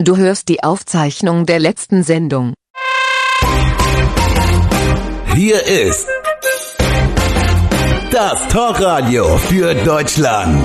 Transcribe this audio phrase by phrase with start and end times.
[0.00, 2.54] Du hörst die Aufzeichnung der letzten Sendung.
[5.34, 6.06] Hier ist
[8.12, 10.64] das Talkradio für Deutschland.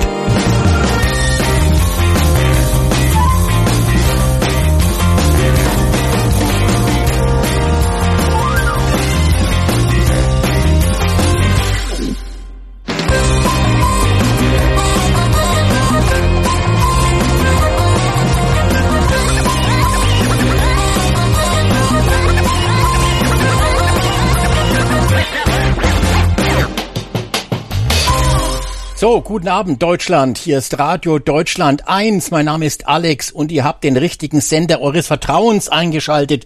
[29.03, 30.37] So, guten Abend Deutschland.
[30.37, 32.31] Hier ist Radio Deutschland 1.
[32.31, 36.45] Mein Name ist Alex und ihr habt den richtigen Sender eures Vertrauens eingeschaltet.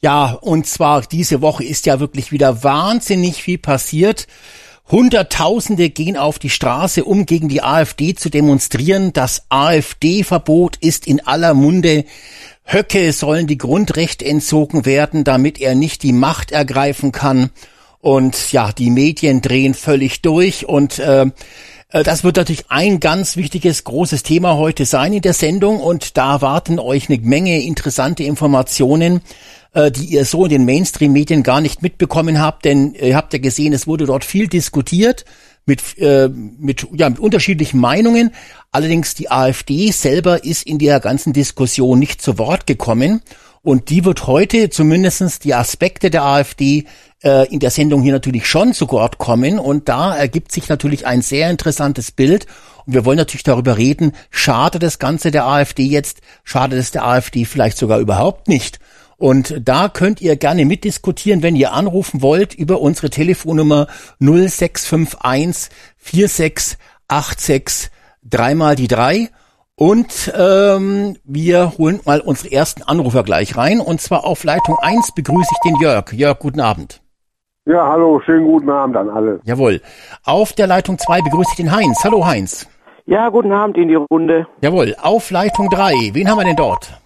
[0.00, 4.28] Ja, und zwar diese Woche ist ja wirklich wieder wahnsinnig viel passiert.
[4.90, 9.12] Hunderttausende gehen auf die Straße, um gegen die AfD zu demonstrieren.
[9.12, 12.06] Das AfD-Verbot ist in aller Munde.
[12.64, 17.50] Höcke sollen die Grundrechte entzogen werden, damit er nicht die Macht ergreifen kann.
[17.98, 21.26] Und ja, die Medien drehen völlig durch und äh,
[21.92, 26.40] das wird natürlich ein ganz wichtiges, großes Thema heute sein in der Sendung und da
[26.40, 29.22] warten euch eine Menge interessante Informationen,
[29.72, 33.38] äh, die ihr so in den Mainstream-Medien gar nicht mitbekommen habt, denn ihr habt ja
[33.38, 35.24] gesehen, es wurde dort viel diskutiert
[35.66, 38.32] mit, äh, mit, ja, mit unterschiedlichen Meinungen.
[38.72, 43.22] Allerdings die AfD selber ist in der ganzen Diskussion nicht zu Wort gekommen.
[43.62, 46.86] Und die wird heute zumindestens die Aspekte der AfD
[47.22, 49.58] äh, in der Sendung hier natürlich schon zu Wort kommen.
[49.58, 52.46] Und da ergibt sich natürlich ein sehr interessantes Bild.
[52.86, 57.06] Und wir wollen natürlich darüber reden, schadet das Ganze der AfD jetzt, schadet es der
[57.06, 58.80] AfD vielleicht sogar überhaupt nicht.
[59.16, 63.86] Und da könnt ihr gerne mitdiskutieren, wenn ihr anrufen wollt, über unsere Telefonnummer
[64.18, 67.90] 0651 4686
[68.22, 69.28] dreimal die drei.
[69.74, 73.80] Und ähm, wir holen mal unsere ersten Anrufer gleich rein.
[73.80, 76.12] Und zwar auf Leitung 1 begrüße ich den Jörg.
[76.12, 77.02] Jörg, guten Abend.
[77.66, 79.38] Ja, hallo, schönen guten Abend an alle.
[79.44, 79.82] Jawohl.
[80.24, 82.02] Auf der Leitung 2 begrüße ich den Heinz.
[82.02, 82.66] Hallo Heinz.
[83.04, 84.46] Ja, guten Abend in die Runde.
[84.62, 84.96] Jawohl.
[85.02, 85.92] Auf Leitung 3.
[86.14, 86.98] Wen haben wir denn dort?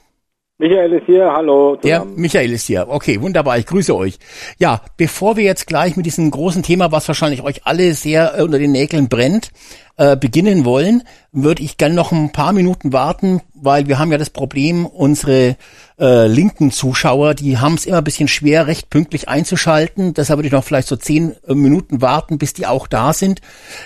[0.57, 1.75] Michael ist hier, hallo.
[1.75, 2.87] Der Michael ist hier.
[2.89, 3.59] Okay, wunderbar.
[3.59, 4.21] Ich grüße euch.
[4.57, 8.43] Ja, bevor wir jetzt gleich mit diesem großen Thema, was wahrscheinlich euch alle sehr äh,
[8.43, 9.51] unter den Nägeln brennt,
[9.97, 14.19] äh, beginnen wollen, würde ich gerne noch ein paar Minuten warten, weil wir haben ja
[14.19, 15.57] das Problem, unsere
[15.99, 20.15] äh, linken Zuschauer, die haben es immer ein bisschen schwer, recht pünktlich einzuschalten.
[20.15, 23.41] Deshalb würde ich noch vielleicht so zehn äh, Minuten warten, bis die auch da sind.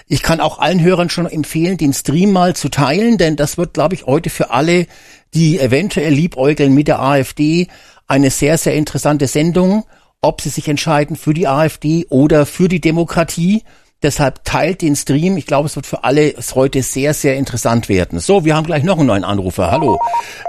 [0.07, 3.73] Ich kann auch allen Hörern schon empfehlen, den Stream mal zu teilen, denn das wird,
[3.73, 4.87] glaube ich, heute für alle,
[5.35, 7.69] die eventuell liebäugeln mit der AfD,
[8.07, 9.85] eine sehr, sehr interessante Sendung,
[10.21, 13.63] ob sie sich entscheiden für die AfD oder für die Demokratie.
[14.03, 15.37] Deshalb teilt den Stream.
[15.37, 18.21] Ich glaube, es wird für alle heute sehr, sehr interessant werden.
[18.21, 19.71] So, wir haben gleich noch einen neuen Anrufer.
[19.71, 19.99] Hallo.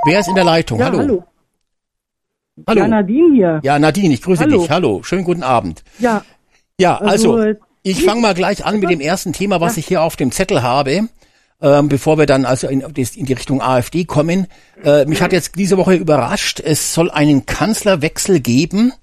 [0.06, 0.80] Wer ist in der Leitung?
[0.80, 1.00] Ja, hallo.
[1.00, 1.24] hallo.
[2.68, 2.82] Hallo.
[2.82, 3.60] Ja, Nadine hier.
[3.64, 4.62] Ja, Nadine, ich grüße Hallo.
[4.62, 4.70] dich.
[4.70, 5.02] Hallo.
[5.04, 5.84] Schönen guten Abend.
[5.98, 6.24] Ja,
[6.80, 10.02] Ja, also, Also, ich fange mal gleich an mit dem ersten Thema, was ich hier
[10.02, 11.08] auf dem Zettel habe.
[11.62, 14.48] Ähm, bevor wir dann also in, in die Richtung AfD kommen.
[14.84, 18.94] Äh, mich hat jetzt diese Woche überrascht, es soll einen Kanzlerwechsel geben.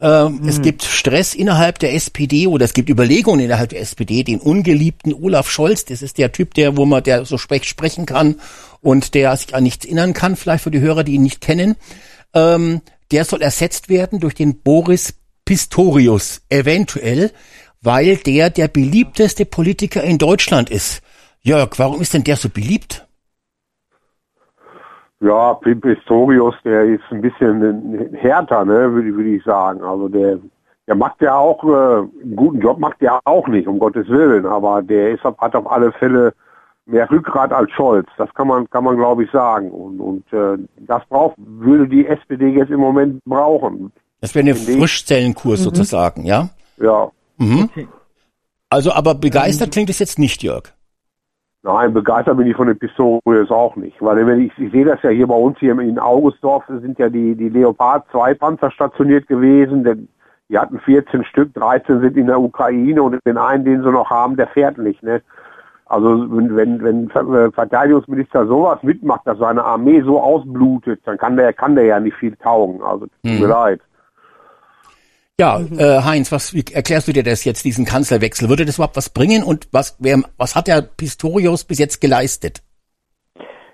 [0.00, 4.38] Ähm, Es gibt Stress innerhalb der SPD oder es gibt Überlegungen innerhalb der SPD, den
[4.38, 8.36] ungeliebten Olaf Scholz, das ist der Typ, der, wo man, der so sprech, sprechen kann
[8.80, 11.76] und der sich an nichts erinnern kann, vielleicht für die Hörer, die ihn nicht kennen.
[12.34, 15.14] Ähm, der soll ersetzt werden durch den Boris
[15.44, 17.32] Pistorius, eventuell,
[17.80, 21.02] weil der der beliebteste Politiker in Deutschland ist.
[21.44, 23.06] Jörg, warum ist denn der so beliebt?
[25.20, 29.82] Ja, Pim Pistorius, der ist ein bisschen härter, ne, würde würde ich sagen.
[29.82, 30.38] Also der,
[30.86, 34.46] der macht ja auch, äh, einen guten Job macht der auch nicht, um Gottes Willen,
[34.46, 36.32] aber der ist, hat auf alle Fälle
[36.86, 38.08] mehr Rückgrat als Scholz.
[38.18, 39.70] Das kann man, kann man glaube ich sagen.
[39.70, 43.92] Und, und äh, das braucht, würde die SPD jetzt im Moment brauchen.
[44.20, 44.78] Das wäre eine Finde ich.
[44.78, 46.48] Frischzellenkurs sozusagen, ja?
[46.78, 47.10] Ja.
[47.36, 47.68] Mhm.
[48.70, 50.73] Also, aber begeistert klingt es jetzt nicht, Jörg.
[51.66, 53.96] Nein, begeistert bin ich von den Pistorius auch nicht.
[54.00, 57.08] Weil wenn ich, ich sehe das ja hier bei uns hier in Augustdorf, sind ja
[57.08, 59.82] die, die Leopard 2 Panzer stationiert gewesen.
[59.82, 60.08] Denn
[60.50, 64.10] die hatten 14 Stück, 13 sind in der Ukraine und den einen, den sie noch
[64.10, 65.02] haben, der fährt nicht.
[65.02, 65.22] Ne?
[65.86, 71.38] Also wenn, wenn, wenn äh, Verteidigungsminister sowas mitmacht, dass seine Armee so ausblutet, dann kann
[71.38, 72.82] der, kann der ja nicht viel taugen.
[72.82, 73.80] Also tut mir leid.
[75.40, 78.48] Ja, äh, Heinz, was wie erklärst du dir das jetzt, diesen Kanzlerwechsel?
[78.48, 82.62] Würde das überhaupt was bringen und was, wer, was hat der Pistorius bis jetzt geleistet?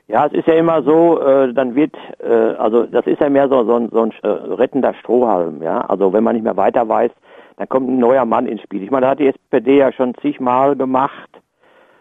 [0.08, 3.48] Ja, es ist ja immer so, äh, dann wird, äh, also das ist ja mehr
[3.50, 5.82] so, so ein, so ein äh, rettender Strohhalm, ja.
[5.82, 7.10] Also wenn man nicht mehr weiter weiß,
[7.58, 8.82] dann kommt ein neuer Mann ins Spiel.
[8.82, 11.28] Ich meine, da hat die SPD ja schon zigmal gemacht.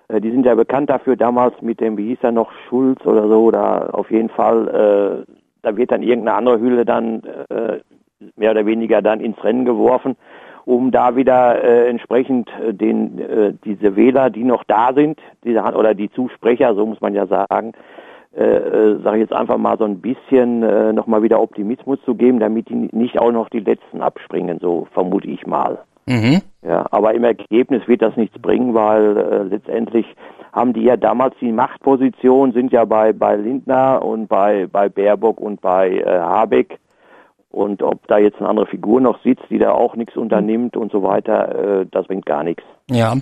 [0.07, 3.27] Äh, die sind ja bekannt dafür, damals mit dem, wie hieß er noch, Schulz oder
[3.27, 5.31] so, da auf jeden Fall, äh,
[5.63, 7.79] da wird dann irgendeine andere Hülle dann äh,
[8.35, 10.15] mehr oder weniger dann ins Rennen geworfen,
[10.65, 15.61] um da wieder äh, entsprechend äh, den äh, diese Wähler, die noch da sind, diese,
[15.61, 17.73] oder die Zusprecher, so muss man ja sagen,
[18.35, 22.13] äh, äh, sage ich jetzt einfach mal so ein bisschen äh, nochmal wieder Optimismus zu
[22.13, 25.79] geben, damit die nicht auch noch die letzten abspringen, so vermute ich mal.
[26.05, 26.41] Mhm.
[26.61, 30.05] Ja, aber im Ergebnis wird das nichts bringen, weil äh, letztendlich
[30.51, 35.39] haben die ja damals die Machtposition, sind ja bei, bei Lindner und bei, bei Baerbock
[35.39, 36.79] und bei äh, Habeck.
[37.51, 40.91] Und ob da jetzt eine andere Figur noch sitzt, die da auch nichts unternimmt und
[40.91, 42.63] so weiter, äh, das bringt gar nichts.
[42.91, 43.13] Ja,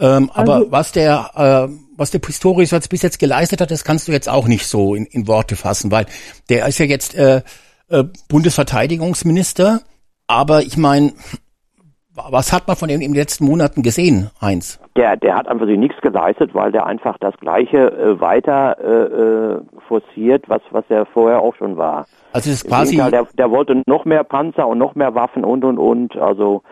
[0.00, 1.30] ähm, aber Also- was der
[1.70, 4.66] äh, was der Pistorius jetzt bis jetzt geleistet hat, das kannst du jetzt auch nicht
[4.66, 6.06] so in, in Worte fassen, weil
[6.50, 7.42] der ist ja jetzt äh,
[7.88, 9.80] äh, Bundesverteidigungsminister,
[10.26, 11.12] aber ich meine,
[12.30, 14.80] was hat man von ihm in den letzten Monaten gesehen, Heinz?
[14.96, 19.56] Der, der hat einfach sich nichts geleistet, weil der einfach das Gleiche äh, weiter äh,
[19.56, 22.06] äh, forciert, was, was er vorher auch schon war.
[22.32, 25.44] Also es ist quasi Gegenteil, der, der wollte noch mehr Panzer und noch mehr Waffen
[25.44, 26.16] und und und.
[26.16, 26.62] Also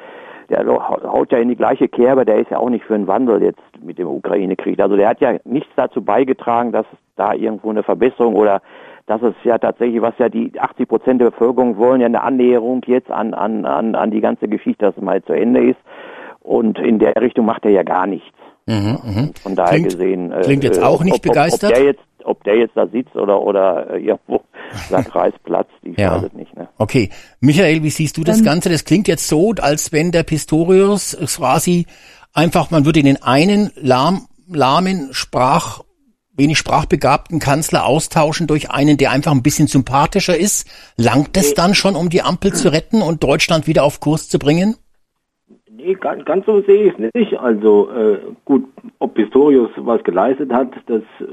[0.49, 3.43] der haut ja in die gleiche Kerbe, der ist ja auch nicht für einen Wandel
[3.43, 4.81] jetzt mit dem Ukraine-Krieg.
[4.81, 6.87] Also der hat ja nichts dazu beigetragen, dass
[7.17, 8.61] da irgendwo eine Verbesserung oder
[9.07, 12.83] dass es ja tatsächlich, was ja die 80 Prozent der Bevölkerung wollen, ja eine Annäherung
[12.87, 15.79] jetzt an, an, an, an die ganze Geschichte, dass es mal zu Ende ist.
[16.41, 18.29] Und in der Richtung macht er ja gar nichts.
[18.67, 19.31] mhm, mhm.
[19.43, 20.33] Von daher Klingt- gesehen.
[20.33, 21.71] äh, klingt jetzt auch nicht ob, ob, begeistert.
[21.73, 24.41] Ob der jetzt, ob der jetzt da sitzt oder, oder äh, irgendwo
[24.89, 26.17] sagt Reisplatz, ich Ja.
[26.17, 26.57] weiß es nicht.
[26.57, 26.69] Ne?
[26.79, 27.11] Okay,
[27.41, 28.69] Michael, wie siehst du das Ähm, Ganze?
[28.71, 31.87] Das klingt jetzt so, als wenn der Pistorius quasi
[32.33, 35.81] einfach, man würde den einen lahm, lahmen Sprach,
[36.37, 40.69] wenig sprachbegabten Kanzler austauschen durch einen, der einfach ein bisschen sympathischer ist.
[40.97, 44.39] Langt es dann schon, um die Ampel zu retten und Deutschland wieder auf Kurs zu
[44.39, 44.77] bringen?
[45.71, 47.39] Nee, ganz, ganz so sehe ich es nicht.
[47.39, 48.65] Also äh, gut,
[48.99, 51.25] ob Pistorius was geleistet hat, das äh,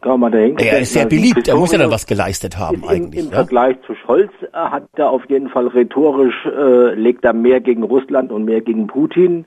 [0.00, 2.58] kann man dahin Er ist sehr Also beliebt, er muss ja dann Pistorius was geleistet
[2.58, 3.24] haben ist Im, eigentlich.
[3.24, 3.36] Im Ja?
[3.36, 7.82] Vergleich zu Scholz äh, hat er auf jeden Fall rhetorisch, äh, legt er mehr gegen
[7.82, 9.46] Russland und mehr gegen Putin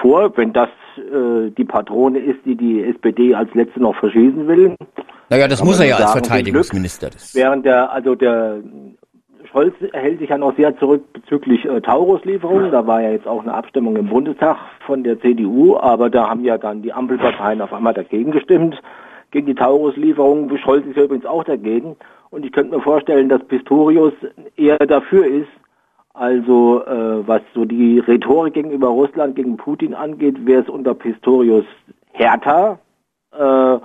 [0.00, 4.74] vor, wenn das äh, die Patrone ist, die die SPD als letzte noch verschießen will.
[5.30, 7.10] Naja, das muss er ja als Verteidigungsminister.
[7.10, 8.60] Das, Während der, also der
[9.50, 12.70] Scholz hält sich ja noch sehr zurück bezüglich äh, Taurus-Lieferungen.
[12.70, 16.44] Da war ja jetzt auch eine Abstimmung im Bundestag von der CDU, aber da haben
[16.44, 18.80] ja dann die Ampelparteien auf einmal dagegen gestimmt,
[19.30, 20.56] gegen die Taurus-Lieferungen.
[20.58, 21.96] Scholz ist ja übrigens auch dagegen.
[22.30, 24.12] Und ich könnte mir vorstellen, dass Pistorius
[24.56, 25.48] eher dafür ist,
[26.18, 31.64] also äh, was so die Rhetorik gegenüber Russland, gegen Putin angeht, wäre es unter Pistorius
[32.12, 32.80] härter.
[33.32, 33.78] Äh,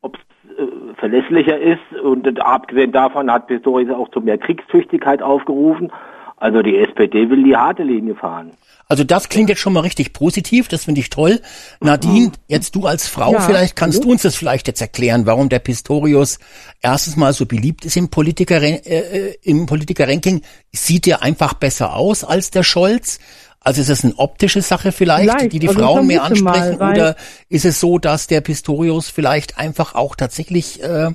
[0.00, 2.00] ob es äh, verlässlicher ist.
[2.02, 5.92] Und abgesehen davon hat Pistorius auch zu mehr Kriegstüchtigkeit aufgerufen.
[6.36, 8.52] Also die SPD will die harte Linie fahren.
[8.90, 11.40] Also das klingt jetzt schon mal richtig positiv, das finde ich toll.
[11.80, 14.06] Nadine, jetzt du als Frau, Ja, vielleicht kannst absolut.
[14.06, 16.38] du uns das vielleicht jetzt erklären, warum der Pistorius
[16.80, 20.40] erstens mal so beliebt ist im Politiker äh, äh, im Politikerranking.
[20.72, 23.18] Sieht er einfach besser aus als der Scholz?
[23.60, 26.80] Also ist es eine optische Sache vielleicht, Vielleicht, die die also Frauen mehr mal, ansprechen,
[26.80, 27.16] weil- oder
[27.50, 31.10] ist es so, dass der Pistorius vielleicht einfach auch tatsächlich, äh,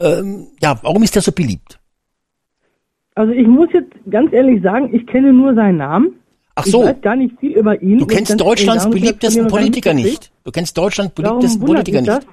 [0.00, 1.78] ähm, ja, warum ist er so beliebt?
[3.14, 6.18] Also ich muss jetzt ganz ehrlich sagen, ich kenne nur seinen Namen.
[6.56, 7.98] Ach Ich so, weiß gar nicht viel über ihn.
[7.98, 8.84] du ich kennst Deutschlands.
[8.84, 10.32] Ich beliebtesten Politiker nichts nicht.
[10.44, 12.08] Du kennst Deutschlands beliebtesten Politiker nicht.
[12.08, 12.24] das?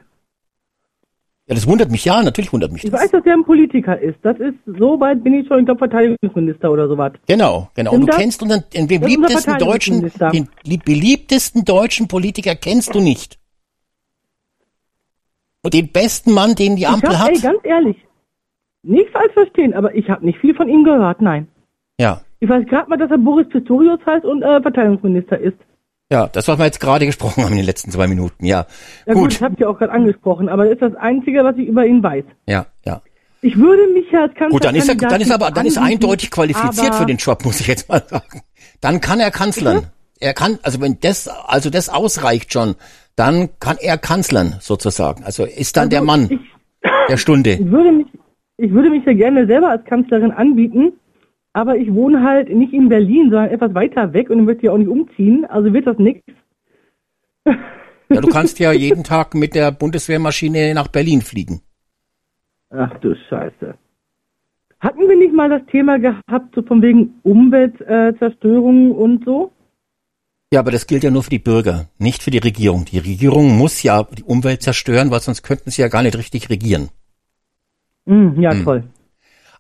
[1.47, 3.01] Ja, das wundert mich, ja, natürlich wundert mich Ich das.
[3.01, 4.18] weiß, dass er ein Politiker ist.
[4.21, 7.13] Das ist, so weit bin ich schon, ich glaube, Verteidigungsminister oder sowas.
[7.27, 7.93] Genau, genau.
[7.93, 8.15] Und du das?
[8.17, 13.38] kennst unseren, den beliebtesten deutschen, den lieb- beliebtesten deutschen Politiker kennst du nicht.
[15.63, 17.36] Und den besten Mann, den die Ampel ich hab, hat.
[17.36, 17.98] ey, ganz ehrlich,
[18.84, 21.48] nicht falsch verstehen, aber ich habe nicht viel von ihm gehört, nein.
[22.00, 25.57] ja, Ich weiß gerade mal, dass er Boris Pistorius heißt und äh, Verteidigungsminister ist.
[26.12, 28.43] ja, das, was wir jetzt gerade gesprochen haben in den letzten zwei Minuten.
[28.45, 28.65] Ja,
[29.05, 29.33] Ja gut, gut.
[29.33, 32.01] das habt ihr auch gerade angesprochen, aber das ist das Einzige, was ich über ihn
[32.03, 32.25] weiß.
[32.48, 33.01] Ja, ja.
[33.43, 35.65] Ich würde mich ja als Kanzler Gut, dann ist er, dann ist er aber, dann
[35.65, 38.41] ist er eindeutig qualifiziert für den Job, muss ich jetzt mal sagen.
[38.81, 39.88] Dann kann er Kanzlern.
[40.19, 42.75] Er kann, also wenn das, also das ausreicht schon,
[43.15, 45.24] dann kann er Kanzlern sozusagen.
[45.24, 46.39] Also ist dann der Mann Ich,
[47.10, 47.51] der Stunde.
[47.53, 48.07] ich würde mich,
[48.57, 50.93] ich würde mich ja gerne selber als Kanzlerin anbieten,
[51.53, 54.77] aber ich wohne halt nicht in Berlin, sondern etwas weiter weg und möchte ja auch
[54.77, 56.25] nicht umziehen, also wird das nichts.
[57.46, 61.62] Ja, du kannst ja jeden Tag mit der Bundeswehrmaschine nach Berlin fliegen.
[62.70, 63.75] Ach du Scheiße.
[64.79, 69.51] Hatten wir nicht mal das Thema gehabt, so von wegen Umweltzerstörung äh, und so?
[70.51, 72.86] Ja, aber das gilt ja nur für die Bürger, nicht für die Regierung.
[72.86, 76.50] Die Regierung muss ja die Umwelt zerstören, weil sonst könnten sie ja gar nicht richtig
[76.50, 76.89] regieren.
[78.05, 78.84] Hm, ja, toll.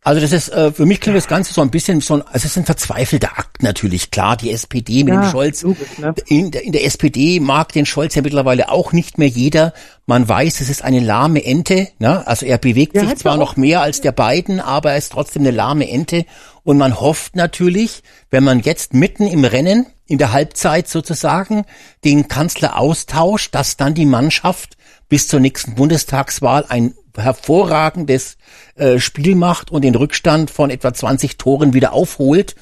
[0.03, 2.37] Also das ist äh, für mich klingt das Ganze so ein bisschen so ein, also
[2.37, 4.09] es ist ein verzweifelter Akt natürlich.
[4.09, 5.61] Klar, die SPD mit Ja, dem Scholz.
[5.61, 6.15] logisch, ne?
[6.25, 9.73] in, der, in der SPD mag den Scholz ja mittlerweile auch nicht mehr jeder.
[10.07, 11.89] Man weiß, es ist eine lahme Ente.
[11.99, 12.25] Ne?
[12.25, 15.43] Also er bewegt Ja, sich zwar noch mehr als der beiden, aber er ist trotzdem
[15.43, 16.25] eine lahme Ente.
[16.63, 21.63] Und man hofft natürlich, wenn man jetzt mitten im Rennen, in der Halbzeit sozusagen,
[22.03, 24.77] den Kanzler austauscht, dass dann die Mannschaft
[25.09, 28.37] bis zur nächsten Bundestagswahl ein hervorragendes
[28.75, 32.55] äh, Spiel macht und den Rückstand von etwa 20 Toren wieder aufholt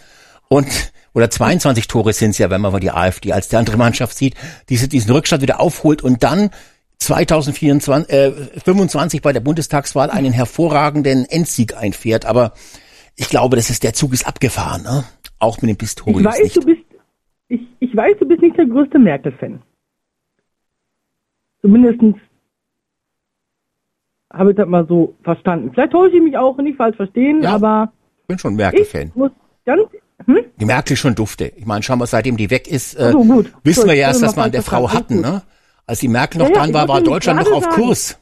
[0.48, 3.78] und oder 22 Tore sind es ja, wenn man mal die AfD als die andere
[3.78, 4.36] Mannschaft sieht,
[4.70, 6.52] diese, diesen Rückstand wieder aufholt und dann
[7.00, 8.32] 2024, äh,
[8.64, 12.26] 25 bei der Bundestagswahl einen hervorragenden Endsieg einfährt.
[12.26, 12.54] Aber
[13.16, 15.04] ich glaube, das ist der Zug ist abgefahren, ne?
[15.40, 16.56] Auch mit dem Ich Pistorius weiß, nicht.
[16.58, 16.82] du bist,
[17.48, 19.62] ich, ich weiß, du bist nicht der größte Merkel-Fan.
[21.62, 22.16] Zumindestens
[24.32, 25.72] habe ich das mal so verstanden.
[25.74, 29.12] Vielleicht täusche ich mich auch nicht falsch verstehen, Ja, aber Ich bin schon ich Merkel-Fan.
[29.16, 29.32] muss
[29.66, 29.82] ganz,
[30.26, 30.40] hm?
[30.60, 31.46] Die Merkel schon dufte.
[31.56, 33.52] Ich meine, schauen wir, seitdem die weg ist, äh, so, gut.
[33.64, 35.42] wissen wir ja erst, dass wir an der Frau hatten, ne?
[35.88, 37.76] Als die Merkel noch Ja, ja, dran war, war Deutschland noch auf sagen.
[37.82, 38.20] Kurs.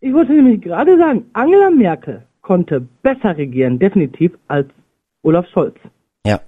[0.00, 4.68] Ich wollte nämlich gerade sagen, Angela Merkel konnte besser regieren, definitiv, als
[5.22, 5.74] Olaf Scholz.
[6.26, 6.40] Ja.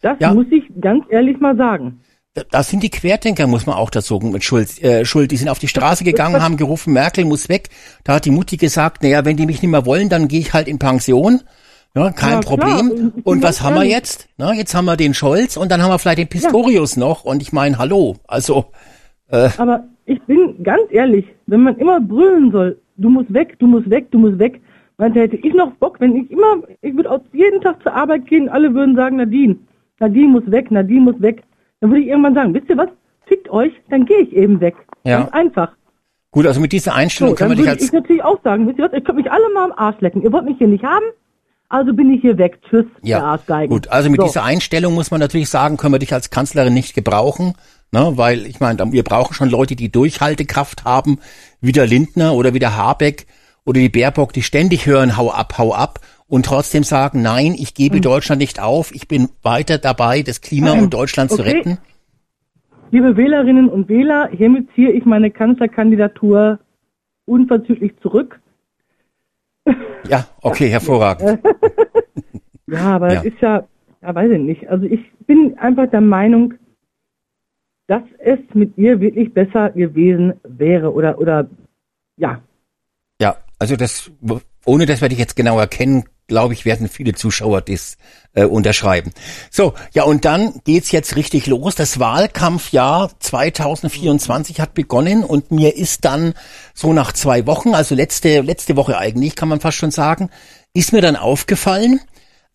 [0.00, 0.34] Das Ja.
[0.34, 2.00] muss ich ganz ehrlich mal sagen.
[2.50, 5.30] Da- sind die Querdenker, muss man auch dazu mit Schuld, äh, Schuld.
[5.30, 7.70] Die sind auf die Straße gegangen, haben gerufen, Merkel muss weg.
[8.04, 10.52] Da hat die Mutti gesagt, naja, wenn die mich nicht mehr wollen, dann gehe ich
[10.52, 11.40] halt in Pension.
[11.94, 12.40] Ja, kein Ja.
[12.40, 13.12] Problem.
[13.24, 14.28] Und was haben wir jetzt?
[14.36, 17.24] Na, jetzt haben wir den Scholz und dann haben wir vielleicht den Pistorius noch.
[17.24, 18.16] Und ich meine, hallo.
[18.28, 18.66] Also,
[19.30, 23.88] Aber ich bin ganz ehrlich, wenn man immer brüllen soll, du musst weg, du musst
[23.90, 24.60] weg, du musst weg,
[24.98, 28.26] meinte, hätte ich noch Bock, wenn ich immer, ich würde auch jeden Tag zur Arbeit
[28.26, 29.56] gehen, alle würden sagen, Nadine,
[29.98, 31.42] Nadine muss weg, Nadine muss weg.
[31.80, 32.88] Dann würde ich irgendwann sagen, wisst ihr was,
[33.26, 34.74] fickt euch, dann gehe ich eben weg.
[35.04, 35.20] Ja.
[35.22, 35.72] Ganz einfach.
[36.30, 38.42] gut, also mit dieser So, Einstellung können dann wir dich würde als ich natürlich auch
[38.42, 40.22] sagen, wisst ihr was, ihr könnt mich alle mal am Arsch lecken.
[40.22, 41.04] Ihr wollt mich hier nicht haben,
[41.68, 42.58] also bin ich hier weg.
[42.68, 43.70] Tschüss, Ja, der Arschgeigen.
[43.74, 43.88] gut.
[43.88, 44.26] Also mit so.
[44.26, 47.54] dieser Einstellung muss man natürlich sagen, können wir dich als Kanzlerin nicht gebrauchen,
[47.92, 48.12] ne?
[48.14, 51.18] weil ich meine, wir brauchen schon Leute, die Durchhaltekraft haben,
[51.60, 53.26] wie der Lindner oder wie der Habeck
[53.64, 57.74] oder die Baerbock, die ständig hören, hau ab, hau ab und trotzdem sagen, nein, ich
[57.74, 61.52] gebe Deutschland nicht auf, ich bin weiter dabei, das Klima und Deutschland zu Okay.
[61.52, 61.78] retten.
[62.90, 66.60] Liebe Wählerinnen und Wähler, hiermit ziehe ich meine Kanzlerkandidatur
[67.26, 68.40] unverzüglich zurück.
[70.08, 71.40] Ja, okay, hervorragend.
[72.68, 73.22] Ja, aber Ja.
[73.22, 73.64] das ist ja,
[74.02, 74.68] ja, weiß ich nicht.
[74.68, 76.54] Also ich bin einfach der Meinung,
[77.86, 81.48] dass es mit ihr wirklich besser gewesen wäre oder, oder,
[82.16, 82.42] ja.
[83.20, 84.10] Ja, also das,
[84.64, 87.96] ohne das werde ich jetzt genau erkennen, glaube ich, werden viele Zuschauer das
[88.34, 89.12] äh, unterschreiben.
[89.50, 91.74] So, ja, und dann geht's jetzt richtig los.
[91.74, 96.34] Das Wahlkampfjahr 2024 hat begonnen und mir ist dann
[96.74, 100.30] so nach zwei Wochen, also letzte, letzte Woche eigentlich, kann man fast schon sagen,
[100.74, 102.00] ist mir dann aufgefallen,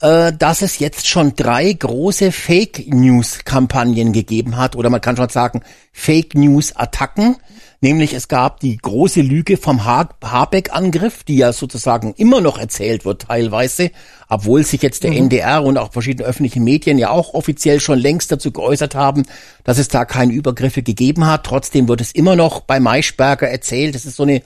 [0.02, 5.16] äh, dass es jetzt schon drei große Fake News Kampagnen gegeben hat oder man kann
[5.18, 5.62] schon sagen
[5.94, 7.38] Fake News Attacken.
[7.84, 13.06] Nämlich es gab die große Lüge vom ha Habeck-Angriff, die ja sozusagen immer noch erzählt
[13.06, 13.90] wird teilweise,
[14.30, 18.32] obwohl sich jetzt der NDR und auch verschiedene öffentliche Medien ja auch offiziell schon längst
[18.32, 19.24] dazu geäußert haben,
[19.64, 21.44] dass es da keine Übergriffe gegeben hat.
[21.44, 23.96] Trotzdem wird es immer noch bei Maischberger erzählt.
[23.96, 24.44] Das ist so eine,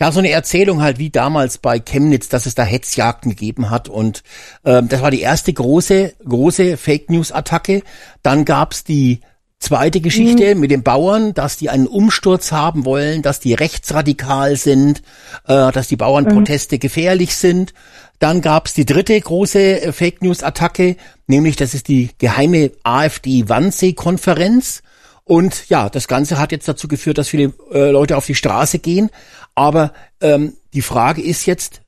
[0.00, 3.90] ja, so eine Erzählung halt wie damals bei Chemnitz, dass es da Hetzjagden gegeben hat.
[3.90, 4.22] Und
[4.64, 7.82] ähm, das war die erste große, große Fake News-Attacke.
[8.22, 9.20] Dann gab's die
[9.60, 15.02] Zweite Geschichte mit den Bauern, dass die einen Umsturz haben wollen, dass die rechtsradikal sind,
[15.48, 17.74] äh, dass die Bauernproteste gefährlich sind.
[18.20, 20.96] Dann gab's die dritte große äh, Fake News Attacke,
[21.26, 24.82] nämlich das ist die geheime AfD Wannsee-Konferenz.
[25.24, 28.78] Und ja, das Ganze hat jetzt dazu geführt, dass viele äh, Leute auf die Straße
[28.78, 29.10] gehen.
[29.56, 31.82] Aber ähm, die Frage ist jetzt,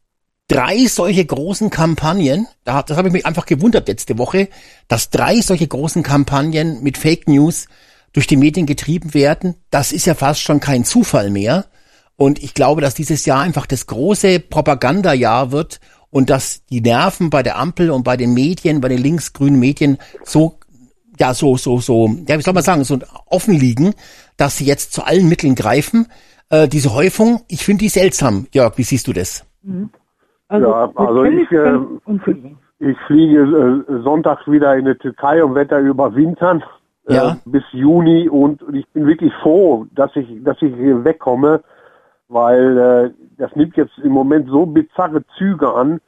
[0.51, 4.49] drei solche großen Kampagnen, da, das habe ich mich einfach gewundert letzte Woche,
[4.89, 7.67] dass drei solche großen Kampagnen mit Fake News
[8.13, 11.67] durch die Medien getrieben werden, das ist ja fast schon kein Zufall mehr.
[12.17, 15.81] Und ich glaube, dass dieses Jahr einfach das große Propagandajahr wird
[16.11, 19.99] und dass die Nerven bei der Ampel und bei den Medien, bei den linksgrünen Medien
[20.25, 20.59] so,
[21.19, 23.95] ja, so, so, so, ja, wie soll man sagen, so offen liegen,
[24.37, 26.09] dass sie jetzt zu allen Mitteln greifen.
[26.49, 28.49] Äh, diese Häufung, ich finde die seltsam.
[28.53, 29.45] Jörg, wie siehst du das?
[30.51, 31.79] Also, Ja, also ich, äh.
[32.83, 33.43] Ich fliege
[33.89, 36.63] äh, sonntags wieder in die Türkei und werde da überwintern
[37.07, 37.37] äh, Ja.
[37.45, 41.61] bis Juni und ich bin wirklich froh, dass ich, dass ich hier wegkomme,
[42.29, 46.01] weil äh, das nimmt jetzt im Moment so bizarre Züge an.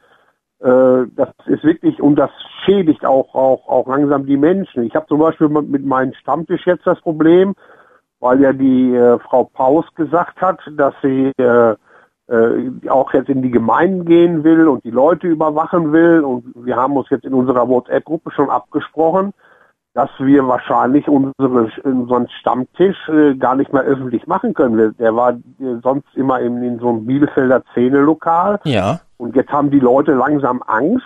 [0.61, 2.31] Äh, das ist wirklich und das
[2.65, 4.83] schädigt auch auch auch langsam die Menschen.
[4.83, 7.53] Ich habe zum Beispiel mit mit meinem Stammtisch jetzt das Problem,
[8.19, 11.75] weil ja die äh, Frau Paus gesagt hat, dass sie äh,
[12.33, 16.21] äh, auch jetzt in die Gemeinden gehen will und die Leute überwachen will.
[16.21, 19.33] Und wir haben uns jetzt in unserer WhatsApp-Gruppe schon abgesprochen,
[19.93, 24.95] dass wir wahrscheinlich unsere, unseren Stammtisch äh, gar nicht mehr öffentlich machen können.
[24.97, 28.59] Der war äh, sonst immer in, in so einem Bielefelder Szene-Lokal.
[28.63, 29.01] Ja.
[29.17, 31.05] Und jetzt haben die Leute langsam Angst.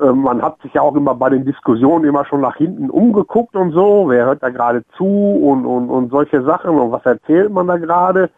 [0.00, 3.56] Äh, man hat sich ja auch immer bei den Diskussionen immer schon nach hinten umgeguckt
[3.56, 4.08] und so.
[4.08, 7.76] Wer hört da gerade zu und, und, und solche Sachen und was erzählt man da
[7.76, 8.30] gerade?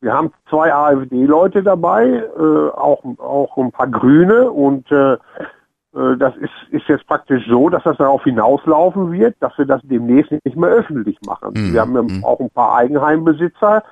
[0.00, 6.34] Wir haben zwei AfD-Leute dabei, äh, auch, auch ein paar Grüne und äh, äh, das
[6.36, 10.56] ist, ist jetzt praktisch so, dass das darauf hinauslaufen wird, dass wir das demnächst nicht
[10.56, 11.52] mehr öffentlich machen.
[11.54, 11.72] Mhm.
[11.74, 12.24] Wir haben Mhm.
[12.24, 13.82] auch ein paar Eigenheimbesitzer,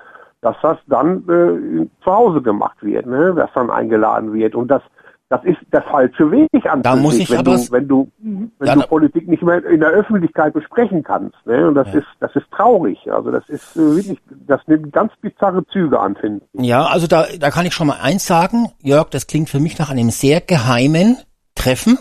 [0.41, 3.35] dass das dann äh, zu Hause gemacht wird, ne?
[3.35, 4.55] dass dann eingeladen wird.
[4.55, 4.83] Und das,
[5.31, 8.51] das ist der falsche Weg an Da muss ich wenn aber- du, wenn du, wenn
[8.67, 11.37] Ja, du Politik nicht mehr in der Öffentlichkeit besprechen kannst.
[11.45, 11.69] Ne?
[11.69, 11.99] Und das Ja.
[12.01, 12.99] ist, das ist traurig.
[13.13, 16.65] Also das ist äh, wirklich, das nimmt ganz bizarre Züge an, finde ich.
[16.67, 19.79] Ja, also da, da kann ich schon mal eins sagen, Jörg, das klingt für mich
[19.79, 21.19] nach einem sehr geheimen
[21.55, 21.99] Treffen.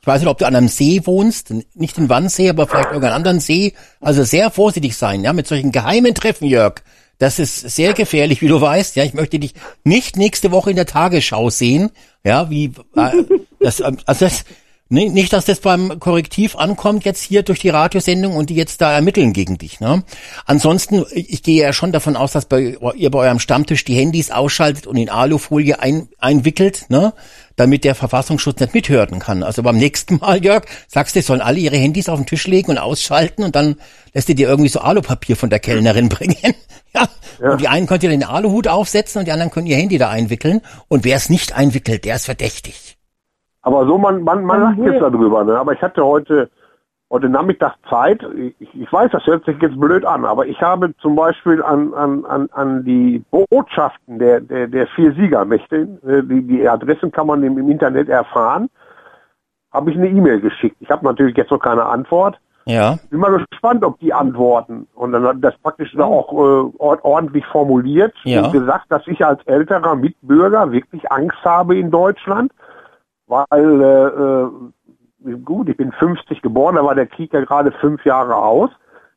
[0.00, 3.14] Ich weiß nicht, ob du an einem See wohnst, nicht in Wannsee, aber vielleicht irgendeinen
[3.14, 3.74] anderen See.
[4.00, 6.74] Also sehr vorsichtig sein, ja, mit solchen geheimen Treffen, Jörg.
[7.18, 8.96] Das ist sehr gefährlich, wie du weißt.
[8.96, 9.54] Ja, ich möchte dich
[9.84, 11.90] nicht nächste Woche in der Tagesschau sehen.
[12.24, 13.24] Ja, wie äh,
[13.60, 14.44] das, also das,
[14.88, 18.80] nee, nicht, dass das beim Korrektiv ankommt jetzt hier durch die Radiosendung und die jetzt
[18.80, 19.80] da ermitteln gegen dich.
[19.80, 20.04] Ne?
[20.44, 23.94] Ansonsten, ich, ich gehe ja schon davon aus, dass bei, ihr bei eurem Stammtisch die
[23.94, 27.12] Handys ausschaltet und in Alufolie ein, einwickelt, ne?
[27.56, 29.42] damit der Verfassungsschutz nicht mithören kann.
[29.42, 32.70] Also beim nächsten Mal, Jörg, sagst du, sollen alle ihre Handys auf den Tisch legen
[32.70, 33.76] und ausschalten und dann
[34.12, 36.54] lässt ihr dir irgendwie so Alupapier von der Kellnerin bringen.
[36.94, 37.08] ja.
[37.40, 37.50] Ja.
[37.50, 40.08] Und die einen könnt ihr den Aluhut aufsetzen und die anderen können ihr Handy da
[40.08, 40.62] einwickeln.
[40.88, 42.95] Und wer es nicht einwickelt, der ist verdächtig.
[43.66, 45.58] Aber so, man, man, man lacht jetzt darüber, ne?
[45.58, 46.48] Aber ich hatte heute,
[47.10, 48.24] heute Nachmittag Zeit.
[48.60, 51.92] Ich, ich weiß, das hört sich jetzt blöd an, aber ich habe zum Beispiel an,
[51.94, 57.26] an, an, an die Botschaften der, der, der vier Siegermächte, äh, die, die Adressen kann
[57.26, 58.70] man im, im Internet erfahren,
[59.72, 60.76] habe ich eine E-Mail geschickt.
[60.78, 62.38] Ich habe natürlich jetzt noch keine Antwort.
[62.66, 62.98] Ja.
[63.10, 64.86] Bin mal gespannt, ob die antworten.
[64.94, 68.44] Und dann hat das praktisch da auch äh, ord- ordentlich formuliert Ja.
[68.44, 72.52] und gesagt, dass ich als älterer Mitbürger wirklich Angst habe in Deutschland,
[73.26, 78.04] weil äh, äh, gut, ich bin 50 geboren, da war der Krieg ja gerade fünf
[78.04, 78.70] Jahre aus,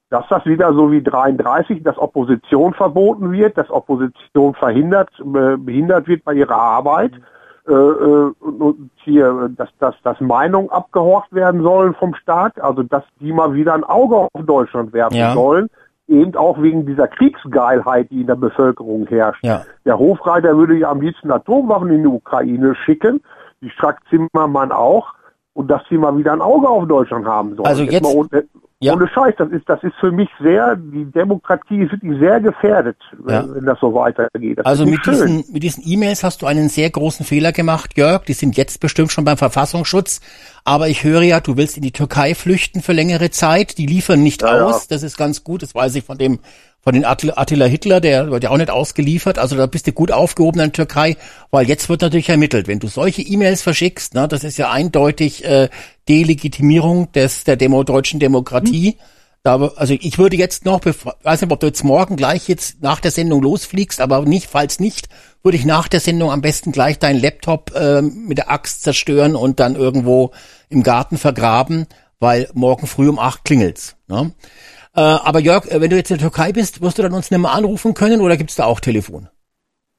[0.10, 6.24] dass das wieder so wie 33, dass Opposition verboten wird, dass Opposition verhindert, behindert wird
[6.24, 7.12] bei ihrer Arbeit,
[7.68, 13.04] äh, äh, und- hier, dass, dass, dass Meinungen abgehorcht werden sollen vom Staat, also dass
[13.20, 15.34] die mal wieder ein Auge auf Deutschland werfen Ja.
[15.34, 15.70] sollen,
[16.08, 19.44] eben auch wegen dieser Kriegsgeilheit, die in der Bevölkerung herrscht.
[19.44, 19.62] Ja.
[19.86, 23.22] Der Hofreiter würde ja am liebsten Atomwaffen in die Ukraine schicken,
[23.62, 25.08] die Strack-Zimmermann auch,
[25.54, 27.68] und dass sie mal wieder ein Auge auf Deutschland haben sollen.
[27.68, 28.46] Also jetzt- ohne,
[28.80, 28.94] Ja.
[28.94, 32.96] ohne Scheiß, das ist, das ist für mich sehr, die Demokratie ist wirklich sehr gefährdet,
[33.18, 33.46] wenn, Ja.
[33.56, 34.60] wenn das so weitergeht.
[34.60, 35.14] Das Also mit schön.
[35.16, 38.24] diesen, mit diesen E-Mails hast du einen sehr großen Fehler gemacht, Jörg.
[38.24, 40.22] Die sind jetzt bestimmt schon beim Verfassungsschutz.
[40.64, 43.78] Aber ich höre ja, du willst in die Türkei flüchten für längere Zeit.
[43.78, 44.64] Die liefern nicht ja.
[44.66, 44.88] aus.
[44.88, 45.62] Das ist ganz gut.
[45.62, 46.40] Das weiß ich von dem,
[46.82, 49.38] von den Attila, Hitler, der wird ja auch nicht ausgeliefert.
[49.38, 51.18] Also da bist du gut aufgehoben in der Türkei,
[51.52, 52.68] weil jetzt wird natürlich ermittelt.
[52.68, 55.70] Wenn du solche E-Mails verschickst, ne, das ist ja eindeutig äh,
[56.08, 58.98] Delegitimierung des, der Demo, deutschen Demokratie.
[59.44, 63.00] Da, also ich würde jetzt noch, weiß nicht, ob du jetzt morgen gleich jetzt nach
[63.00, 65.08] der Sendung losfliegst, aber nicht, falls nicht,
[65.44, 69.36] würde ich nach der Sendung am besten gleich deinen Laptop ähm, mit der Axt zerstören
[69.36, 70.32] und dann irgendwo
[70.70, 71.88] im Garten vergraben,
[72.20, 73.96] weil morgen früh um acht klingelt's.
[74.08, 74.34] Ne?
[74.96, 77.30] Äh, aber Jörg, äh, wenn du jetzt in der Türkei bist, wirst du dann uns
[77.32, 79.28] nicht mehr anrufen können oder gibt's da auch Telefon?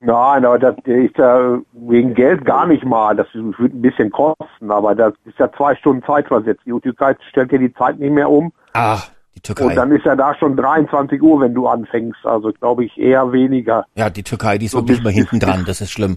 [0.03, 3.15] Nein, aber das ist ja wegen Geld gar nicht mal.
[3.15, 6.63] Das wird ein bisschen kosten, aber das ist ja zwei Stunden Zeit versetzt.
[6.65, 8.51] Die Türkei stellt ja die Zeit nicht mehr um.
[8.73, 9.01] Ah,
[9.35, 9.67] die Türkei.
[9.67, 12.25] Und dann ist ja da schon 23 Uhr, wenn du anfängst.
[12.25, 13.85] Also glaube ich eher weniger.
[13.95, 16.17] ja, die Türkei, die ist So wirklich bis- immer hinten dran, das ist schlimm.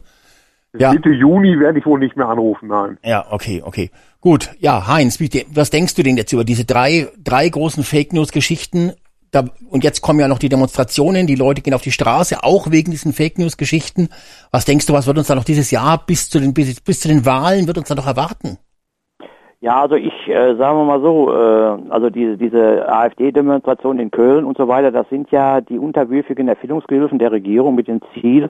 [0.78, 0.92] Ja.
[0.92, 2.98] Mitte Juni werde ich wohl nicht mehr anrufen, nein.
[3.04, 3.92] Ja, okay, okay.
[4.22, 8.12] Gut, ja, Heinz, wie, was denkst du denn jetzt über diese drei, drei großen Fake
[8.12, 8.94] News-Geschichten?
[9.32, 12.72] Da, und jetzt kommen ja noch die Demonstrationen, die Leute gehen auf die Straße, auch
[12.72, 14.10] wegen diesen Fake News-Geschichten.
[14.52, 17.02] Was denkst du, was wird uns da noch dieses Jahr bis zu den, bis, bis
[17.02, 18.58] zu den Wahlen, wird uns da noch erwarten?
[19.64, 24.44] Ja, also ich äh, sagen wir mal so, äh, also diese, diese AfD-Demonstration in Köln
[24.44, 28.50] und so weiter, das sind ja die unterwürfigen Erfindungsgehilfen der Regierung mit dem Ziel,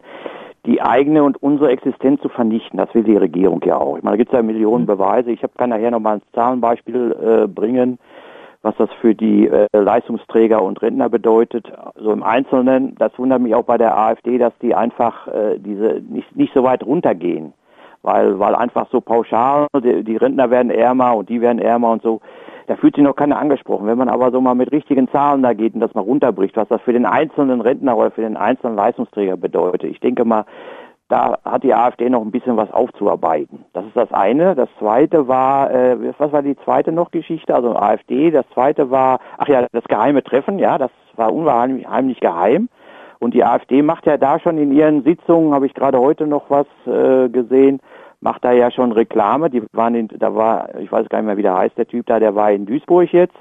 [0.66, 2.78] die eigene und unsere Existenz zu vernichten.
[2.78, 3.98] Das will die Regierung ja auch.
[3.98, 5.32] Ich meine, da gibt es ja Millionen Beweise.
[5.32, 8.00] Ich hab, kann nachher nochmal ein Zahlenbeispiel äh, bringen,
[8.62, 11.72] was das für die äh, Leistungsträger und Rentner bedeutet.
[11.96, 16.02] So im Einzelnen, das wundert mich auch bei der AfD, dass die einfach äh, diese
[16.10, 17.54] nicht, nicht so weit runtergehen.
[18.04, 22.04] weil, weil einfach so pauschal, die, die Rentner werden ärmer und die werden ärmer und
[22.04, 22.22] so.
[22.68, 23.88] Da fühlt sich noch keiner angesprochen.
[23.88, 26.68] Wenn man aber so mal mit richtigen Zahlen da geht und das mal runterbricht, was
[26.68, 29.90] das für den einzelnen Rentner oder für den einzelnen Leistungsträger bedeutet.
[29.90, 30.46] Ich denke mal,
[31.10, 33.66] da hat die AfD noch ein bisschen was aufzuarbeiten.
[33.74, 34.56] Das ist das eine.
[34.56, 37.54] Das zweite war, äh, was war die zweite noch Geschichte?
[37.54, 38.32] Also AfD.
[38.32, 40.58] Das zweite war, ach ja, das geheime Treffen.
[40.60, 42.70] Ja, das war unheimlich geheim.
[43.20, 46.50] Und die AfD macht ja da schon in ihren Sitzungen, habe ich gerade heute noch
[46.50, 47.80] was äh, gesehen,
[48.24, 49.50] macht da ja schon Reklame.
[49.50, 52.06] Die waren in, da war, ich weiß gar nicht mehr, wie der heißt, der Typ
[52.08, 53.38] da, der war in Duisburg jetzt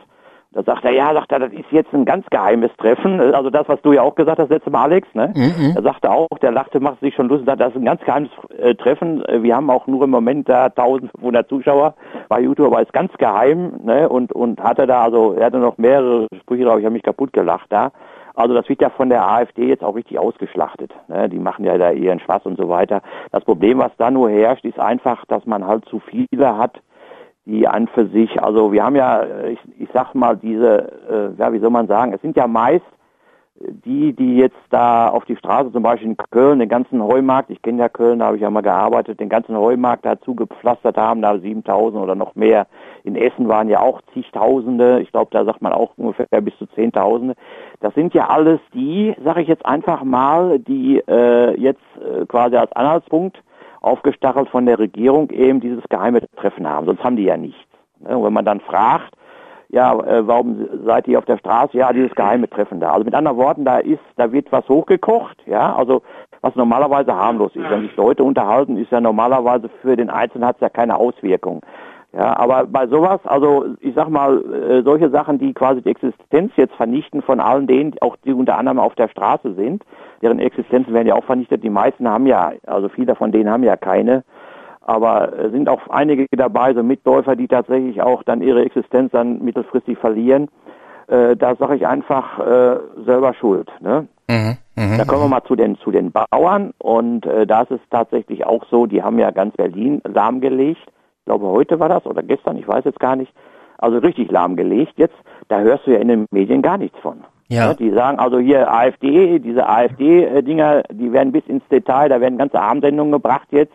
[0.55, 3.21] da sagt er, ja, sagt er, das ist jetzt ein ganz geheimes Treffen.
[3.21, 5.33] Also das, was du ja auch gesagt hast letztes Mal, Alex, ne?
[5.35, 5.73] Mhm.
[5.77, 8.31] Er sagte auch, der lachte, macht sich schon lustig, sagt, das ist ein ganz geheimes
[8.59, 9.25] äh, Treffen.
[9.41, 11.95] Wir haben auch nur im Moment da 1500 Zuschauer
[12.29, 14.09] bei YouTube, aber ist ganz geheim, ne?
[14.09, 17.33] Und, und hatte da, also, er hatte noch mehrere Sprüche drauf, ich habe mich kaputt
[17.33, 17.91] gelacht da.
[18.35, 20.93] Also das wird ja von der AfD jetzt auch richtig ausgeschlachtet.
[21.09, 21.29] Ne?
[21.29, 23.03] Die machen ja da ihren Spaß und so weiter.
[23.31, 26.81] Das Problem, was da nur herrscht, ist einfach, dass man halt zu viele hat,
[27.45, 31.53] die an für sich, also wir haben ja, ich, ich sag mal, diese, äh, ja,
[31.53, 32.85] wie soll man sagen, es sind ja meist
[33.85, 37.63] die, die jetzt da auf die Straße, zum Beispiel in Köln, den ganzen Heumarkt, ich
[37.63, 41.23] kenne ja Köln, da habe ich ja mal gearbeitet, den ganzen Heumarkt dazu gepflastert haben,
[41.23, 42.67] da 7000 oder noch mehr.
[43.05, 46.67] In Essen waren ja auch zigtausende, ich glaube, da sagt man auch ungefähr bis zu
[46.67, 47.35] zehntausende.
[47.81, 52.57] Das sind ja alles die, sage ich jetzt einfach mal, die äh, jetzt äh, quasi
[52.57, 53.43] als Anhaltspunkt
[53.81, 56.87] aufgestachelt von der Regierung eben dieses geheime Treffen haben.
[56.87, 57.59] Sonst haben die ja nichts.
[58.01, 58.17] Ne?
[58.17, 59.15] Und wenn man dann fragt,
[59.73, 61.77] ja, äh, warum seid ihr auf der Straße?
[61.79, 62.93] Ja, dieses geheime Treffen da.
[62.93, 66.03] Also mit anderen Worten, da ist, da wird was hochgekocht, ja, also
[66.43, 67.71] was normalerweise harmlos ist.
[67.71, 71.63] Wenn sich Leute unterhalten, ist ja normalerweise für den Einzelnen hat es ja keine Auswirkung.
[72.13, 76.53] Ja, aber bei sowas, also ich sag mal, äh, solche Sachen, die quasi die Existenz
[76.57, 79.83] jetzt vernichten von allen denen, auch die unter anderem auf der Straße sind,
[80.21, 81.65] deren Existenzen werden ja auch vernichtet.
[81.65, 84.25] Die meisten haben ja, also viele von denen haben ja keine,
[84.85, 89.43] aber äh, sind auch einige dabei, so Mitläufer, die tatsächlich auch dann ihre Existenz dann
[89.45, 90.49] mittelfristig verlieren.
[91.09, 93.71] Äh, da sage ich einfach äh, selber schuld.
[93.81, 94.07] Ne?
[94.29, 97.73] Mhm, mh, da kommen wir mal zu den zu den Bauern und äh, da ist
[97.73, 100.89] es tatsächlich auch so, die haben ja ganz Berlin lahmgelegt
[101.23, 103.33] ich glaube heute war das oder gestern, ich weiß jetzt gar nicht,
[103.79, 104.95] also richtig lahmgelegt.
[104.97, 105.15] Jetzt,
[105.47, 107.23] da hörst du ja in den Medien gar nichts von.
[107.47, 107.69] Ja.
[107.69, 112.39] ja die sagen also hier AfD, diese AfD-Dinger, die werden bis ins Detail, da werden
[112.39, 113.73] ganze Abendsendungen gebracht jetzt.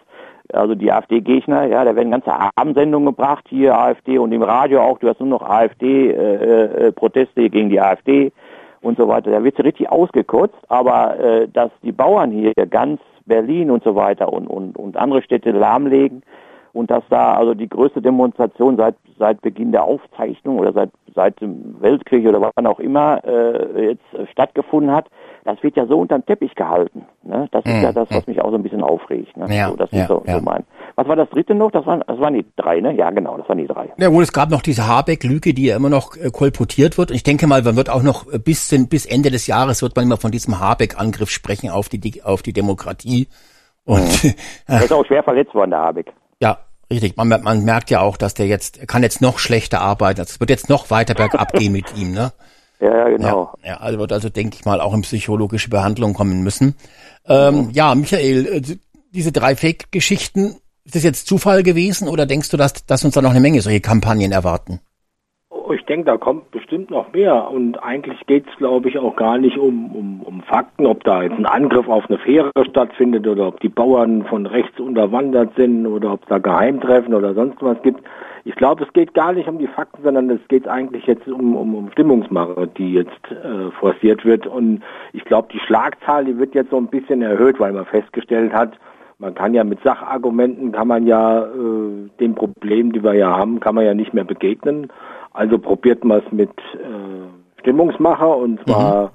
[0.53, 4.99] Also die AfD-Gegner, ja, da werden ganze Abendsendungen gebracht, hier AfD und im Radio auch,
[4.99, 8.31] du hast nur noch AfD-Proteste äh, äh, gegen die AfD
[8.81, 9.31] und so weiter.
[9.31, 13.95] Da wird sie richtig ausgekotzt, aber äh, dass die Bauern hier ganz Berlin und so
[13.95, 16.23] weiter und, und, und andere Städte lahmlegen,
[16.77, 21.41] und dass da also die größte Demonstration seit seit Beginn der Aufzeichnung oder seit seit
[21.41, 25.07] dem Weltkrieg oder wann auch immer äh, jetzt stattgefunden hat,
[25.43, 27.05] das wird ja so unter den Teppich gehalten.
[27.23, 27.47] Ne?
[27.51, 28.33] Das ist hm, ja das, was hm.
[28.33, 29.35] mich auch so ein bisschen aufregt.
[29.35, 29.47] Ne?
[29.49, 30.37] Ja, so, das ja, ist so, ja.
[30.37, 30.63] so mein.
[30.95, 31.71] Was war das dritte noch?
[31.71, 32.93] Das waren, das waren die drei, ne?
[32.93, 33.89] Ja, genau, das waren die drei.
[33.97, 37.09] Ja, wohl, es gab noch diese Habeck-Lüge, die ja immer noch äh, kolportiert wird.
[37.09, 39.95] Und ich denke mal, man wird auch noch äh, bis, bis Ende des Jahres wird
[39.95, 43.27] man immer von diesem Habeck-Angriff sprechen auf die, auf die Demokratie.
[43.85, 44.33] Und, mhm.
[44.67, 46.13] er ist auch schwer verletzt worden, der Habeck.
[46.89, 47.17] Ja, richtig.
[47.17, 50.21] Man, man merkt ja auch, dass der jetzt, er kann jetzt noch schlechter arbeiten.
[50.21, 52.33] Es wird jetzt noch weiter bergab gehen mit ihm, ne?
[52.79, 53.53] Ja, genau.
[53.63, 56.75] Ja, ja, also wird also, denke ich mal, auch in psychologische Behandlung kommen müssen.
[57.27, 58.77] Ähm, ja, Michael, äh,
[59.11, 63.21] diese drei Fake-Geschichten, ist das jetzt Zufall gewesen oder denkst du, dass, dass uns da
[63.21, 64.79] noch eine Menge solche Kampagnen erwarten?
[65.73, 67.49] Ich denke, da kommt bestimmt noch mehr.
[67.49, 71.23] Und eigentlich geht es, glaube ich, auch gar nicht um, um, um Fakten, ob da
[71.23, 75.85] jetzt ein Angriff auf eine Fähre stattfindet oder ob die Bauern von rechts unterwandert sind
[75.85, 78.01] oder ob es da Geheimtreffen oder sonst was gibt.
[78.45, 81.55] Ich glaube, es geht gar nicht um die Fakten, sondern es geht eigentlich jetzt um,
[81.55, 84.47] um, um Stimmungsmache, die jetzt äh, forciert wird.
[84.47, 88.53] Und ich glaube, die Schlagzahl, die wird jetzt so ein bisschen erhöht, weil man festgestellt
[88.53, 88.79] hat,
[89.19, 93.59] man kann ja mit Sachargumenten, kann man ja äh, den Problemen, die wir ja haben,
[93.59, 94.91] kann man ja nicht mehr begegnen.
[95.37, 99.11] Also probiert man es mit äh, Stimmungsmacher und zwar,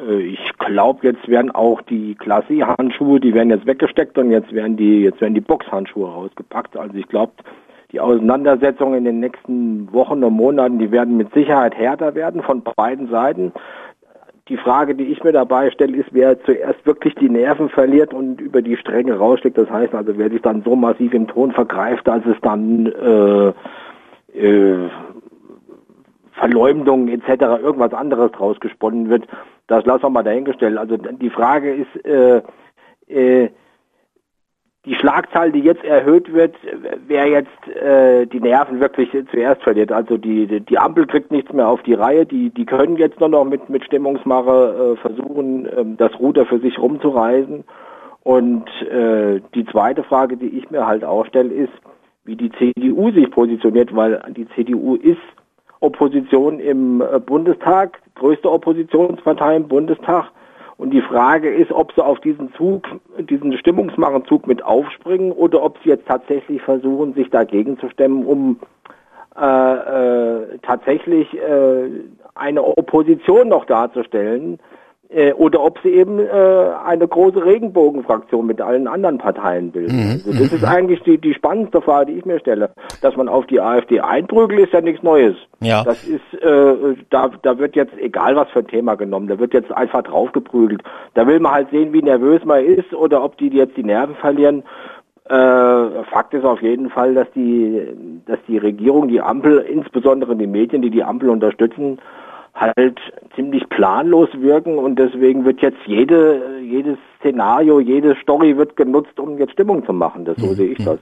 [0.00, 0.08] mhm.
[0.08, 4.76] äh, ich glaube, jetzt werden auch die Klassi-Handschuhe, die werden jetzt weggesteckt und jetzt werden
[4.76, 6.76] die, jetzt werden die Boxhandschuhe rausgepackt.
[6.76, 7.32] Also ich glaube,
[7.90, 12.62] die Auseinandersetzungen in den nächsten Wochen und Monaten, die werden mit Sicherheit härter werden von
[12.76, 13.52] beiden Seiten.
[14.46, 18.40] Die Frage, die ich mir dabei stelle, ist, wer zuerst wirklich die Nerven verliert und
[18.40, 19.58] über die Stränge rausschlägt.
[19.58, 23.52] Das heißt also, wer sich dann so massiv im Ton vergreift, dass es dann äh,
[24.38, 24.88] äh,
[26.38, 27.42] Verleumdung etc.
[27.62, 29.26] irgendwas anderes draus gesponnen wird,
[29.66, 30.78] das lassen wir mal dahingestellt.
[30.78, 32.42] Also die Frage ist, äh,
[33.08, 33.50] äh,
[34.84, 36.54] die Schlagzahl, die jetzt erhöht wird,
[37.06, 39.92] wer jetzt äh, die Nerven wirklich zuerst verliert.
[39.92, 42.24] Also die, die Ampel kriegt nichts mehr auf die Reihe.
[42.24, 46.58] Die, die können jetzt nur noch mit, mit Stimmungsmache äh, versuchen, äh, das Ruder für
[46.60, 47.64] sich rumzureisen.
[48.22, 51.72] Und äh, die zweite Frage, die ich mir halt auch stelle, ist,
[52.24, 55.18] wie die CDU sich positioniert, weil die CDU ist
[55.80, 60.30] Opposition im äh, Bundestag, größte Oppositionspartei im Bundestag.
[60.76, 62.84] Und die Frage ist, ob sie auf diesen Zug,
[63.18, 68.60] diesen Stimmungsmachenzug mit aufspringen oder ob sie jetzt tatsächlich versuchen, sich dagegen zu stemmen, um
[69.36, 71.90] äh, äh, tatsächlich äh,
[72.34, 74.58] eine Opposition noch darzustellen,
[75.10, 79.96] äh, oder ob sie eben äh, eine große Regenbogenfraktion mit allen anderen Parteien bilden.
[79.96, 80.22] Mhm.
[80.26, 82.70] Also das ist eigentlich die, die spannendste Frage, die ich mir stelle.
[83.00, 85.36] Dass man auf die AfD einprügelt, ist ja nichts Neues.
[85.60, 85.82] Ja.
[85.84, 89.54] Das ist, äh, da, da wird jetzt, egal was für ein Thema genommen, da wird
[89.54, 90.82] jetzt einfach draufgeprügelt.
[91.14, 94.14] Da will man halt sehen, wie nervös man ist oder ob die jetzt die Nerven
[94.16, 94.62] verlieren.
[95.24, 100.46] Äh, Fakt ist auf jeden Fall, dass die, dass die Regierung, die Ampel, insbesondere die
[100.46, 101.98] Medien, die die Ampel unterstützen,
[102.60, 102.98] halt
[103.34, 109.38] ziemlich planlos wirken und deswegen wird jetzt jede, jedes Szenario, jede Story wird genutzt, um
[109.38, 110.24] jetzt Stimmung zu machen.
[110.24, 110.98] Das, so sehe ich das.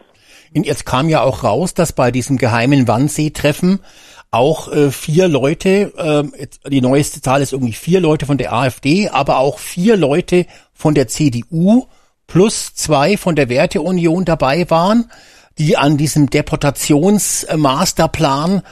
[0.55, 3.81] Und jetzt kam ja auch raus, dass bei diesem geheimen Wannsee-Treffen
[4.31, 6.25] auch äh, vier Leute, äh,
[6.69, 10.95] die neueste Zahl ist irgendwie vier Leute von der AfD, aber auch vier Leute von
[10.95, 11.87] der CDU
[12.27, 15.09] plus zwei von der Werteunion dabei waren,
[15.59, 18.63] die an diesem Deportationsmasterplan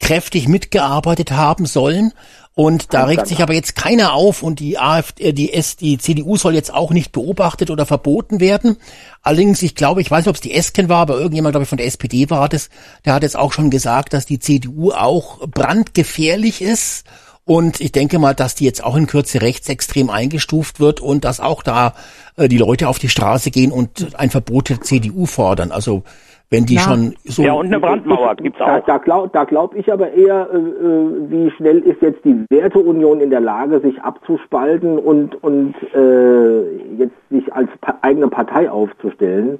[0.00, 2.12] kräftig mitgearbeitet haben sollen.
[2.54, 6.36] Und da regt sich aber jetzt keiner auf und die AfD, die, S, die CDU
[6.36, 8.76] soll jetzt auch nicht beobachtet oder verboten werden.
[9.22, 11.68] Allerdings, ich glaube, ich weiß nicht, ob es die Esken war, aber irgendjemand, glaube ich,
[11.70, 12.68] von der SPD war das,
[13.06, 17.06] der hat jetzt auch schon gesagt, dass die CDU auch brandgefährlich ist.
[17.44, 21.40] Und ich denke mal, dass die jetzt auch in Kürze rechtsextrem eingestuft wird und dass
[21.40, 21.94] auch da
[22.36, 25.72] äh, die Leute auf die Straße gehen und ein Verbot der CDU fordern.
[25.72, 26.04] Also
[26.52, 26.80] wenn die Ja.
[26.82, 28.84] schon so Ja, und eine Brandmauer gibt's Da, auch.
[28.84, 33.20] da glaube da glaub ich aber eher, äh, äh, wie schnell ist jetzt die Werteunion
[33.20, 36.62] in der Lage, sich abzuspalten und, und äh,
[36.98, 39.58] jetzt sich als pa eigene Partei aufzustellen.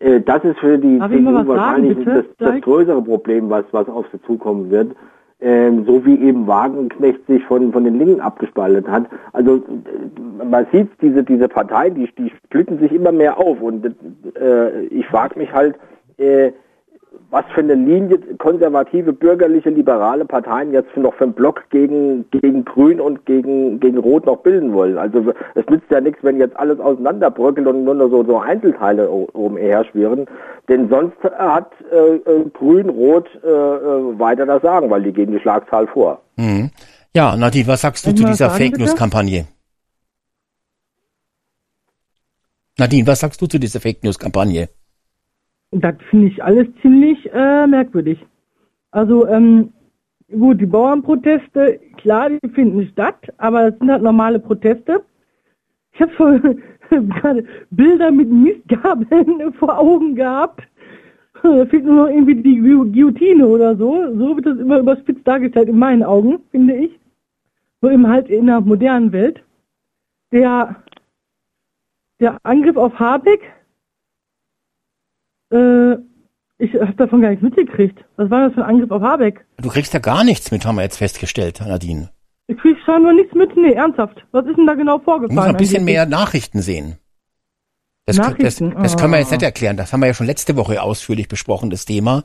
[0.00, 3.86] Äh, das ist für die CDU sagen, wahrscheinlich bitte, das, das größere Problem, was, was
[3.88, 4.96] auf sie zukommen wird.
[5.42, 9.06] Ähm, so wie eben Wagenknecht sich von, von den Linken abgespaltet hat.
[9.32, 13.86] Also äh, man sieht diese, diese Parteien, die, die splitten sich immer mehr auf und
[14.38, 15.76] äh, ich frage mich halt,
[16.20, 16.52] äh,
[17.30, 22.64] was für eine Linie konservative, bürgerliche, liberale Parteien jetzt noch für einen Block gegen, gegen
[22.64, 24.98] Grün und gegen, gegen Rot noch bilden wollen.
[24.98, 29.08] Also es nützt ja nichts, wenn jetzt alles auseinanderbröckelt und nur noch so, so Einzelteile
[29.10, 30.26] oben herschwirren.
[30.68, 35.32] Denn sonst hat äh, äh, Grün, Rot äh, äh, weiter das Sagen, weil die geben
[35.32, 36.20] die Schlagzahl vor.
[36.36, 36.70] Mhm.
[37.14, 38.84] Ja, Nadine, was sagst du zu dieser Fake bitte?
[38.84, 39.46] News Kampagne?
[42.78, 44.68] Nadine, was sagst du zu dieser Fake News Kampagne?
[45.72, 48.24] Das finde ich alles ziemlich äh, merkwürdig.
[48.90, 49.72] Also, ähm,
[50.30, 55.04] gut, die Bauernproteste, klar, die finden statt, aber es sind halt normale Proteste.
[55.92, 56.62] Ich habe schon
[57.10, 60.62] gerade Bilder mit Mistgabeln vor Augen gehabt.
[61.42, 63.94] Da fehlt nur noch irgendwie die Gu- Guillotine oder so.
[64.16, 66.98] So wird das immer überspitzt dargestellt in meinen Augen, finde ich.
[67.80, 69.42] So eben halt in der modernen Welt.
[70.32, 70.76] Der,
[72.20, 73.40] der Angriff auf Habeck,
[75.50, 75.92] äh,
[76.58, 78.04] ich habe davon gar nichts mitgekriegt.
[78.16, 79.44] Was war das für ein Angriff auf Habeck?
[79.58, 82.10] Du kriegst ja gar nichts mit, haben wir jetzt festgestellt, Nadine.
[82.48, 83.56] Ich krieg scheinbar nichts mit.
[83.56, 84.24] Nee, ernsthaft.
[84.32, 85.36] Was ist denn da genau Du vorgefallen?
[85.36, 86.96] musst ein bisschen mehr Nachrichten sehen.
[88.06, 88.74] Das, das, Nachrichten?
[88.82, 89.36] das können wir jetzt Ah.
[89.36, 89.76] nicht erklären.
[89.76, 92.24] Das haben wir ja schon letzte Woche ausführlich besprochen, das Thema.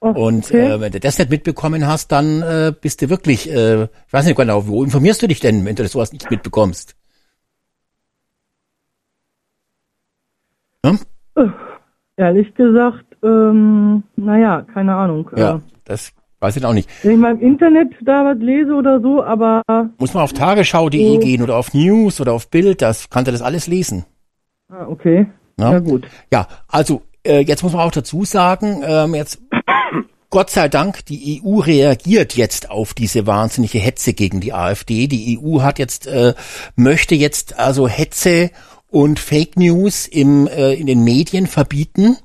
[0.00, 0.72] Oh, Und okay.
[0.74, 4.26] äh, wenn du das nicht mitbekommen hast, dann äh, bist du wirklich, äh, ich weiß
[4.26, 6.94] nicht genau, wo informierst du dich denn, wenn du das sowas nicht mitbekommst?
[10.84, 10.96] Ja?
[12.16, 15.30] Ehrlich gesagt, ähm, naja, keine Ahnung.
[15.36, 16.88] ja, Äh, das weiß ich auch nicht.
[17.02, 19.62] wenn ich mal im Internet da was lese oder so, aber
[19.98, 21.20] Muss man auf tagesschau.de Oh.
[21.20, 24.04] gehen oder auf News oder auf Bild, das kannst du das alles lesen.
[24.68, 25.26] ah, okay.
[25.58, 25.72] Ja.
[25.72, 26.06] Ja, gut.
[26.32, 29.40] Ja, also äh, jetzt muss man auch dazu sagen, ähm, jetzt
[30.30, 35.06] Gott sei Dank, die EU reagiert jetzt auf diese wahnsinnige Hetze gegen die AfD.
[35.06, 36.34] Die EU hat jetzt äh,
[36.74, 38.50] möchte jetzt also Hetze
[38.94, 42.16] und Fake News im äh, in den Medien verbieten.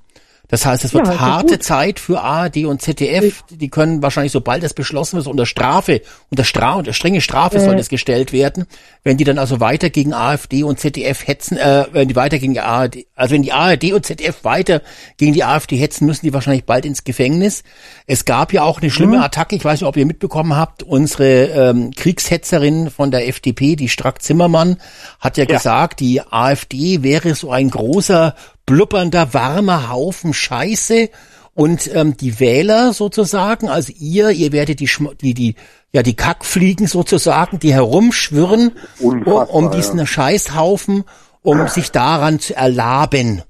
[0.50, 1.60] Das heißt, es wird Ja, harte.
[1.60, 3.44] Zeit für ARD und ZDF.
[3.52, 7.76] Die können wahrscheinlich, sobald das beschlossen ist, unter Strafe, unter, Stra unter strenge Strafe soll
[7.76, 7.78] Äh.
[7.78, 8.66] das gestellt werden,
[9.04, 12.54] wenn die dann also weiter gegen AfD und ZDF hetzen, äh, wenn die weiter gegen
[12.54, 14.82] die ARD, also wenn die ARD und ZDF weiter
[15.18, 17.64] gegen die AfD hetzen, müssen die wahrscheinlich bald ins Gefängnis.
[18.08, 19.24] Es gab ja auch eine schlimme Mhm.
[19.24, 23.88] Attacke, ich weiß nicht, ob ihr mitbekommen habt, unsere ähm, Kriegshetzerin von der FDP, die
[23.90, 24.78] Strack Zimmermann,
[25.20, 28.34] hat ja, gesagt, die AfD wäre so ein großer
[28.70, 31.10] blubbernder, warmer Haufen Scheiße
[31.56, 35.56] und ähm, die Wähler sozusagen, also ihr, ihr werdet die, Schm- die, die,
[35.92, 41.04] ja, die Kackfliegen sozusagen, die herumschwirren um, Unfassbar, um diesen Scheißhaufen
[41.42, 43.42] um sich daran zu erlaben.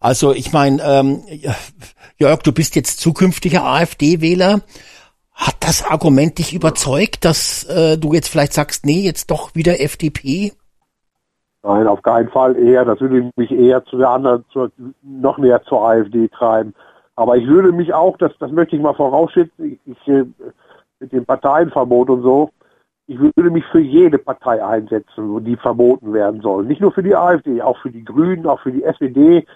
[0.00, 1.24] Also ich meine, ähm,
[2.18, 4.62] Jörg, du bist jetzt zukünftiger AfD-Wähler.
[5.32, 9.80] Hat das Argument dich überzeugt, dass äh, du jetzt vielleicht sagst, nee, jetzt doch wieder
[9.80, 10.52] FDP?
[11.64, 12.84] Nein, auf keinen Fall eher.
[12.84, 14.70] Das würde mich eher zu der anderen, zur,
[15.02, 16.74] noch mehr zur AfD treiben.
[17.16, 20.26] Aber ich würde mich auch, das, das möchte ich mal vorausschicken, ich, ich, äh,
[21.00, 22.50] mit dem Parteienverbot und so,
[23.06, 26.64] ich würde mich für jede Partei einsetzen, die verboten werden soll.
[26.64, 29.46] Nicht nur für die AfD, auch für die Grünen, auch für die SPD,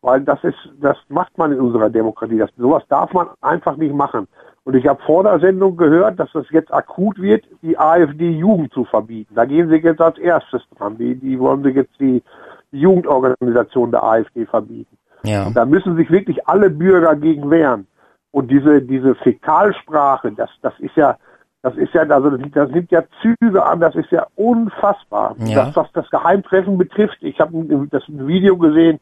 [0.00, 2.38] weil das ist, das macht man in unserer Demokratie.
[2.38, 4.26] Das, sowas darf man einfach nicht machen.
[4.68, 8.84] Und ich habe vor der Sendung gehört, dass es jetzt akut wird, die AfD-Jugend zu
[8.84, 9.34] verbieten.
[9.34, 10.98] Da gehen sie jetzt als erstes dran.
[10.98, 12.22] Die, die wollen sie jetzt die,
[12.70, 14.96] Jugendorganisation der AfD verbieten.
[15.24, 15.46] Ja.
[15.46, 17.86] Und da müssen sich wirklich alle Bürger gegen wehren.
[18.30, 21.16] Und diese, diese Fäkalsprache, das, das ist ja,
[21.62, 25.34] das ist ja, also das nimmt ja Züge an, das ist ja unfassbar.
[25.38, 25.64] Ja.
[25.64, 29.00] Das, was das Geheimtreffen betrifft, ich habe das Video gesehen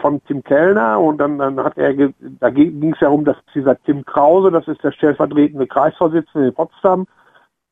[0.00, 3.80] von Tim Kellner und dann, dann hat er, da ging es ja um, dass dieser
[3.82, 7.06] Tim Krause, das ist der stellvertretende Kreisvorsitzende in Potsdam,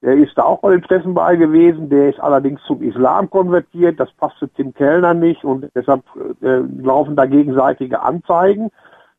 [0.02, 4.00] der ist da auch bei den Treffen bei gewesen, der ist allerdings zum Islam konvertiert,
[4.00, 6.02] das passte Tim Kellner nicht und deshalb
[6.42, 8.70] äh, laufen da gegenseitige Anzeigen.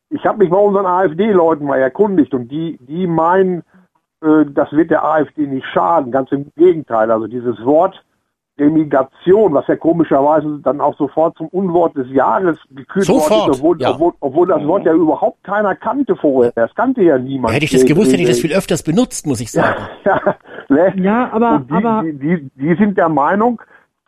[0.10, 3.63] Ich habe mich bei unseren AfD-Leuten mal erkundigt und die, die meinen,
[4.22, 6.12] äh, das wird der AfD nicht schaden.
[6.12, 7.10] Ganz im Gegenteil.
[7.12, 8.04] Also dieses Wort
[8.58, 13.82] Remigration, was ja komischerweise dann auch sofort zum Unwort des Jahres gekürt worden ist, obwohl,
[13.82, 13.92] ja.
[13.92, 16.52] obwohl, obwohl, das Wort ja überhaupt keiner kannte vorher.
[16.56, 17.54] Das kannte ja niemand.
[17.54, 19.82] Hätte ich das gewusst, hätte ich das viel öfters benutzt, muss ich sagen.
[20.06, 20.20] ja,
[20.70, 20.94] ne?
[20.98, 23.60] ja, aber, die, aber die, die, die sind der Meinung,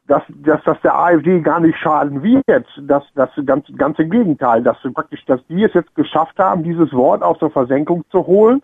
[0.08, 2.68] dass, dass das der AfD gar nicht schaden wird.
[2.82, 6.94] Das, das ganz, ganz im Gegenteil, dass praktisch, dass die es jetzt geschafft haben, dieses
[6.94, 8.62] Wort aus der Versenkung zu holen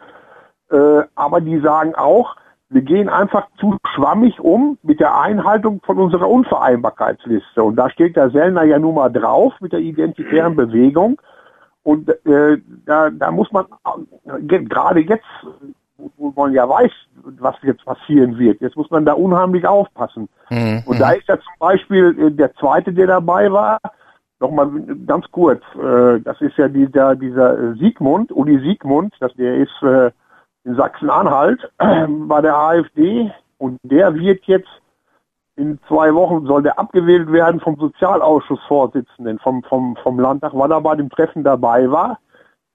[0.72, 2.36] äh, aber die sagen auch,
[2.71, 7.62] wir gehen einfach zu schwammig um mit der Einhaltung von unserer Unvereinbarkeitsliste.
[7.62, 11.21] Und da steht der Sellner ja nun mal drauf mit der identitären Bewegung.
[11.84, 13.65] Und äh, da, da muss man
[14.25, 15.25] äh, gerade jetzt,
[16.17, 16.91] wo man ja weiß,
[17.39, 20.29] was jetzt passieren wird, jetzt muss man da unheimlich aufpassen.
[20.49, 20.84] Mhm.
[20.86, 23.79] Und da ist ja zum Beispiel äh, der zweite, der dabei war,
[24.39, 24.69] nochmal
[25.05, 30.12] ganz kurz, äh, das ist ja dieser, dieser Siegmund, Uli Siegmund, das, der ist äh,
[30.63, 34.69] in Sachsen-Anhalt bei der AfD und der wird jetzt
[35.56, 40.82] in zwei Wochen soll der abgewählt werden vom Sozialausschussvorsitzenden vom, vom, vom Landtag, weil er
[40.82, 42.19] bei dem Treffen dabei war.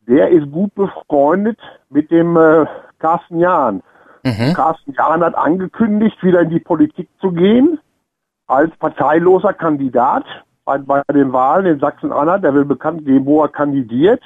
[0.07, 1.59] Der ist gut befreundet
[1.90, 2.66] mit dem äh,
[2.99, 3.83] Carsten Jahn.
[4.22, 4.53] Mhm.
[4.55, 7.81] Carsten Jahn hat angekündigt, wieder in die Politik zu gehen,
[8.46, 10.25] als parteiloser Kandidat
[10.64, 12.44] bei, bei den Wahlen in Sachsen-Anhalt.
[12.44, 14.22] Der will bekannt geben, wo er kandidiert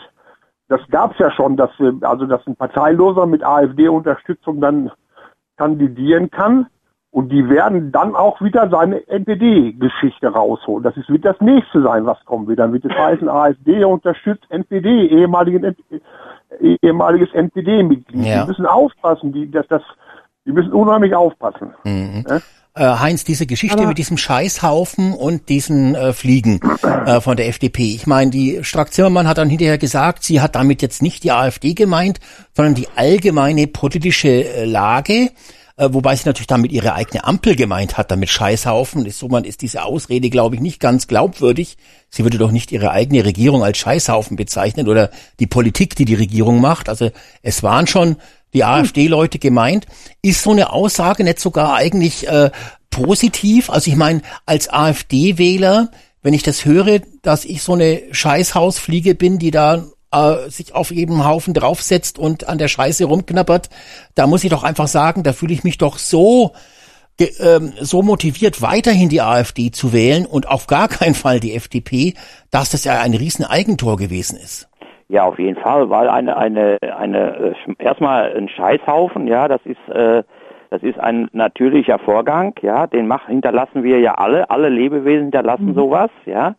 [0.70, 1.70] das gab es ja schon, dass
[2.02, 4.90] also dass ein Parteiloser mit AfD-Unterstützung dann
[5.56, 6.68] kandidieren kann
[7.10, 10.84] und die werden dann auch wieder seine NPD-Geschichte rausholen.
[10.84, 12.60] Das ist, wird das nächste sein, was kommen wird.
[12.60, 15.76] Dann wird es heißen, AfD unterstützt NPD, ehemaligen,
[16.60, 18.24] ehemaliges NPD-Mitglied.
[18.24, 18.42] Ja.
[18.42, 19.82] Die müssen aufpassen, die, das, das,
[20.46, 21.74] die müssen unheimlich aufpassen.
[21.82, 22.24] Mhm.
[22.28, 22.38] Ja?
[22.80, 27.46] Äh, Heinz, diese Geschichte Aber mit diesem Scheißhaufen und diesen äh, Fliegen äh, von der
[27.48, 27.94] FDP.
[27.94, 31.74] Ich meine, die Strack-Zimmermann hat dann hinterher gesagt, sie hat damit jetzt nicht die AfD
[31.74, 32.20] gemeint,
[32.56, 35.28] sondern die allgemeine politische äh, Lage,
[35.76, 39.04] äh, wobei sie natürlich damit ihre eigene Ampel gemeint hat, damit Scheißhaufen.
[39.04, 41.76] Ist, so man ist diese Ausrede, glaube ich, nicht ganz glaubwürdig.
[42.08, 46.14] Sie würde doch nicht ihre eigene Regierung als Scheißhaufen bezeichnen oder die Politik, die die
[46.14, 46.88] Regierung macht.
[46.88, 47.10] Also
[47.42, 48.16] es waren schon
[48.54, 49.86] die AfD-Leute gemeint.
[50.22, 52.50] Ist so eine Aussage nicht sogar eigentlich äh,
[52.90, 53.70] positiv?
[53.70, 55.90] Also ich meine, als AfD-Wähler,
[56.22, 60.90] wenn ich das höre, dass ich so eine Scheißhausfliege bin, die da äh, sich auf
[60.90, 63.70] jedem Haufen draufsetzt und an der Scheiße rumknappert,
[64.14, 66.52] da muss ich doch einfach sagen, da fühle ich mich doch so
[67.38, 72.14] ähm, so motiviert, weiterhin die AfD zu wählen und auf gar keinen Fall die FDP,
[72.50, 74.69] dass das ja ein riesen Eigentor gewesen ist.
[75.10, 79.88] Ja, auf jeden Fall, weil eine, eine, eine, äh, erstmal ein Scheißhaufen, ja, das ist,
[79.88, 80.22] äh,
[80.70, 85.70] das ist ein natürlicher Vorgang, ja, den mach, hinterlassen wir ja alle, alle Lebewesen hinterlassen
[85.70, 85.74] mhm.
[85.74, 86.54] sowas, ja.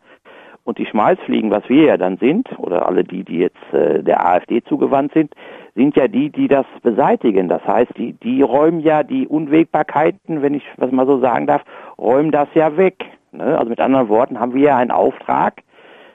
[0.64, 4.28] Und die Schmalzfliegen, was wir ja dann sind, oder alle die, die jetzt äh, der
[4.28, 5.32] AfD zugewandt sind,
[5.74, 7.48] sind ja die, die das beseitigen.
[7.48, 11.62] Das heißt, die, die räumen ja die Unwägbarkeiten, wenn ich was mal so sagen darf,
[11.98, 13.02] räumen das ja weg.
[13.32, 13.56] Ne?
[13.56, 15.62] Also mit anderen Worten haben wir ja einen Auftrag,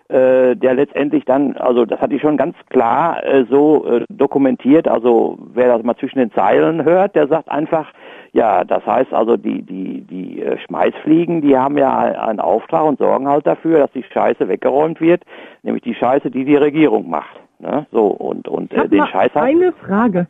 [0.10, 4.88] äh, der letztendlich dann, also das hatte ich schon ganz klar äh, so äh, dokumentiert,
[4.88, 7.91] also wer das mal zwischen den Zeilen hört, der sagt einfach,
[8.32, 12.99] ja, das heißt also die, die, die äh, Schmeißfliegen, die haben ja einen Auftrag und
[12.99, 15.24] sorgen halt dafür, dass die Scheiße weggeräumt wird,
[15.64, 17.39] nämlich die Scheiße, die die Regierung macht.
[17.60, 17.86] Ne?
[17.91, 19.41] So, und, und äh, den Scheißhaufen.
[19.41, 20.28] Eine Frage.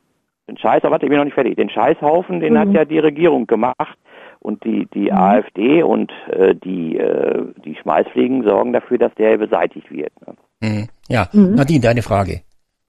[0.47, 1.57] Den Scheiß, warte, ich bin noch nicht fertig.
[1.57, 2.59] Den Scheißhaufen, den mhm.
[2.59, 3.97] hat ja die Regierung gemacht
[4.39, 9.91] Und die, die AfD und äh, die, äh, die Schmeißfliegen sorgen dafür, dass der beseitigt
[9.91, 10.11] wird.
[10.25, 10.35] Ne?
[10.61, 10.87] Mhm.
[11.09, 12.41] Ja, Nadine, deine Frage.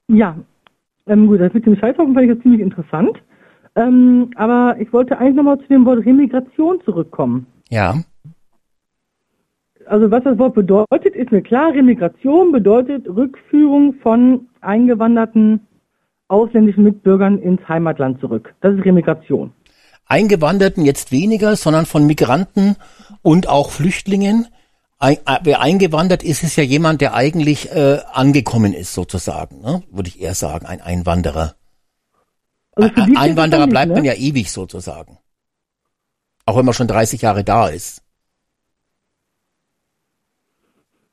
[0.09, 0.37] Ja,
[1.07, 3.19] ähm, gut, das mit dem Scheißhaufen fand ich jetzt ziemlich interessant.
[3.77, 7.47] Ähm, aber ich wollte eigentlich nochmal zu dem Wort Remigration zurückkommen.
[7.71, 7.95] Ja.
[9.87, 11.73] Also was das Wort bedeutet, ist mir klar.
[11.73, 15.61] Remigration bedeutet Rückführung von eingewanderten
[16.29, 18.55] ausländischen Mitbürgern ins Heimatland zurück.
[18.61, 19.53] Das ist Remigration.
[20.09, 22.77] Eingewanderten jetzt weniger, sondern von Migranten
[23.23, 24.47] und auch Flüchtlingen.
[24.99, 29.83] Ein, äh, wer eingewandert ist, ist ja jemand, der eigentlich äh, angekommen ist, sozusagen, ne?
[29.91, 31.55] würde ich eher sagen, ein Einwanderer.
[32.73, 34.09] Also Ein Einwanderer dann bleibt nicht, man ne?
[34.09, 35.19] ja ewig sozusagen.
[36.47, 38.03] Auch wenn man schon 30 Jahre da ist.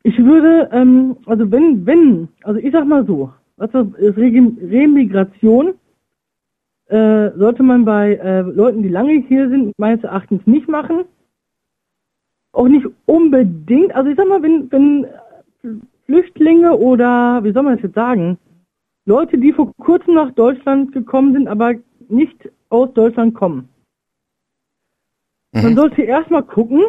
[0.04, 5.74] Ich würde, ähm, also wenn, wenn, also ich sag mal so, was das ist Remigration
[6.88, 11.06] äh, sollte man bei äh, Leuten, die lange hier sind, meines Erachtens nicht machen.
[12.52, 15.08] Auch nicht unbedingt, also ich sag mal, wenn, wenn
[16.06, 18.38] Flüchtlinge oder, wie soll man das jetzt sagen,
[19.06, 21.74] Leute, die vor kurzem nach Deutschland gekommen sind, aber
[22.08, 23.70] nicht aus Deutschland kommen.
[25.52, 26.84] Man sollte erstmal gucken,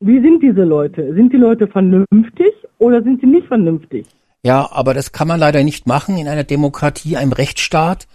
[0.00, 1.14] wie sind diese Leute?
[1.14, 4.06] Sind die Leute vernünftig oder sind sie nicht vernünftig?
[4.44, 8.06] Ja, aber das kann man leider nicht machen in einer Demokratie, einem Rechtsstaat,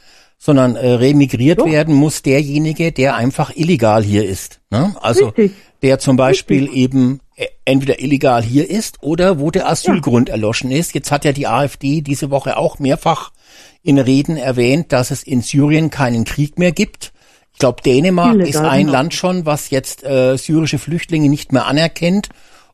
[0.45, 1.65] sondern äh, remigriert Doch.
[1.65, 4.59] werden muss derjenige, der einfach illegal hier ist.
[4.71, 4.93] Ne?
[4.99, 5.53] Also Richtig.
[5.81, 10.93] der zum Beispiel eben äh, entweder illegal hier ist oder wo der Asylgrund erloschen ist.
[10.93, 13.31] Jetzt hat ja die AfD diese Woche auch mehrfach
[13.83, 17.13] in Reden erwähnt, dass es in Syrien keinen Krieg mehr gibt.
[17.53, 18.91] Ich glaube, Dänemark Illegal, ist ein genau.
[18.91, 22.27] Land schon, was jetzt äh, syrische Flüchtlinge nicht mehr anerkennt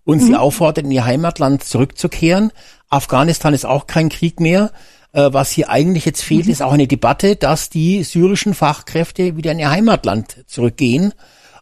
[0.05, 0.26] und Mhm.
[0.26, 2.51] sie auffordert, in ihr Heimatland zurückzukehren.
[2.89, 4.72] Afghanistan ist auch kein Krieg mehr.
[5.12, 6.51] Äh, was hier eigentlich jetzt fehlt, Mhm.
[6.51, 11.14] ist auch eine Debatte, dass die syrischen Fachkräfte wieder in ihr Heimatland zurückgehen.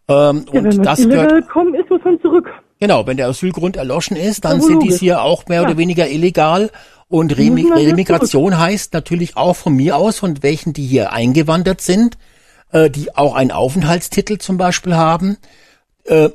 [0.10, 2.50] Ähm, Ja, und das illegal gehört, kommen ist, man zurück.
[2.80, 5.68] genau, wenn der Asylgrund erloschen ist, dann sind die hier auch mehr Ja.
[5.68, 6.72] oder weniger illegal.
[7.10, 12.18] Und Remi Remigration heißt natürlich auch von mir aus, von welchen, die hier eingewandert sind,
[12.74, 15.38] äh, die auch einen Aufenthaltstitel zum Beispiel haben,
[16.04, 16.30] äh,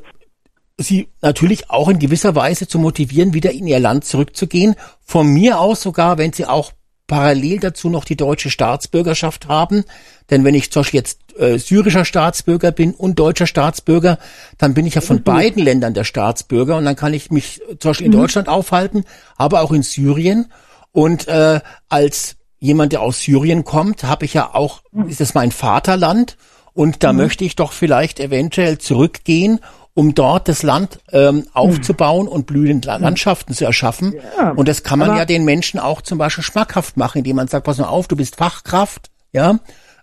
[0.79, 4.75] sie natürlich auch in gewisser Weise zu motivieren, wieder in ihr Land zurückzugehen.
[5.05, 6.73] Von mir aus sogar, wenn sie auch
[7.13, 9.85] parallel dazu noch die deutsche Staatsbürgerschaft haben.
[10.31, 14.19] Denn wenn ich zum Beispiel jetzt äh, syrischer Staatsbürger bin und deutscher Staatsbürger,
[14.57, 17.91] dann bin ich ja von beiden Ländern der Staatsbürger und dann kann ich mich zum
[17.91, 19.05] Beispiel in Deutschland aufhalten,
[19.37, 20.51] aber auch in Syrien.
[20.91, 21.61] Und äh,
[21.91, 26.39] als jemand, der aus Syrien kommt, habe ich ja auch, ist es mein Vaterland.
[26.73, 29.61] Und da möchte ich doch vielleicht eventuell zurückgehen,
[29.95, 34.15] um dort das Land ähm, aufzubauen und blühende La- Landschaften zu erschaffen.
[34.39, 37.49] Ja, und das kann man ja den Menschen auch zum Beispiel schmackhaft machen, indem man
[37.49, 39.59] sagt, pass mal auf, du bist Fachkraft, ja,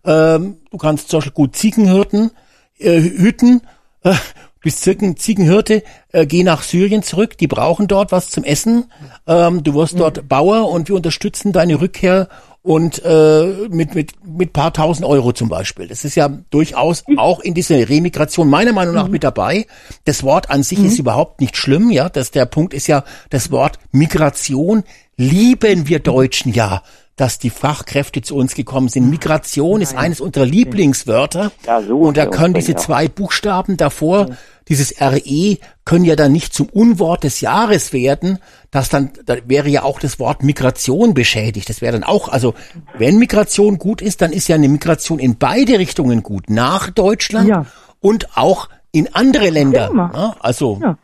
[0.05, 2.31] ähm, du kannst zum Beispiel gut Ziegenhirten
[2.77, 3.61] äh, hüten,
[4.03, 4.13] äh,
[4.61, 8.91] bist Ziegen, Ziegenhirte, äh, geh nach Syrien zurück, die brauchen dort was zum Essen,
[9.25, 12.27] ähm, du wirst dort Bauer und wir unterstützen deine Rückkehr
[12.61, 15.87] und äh, mit mit mit paar tausend Euro zum Beispiel.
[15.87, 19.65] Das ist ja durchaus auch in dieser Remigration meiner Meinung nach mit dabei.
[20.05, 22.09] Das Wort an sich ist überhaupt nicht schlimm, ja.
[22.09, 24.83] Das der Punkt ist ja das Wort Migration
[25.15, 26.83] lieben wir Deutschen ja,
[27.15, 29.09] dass die Fachkräfte zu uns gekommen sind.
[29.09, 31.51] Migration ist eines unserer Lieblingswörter.
[31.65, 32.77] Ja, so und da können diese ja.
[32.77, 34.29] zwei Buchstaben davor,
[34.69, 38.39] dieses RE, können ja dann nicht zum Unwort des Jahres werden.
[38.71, 41.69] Das dann, da wäre ja auch das Wort Migration beschädigt.
[41.69, 42.53] Das wäre dann auch, also
[42.97, 46.49] wenn Migration gut ist, dann ist ja eine Migration in beide Richtungen gut.
[46.49, 47.65] Nach Deutschland Ja.
[47.99, 49.91] und auch in andere Länder.
[49.95, 50.97] Ja, also, Ja.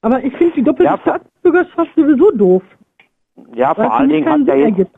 [0.00, 0.98] Aber ich finde die doppelte Ja.
[1.02, 2.62] Staatsbürgerschaft sowieso doof.
[3.54, 4.96] Ja, vor allen Dingen hat ja jetzt ergibt.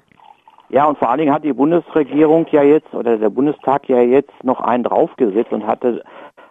[0.68, 4.32] Ja, und vor allen Dingen hat die Bundesregierung ja jetzt oder der Bundestag ja jetzt
[4.44, 6.04] noch einen draufgesetzt und hatte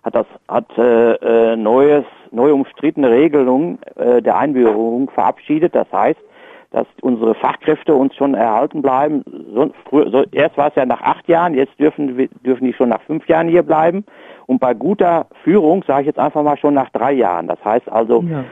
[0.04, 1.14] hat das hat äh,
[1.54, 5.74] äh, neues neu umstrittene Regelungen äh, der Einbürgerung verabschiedet.
[5.76, 6.20] Das heißt,
[6.72, 9.24] dass unsere Fachkräfte uns schon erhalten bleiben.
[9.54, 12.74] Sonst, früher, so, erst war es ja nach acht Jahren, jetzt dürfen wir- dürfen die
[12.74, 14.06] schon nach fünf Jahren hier bleiben.
[14.46, 17.48] Und bei guter Führung sage ich jetzt einfach mal schon nach drei Jahren.
[17.48, 18.44] Das heißt also, Ja.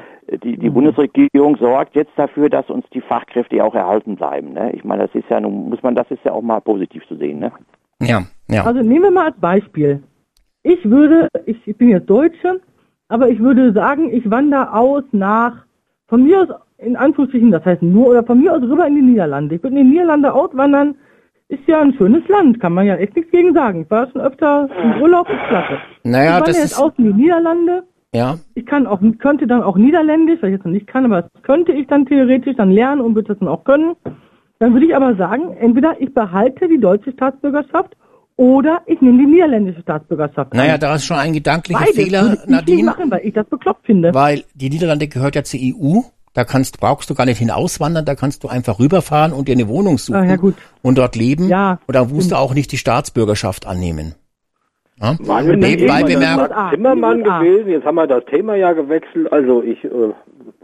[0.43, 4.53] die, die Bundesregierung sorgt jetzt dafür, dass uns die Fachkräfte auch erhalten bleiben.
[4.53, 4.71] Ne?
[4.73, 7.15] Ich meine, das ist ja nun muss man, das ist ja auch mal positiv zu
[7.15, 7.37] sehen.
[7.39, 7.51] Ne?
[8.01, 8.63] ja, ja.
[8.65, 10.01] Also nehmen wir mal als Beispiel.
[10.67, 12.59] Ich würde, ich, ich bin jetzt Deutsche,
[13.07, 15.53] aber ich würde sagen, ich wandere aus nach,
[16.09, 19.01] von mir aus, in Anführungsstrichen, das heißt nur, oder von mir aus rüber in die
[19.01, 19.55] Niederlande.
[19.55, 20.95] Ich würde in die Niederlande auswandern,
[21.47, 23.83] ist ja ein schönes Land, kann man ja echt nichts gegen sagen.
[23.83, 25.77] Ich war schon öfter im Urlaub, ist klasse.
[26.03, 28.35] Naja, ich wandere jetzt ist- aus in die Niederlande, ja.
[28.55, 31.43] ich kann auch, könnte dann auch Niederländisch, weil ich jetzt noch nicht kann, aber das
[31.43, 33.95] könnte ich dann theoretisch dann lernen und würde das dann auch können.
[34.59, 37.95] Dann würde ich aber sagen, entweder ich behalte die deutsche Staatsbürgerschaft
[38.37, 40.53] oder ich nehme die niederländische Staatsbürgerschaft.
[40.53, 40.79] Naja, an.
[40.79, 44.13] da ist schon ein gedanklicher Beides Fehler, Nadine, machen, weil ich das bekloppt finde.
[44.13, 46.01] weil die Niederlande gehört ja zur EU.
[46.33, 49.67] Da kannst, brauchst du gar nicht hinauswandern, da kannst du einfach rüberfahren und dir eine
[49.67, 50.53] Wohnung suchen Ah, ja, gut.
[50.83, 51.49] und dort leben.
[51.49, 54.13] Ja, und da musst du auch nicht die Staatsbürgerschaft annehmen.
[55.01, 55.15] Ja?
[55.19, 57.39] Nebenbei bemerkt, USA.
[57.39, 57.69] gewesen?
[57.69, 59.31] Jetzt haben wir das Thema ja gewechselt.
[59.31, 59.83] Also ich.
[59.83, 59.89] Äh,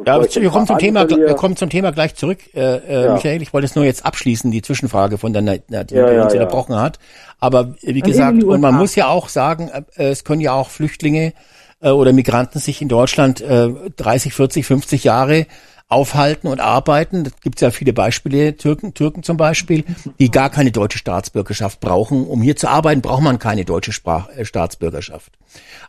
[0.06, 3.14] Ja, wir kommen zum Thema, wir kommen zum Thema gleich zurück, äh, äh, Ja.
[3.14, 3.42] Michael.
[3.42, 6.34] Ich wollte es nur jetzt abschließen, die Zwischenfrage von der Nadine, die Ja, ja, uns
[6.34, 6.98] unterbrochen hat.
[7.40, 10.70] Aber äh, wie gesagt, und man muss ja auch sagen, äh, es können ja auch
[10.70, 11.34] Flüchtlinge
[11.82, 15.46] äh, oder Migranten sich in Deutschland äh, 30, 40, 50 Jahre
[15.90, 17.26] aufhalten und arbeiten.
[17.26, 19.84] Da gibt es ja viele Beispiele, Türken, Türken zum Beispiel,
[20.20, 22.26] die gar keine deutsche Staatsbürgerschaft brauchen.
[22.26, 25.34] Um hier zu arbeiten, braucht man keine deutsche Sprach, äh, Staatsbürgerschaft.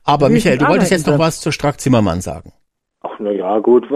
[0.02, 2.52] Aber Michael, du wolltest jetzt noch was zu Strack-Zimmermann sagen.
[3.04, 3.86] Ach na ja, gut.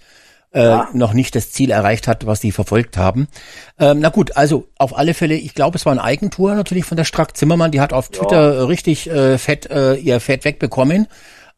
[0.56, 3.28] äh, noch nicht das Ziel erreicht hat, was sie verfolgt haben.
[3.80, 6.98] Ähm, na gut, also auf alle Fälle, ich glaube, es war ein Eigentor natürlich von
[6.98, 11.08] der Strack Zimmermann, die hat auf Twitter äh, richtig äh, fett äh, ihr Fett wegbekommen.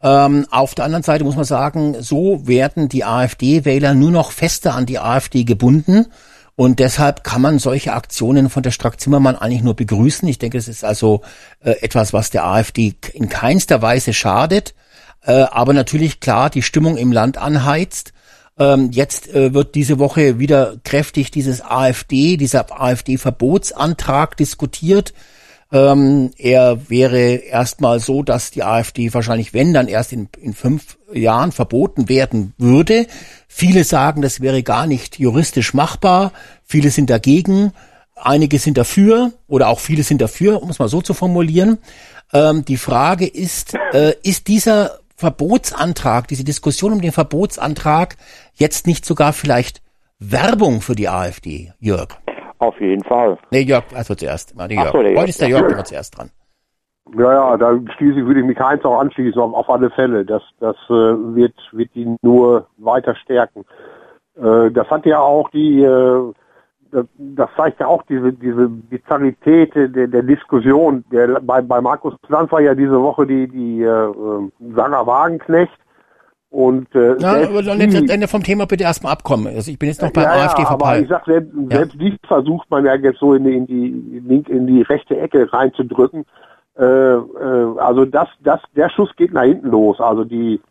[0.01, 4.75] Ähm, auf der anderen Seite muss man sagen, so werden die AfD-Wähler nur noch fester
[4.75, 6.07] an die AfD gebunden.
[6.55, 10.27] Und deshalb kann man solche Aktionen von der Strack Zimmermann eigentlich nur begrüßen.
[10.27, 11.21] Ich denke, es ist also
[11.63, 14.73] äh, etwas, was der AfD in keinster Weise schadet,
[15.23, 18.11] äh, aber natürlich klar die Stimmung im Land anheizt.
[18.57, 25.13] Ähm, jetzt äh, wird diese Woche wieder kräftig dieses AfD, dieser AfD-Verbotsantrag diskutiert.
[25.71, 30.97] Ähm, er wäre erstmal so, dass die AfD wahrscheinlich, wenn dann erst in, in fünf
[31.13, 33.07] Jahren verboten werden würde.
[33.47, 36.31] Viele sagen, das wäre gar nicht juristisch machbar.
[36.63, 37.73] Viele sind dagegen.
[38.15, 41.77] Einige sind dafür oder auch viele sind dafür, um es mal so zu formulieren.
[42.33, 48.15] Ähm, die Frage ist, äh, ist dieser Verbotsantrag, diese Diskussion um den Verbotsantrag
[48.55, 49.81] jetzt nicht sogar vielleicht
[50.19, 52.09] Werbung für die AfD, Jörg?
[52.59, 53.37] Auf jeden Fall.
[53.51, 54.55] Nee, Jörg, also zuerst.
[54.55, 54.91] Mal Ach Jörg.
[54.91, 54.97] so.
[54.99, 56.31] Heute ist der Jörg immer zuerst dran.
[57.15, 60.25] Ja, ja, da schließe ich, würde ich mich Heinz auch anschließen, auf, auf alle Fälle.
[60.25, 63.63] Das, das äh, wird, wird ihn nur weiter stärken.
[64.35, 66.33] Äh, das hat ja auch die, äh,
[66.91, 71.05] das, das zeigt ja auch diese, diese Bizarrität der, der Diskussion.
[71.11, 75.77] Der, bei, bei Markus Lanz war ja diese Woche die, die äh, äh, Sarah Wagenknecht.
[76.49, 79.47] Und äh, selbst aber dann jetzt Ende vom Thema bitte erstmal abkommen.
[79.47, 82.17] Also ich bin jetzt noch beim ja, AfD ja, aber ich sag, selbst, selbst die
[82.25, 86.25] versucht man ja jetzt so in die, in die link in die rechte Ecke reinzudrücken.
[86.79, 89.99] Äh, äh, also das, das, der Schuss geht nach hinten los.
[89.99, 90.61] Also die,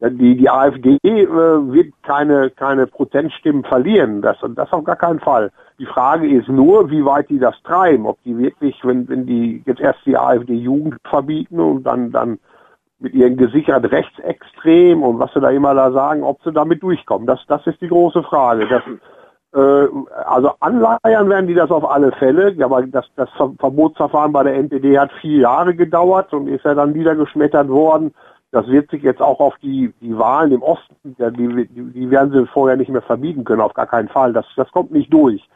[0.00, 4.22] die, die AfD äh, wird keine, keine Prozentstimmen verlieren.
[4.22, 5.50] Das, das auf gar keinen Fall.
[5.78, 8.06] Die Frage ist nur, wie weit die das treiben.
[8.06, 12.38] Ob die wirklich, wenn, wenn die jetzt erst die AfD-Jugend verbieten und dann, dann
[13.00, 17.26] mit ihren gesichert rechtsextrem und was sie da immer da sagen, ob sie damit durchkommen.
[17.26, 18.66] Das, das ist die große Frage.
[18.68, 18.82] Das,
[19.54, 19.88] äh,
[20.26, 24.54] also anleiern werden die das auf alle Fälle, aber das, das Ver Verbotsverfahren bei der
[24.54, 28.12] NPD hat vier Jahre gedauert und ist ja dann niedergeschmettert worden.
[28.50, 32.32] Das wird sich jetzt auch auf die, die Wahlen im Osten, die, die, die werden
[32.32, 34.32] sie vorher nicht mehr verbieten können, auf gar keinen Fall.
[34.32, 35.46] Das, das kommt nicht durch.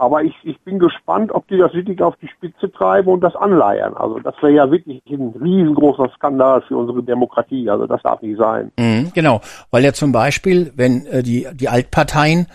[0.00, 3.36] Aber ich, ich bin gespannt, ob die das wirklich auf die Spitze treiben und das
[3.36, 3.94] anleiern.
[3.94, 7.68] Also das wäre ja wirklich ein riesengroßer Skandal für unsere Demokratie.
[7.68, 8.72] Also das darf nicht sein.
[8.78, 12.46] Mhm, genau, weil ja zum Beispiel, wenn äh, die, die Altparteien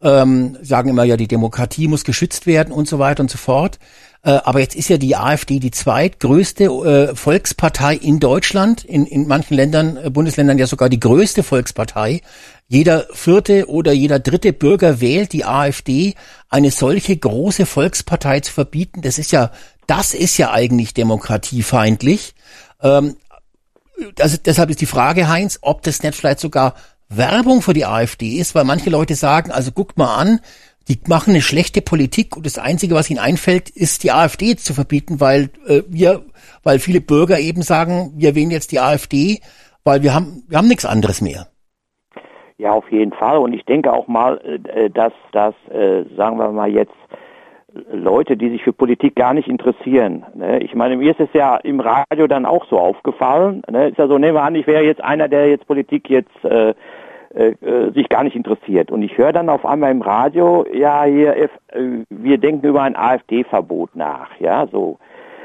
[0.00, 3.78] ähm, sagen immer ja, die Demokratie muss geschützt werden und so weiter und so fort.
[4.22, 9.28] Äh, aber jetzt ist ja die AfD die zweitgrößte äh, Volkspartei in Deutschland, in, in
[9.28, 12.22] manchen Ländern, äh, Bundesländern ja sogar die größte Volkspartei.
[12.66, 16.14] Jeder vierte oder jeder dritte Bürger wählt die AfD.
[16.48, 19.50] Eine solche große Volkspartei zu verbieten, das ist ja,
[19.86, 22.34] das ist ja eigentlich demokratiefeindlich.
[22.82, 23.16] Ähm,
[24.18, 26.74] also deshalb ist die Frage, Heinz, ob das nicht vielleicht sogar
[27.08, 30.40] Werbung für die AfD ist, weil manche Leute sagen, also guckt mal an,
[30.88, 34.74] die machen eine schlechte Politik und das Einzige, was ihnen einfällt, ist die AfD zu
[34.74, 36.24] verbieten, weil äh, wir,
[36.62, 39.40] weil viele Bürger eben sagen, wir wählen jetzt die AfD,
[39.82, 41.48] weil wir haben, wir haben nichts anderes mehr.
[42.58, 43.38] Ja, auf jeden Fall.
[43.38, 44.40] Und ich denke auch mal,
[44.72, 46.94] äh, dass, dass äh, sagen wir mal jetzt,
[47.90, 50.24] Leute, die sich für Politik gar nicht interessieren.
[50.34, 50.60] Ne?
[50.60, 53.62] Ich meine, mir ist es ja im Radio dann auch so aufgefallen.
[53.68, 53.88] Ne?
[53.88, 56.74] Ist ja so, nehmen wir an, ich wäre jetzt einer, der jetzt Politik jetzt äh,
[57.34, 58.92] äh, sich gar nicht interessiert.
[58.92, 61.48] Und ich höre dann auf einmal im Radio, ja, hier, äh,
[62.08, 64.98] wir denken über ein AfD-Verbot nach, ja, so.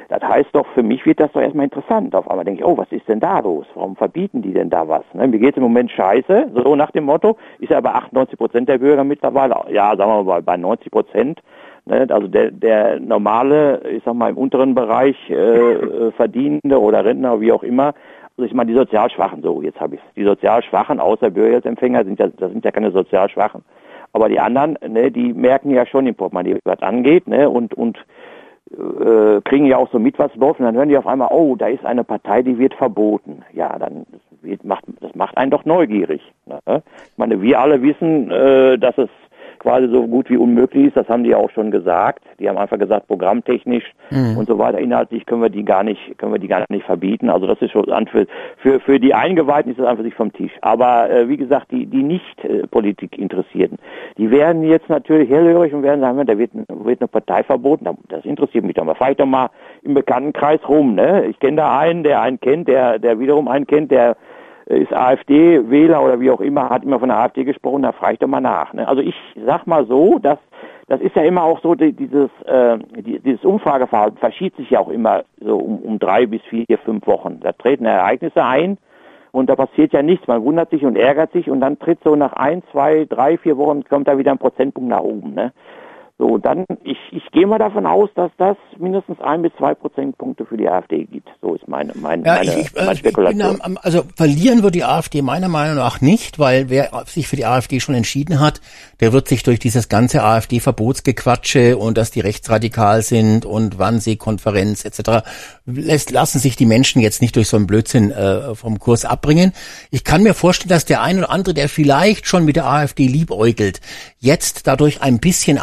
[0.09, 2.15] Das heißt doch, für mich wird das doch erstmal interessant.
[2.15, 3.67] Auf einmal denke ich, oh, was ist denn da los?
[3.75, 5.03] Warum verbieten die denn da was?
[5.13, 5.27] Ne?
[5.27, 7.37] Mir geht es im Moment scheiße, so nach dem Motto.
[7.59, 11.41] Ist ja bei 98 Prozent der Bürger mittlerweile, ja, sagen wir mal bei 90 Prozent.
[11.85, 12.07] Ne?
[12.09, 17.39] Also der, der normale, ich sag mal im unteren Bereich äh, äh Verdienende oder Rentner,
[17.39, 17.93] wie auch immer,
[18.39, 22.05] also ich meine, die sozial Schwachen, so, jetzt habe ich Die sozial Schwachen, außer Bürgergeldempfänger,
[22.05, 23.65] sind ja, das sind ja keine sozial Schwachen.
[24.13, 27.97] Aber die anderen, ne, die merken ja schon im Portemonnaie, was angeht, ne, und, und
[28.71, 31.55] äh, kriegen ja auch so mit, was läuft, und dann hören die auf einmal, oh,
[31.55, 33.43] da ist eine Partei, die wird verboten.
[33.53, 34.05] Ja, dann
[34.41, 36.21] wird, macht, das macht einen doch neugierig.
[36.45, 36.59] Ne?
[36.65, 39.09] Ich meine, wir alle wissen, äh, dass es
[39.59, 40.97] quasi so gut wie unmöglich ist.
[40.97, 42.23] Das haben die ja auch schon gesagt.
[42.39, 44.37] Die haben einfach gesagt, programmtechnisch mhm.
[44.37, 47.29] und so weiter, inhaltlich können wir die gar nicht, können wir die gar nicht verbieten.
[47.29, 48.25] Also das ist schon für,
[48.57, 50.51] für, für die Eingeweihten ist das einfach sich vom Tisch.
[50.61, 53.77] Aber äh, wie gesagt, die, die nicht äh, Politik Interessierten,
[54.17, 57.85] die werden jetzt natürlich hellhörig und werden sagen, da wird, wird eine Partei verboten.
[58.07, 58.95] Das interessiert mich doch mal.
[58.95, 59.49] Fahr ich doch mal
[59.83, 60.95] im Bekanntenkreis rum.
[60.95, 61.25] Ne?
[61.25, 64.15] Ich kenne da einen, der einen kennt, der, der wiederum einen kennt, der
[64.69, 68.19] ist AfD-Wähler oder wie auch immer, hat immer von der AfD gesprochen, da frage ich
[68.19, 68.73] doch mal nach.
[68.73, 68.87] Ne?
[68.87, 69.15] Also ich
[69.45, 70.37] sag mal so, dass
[70.87, 74.79] das ist ja immer auch so, die, dieses, äh, die, dieses Umfrageverhalten verschiebt sich ja
[74.79, 77.39] auch immer so um, um drei bis vier, fünf Wochen.
[77.41, 78.79] Da treten Ereignisse ein
[79.31, 80.27] und da passiert ja nichts.
[80.27, 83.57] Man wundert sich und ärgert sich und dann tritt so nach ein, zwei, drei, vier
[83.57, 85.35] Wochen kommt da wieder ein Prozentpunkt nach oben.
[85.35, 85.53] Ne?
[86.19, 90.45] So, dann, ich, ich gehe mal davon aus, dass das mindestens ein bis zwei Prozentpunkte
[90.45, 91.29] für die AfD gibt.
[91.41, 93.55] So ist meine, meine, ja, meine, ich, meine Spekulation.
[93.55, 97.37] Ich am, also verlieren wird die AfD meiner Meinung nach nicht, weil wer sich für
[97.37, 98.59] die AfD schon entschieden hat,
[98.99, 105.25] der wird sich durch dieses ganze AfD-Verbotsgequatsche und dass die rechtsradikal sind und Wannsee-Konferenz etc.
[105.65, 109.53] Lässt, lassen sich die Menschen jetzt nicht durch so einen Blödsinn äh, vom Kurs abbringen.
[109.89, 113.07] Ich kann mir vorstellen, dass der ein oder andere, der vielleicht schon mit der AfD
[113.07, 113.79] liebäugelt,
[114.19, 115.59] jetzt dadurch ein bisschen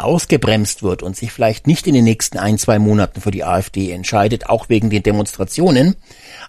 [0.47, 3.91] ausgebremst wird und sich vielleicht nicht in den nächsten ein, zwei Monaten für die AfD
[3.91, 5.95] entscheidet, auch wegen den Demonstrationen.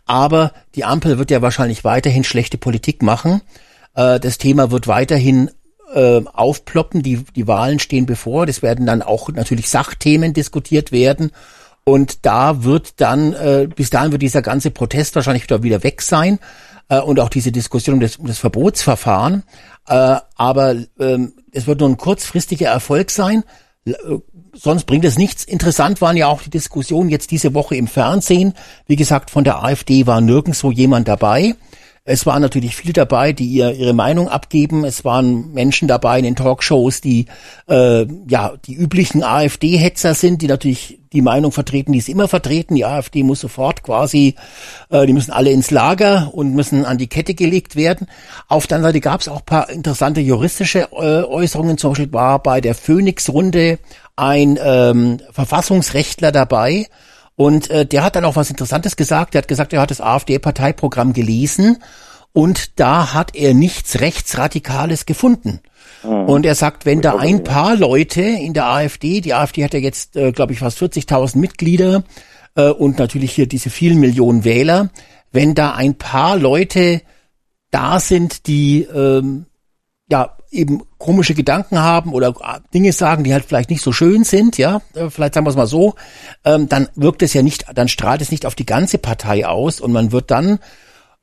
[0.06, 3.42] Aber die Ampel wird ja wahrscheinlich weiterhin schlechte Politik machen.
[3.94, 5.50] Äh, das Thema wird weiterhin
[5.92, 7.02] äh, aufploppen.
[7.02, 8.46] Die, die Wahlen stehen bevor.
[8.46, 11.32] Das werden dann auch natürlich Sachthemen diskutiert werden.
[11.84, 16.02] Und da wird dann, äh, bis dahin wird dieser ganze Protest wahrscheinlich wieder, wieder weg
[16.02, 16.38] sein
[17.04, 19.42] und auch diese Diskussion um das, um das Verbotsverfahren.
[19.84, 23.44] Aber ähm, es wird nur ein kurzfristiger Erfolg sein.
[23.86, 23.92] Äh,
[24.54, 25.44] sonst bringt es nichts.
[25.44, 28.54] Interessant waren ja auch die Diskussionen jetzt diese Woche im Fernsehen.
[28.86, 31.54] Wie gesagt, von der AfD war nirgendwo jemand dabei.
[32.10, 34.82] Es waren natürlich viele dabei, die ihr, ihre Meinung abgeben.
[34.84, 37.26] Es waren Menschen dabei in den Talkshows, die
[37.68, 42.76] äh, ja die üblichen AfD-Hetzer sind, die natürlich die Meinung vertreten, die sie immer vertreten.
[42.76, 44.36] Die AfD muss sofort quasi,
[44.88, 48.06] äh, die müssen alle ins Lager und müssen an die Kette gelegt werden.
[48.48, 51.76] Auf der anderen Seite gab es auch paar interessante juristische äh, Äußerungen.
[51.76, 53.80] Zum Beispiel war bei der Phoenix-Runde
[54.16, 56.86] ein ähm, Verfassungsrechtler dabei,
[57.38, 59.32] und äh, der hat dann auch was Interessantes gesagt.
[59.32, 61.78] Der hat gesagt, er hat das AfD-Parteiprogramm gelesen
[62.32, 65.60] und da hat er nichts Rechtsradikales gefunden.
[66.02, 66.24] Mhm.
[66.24, 69.78] Und er sagt, wenn da ein paar Leute in der AfD, die AfD hat ja
[69.78, 72.02] jetzt, äh, glaube ich, fast 40.000 Mitglieder
[72.56, 74.90] äh, und natürlich hier diese vielen Millionen Wähler,
[75.30, 77.02] wenn da ein paar Leute
[77.70, 79.46] da sind, die ähm,
[80.10, 82.34] ja eben komische Gedanken haben oder
[82.72, 85.56] Dinge sagen, die halt vielleicht nicht so schön sind, ja, äh, vielleicht sagen wir es
[85.56, 85.94] mal so,
[86.44, 89.80] ähm, dann wirkt es ja nicht, dann strahlt es nicht auf die ganze Partei aus
[89.80, 90.58] und man wird dann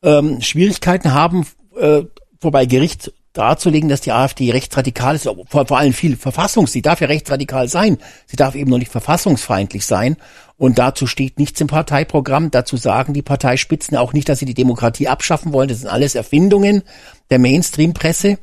[0.03, 1.45] ähm, Schwierigkeiten haben,
[1.79, 2.03] äh,
[2.39, 7.01] vorbei Gericht darzulegen, dass die AfD rechtsradikal ist, vor, vor allem viel Verfassungs, sie darf
[7.01, 7.97] ja rechtsradikal sein,
[8.27, 10.17] sie darf eben noch nicht verfassungsfeindlich sein.
[10.57, 12.49] Und dazu steht nichts im Parteiprogramm.
[12.49, 15.67] Dazu sagen die Parteispitzen auch nicht, dass sie die Demokratie abschaffen wollen.
[15.67, 16.83] Das sind alles Erfindungen
[17.29, 18.37] der Mainstream-Presse.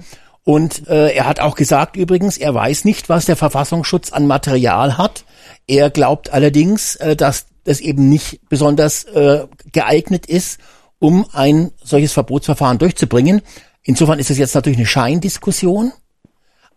[0.45, 4.99] Und äh, er hat auch gesagt übrigens, er weiß nicht, was der Verfassungsschutz an Material
[4.99, 5.25] hat.
[5.67, 10.59] Er glaubt allerdings, äh, dass das eben nicht besonders äh, geeignet ist,
[10.99, 13.43] um ein solches Verbotsverfahren durchzubringen.
[13.85, 15.93] Insofern ist es jetzt natürlich eine Scheindiskussion,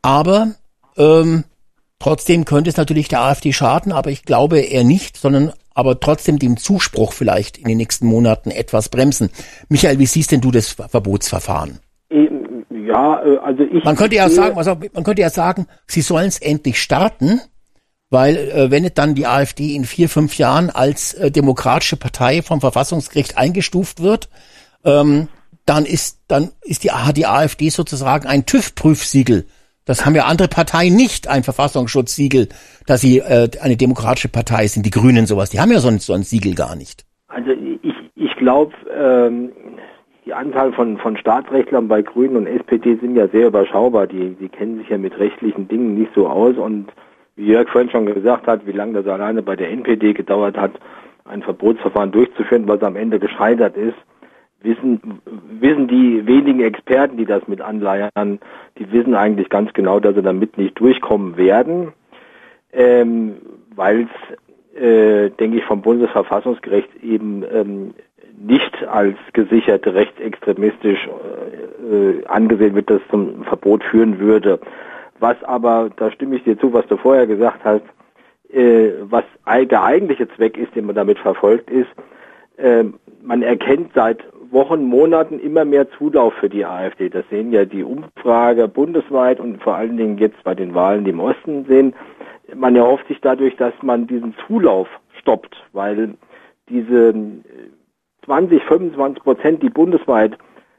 [0.01, 0.51] aber
[0.97, 1.43] ähm,
[1.99, 6.39] trotzdem könnte es natürlich der AfD schaden, aber ich glaube eher nicht, sondern aber trotzdem
[6.39, 9.29] dem Zuspruch vielleicht in den nächsten Monaten etwas bremsen.
[9.69, 11.79] Michael, wie siehst denn du das Verbotsverfahren?
[12.85, 13.83] Ja, äh, also ich.
[13.83, 17.41] Man könnte ja sagen, also man könnte ja sagen, sie sollen es endlich starten,
[18.09, 22.61] weil äh, wenn dann die AfD in vier, fünf Jahren als äh, demokratische Partei vom
[22.61, 24.29] Verfassungsgericht eingestuft wird,
[24.83, 25.27] ähm,
[25.65, 29.45] dann ist dann ist die, hat die AfD sozusagen ein TÜV-Prüfsiegel.
[29.85, 32.49] Das haben ja andere Parteien nicht, ein Verfassungsschutzsiegel,
[32.87, 34.85] dass sie äh, eine demokratische Partei sind.
[34.85, 37.05] Die Grünen sowas, die haben ja so ein, so ein Siegel gar nicht.
[37.27, 39.51] Also ich, ich glaube, ähm,
[40.25, 44.07] die Anzahl von, von Staatsrechtlern bei Grünen und SPD sind ja sehr überschaubar.
[44.07, 46.57] Die, die kennen sich ja mit rechtlichen Dingen nicht so aus.
[46.57, 46.91] Und
[47.35, 50.71] wie Jörg vorhin schon gesagt hat, wie lange das alleine bei der NPD gedauert hat,
[51.25, 53.97] ein Verbotsverfahren durchzuführen, was am Ende gescheitert ist,
[54.61, 55.21] wissen,
[55.59, 58.39] wissen die wenigen Experten, die das mit anleiern,
[58.77, 61.93] die wissen eigentlich ganz genau, dass sie damit nicht durchkommen werden,
[62.73, 63.35] ähm,
[63.75, 67.93] weil es, äh, denke ich, vom Bundesverfassungsgericht eben ähm,
[68.37, 74.59] nicht als gesichert rechtsextremistisch äh, angesehen wird, das zum Verbot führen würde.
[75.19, 77.83] Was aber, da stimme ich dir zu, was du vorher gesagt hast,
[78.51, 81.89] äh, was der eigentliche Zweck ist, den man damit verfolgt, ist,
[82.57, 82.83] äh,
[83.21, 87.09] man erkennt seit Wochen, Monaten immer mehr Zulauf für die AfD.
[87.09, 91.11] Das sehen ja die Umfrage bundesweit und vor allen Dingen jetzt bei den Wahlen, die
[91.11, 91.93] im Osten sehen.
[92.55, 94.87] Man erhofft sich dadurch, dass man diesen Zulauf
[95.19, 96.13] stoppt, weil
[96.69, 97.13] diese
[98.25, 100.37] 20, 25 Prozent, die bundesweit,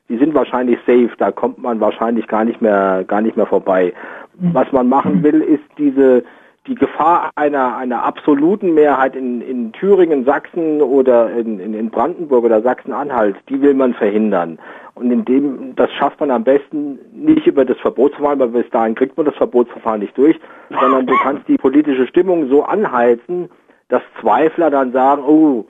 [0.09, 3.93] die sind wahrscheinlich safe, da kommt man wahrscheinlich gar nicht mehr, gar nicht mehr vorbei.
[4.39, 4.55] Mhm.
[4.55, 6.23] Was man machen will, ist diese,
[6.67, 12.63] die Gefahr einer, einer absoluten Mehrheit in, in Thüringen, Sachsen oder in, in, Brandenburg oder
[12.63, 14.59] Sachsen-Anhalt, die will man verhindern.
[14.95, 18.95] Und in dem, das schafft man am besten nicht über das Verbotsverfahren, weil bis dahin
[18.95, 20.39] kriegt man das Verbotsverfahren nicht durch,
[20.71, 23.51] sondern du kannst die politische Stimmung so anheizen,
[23.89, 25.67] dass Zweifler dann sagen, oh,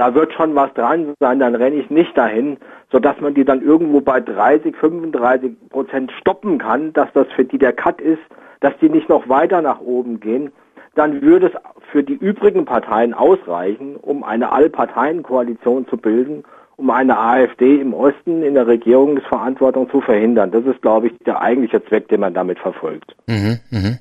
[0.00, 2.56] da wird schon was dran sein, dann renne ich nicht dahin,
[2.90, 7.58] sodass man die dann irgendwo bei 30, 35 Prozent stoppen kann, dass das für die
[7.58, 8.22] der Cut ist,
[8.60, 10.52] dass die nicht noch weiter nach oben gehen,
[10.94, 11.52] dann würde es
[11.92, 16.44] für die übrigen Parteien ausreichen, um eine Allparteienkoalition zu bilden,
[16.76, 20.50] um eine AfD im Osten in der Regierungsverantwortung zu verhindern.
[20.50, 23.14] Das ist, glaube ich, der eigentliche Zweck, den man damit verfolgt.
[23.26, 23.98] Mhm, mh.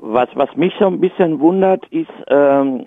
[0.00, 2.86] Was, was mich so ein bisschen wundert, ist ähm,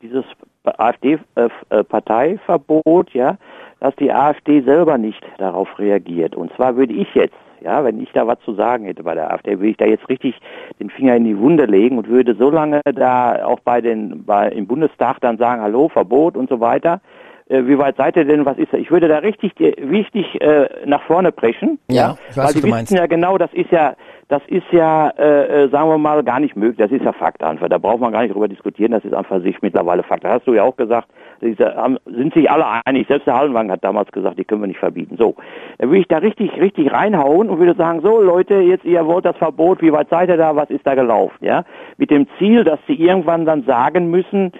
[0.00, 0.24] dieses
[0.66, 3.36] AfD-Parteiverbot, äh, ja,
[3.80, 6.34] dass die AfD selber nicht darauf reagiert.
[6.34, 9.32] Und zwar würde ich jetzt, ja, wenn ich da was zu sagen hätte bei der
[9.32, 10.38] AfD, würde ich da jetzt richtig
[10.80, 14.48] den Finger in die Wunde legen und würde so lange da auch bei den, bei,
[14.48, 17.00] im Bundestag dann sagen, hallo, Verbot und so weiter.
[17.48, 18.76] Äh, wie weit seid ihr denn, was ist da?
[18.78, 21.78] Ich würde da richtig wichtig äh, nach vorne brechen.
[21.88, 23.94] Ja, ich weiß, weil die wissen ja genau, das ist ja,
[24.28, 26.78] das ist ja, äh, äh, sagen wir mal, gar nicht möglich.
[26.78, 27.68] Das ist ja Fakt einfach.
[27.68, 28.90] Da braucht man gar nicht drüber diskutieren.
[28.90, 30.24] Das ist einfach sich mittlerweile Fakt.
[30.24, 31.08] Da hast du ja auch gesagt,
[31.40, 33.06] sind sich alle einig.
[33.06, 35.16] Selbst der Hallenwagen hat damals gesagt, die können wir nicht verbieten.
[35.16, 35.36] So,
[35.78, 39.24] dann würde ich da richtig, richtig reinhauen und würde sagen, so Leute, jetzt ihr wollt
[39.24, 41.36] das Verbot, wie weit seid ihr da, was ist da gelaufen?
[41.42, 41.64] Ja,
[41.96, 44.52] mit dem Ziel, dass sie irgendwann dann sagen müssen,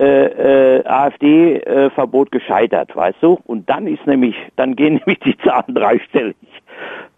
[0.00, 3.38] äh, äh, AfD-Verbot äh, gescheitert, weißt du?
[3.44, 6.36] Und dann ist nämlich, dann gehen nämlich die Zahlen dreistellig.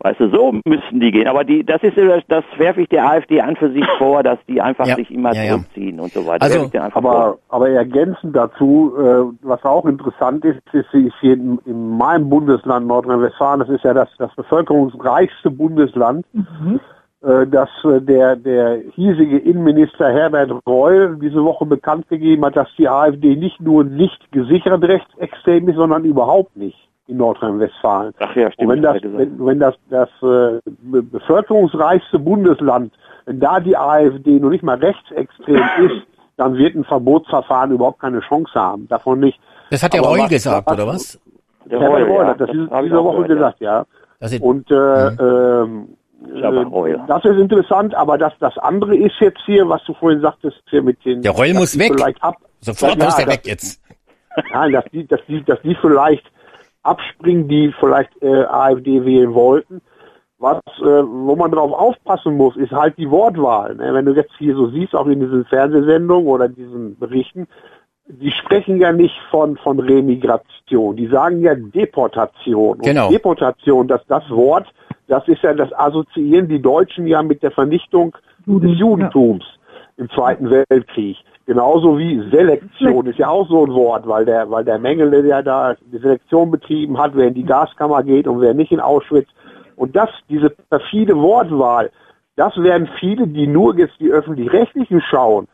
[0.00, 1.26] Weißt du, so müssen die gehen.
[1.26, 1.96] Aber die, das ist
[2.28, 4.94] das werfe ich der AfD an für sich vor, dass die einfach ja.
[4.94, 6.02] sich immer ja, zurückziehen ja.
[6.02, 6.44] und so weiter.
[6.44, 11.96] Also, aber, aber ergänzend dazu, äh, was auch interessant ist, ist, ist hier in, in
[11.96, 16.26] meinem Bundesland Nordrhein-Westfalen, das ist ja das, das bevölkerungsreichste Bundesland.
[16.34, 22.56] Mhm äh, dass äh, der, der hiesige Innenminister Herbert Reul diese Woche bekannt gegeben hat,
[22.56, 28.12] dass die AfD nicht nur nicht gesichert rechtsextrem ist, sondern überhaupt nicht in Nordrhein-Westfalen.
[28.18, 28.68] Ach ja, stimmt.
[28.68, 32.92] Und wenn das, wenn, wenn das, das äh, bevölkerungsreichste Bundesland,
[33.26, 35.56] wenn da die AfD noch nicht mal rechtsextrem
[35.86, 36.06] ist,
[36.36, 38.88] dann wird ein Verbotsverfahren überhaupt keine Chance haben.
[38.88, 39.40] Davon nicht.
[39.70, 41.20] Das hat der Aber Reul was, gesagt, was, oder was?
[41.64, 43.86] Der Reul, Reul ja, hat das, das diese Woche gehört, gesagt, ja.
[44.20, 44.38] ja.
[44.40, 45.18] Und äh, mhm.
[45.20, 45.88] ähm,
[46.24, 50.62] äh, das ist interessant, aber das, das andere ist jetzt hier, was du vorhin sagtest,
[50.70, 51.22] hier mit den.
[51.22, 51.92] Der Reul muss weg.
[51.94, 53.82] Vielleicht ab, Sofort muss der weg jetzt.
[54.52, 56.24] Nein, dass die, dass die, dass die vielleicht
[56.82, 59.80] abspringen, die vielleicht äh, AfD wählen wollten.
[60.38, 63.74] Was, äh, wo man drauf aufpassen muss, ist halt die Wortwahl.
[63.74, 63.94] Ne?
[63.94, 67.46] Wenn du jetzt hier so siehst, auch in diesen Fernsehsendungen oder diesen Berichten,
[68.06, 72.78] die sprechen ja nicht von, von Remigration, die sagen ja Deportation.
[72.78, 73.06] Genau.
[73.06, 74.66] Und Deportation, dass das Wort,
[75.08, 79.44] das ist ja, das assoziieren die Deutschen ja mit der Vernichtung Juden, des Judentums
[79.96, 81.16] im Zweiten Weltkrieg.
[81.46, 85.42] Genauso wie Selektion ist ja auch so ein Wort, weil der, weil der Mengele, der
[85.42, 89.28] da die Selektion betrieben hat, wer in die Gaskammer geht und wer nicht in Auschwitz.
[89.76, 91.90] Und das, diese perfide Wortwahl,
[92.34, 95.46] das werden viele, die nur jetzt die öffentlich-rechtlichen schauen,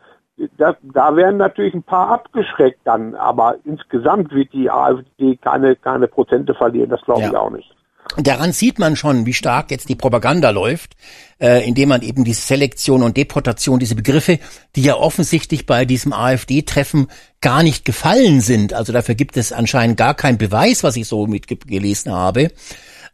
[0.57, 6.07] das, da werden natürlich ein paar abgeschreckt dann, aber insgesamt wird die AfD keine, keine
[6.07, 7.29] Prozente verlieren, das glaube Ja.
[7.29, 7.71] ich auch nicht.
[8.17, 10.95] Daran sieht man schon, wie stark jetzt die Propaganda läuft,
[11.39, 14.39] äh, indem man eben die Selektion und Deportation, diese Begriffe,
[14.75, 17.07] die ja offensichtlich bei diesem AfD-Treffen
[17.41, 18.73] gar nicht gefallen sind.
[18.73, 22.51] Also dafür gibt es anscheinend gar keinen Beweis, was ich so mitgelesen habe.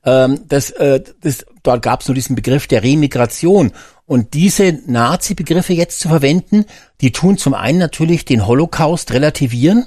[0.06, 3.72] Ähm, das, äh, das, dort gab es nur diesen Begriff der Remigration.
[4.06, 6.66] Und diese Nazi-Begriffe jetzt zu verwenden,
[7.00, 9.86] die tun zum einen natürlich den Holocaust relativieren.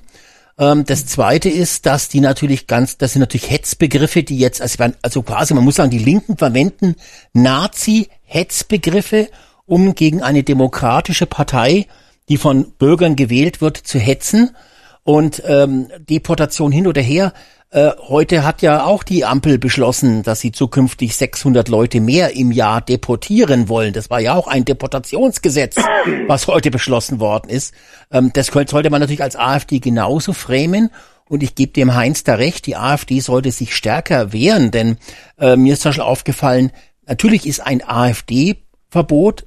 [0.58, 4.84] Ähm, das zweite ist, dass die natürlich ganz, das sind natürlich Hetzbegriffe, die jetzt, also,
[5.02, 6.96] also quasi, man muss sagen, die Linken verwenden
[7.32, 9.28] Nazi-Hetzbegriffe,
[9.66, 11.86] um gegen eine demokratische Partei,
[12.28, 14.56] die von Bürgern gewählt wird, zu hetzen.
[15.04, 17.32] Und ähm, Deportation hin oder her.
[17.72, 22.52] Äh, heute hat ja auch die Ampel beschlossen, dass sie zukünftig 600 Leute mehr im
[22.52, 23.94] Jahr deportieren wollen.
[23.94, 25.76] Das war ja auch ein Deportationsgesetz,
[26.26, 27.72] was heute beschlossen worden ist.
[28.10, 30.90] Ähm, das könnte, sollte man natürlich als AfD genauso framen.
[31.24, 34.98] Und ich gebe dem Heinz da recht, die AfD sollte sich stärker wehren, denn
[35.38, 36.72] äh, mir ist zum Beispiel aufgefallen,
[37.06, 39.46] natürlich ist ein AfD-Verbot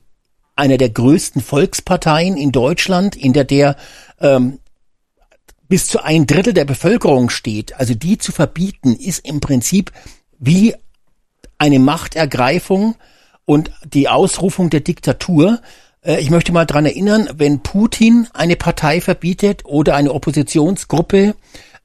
[0.56, 3.76] einer der größten Volksparteien in Deutschland, in der der
[4.20, 4.58] ähm,
[5.68, 9.92] bis zu ein Drittel der Bevölkerung steht, also die zu verbieten, ist im Prinzip
[10.40, 10.76] wie
[11.58, 12.96] eine Machtergreifung
[13.46, 15.62] und die Ausrufung der Diktatur.
[16.02, 21.36] Äh, Ich möchte mal dran erinnern, wenn Putin eine Partei verbietet oder eine Oppositionsgruppe,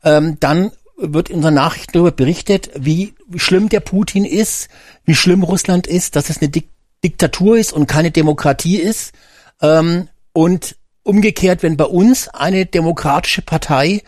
[0.04, 4.68] ähm, dann wird in unseren Nachrichten darüber berichtet, wie schlimm der Putin ist,
[5.04, 6.68] wie schlimm Russland ist, dass es eine Dik
[7.02, 9.12] Diktatur ist und keine Demokratie ist.
[9.62, 10.76] Ähm, und
[11.10, 14.02] umgekehrt, wenn bei uns eine demokratische Partei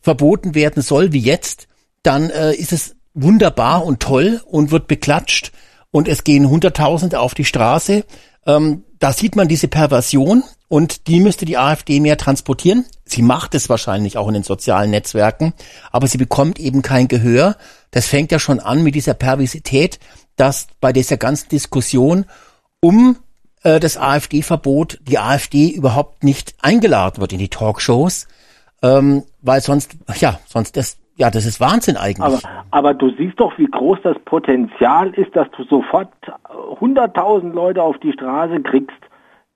[0.00, 1.68] verboten werden soll, wie jetzt,
[2.02, 5.52] dann äh, ist es wunderbar und toll und wird beklatscht
[5.90, 8.02] und es gehen Hunderttausende auf die Straße.
[8.46, 12.86] Ähm, da sieht man diese Perversion und die müsste die AfD mehr transportieren.
[13.04, 15.52] Sie macht es wahrscheinlich auch in den sozialen Netzwerken,
[15.92, 17.58] aber sie bekommt eben kein Gehör.
[17.90, 19.98] Das fängt ja schon an mit dieser Perversität,
[20.36, 22.24] dass bei dieser ganzen Diskussion
[22.80, 23.18] um
[23.62, 28.28] äh, das AfD-Verbot die AfD überhaupt nicht eingeladen wird in die Talkshows,
[28.82, 32.20] ähm, weil sonst, ja, sonst das, ja, das ist Wahnsinn eigentlich.
[32.20, 32.40] Aber,
[32.70, 36.12] aber du siehst doch, wie groß das Potenzial ist, dass du sofort
[36.80, 38.96] 100.000 Leute auf die Straße kriegst,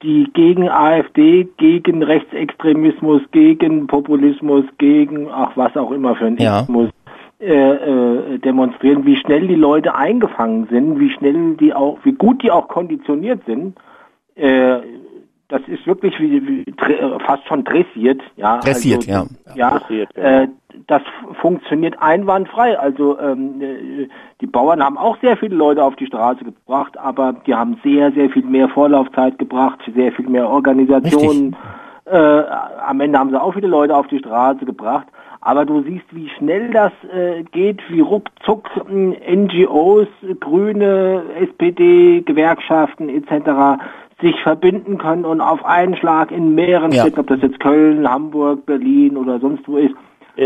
[0.02, 6.62] die gegen AfD, gegen Rechtsextremismus, gegen Populismus, gegen, ach was auch immer für ein Ja.
[6.62, 6.90] Ismus,
[7.40, 12.42] äh, äh, demonstrieren, wie schnell die Leute eingefangen sind, wie schnell die auch, wie gut
[12.42, 13.76] die auch konditioniert sind.
[14.36, 14.78] Äh,
[15.48, 18.58] das ist wirklich wie, wie äh, fast schon dressiert, ja.
[18.60, 19.54] Dressiert, also, ja.
[19.54, 20.42] Ja, Dressiert, ja.
[20.42, 20.48] Äh,
[20.86, 22.78] das f- funktioniert einwandfrei.
[22.78, 24.08] Also ähm, äh,
[24.40, 28.10] die Bauern haben auch sehr viele Leute auf die Straße gebracht, aber die haben sehr,
[28.12, 31.54] sehr viel mehr Vorlaufzeit gebracht, sehr viel mehr Organisationen.
[32.06, 32.16] Äh,
[32.86, 35.06] am Ende haben sie auch viele Leute auf die Straße gebracht.
[35.44, 40.06] Aber du siehst, wie schnell das äh, geht, wie ruckzuck mh, NGOs,
[40.40, 43.82] Grüne, SPD, Gewerkschaften etc.
[44.22, 47.02] sich verbinden können und auf einen Schlag in mehreren Ja.
[47.02, 49.94] Städten, ob das jetzt Köln, Hamburg, Berlin oder sonst wo ist,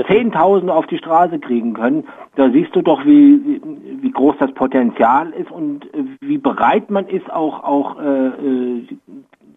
[0.09, 2.05] Zehntausende auf die Straße kriegen können.
[2.35, 3.61] Da siehst du doch, wie,
[4.01, 5.87] wie, groß das Potenzial ist und
[6.21, 8.89] wie bereit man ist, auch, auch äh, äh,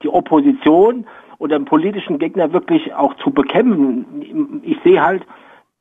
[0.03, 1.07] die Opposition
[1.39, 4.61] oder den politischen Gegner wirklich auch zu bekämpfen.
[4.63, 5.23] Ich sehe halt,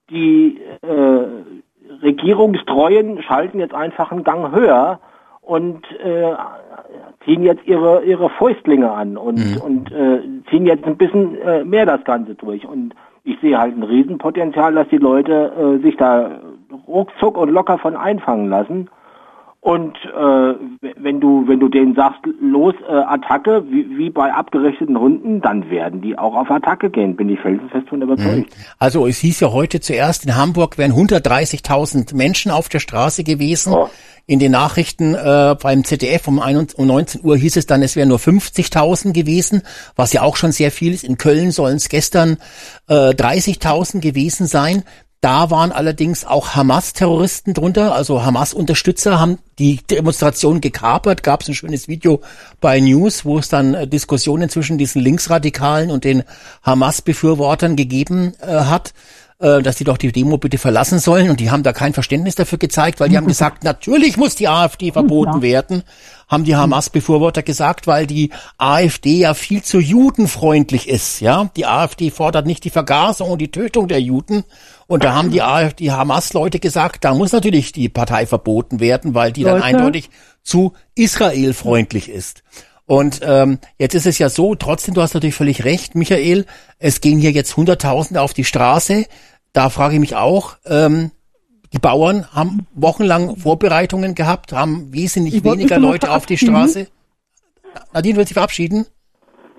[0.08, 5.00] die äh, Regierungstreuen schalten jetzt einfach einen Gang höher
[5.42, 6.32] und äh,
[7.24, 11.86] ziehen jetzt ihre ihre Fäustlinge an und und äh, ziehen jetzt ein bisschen äh, mehr
[11.86, 12.94] das Ganze durch und
[13.24, 16.40] ich sehe halt ein Riesenpotenzial, dass die Leute äh, sich da
[16.86, 18.88] ruckzuck und locker von einfangen lassen.
[19.60, 20.54] Und äh,
[20.96, 25.68] wenn du wenn du denen sagst, los äh, Attacke, wie, wie bei abgerichteten Hunden, dann
[25.68, 28.56] werden die auch auf Attacke gehen, bin ich felsenfest von überzeugt.
[28.78, 33.74] Also es hieß ja heute zuerst, in Hamburg wären 130.000 Menschen auf der Straße gewesen.
[33.74, 33.88] Oh.
[34.28, 37.96] In den Nachrichten äh, beim ZDF um, 1, um 19 Uhr hieß es dann, es
[37.96, 39.62] wären nur 50.000 gewesen,
[39.96, 41.02] was ja auch schon sehr viel ist.
[41.02, 42.36] In Köln sollen es gestern
[42.88, 44.84] äh, 30.000 gewesen sein.
[45.22, 51.22] Da waren allerdings auch Hamas-Terroristen drunter, also Hamas-Unterstützer haben die Demonstration gekapert.
[51.22, 52.20] Gab es ein schönes Video
[52.60, 56.22] bei News, wo es dann äh, Diskussionen zwischen diesen Linksradikalen und den
[56.62, 58.92] Hamas-Befürwortern gegeben äh, hat
[59.40, 61.30] äh, dass die doch die Demo bitte verlassen sollen.
[61.30, 64.48] Und die haben da kein Verständnis dafür gezeigt, weil die haben gesagt, natürlich muss die
[64.48, 65.82] AfD verboten werden,
[66.28, 71.20] haben die Hamas-Befürworter gesagt, weil die AfD ja viel zu judenfreundlich ist.
[71.20, 74.44] Ja, Die AfD fordert nicht die Vergasung und die Tötung der Juden.
[74.86, 79.14] Und da haben die AfD, die Hamas-Leute gesagt, da muss natürlich die Partei verboten werden,
[79.14, 79.64] weil die dann Leute.
[79.64, 80.10] eindeutig
[80.42, 82.42] zu Israel freundlich ist.
[82.88, 86.46] Und ähm, jetzt ist es ja so, trotzdem, du hast natürlich völlig recht, Michael,
[86.78, 89.04] es gehen hier jetzt Hunderttausende auf die Straße.
[89.52, 91.10] Da frage ich mich auch, ähm,
[91.74, 96.38] die Bauern haben wochenlang Vorbereitungen gehabt, haben wesentlich Ich weniger mal Leute auf die.
[96.38, 96.86] Straße.
[97.92, 98.86] Nadine will sich verabschieden?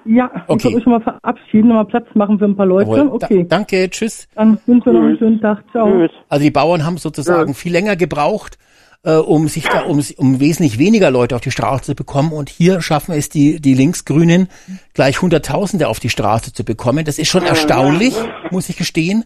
[0.05, 0.55] Ja, Okay.
[0.57, 2.89] ich wollte mich schon mal verabschieden, nochmal Platz machen für ein paar Leute.
[2.89, 3.09] Jawohl.
[3.11, 4.27] Okay, Da, danke, tschüss.
[4.33, 5.63] dann wünschen wir noch einen schönen Tag.
[5.69, 5.87] Ciao.
[5.91, 6.11] Tschüss.
[6.29, 8.57] Also die Bauern haben sozusagen viel länger gebraucht,
[9.03, 12.31] äh, um sich da, um, um wesentlich weniger Leute auf die Straße zu bekommen.
[12.31, 14.49] Und hier schaffen es die, die Linksgrünen
[14.93, 17.05] gleich Hunderttausende auf die Straße zu bekommen.
[17.05, 18.15] Das ist schon erstaunlich,
[18.51, 19.25] muss ich gestehen.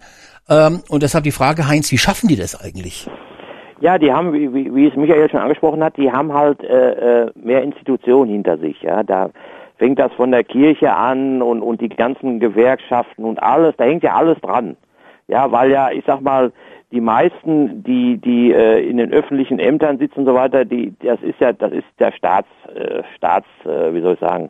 [0.49, 3.09] Ähm, und deshalb die Frage, Heinz, wie schaffen die das eigentlich?
[3.79, 7.23] Ja, die haben, wie, wie, wie es Michael schon angesprochen hat, die haben halt äh,
[7.23, 8.81] äh, mehr Institutionen hinter sich.
[8.81, 9.29] Ja, da
[9.77, 13.75] fängt das von der Kirche an und und die ganzen Gewerkschaften und alles.
[13.77, 14.77] Da hängt ja alles dran.
[15.27, 16.53] Ja, weil ja, ich sag mal,
[16.93, 21.19] die meisten, die die äh, in den öffentlichen Ämtern sitzen und so weiter, die das
[21.23, 24.49] ist ja, das ist der Staats, äh, Staats, äh, wie soll ich sagen,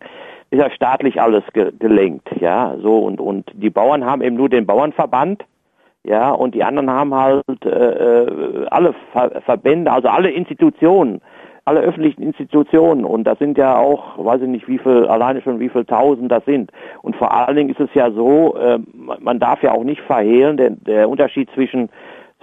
[0.52, 2.30] ist ja staatlich alles ge gelenkt.
[2.42, 5.46] Ja, so und und die Bauern haben eben nur den Bauernverband.
[6.06, 11.22] Ja, und die anderen haben halt äh, äh, alle Ver Verbände, also alle Institutionen,
[11.64, 13.06] alle öffentlichen Institutionen.
[13.06, 16.30] Und das sind ja auch, weiß ich nicht, wie viel, alleine schon wie viel tausend
[16.30, 16.72] das sind.
[17.04, 18.80] Und vor allen Dingen ist es ja so, äh,
[19.22, 21.88] man darf ja auch nicht verhehlen, der, der Unterschied zwischen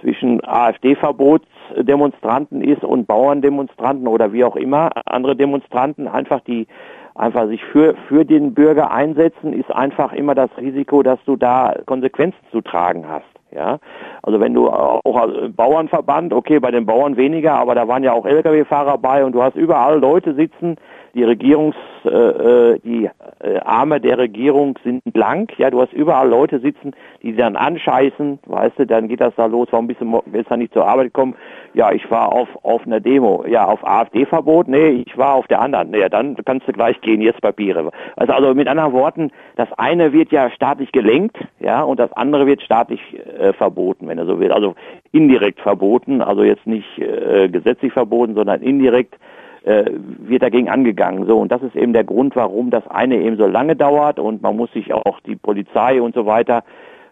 [0.01, 6.67] zwischen AfD-Verbotsdemonstranten ist und Bauerndemonstranten oder wie auch immer andere Demonstranten einfach die
[7.15, 11.75] einfach sich für für den Bürger einsetzen, ist einfach immer das Risiko, dass du da
[11.85, 13.25] Konsequenzen zu tragen hast.
[13.53, 13.79] Ja,
[14.23, 15.01] also wenn du auch
[15.49, 19.43] Bauernverband, okay, bei den Bauern weniger, aber da waren ja auch Lkw-Fahrer bei und du
[19.43, 20.77] hast überall Leute sitzen,
[21.13, 23.09] die Regierungs, äh, äh, die
[23.39, 28.39] äh, Arme der Regierung sind blank, ja, du hast überall Leute sitzen, die dann anscheißen,
[28.45, 31.13] weißt du, dann geht das da los, warum bist du willst du nicht zur Arbeit
[31.13, 31.35] kommen?
[31.73, 35.61] Ja, ich war auf auf einer Demo, ja, auf AfD-Verbot, nee, ich war auf der
[35.61, 37.91] anderen, nee, dann kannst du gleich gehen, jetzt Papiere.
[38.15, 42.47] Also, also mit anderen Worten, das eine wird ja staatlich gelenkt, ja, und das andere
[42.47, 43.01] wird staatlich
[43.37, 44.75] äh, verboten, wenn er so will, also
[45.11, 49.15] indirekt verboten, also jetzt nicht äh, gesetzlich verboten, sondern indirekt
[49.63, 49.85] äh,
[50.19, 51.25] wird dagegen angegangen.
[51.27, 54.41] So, und das ist eben der Grund, warum das eine eben so lange dauert und
[54.41, 56.63] man muss sich auch die Polizei und so weiter,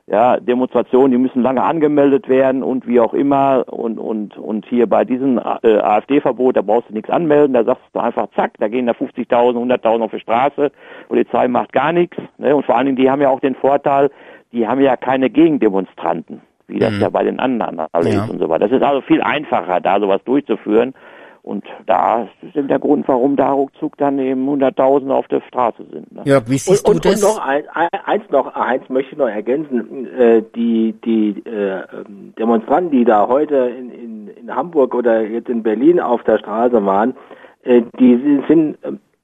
[0.07, 4.87] ja, Demonstrationen, die müssen lange angemeldet werden und wie auch immer und und und hier
[4.87, 8.67] bei diesem äh, AfD-Verbot, da brauchst du nichts anmelden, da sagst du einfach zack, da
[8.67, 10.71] gehen da 50.000, 100.000 auf die Straße,
[11.09, 12.55] Polizei macht gar nichts, ne?
[12.55, 14.09] und vor allen Dingen, die haben ja auch den Vorteil,
[14.51, 17.01] die haben ja keine Gegendemonstranten, wie das Mhm.
[17.01, 18.23] ja bei den anderen alle Ja.
[18.23, 18.67] ist und so weiter.
[18.67, 20.95] Das ist also viel einfacher, da sowas durchzuführen.
[21.41, 25.83] Und da ist eben der Grund, warum da ruckzuck dann eben Hunderttausende auf der Straße
[25.91, 26.11] sind.
[26.11, 26.23] Ne?
[26.25, 27.23] Jörg, wie siehst Und, und, du das?
[27.23, 30.07] und noch ein, ein, eins noch, Heinz möchte ich noch ergänzen.
[30.17, 35.49] Äh, die die äh, ähm, Demonstranten, die da heute in, in, in Hamburg oder jetzt
[35.49, 37.15] in Berlin auf der Straße waren,
[37.63, 38.77] äh, die sind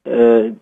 [0.04, 0.52] äh,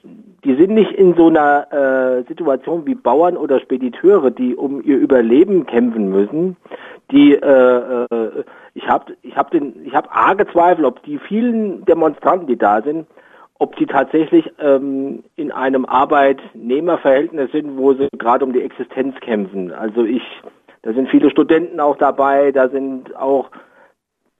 [0.45, 4.99] die sind nicht in so einer äh, Situation wie Bauern oder Spediteure, die um ihr
[4.99, 6.57] Überleben kämpfen müssen.
[7.11, 11.85] Die äh, äh, ich habe ich habe den ich habe arge Zweifel, ob die vielen
[11.85, 13.07] Demonstranten, die da sind,
[13.59, 19.73] ob sie tatsächlich ähm, in einem Arbeitnehmerverhältnis sind, wo sie gerade um die Existenz kämpfen.
[19.73, 20.23] Also ich,
[20.83, 23.51] da sind viele Studenten auch dabei, da sind auch,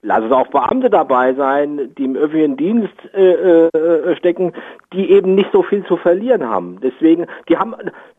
[0.05, 4.53] lass es auch Beamte dabei sein, die im öffentlichen Dienst äh, äh, stecken,
[4.93, 6.77] die eben nicht so viel zu verlieren haben.
[6.81, 7.73] Deswegen, die haben,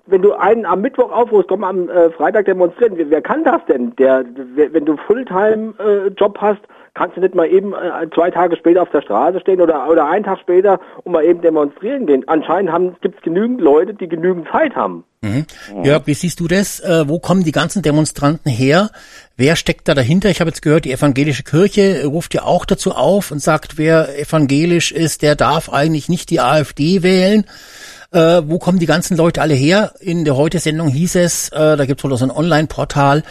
[0.06, 3.64] wenn du einen am Mittwoch aufrufst, komm am äh, Freitag demonstrieren, wer, wer kann das
[3.66, 3.94] denn?
[3.96, 4.24] Der,
[4.54, 6.60] wer, wenn du Fulltime-Job hast,
[6.96, 10.08] kannst du nicht mal eben äh, zwei Tage später auf der Straße stehen oder, oder
[10.08, 12.24] einen Tag später und mal eben demonstrieren gehen.
[12.26, 15.04] Anscheinend gibt es genügend Leute, die genügend Zeit haben.
[15.20, 15.46] Mhm.
[15.84, 16.80] Jörg, wie siehst du das?
[16.80, 18.90] Äh, wo kommen die ganzen Demonstranten her?
[19.36, 20.30] Wer steckt da dahinter?
[20.30, 24.18] Ich habe jetzt gehört, die evangelische Kirche ruft ja auch dazu auf und sagt, wer
[24.18, 27.44] evangelisch ist, der darf eigentlich nicht die AfD wählen.
[28.12, 29.92] Äh, wo kommen die ganzen Leute alle her?
[30.00, 33.22] In der Heute-Sendung hieß es, äh, da gibt es wohl so ein Online-Portal,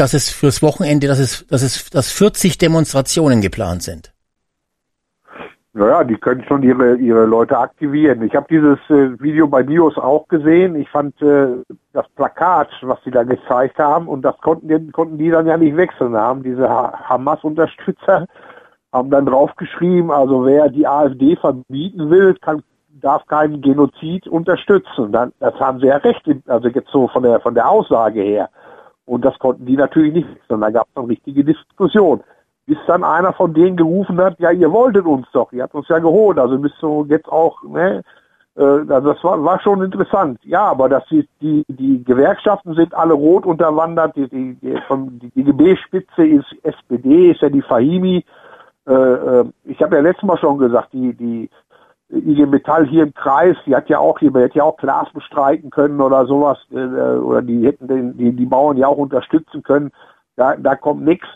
[0.00, 4.14] dass es fürs Wochenende, dass es, dass es, dass 40 Demonstrationen geplant sind.
[5.72, 8.22] Naja, die können schon ihre, ihre Leute aktivieren.
[8.22, 10.74] Ich habe dieses äh, Video bei Dios auch gesehen.
[10.74, 11.48] Ich fand äh,
[11.92, 15.76] das Plakat, was sie da gezeigt haben, und das konnten, konnten die dann ja nicht
[15.76, 16.16] wechseln.
[16.16, 18.26] Haben diese ha Hamas-Unterstützer
[18.92, 22.64] haben dann draufgeschrieben, also wer die AfD verbieten will, kann,
[23.00, 25.12] darf keinen Genozid unterstützen.
[25.12, 28.50] Dann, das haben sie ja recht, also jetzt so von der von der Aussage her.
[29.10, 30.60] Und das konnten die natürlich nicht wechseln.
[30.60, 32.22] Da gab es eine richtige Diskussion
[32.70, 35.88] bis dann einer von denen gerufen hat, ja, ihr wolltet uns doch, ihr habt uns
[35.88, 38.04] ja geholt, also bist du jetzt auch, ne,
[38.56, 40.38] äh, also das war, war schon interessant.
[40.44, 45.30] Ja, aber das ist, die, die Gewerkschaften sind alle rot unterwandert, die, die, die, die,
[45.30, 48.24] die GB-Spitze ist SPD, ist ja die Fahimi.
[48.86, 51.50] Äh, äh, ich habe ja letztes Mal schon gesagt, die, die
[52.12, 55.70] IG Metall hier im Kreis, die hat ja auch hier, hätte ja auch Glas bestreiten
[55.70, 59.90] können oder sowas, äh, oder die hätten den, die, die Bauern ja auch unterstützen können.
[60.36, 61.26] Da, da kommt nichts.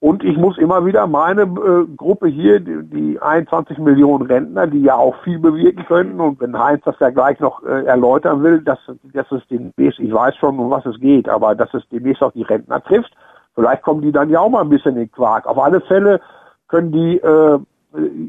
[0.00, 4.82] Und ich muss immer wieder meine äh, Gruppe hier, die, die 21 Millionen Rentner, die
[4.82, 8.60] ja auch viel bewirken können, und wenn Heinz das ja gleich noch äh, erläutern will,
[8.60, 8.78] dass,
[9.12, 12.32] dass es demnächst, ich weiß schon, um was es geht, aber dass es demnächst auch
[12.32, 13.12] die Rentner trifft,
[13.56, 15.46] vielleicht kommen die dann ja auch mal ein bisschen in Quark.
[15.46, 16.20] Auf alle Fälle
[16.68, 17.58] können die äh,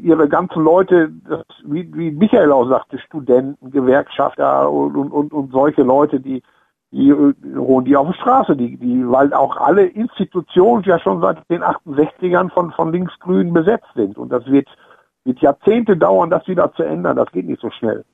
[0.02, 5.52] ihre ganzen Leute, das, wie, wie Michael auch sagte, Studenten, Gewerkschafter und, und, und, und
[5.52, 6.42] solche Leute, die
[6.92, 11.38] die holen die auf die Straße, die, die, weil auch alle Institutionen ja schon seit
[11.48, 14.18] den 68ern von, von Linksgrün besetzt sind.
[14.18, 14.68] Und das wird,
[15.24, 17.16] wird Jahrzehnte dauern, das wieder zu ändern.
[17.16, 18.04] Das geht nicht so schnell.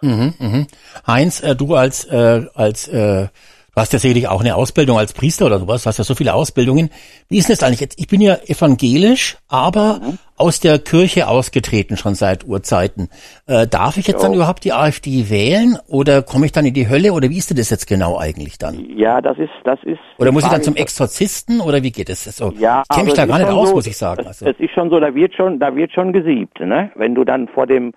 [0.00, 0.66] Mhm, mhm.
[1.06, 3.28] Heinz, äh, du als, äh, als äh,
[3.74, 5.84] Du hast ja sicherlich auch eine Ausbildung als Priester oder sowas.
[5.84, 6.90] Du hast ja so viele Ausbildungen.
[7.28, 8.00] Wie ist das eigentlich jetzt?
[8.00, 10.18] Ich bin ja evangelisch, aber mhm.
[10.36, 13.08] aus der Kirche ausgetreten schon seit Urzeiten.
[13.46, 14.28] Äh, darf ich jetzt ja.
[14.28, 17.50] dann überhaupt die AfD wählen oder komme ich dann in die Hölle oder wie ist
[17.50, 18.84] denn das jetzt genau eigentlich dann?
[18.96, 20.00] Ja, das ist, das ist.
[20.18, 22.24] Oder muss ich dann zum Exorzisten oder wie geht es?
[22.24, 24.26] So, ja, ich kenne mich also da gar nicht aus, so, muss ich sagen.
[24.26, 24.46] Also.
[24.46, 26.90] Es ist schon so, da wird schon, da wird schon gesiebt, ne?
[26.96, 27.92] Wenn du dann vor dem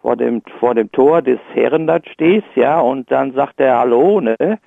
[0.00, 4.20] vor dem vor dem Tor des Herren da stehst, ja, und dann sagt er Hallo,
[4.20, 4.58] ne?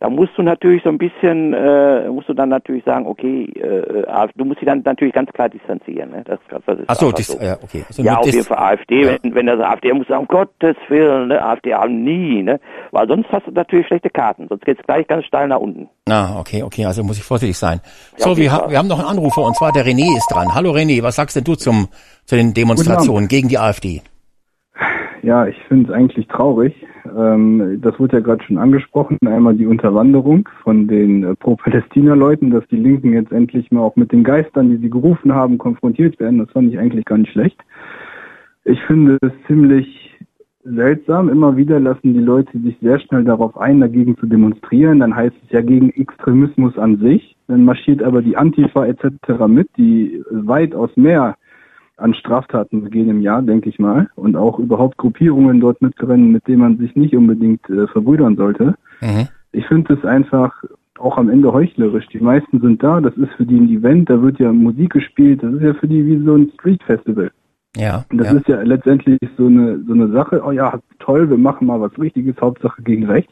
[0.00, 4.28] Da musst du natürlich so ein bisschen, äh, musst du dann natürlich sagen, okay, äh,
[4.34, 6.10] du musst sie dann natürlich ganz klar distanzieren.
[6.10, 6.22] Ne?
[6.24, 7.38] Das, das ist Ach so, das, so.
[7.40, 7.84] ja, okay.
[7.86, 9.16] Also ja, auf jeden Fall AfD, ja.
[9.22, 11.42] wenn, wenn das AfD muss sagen, um Gottes Willen, ne?
[11.42, 12.60] AfD haben nie, ne?
[12.90, 15.88] Weil sonst hast du natürlich schlechte Karten, sonst geht's gleich ganz steil nach unten.
[16.08, 17.80] Ah, okay, okay, also muss ich vorsichtig sein.
[18.18, 20.54] Ja, so, wir, ha wir haben noch einen Anrufer und zwar der René ist dran.
[20.54, 21.88] Hallo René, was sagst denn du zum,
[22.24, 24.02] zu den Demonstrationen gegen die AfD?
[25.22, 26.74] Ja, ich finde es eigentlich traurig.
[27.04, 29.18] Ähm, das wurde ja gerade schon angesprochen.
[29.26, 34.12] Einmal die Unterwanderung von den äh, Pro-Palästina-Leuten, dass die Linken jetzt endlich mal auch mit
[34.12, 36.38] den Geistern, die sie gerufen haben, konfrontiert werden.
[36.38, 37.60] Das fand ich eigentlich gar nicht schlecht.
[38.64, 40.14] Ich finde es ziemlich
[40.64, 41.28] seltsam.
[41.28, 45.00] Immer wieder lassen die Leute sich sehr schnell darauf ein, dagegen zu demonstrieren.
[45.00, 47.36] Dann heißt es ja gegen Extremismus an sich.
[47.48, 49.46] Dann marschiert aber die Antifa etc.
[49.46, 51.36] mit, die weitaus mehr
[51.96, 56.46] an Straftaten begehen im Jahr, denke ich mal, und auch überhaupt Gruppierungen dort mitrennen, mit
[56.48, 58.74] denen man sich nicht unbedingt äh, verbrüdern sollte.
[59.00, 59.28] Mhm.
[59.52, 60.52] Ich finde es einfach
[60.98, 62.06] auch am Ende heuchlerisch.
[62.08, 65.42] Die meisten sind da, das ist für die ein Event, da wird ja Musik gespielt,
[65.42, 67.30] das ist ja für die wie so ein Street Festival.
[67.76, 68.04] Ja.
[68.10, 68.38] Und das ja.
[68.38, 71.98] ist ja letztendlich so eine so eine Sache, oh ja, toll, wir machen mal was
[71.98, 73.28] Richtiges, Hauptsache gegen Recht.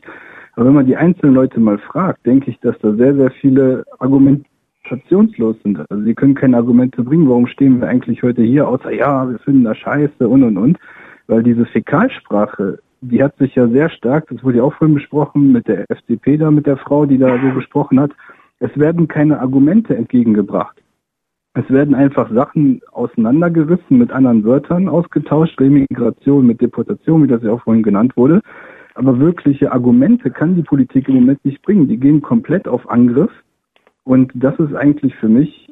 [0.55, 3.85] Aber wenn man die einzelnen Leute mal fragt, denke ich, dass da sehr, sehr viele
[3.99, 4.45] Argumente
[4.93, 5.79] argumentationslos sind.
[5.91, 9.39] Also sie können keine Argumente bringen, warum stehen wir eigentlich heute hier, außer ja, wir
[9.39, 10.79] finden das scheiße und und und.
[11.27, 15.53] Weil diese Fäkalsprache, die hat sich ja sehr stark, das wurde ja auch vorhin besprochen,
[15.53, 18.13] mit der FDP da, mit der Frau, die da so gesprochen hat,
[18.59, 20.77] es werden keine Argumente entgegengebracht.
[21.55, 27.53] Es werden einfach Sachen auseinandergerissen, mit anderen Wörtern ausgetauscht, Remigration mit Deportation, wie das ja
[27.53, 28.41] auch vorhin genannt wurde.
[28.95, 31.89] Aber wirkliche Argumente kann die Politik im Moment nicht bringen.
[31.89, 33.31] Die gehen komplett auf Angriff
[34.05, 35.71] und das ist eigentlich für mich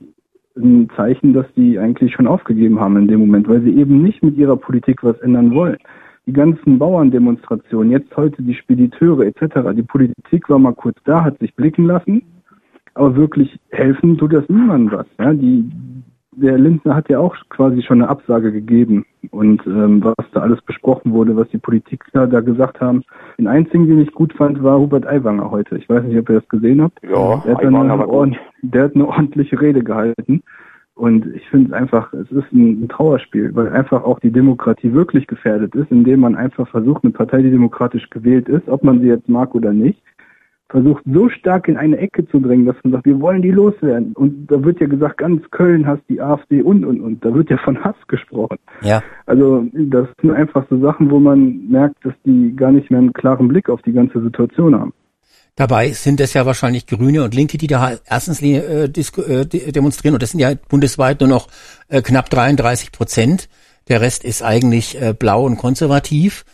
[0.56, 4.22] ein Zeichen, dass die eigentlich schon aufgegeben haben in dem Moment, weil sie eben nicht
[4.22, 5.78] mit ihrer Politik was ändern wollen.
[6.26, 9.74] Die ganzen Bauerndemonstrationen, jetzt heute die Spediteure etc.
[9.74, 12.22] Die Politik war mal kurz da, hat sich blicken lassen,
[12.94, 15.06] aber wirklich helfen tut das niemandem was.
[15.18, 15.70] Ja, die
[16.32, 20.60] der Lindner hat ja auch quasi schon eine Absage gegeben und ähm, was da alles
[20.62, 23.02] besprochen wurde, was die Politiker da gesagt haben.
[23.38, 25.76] Den einzigen, den ich gut fand, war Hubert Aiwanger heute.
[25.76, 27.02] Ich weiß nicht, ob ihr das gesehen habt.
[27.02, 30.42] Ja, der hat, eine, der hat eine ordentliche Rede gehalten.
[30.94, 35.26] Und ich finde einfach, es ist ein, ein, Trauerspiel, weil einfach auch die Demokratie wirklich
[35.26, 39.06] gefährdet ist, indem man einfach versucht, eine Partei, die demokratisch gewählt ist, ob man sie
[39.06, 40.02] jetzt mag oder nicht,
[40.70, 44.12] versucht so stark in eine Ecke zu drängen, dass man sagt, wir wollen die loswerden.
[44.14, 47.24] Und da wird ja gesagt, ganz Köln hasst die AfD und, und, und.
[47.24, 48.58] Da wird ja von Hass gesprochen.
[48.82, 49.02] Ja.
[49.26, 53.12] Also das sind einfach so Sachen, wo man merkt, dass die gar nicht mehr einen
[53.12, 54.92] klaren Blick auf die ganze Situation haben.
[55.56, 60.22] Dabei sind es ja wahrscheinlich Grüne und Linke, die da erstens äh, äh, demonstrieren und
[60.22, 61.48] das sind ja bundesweit nur noch
[61.88, 63.48] äh, knapp 33 Prozent.
[63.88, 66.44] Der Rest ist eigentlich äh, blau und konservativ.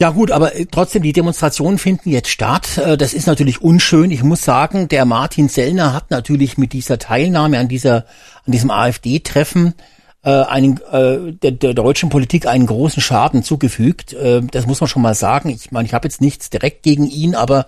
[0.00, 2.78] Ja gut, aber äh, trotzdem, die Demonstrationen finden jetzt statt.
[2.78, 4.10] Äh, das ist natürlich unschön.
[4.10, 8.06] Ich muss sagen, der Martin Sellner hat natürlich mit dieser Teilnahme an dieser,
[8.46, 9.74] an diesem AfD-Treffen
[10.24, 14.14] äh, einen, äh, der, der deutschen Politik einen großen Schaden zugefügt.
[14.14, 15.50] Äh, das muss man schon mal sagen.
[15.50, 17.66] Ich meine, ich habe jetzt nichts direkt gegen ihn, aber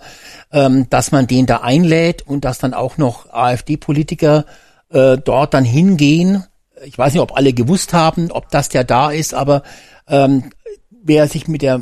[0.51, 4.45] ähm, dass man den da einlädt und dass dann auch noch AfD-Politiker
[4.89, 6.45] äh, dort dann hingehen.
[6.83, 9.61] Ich weiß nicht, ob alle gewusst haben, ob das der da ist, aber
[10.07, 10.45] ähm,
[10.89, 11.81] wer sich mit der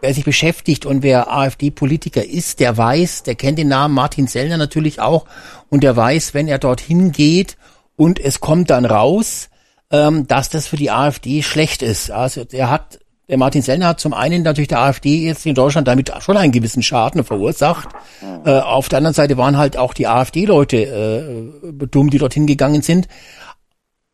[0.00, 4.56] wer sich beschäftigt und wer AfD-Politiker ist, der weiß, der kennt den Namen Martin Sellner
[4.56, 5.26] natürlich auch
[5.68, 7.56] und der weiß, wenn er dorthin geht
[7.96, 9.50] und es kommt dann raus,
[9.90, 12.10] ähm, dass das für die AfD schlecht ist.
[12.10, 15.88] Also der hat, der Martin Sellner hat zum einen natürlich der AfD jetzt in Deutschland
[15.88, 17.88] damit schon einen gewissen Schaden verursacht.
[18.44, 22.82] Äh, auf der anderen Seite waren halt auch die AfD-Leute äh, dumm, die dorthin gegangen
[22.82, 23.08] sind.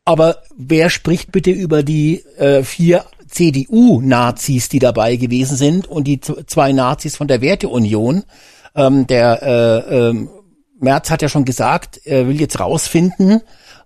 [0.05, 3.05] Aber wer spricht bitte über die äh, vier
[3.35, 8.25] CDU-Nazis, die dabei gewesen sind und die zwei Nazis von der Werteunion?
[8.75, 10.29] Ähm, der äh, äh,
[10.81, 13.41] Merz hat ja schon gesagt, er will jetzt rausfinden,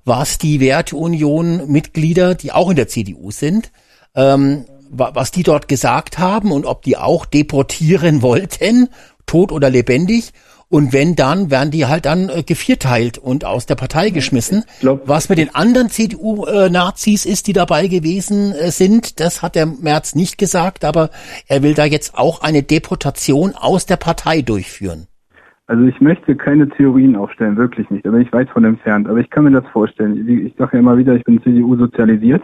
[0.04, 3.70] was die Werteunion-Mitglieder, die auch in der CDU sind,
[4.14, 8.88] ähm, was die dort gesagt haben und ob die auch deportieren wollten,
[9.26, 10.32] tot oder lebendig.
[10.70, 14.64] Und wenn dann, werden die halt dann äh, gevierteilt und aus der Partei geschmissen.
[14.80, 19.64] Glaub, Was mit den anderen CDU-Nazis ist, die dabei gewesen äh, sind, das hat der
[19.64, 21.08] Merz nicht gesagt, aber
[21.48, 25.06] er will da jetzt auch eine Deportation aus der Partei durchführen.
[25.68, 28.04] Also ich möchte keine Theorien aufstellen, wirklich nicht.
[28.04, 29.08] Da bin ich weit von entfernt.
[29.08, 30.28] Aber ich kann mir das vorstellen.
[30.28, 32.42] Ich sage ja immer wieder, ich bin CDU sozialisiert.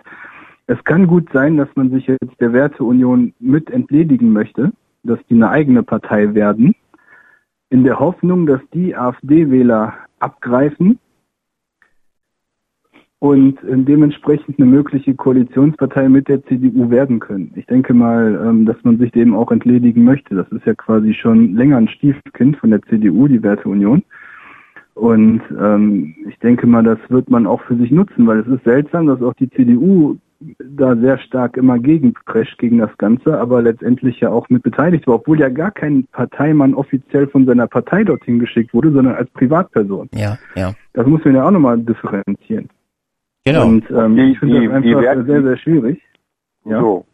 [0.66, 4.72] Es kann gut sein, dass man sich jetzt der Werteunion mit entledigen möchte,
[5.02, 6.74] dass die eine eigene Partei werden,
[7.74, 11.00] in der Hoffnung, dass die AfD-Wähler abgreifen
[13.18, 17.50] und äh, dementsprechend eine mögliche Koalitionspartei mit der CDU werden können.
[17.56, 20.36] Ich denke mal, ähm, dass man sich dem auch entledigen möchte.
[20.36, 24.04] Das ist ja quasi schon länger ein Stiefkind von der CDU, die Werteunion.
[24.94, 28.62] Und ähm, ich denke mal, das wird man auch für sich nutzen, weil es ist
[28.62, 34.20] seltsam, dass auch die CDU da sehr stark immer gegenprescht gegen das Ganze, aber letztendlich
[34.20, 38.38] ja auch mit beteiligt war, obwohl ja gar kein Parteimann offiziell von seiner Partei dorthin
[38.38, 40.08] geschickt wurde, sondern als Privatperson.
[40.14, 40.72] Ja, ja.
[40.92, 42.68] Das muss man ja auch nochmal differenzieren.
[43.44, 43.66] Genau.
[43.66, 46.02] Und ähm, die, ich finde das einfach Wert, sehr, sehr schwierig.
[46.64, 46.80] Ja.
[46.80, 47.04] So.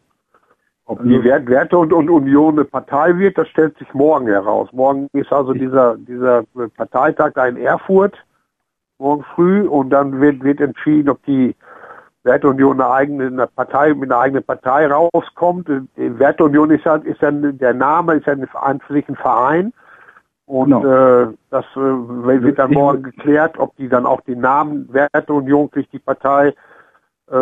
[0.86, 4.26] Ob also, die Wert, Werte und, und Union eine Partei wird, das stellt sich morgen
[4.26, 4.68] heraus.
[4.72, 6.44] Morgen ist also dieser, dieser
[6.76, 8.14] Parteitag da in Erfurt,
[8.98, 11.54] morgen früh, und dann wird, wird entschieden, ob die
[12.22, 15.68] Werteunion eine eigene eine Partei mit einer eigenen Partei rauskommt.
[15.68, 19.72] Die Werteunion ist ja, ist ja der Name, ist ja ein, für sich ein Verein.
[20.46, 20.84] Und genau.
[20.84, 25.92] äh, das äh, wird dann morgen geklärt, ob die dann auch den Namen Werteunion kriegt,
[25.92, 26.52] die Partei.
[27.30, 27.34] Äh,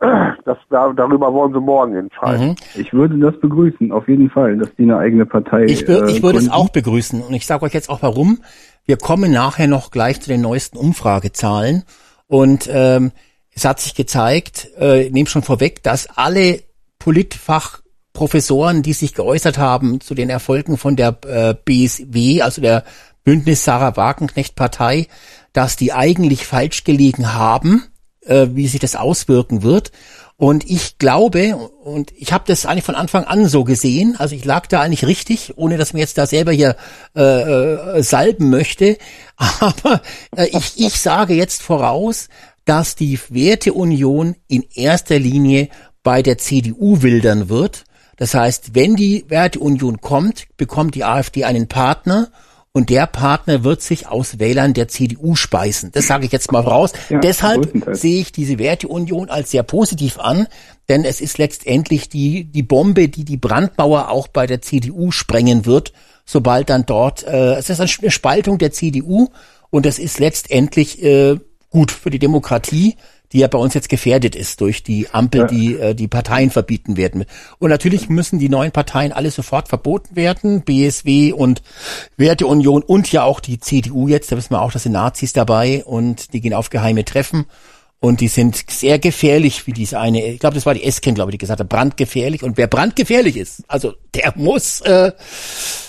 [0.44, 2.48] das, da, darüber wollen sie morgen entscheiden.
[2.48, 2.56] Mhm.
[2.74, 5.64] Ich würde das begrüßen, auf jeden Fall, dass die eine eigene Partei.
[5.64, 8.40] Ich, äh, ich würde es auch begrüßen und ich sage euch jetzt auch warum.
[8.84, 11.84] Wir kommen nachher noch gleich zu den neuesten Umfragezahlen
[12.26, 13.12] und ähm,
[13.56, 16.62] es hat sich gezeigt, äh, nehme schon vorweg, dass alle
[16.98, 17.80] Politfach
[18.12, 22.84] Professoren, die sich geäußert haben zu den Erfolgen von der äh, BSW, also der
[23.24, 25.06] Bündnis Sarah Wagenknecht Partei,
[25.52, 27.84] dass die eigentlich falsch gelegen haben,
[28.24, 29.90] äh, wie sich das auswirken wird.
[30.38, 34.44] Und ich glaube, und ich habe das eigentlich von Anfang an so gesehen, also ich
[34.44, 36.76] lag da eigentlich richtig, ohne dass man jetzt da selber hier
[37.16, 38.98] äh, äh, salben möchte,
[39.36, 40.02] aber
[40.36, 42.28] äh, ich, ich sage jetzt voraus,
[42.66, 45.70] dass die Werteunion in erster Linie
[46.02, 47.86] bei der CDU wildern wird
[48.16, 52.30] das heißt, wenn die Werteunion kommt, bekommt die AfD einen Partner
[52.72, 55.92] und der Partner wird sich aus Wählern der CDU speisen.
[55.92, 56.92] Das sage ich jetzt mal voraus.
[57.08, 60.46] Ja, Deshalb sehe ich diese Werteunion als sehr positiv an,
[60.88, 65.64] denn es ist letztendlich die, die Bombe, die die Brandmauer auch bei der CDU sprengen
[65.64, 65.92] wird,
[66.26, 69.28] sobald dann dort, äh, es ist eine Spaltung der CDU
[69.70, 71.38] und das ist letztendlich äh,
[71.76, 72.96] gut für die Demokratie,
[73.32, 75.46] die ja bei uns jetzt gefährdet ist durch die Ampel, ja.
[75.46, 77.26] die äh, die Parteien verbieten werden.
[77.58, 81.60] Und natürlich müssen die neuen Parteien alle sofort verboten werden, BSW und
[82.16, 85.84] Werteunion und ja auch die CDU jetzt, da wissen wir auch, dass sind Nazis dabei
[85.84, 87.44] und die gehen auf geheime Treffen.
[88.06, 91.30] Und die sind sehr gefährlich, wie diese eine, ich glaube, das war die Esken, glaube
[91.30, 92.44] ich, die gesagt hat, brandgefährlich.
[92.44, 95.10] Und wer brandgefährlich ist, also der muss äh,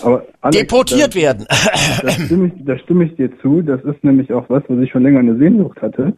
[0.02, 1.46] Alex, deportiert da, werden.
[1.48, 3.62] Da stimme, ich, da stimme ich dir zu.
[3.62, 6.14] Das ist nämlich auch was, was ich schon länger eine Sehnsucht hatte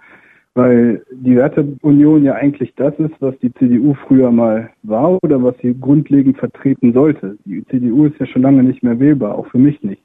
[0.54, 5.54] weil die Werteunion ja eigentlich das ist, was die CDU früher mal war oder was
[5.62, 7.38] sie grundlegend vertreten sollte.
[7.44, 10.02] Die CDU ist ja schon lange nicht mehr wählbar, auch für mich nicht.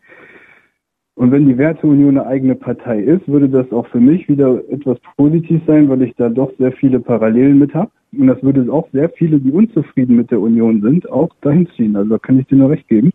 [1.15, 4.97] Und wenn die Werteunion eine eigene Partei ist, würde das auch für mich wieder etwas
[5.15, 7.89] positiv sein, weil ich da doch sehr viele Parallelen mit habe.
[8.17, 11.95] Und das würde auch sehr viele, die unzufrieden mit der Union sind, auch dahin ziehen.
[11.95, 13.11] Also da kann ich dir nur recht geben,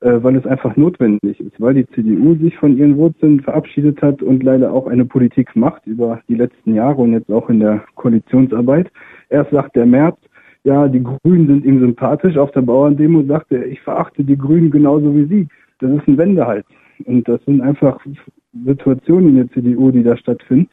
[0.00, 4.22] äh, weil es einfach notwendig ist, weil die CDU sich von ihren Wurzeln verabschiedet hat
[4.22, 7.84] und leider auch eine Politik macht über die letzten Jahre und jetzt auch in der
[7.96, 8.90] Koalitionsarbeit.
[9.28, 10.16] Erst sagt der März,
[10.64, 12.38] ja, die Grünen sind ihm sympathisch.
[12.38, 15.48] Auf der Bauerndemo sagt er, ich verachte die Grünen genauso wie Sie.
[15.80, 16.66] Das ist ein Wendehals.
[17.06, 17.98] Und das sind einfach
[18.64, 20.68] Situationen in der CDU, die da stattfinden,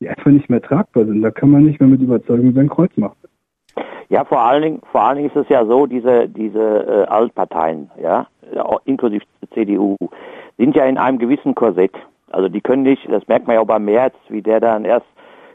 [0.00, 1.22] die einfach nicht mehr tragbar sind.
[1.22, 3.16] Da kann man nicht mehr mit Überzeugung sein Kreuz machen.
[4.10, 7.90] Ja, vor allen Dingen, vor allen Dingen ist es ja so, diese, diese äh, Altparteien,
[8.02, 8.26] ja,
[8.86, 9.96] inklusive CDU,
[10.56, 11.92] sind ja in einem gewissen Korsett.
[12.30, 15.06] Also die können nicht, das merkt man ja auch beim März, wie der dann erst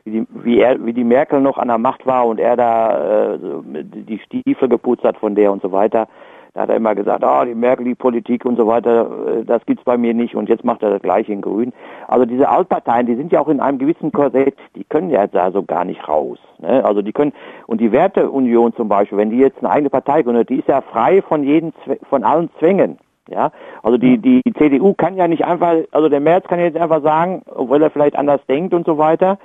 [0.05, 3.33] wie die, wie, er, wie die Merkel noch an der Macht war und er da
[3.33, 3.39] äh,
[3.83, 6.07] die Stiefel geputzt hat von der und so weiter.
[6.53, 9.65] Da hat er immer gesagt, ah, die Merkel, die Politik und so weiter, äh, das
[9.65, 11.73] gibt's bei mir nicht und jetzt macht er das gleiche in Grün.
[12.07, 15.51] Also diese Altparteien, die sind ja auch in einem gewissen Korsett, die können ja da
[15.51, 16.37] so gar nicht raus.
[16.59, 16.85] Ne?
[16.85, 17.33] Also die können,
[17.65, 20.81] und die Werteunion zum Beispiel, wenn die jetzt eine eigene Partei gründet, die ist ja
[20.81, 21.73] frei von jeden,
[22.09, 22.99] von allen Zwängen.
[23.29, 23.51] Ja,
[23.83, 27.41] also die, die CDU kann ja nicht einfach, also der Merz kann jetzt einfach sagen,
[27.55, 29.39] obwohl er vielleicht anders denkt und so weiter,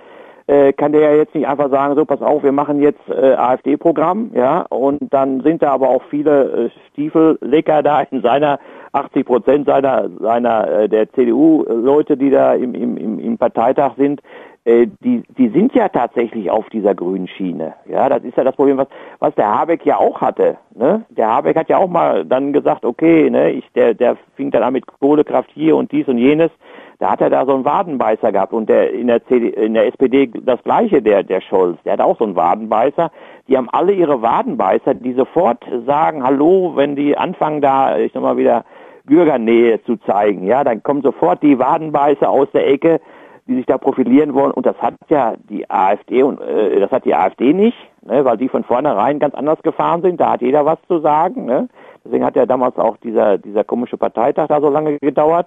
[0.48, 3.34] äh, kann der ja jetzt nicht einfach sagen, so pass auf, wir machen jetzt äh,
[3.34, 8.58] AfD-Programm, ja, und dann sind da aber auch viele äh, Stiefellecker da in seiner
[8.92, 14.22] 80 Prozent seiner seiner äh, der CDU-Leute, die da im, im, im, Parteitag sind,
[14.64, 17.74] äh, die, die sind ja tatsächlich auf dieser grünen Schiene.
[17.86, 18.88] Ja, das ist ja das Problem, was,
[19.18, 20.56] was der Habeck ja auch hatte.
[20.74, 21.04] Ne?
[21.10, 24.62] Der Habeck hat ja auch mal dann gesagt, okay, ne, ich, der, der fing dann
[24.62, 26.50] an mit Kohlekraft hier und dies und jenes.
[26.98, 29.86] Da hat er da so einen Wadenbeißer gehabt und der in der, CD, in der
[29.86, 33.12] SPD das gleiche, der, der Scholz, der hat auch so einen Wadenbeißer.
[33.46, 38.22] Die haben alle ihre Wadenbeißer, die sofort sagen, hallo, wenn die anfangen da, ich sag
[38.22, 38.64] mal wieder,
[39.04, 40.44] Bürgernähe zu zeigen.
[40.44, 43.00] Ja, dann kommen sofort die Wadenbeißer aus der Ecke,
[43.46, 44.50] die sich da profilieren wollen.
[44.50, 48.36] Und das hat ja die AfD und äh, das hat die AfD nicht, ne, weil
[48.36, 50.20] die von vornherein ganz anders gefahren sind.
[50.20, 51.46] Da hat jeder was zu sagen.
[51.46, 51.68] Ne?
[52.04, 55.46] Deswegen hat ja damals auch dieser dieser komische Parteitag da so lange gedauert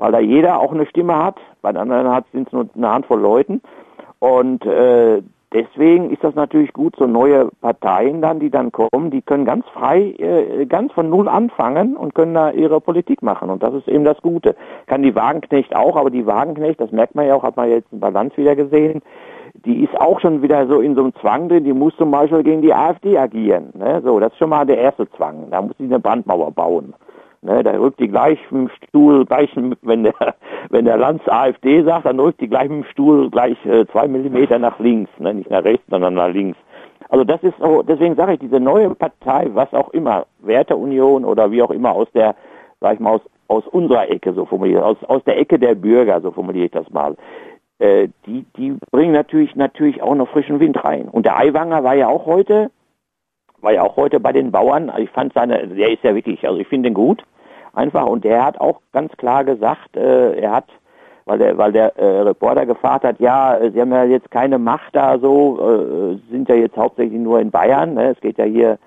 [0.00, 1.36] weil da jeder auch eine Stimme hat.
[1.60, 3.60] Bei den anderen sind es nur eine Handvoll Leuten.
[4.18, 5.22] Und äh,
[5.52, 9.66] deswegen ist das natürlich gut, so neue Parteien dann, die dann kommen, die können ganz
[9.68, 13.50] frei, äh, ganz von Null anfangen und können da ihre Politik machen.
[13.50, 14.56] Und das ist eben das Gute.
[14.86, 17.92] Kann die Wagenknecht auch, aber die Wagenknecht, das merkt man ja auch, hat man jetzt
[17.92, 19.02] in Balance wieder gesehen,
[19.66, 22.42] die ist auch schon wieder so in so einem Zwang drin, die muss zum Beispiel
[22.42, 23.70] gegen die AfD agieren.
[23.74, 24.00] Ne?
[24.02, 25.50] So, das ist schon mal der erste Zwang.
[25.50, 26.94] Da muss sie eine Brandmauer bauen.
[27.42, 29.50] Ne, da rückt die gleich dem Stuhl, gleich,
[29.80, 30.14] wenn der,
[30.68, 34.58] wenn der Lanz AfD sagt, dann rückt die gleich dem Stuhl gleich äh, zwei Millimeter
[34.58, 36.58] nach links, ne, nicht nach rechts, sondern nach links.
[37.08, 41.50] Also das ist so, deswegen sage ich, diese neue Partei, was auch immer, Werteunion oder
[41.50, 42.36] wie auch immer aus der,
[42.80, 46.20] sag ich mal, aus, aus unserer Ecke, so formuliert, aus, aus der Ecke der Bürger,
[46.20, 47.16] so formuliere ich das mal,
[47.78, 51.08] äh, die, die bringen natürlich, natürlich auch noch frischen Wind rein.
[51.08, 52.70] Und der Aiwanger war ja auch heute,
[53.62, 54.92] war ja auch heute bei den Bauern.
[54.98, 57.24] Ich fand seine, der ist ja wirklich, also ich finde ihn gut,
[57.72, 58.06] einfach.
[58.06, 60.66] Und der hat auch ganz klar gesagt, äh, er hat,
[61.24, 64.58] weil der, weil der äh, Reporter gefragt hat, ja, äh, sie haben ja jetzt keine
[64.58, 67.94] Macht da so, äh, sind ja jetzt hauptsächlich nur in Bayern.
[67.94, 68.10] Ne?
[68.10, 68.78] Es geht ja hier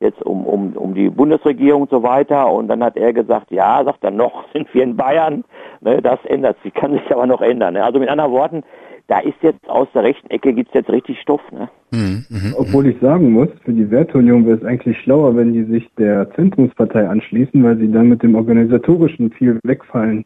[0.00, 2.50] jetzt um, um, um die Bundesregierung und so weiter.
[2.50, 5.44] Und dann hat er gesagt, ja, sagt er, noch sind wir in Bayern.
[5.80, 6.00] Ne?
[6.02, 7.74] Das ändert sich, kann sich aber noch ändern.
[7.74, 7.84] Ne?
[7.84, 8.62] Also mit anderen Worten,
[9.10, 11.40] da ist jetzt aus der rechten Ecke gibt's jetzt richtig Stoff.
[11.50, 11.68] Ne?
[11.90, 15.64] Mhm, mh, Obwohl ich sagen muss, für die Werteunion wäre es eigentlich schlauer, wenn die
[15.64, 20.24] sich der Zentrumspartei anschließen, weil sie dann mit dem Organisatorischen viel wegfallen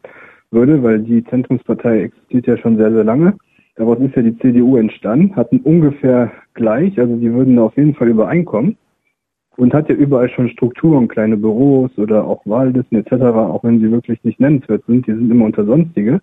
[0.51, 3.33] würde, weil die Zentrumspartei existiert ja schon sehr, sehr lange.
[3.75, 8.09] Daraus ist ja die CDU entstanden, hatten ungefähr gleich, also die würden auf jeden Fall
[8.09, 8.77] übereinkommen
[9.57, 13.91] und hat ja überall schon Strukturen, kleine Büros oder auch Wahllisten etc., auch wenn sie
[13.91, 16.21] wirklich nicht nennenswert sind, die sind immer unter Sonstige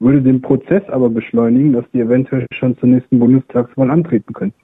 [0.00, 4.54] würde den Prozess aber beschleunigen, dass die eventuell schon zur nächsten Bundestagswahl antreten können.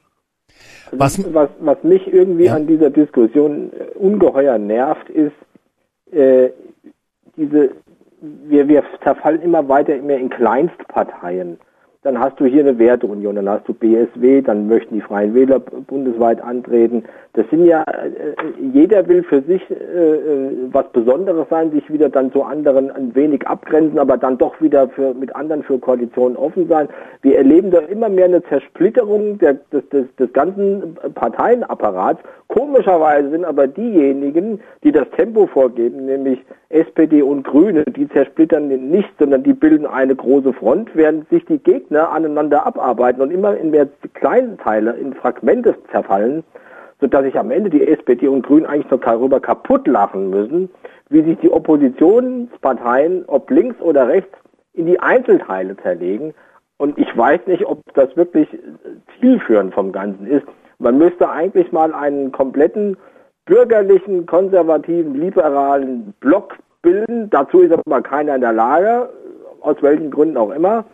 [0.92, 2.54] Was, was, was mich irgendwie ja.
[2.54, 5.32] an dieser Diskussion äh, ungeheuer nervt, ist
[6.12, 6.50] äh,
[7.36, 7.70] diese,
[8.20, 11.58] wir, wir zerfallen immer weiter mehr in Kleinstparteien
[12.04, 15.58] dann hast du hier eine Werteunion, dann hast du BSW, dann möchten die Freien Wähler
[15.58, 17.02] bundesweit antreten.
[17.32, 18.34] Das sind ja, äh,
[18.74, 23.14] jeder will für sich äh, äh, was Besonderes sein, sich wieder dann zu anderen ein
[23.14, 26.88] wenig abgrenzen, aber dann doch wieder für, mit anderen für Koalitionen offen sein.
[27.22, 32.20] Wir erleben da immer mehr eine Zersplitterung der, des, des, des ganzen Parteienapparats.
[32.48, 39.10] Komischerweise sind aber diejenigen, die das Tempo vorgeben, nämlich SPD und Grüne, die zersplittern nicht,
[39.18, 43.70] sondern die bilden eine große Front, während sich die Gegner aneinander abarbeiten und immer in
[43.70, 46.44] mehr kleinen Teile, in Fragmente zerfallen,
[47.00, 50.70] sodass sich am Ende die SPD und Grünen eigentlich noch darüber kaputt lachen müssen,
[51.08, 54.36] wie sich die Oppositionsparteien, ob links oder rechts,
[54.72, 56.34] in die Einzelteile zerlegen.
[56.78, 58.48] Und ich weiß nicht, ob das wirklich
[59.20, 60.46] zielführend vom Ganzen ist.
[60.78, 62.96] Man müsste eigentlich mal einen kompletten
[63.46, 67.30] bürgerlichen, konservativen, liberalen Block bilden.
[67.30, 69.08] Dazu ist aber keiner in der Lage,
[69.60, 70.84] aus welchen Gründen auch immer.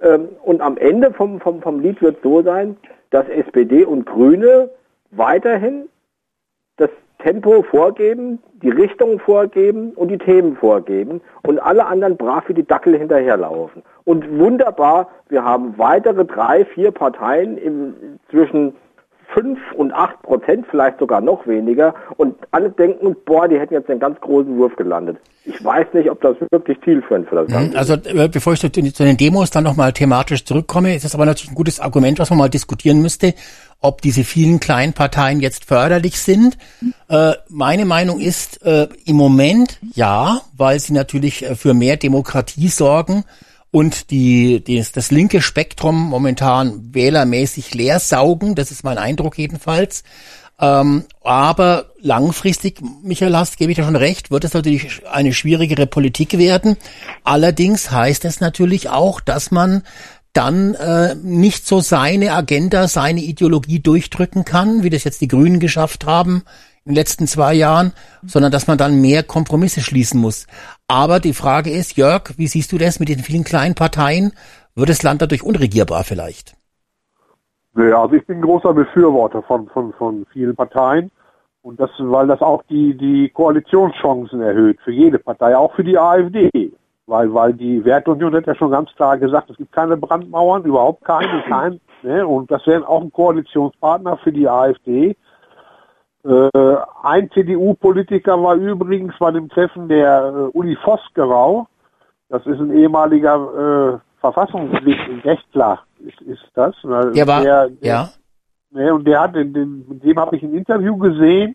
[0.00, 2.76] Ähm, und am Ende vom, vom, vom Lied wird so sein,
[3.10, 4.70] dass SPD und Grüne
[5.10, 5.88] weiterhin
[6.76, 12.54] das Tempo vorgeben, die Richtung vorgeben und die Themen vorgeben und alle anderen brav wie
[12.54, 13.82] die Dackel hinterherlaufen.
[14.04, 18.74] Und wunderbar, wir haben weitere drei, vier Parteien im, zwischen
[19.32, 21.94] fünf und acht Prozent, vielleicht sogar noch weniger.
[22.16, 25.18] Und alle denken, boah, die hätten jetzt einen ganz großen Wurf gelandet.
[25.44, 28.60] Ich weiß nicht, ob das wirklich zielführend für das Ganze mhm, Also äh, bevor ich
[28.60, 32.18] zu, zu den Demos dann nochmal thematisch zurückkomme, ist das aber natürlich ein gutes Argument,
[32.18, 33.34] was man mal diskutieren müsste,
[33.80, 36.58] ob diese vielen kleinen Parteien jetzt förderlich sind.
[37.08, 42.68] Äh, meine Meinung ist äh, im Moment ja, weil sie natürlich äh, für mehr Demokratie
[42.68, 43.24] sorgen
[43.70, 48.54] und die, die, das linke Spektrum momentan wählermäßig leer saugen.
[48.54, 50.02] Das ist mein Eindruck jedenfalls.
[50.58, 55.86] Ähm, aber langfristig, Michael Hast, gebe ich dir schon recht, wird es natürlich eine schwierigere
[55.86, 56.76] Politik werden.
[57.24, 59.82] Allerdings heißt es natürlich auch, dass man
[60.32, 65.60] dann äh, nicht so seine Agenda, seine Ideologie durchdrücken kann, wie das jetzt die Grünen
[65.60, 66.42] geschafft haben
[66.84, 67.92] in den letzten zwei Jahren,
[68.24, 70.46] sondern dass man dann mehr Kompromisse schließen muss.
[70.88, 74.32] Aber die Frage ist, Jörg, wie siehst du das mit den vielen kleinen Parteien?
[74.76, 76.56] Wird das Land dadurch unregierbar vielleicht?
[77.76, 81.10] Ja, also ich bin großer Befürworter von, von, von vielen Parteien.
[81.62, 85.98] Und das, weil das auch die, die Koalitionschancen erhöht für jede Partei, auch für die
[85.98, 86.48] AfD.
[87.06, 91.04] Weil, weil die Wertunion hat ja schon ganz klar gesagt, es gibt keine Brandmauern, überhaupt
[91.04, 92.26] keine, kein, ne?
[92.26, 95.16] Und das wären auch ein Koalitionspartner für die AfD.
[96.26, 101.68] Äh, ein CDU-Politiker war übrigens bei dem Treffen der äh, Uli Vosgerau.
[102.28, 106.74] Das ist ein ehemaliger äh, Verfassungsrechtler, ist, ist das.
[106.82, 107.12] Ne?
[107.14, 108.08] Der war, der, der, ja.
[108.72, 111.54] Ne, und der hat, den, den, mit dem habe ich ein Interview gesehen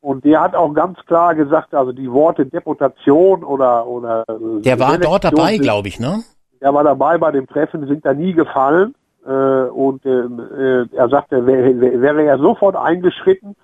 [0.00, 4.80] und der hat auch ganz klar gesagt, also die Worte Deportation oder oder äh, Der
[4.80, 6.22] war dort dabei, glaube ich, ne?
[6.62, 8.94] Der war dabei bei dem Treffen, sind da nie gefallen.
[9.26, 13.54] Äh, und äh, er sagte, wäre, wäre er sofort eingeschritten,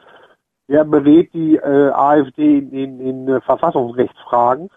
[0.69, 4.69] der berät die äh, AfD in, in, in äh, Verfassungsrechtsfragen.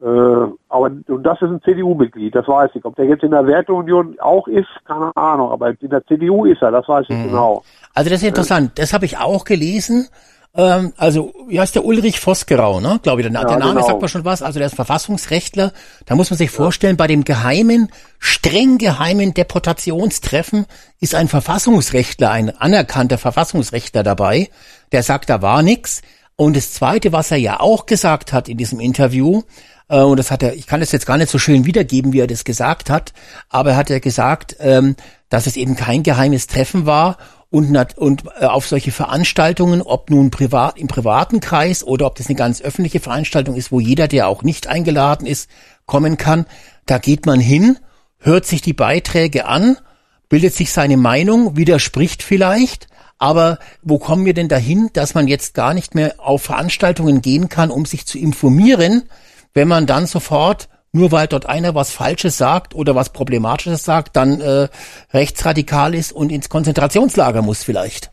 [0.00, 0.06] Äh,
[0.68, 2.84] aber und das ist ein CDU-Mitglied, das weiß ich.
[2.84, 5.50] Ob der jetzt in der Werteunion auch ist, keine Ahnung.
[5.50, 7.24] Aber in der CDU ist er, das weiß ich mhm.
[7.24, 7.64] genau.
[7.94, 8.78] Also das ist interessant.
[8.78, 10.08] Das habe ich auch gelesen.
[10.58, 12.98] Ähm, also, wie heißt der Ulrich Vosgerau, ne?
[13.04, 13.86] Glaube ich, der, ja, der Name genau.
[13.86, 14.42] sagt mir schon was.
[14.42, 15.72] Also der ist Verfassungsrechtler.
[16.04, 20.66] Da muss man sich vorstellen, bei dem geheimen, streng geheimen Deportationstreffen
[20.98, 24.50] ist ein Verfassungsrechtler, ein anerkannter Verfassungsrechtler dabei,
[24.90, 26.02] der sagt, da war nix.
[26.34, 29.42] Und das Zweite, was er ja auch gesagt hat in diesem Interview,
[29.88, 32.20] äh, und das hat er, ich kann es jetzt gar nicht so schön wiedergeben, wie
[32.20, 33.12] er das gesagt hat,
[33.48, 34.96] aber er hat ja gesagt, ähm,
[35.28, 37.16] dass es eben kein geheimes Treffen war
[37.50, 42.26] und, und äh, auf solche Veranstaltungen, ob nun privat im privaten Kreis oder ob das
[42.26, 45.48] eine ganz öffentliche Veranstaltung ist, wo jeder, der auch nicht eingeladen ist,
[45.86, 46.46] kommen kann,
[46.86, 47.78] da geht man hin,
[48.18, 49.78] hört sich die Beiträge an,
[50.28, 52.88] bildet sich seine Meinung, widerspricht vielleicht,
[53.18, 57.48] aber wo kommen wir denn dahin, dass man jetzt gar nicht mehr auf Veranstaltungen gehen
[57.48, 59.04] kann, um sich zu informieren,
[59.54, 60.68] wenn man dann sofort
[60.98, 64.68] nur weil dort einer was Falsches sagt oder was Problematisches sagt, dann äh,
[65.12, 68.10] rechtsradikal ist und ins Konzentrationslager muss vielleicht.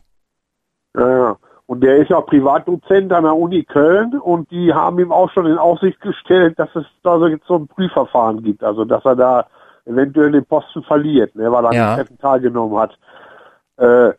[0.95, 1.37] Ja, ja.
[1.67, 5.47] Und der ist ja Privatdozent an der Uni Köln und die haben ihm auch schon
[5.47, 9.15] in Aussicht gestellt, dass es da so jetzt so ein Prüfverfahren gibt, also dass er
[9.15, 9.47] da
[9.85, 11.95] eventuell den Posten verliert, ne, weil er ja.
[11.95, 12.97] an dem teilgenommen hat.
[13.77, 14.13] Äh,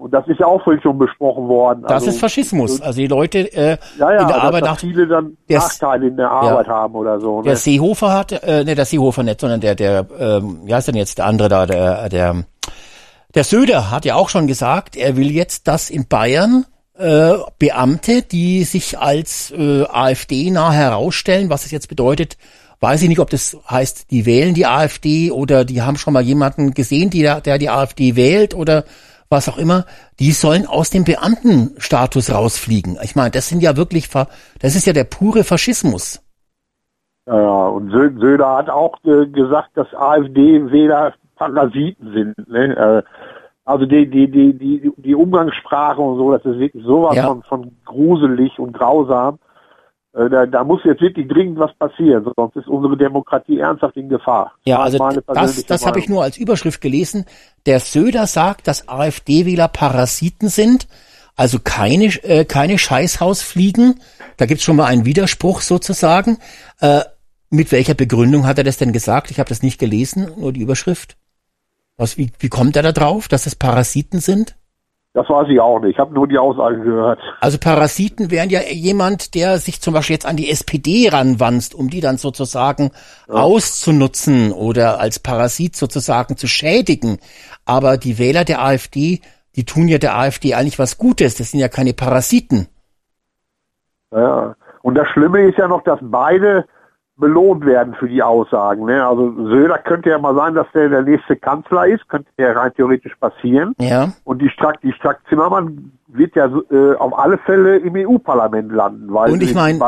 [0.00, 1.82] und das ist ja auch vorhin schon besprochen worden.
[1.82, 2.80] Das also, ist Faschismus.
[2.80, 6.16] Also die Leute äh, ja, ja, in der Arbeit nach viele dann der, Nachteile in
[6.16, 7.42] der Arbeit ja, haben oder so.
[7.42, 7.48] Ne?
[7.48, 10.94] Der Seehofer hat, äh, ne, der Seehofer nicht, sondern der, der, ähm, wie heißt denn
[10.94, 12.44] jetzt der andere da, der, der,
[13.34, 16.64] der Söder hat ja auch schon gesagt, er will jetzt, dass in Bayern
[16.98, 22.38] äh, Beamte, die sich als äh, AfD nah herausstellen, was es jetzt bedeutet,
[22.80, 26.22] weiß ich nicht, ob das heißt, die wählen die AfD oder die haben schon mal
[26.22, 28.84] jemanden gesehen, die, der die AfD wählt oder
[29.30, 29.84] was auch immer,
[30.18, 32.98] die sollen aus dem Beamtenstatus rausfliegen.
[33.02, 36.20] Ich meine, das sind ja wirklich, das ist ja der pure Faschismus.
[37.26, 42.48] Ja, und Söder hat auch äh, gesagt, dass AfD-Wähler Parasiten sind.
[42.48, 42.76] Ne?
[42.76, 43.02] Äh,
[43.64, 47.28] also die, die, die, die, die Umgangssprache und so, das ist wirklich sowas ja.
[47.28, 49.38] von, von gruselig und grausam.
[50.12, 54.08] Äh, da, da muss jetzt wirklich dringend was passieren, sonst ist unsere Demokratie ernsthaft in
[54.08, 54.52] Gefahr.
[54.64, 57.26] Ja, also das, das habe ich nur als Überschrift gelesen.
[57.66, 60.88] Der Söder sagt, dass AfD-Wähler Parasiten sind.
[61.36, 64.00] Also keine, äh, keine Scheißhausfliegen.
[64.36, 66.38] Da gibt's schon mal einen Widerspruch sozusagen.
[66.80, 67.02] Äh,
[67.48, 69.30] mit welcher Begründung hat er das denn gesagt?
[69.30, 71.16] Ich habe das nicht gelesen, nur die Überschrift.
[71.96, 74.56] Was, wie, wie kommt er da drauf, dass es Parasiten sind?
[75.12, 75.94] Das weiß ich auch nicht.
[75.94, 77.18] Ich habe nur die Aussagen gehört.
[77.40, 81.90] Also Parasiten wären ja jemand, der sich zum Beispiel jetzt an die SPD ranwanzt, um
[81.90, 82.92] die dann sozusagen
[83.28, 83.34] ja.
[83.34, 87.18] auszunutzen oder als Parasit sozusagen zu schädigen.
[87.64, 89.20] Aber die Wähler der AfD,
[89.56, 91.34] die tun ja der AfD eigentlich was Gutes.
[91.34, 92.68] Das sind ja keine Parasiten.
[94.12, 94.54] Ja.
[94.82, 96.66] Und das Schlimme ist ja noch, dass beide
[97.20, 98.86] belohnt werden für die Aussagen.
[98.86, 99.06] Ne?
[99.06, 102.72] Also Söder könnte ja mal sein, dass der der nächste Kanzler ist, könnte ja rein
[102.74, 103.74] theoretisch passieren.
[103.78, 104.12] Ja.
[104.24, 109.12] Und die Strack, die Strack Zimmermann wird ja äh, auf alle Fälle im EU-Parlament landen,
[109.12, 109.78] weil und ich meine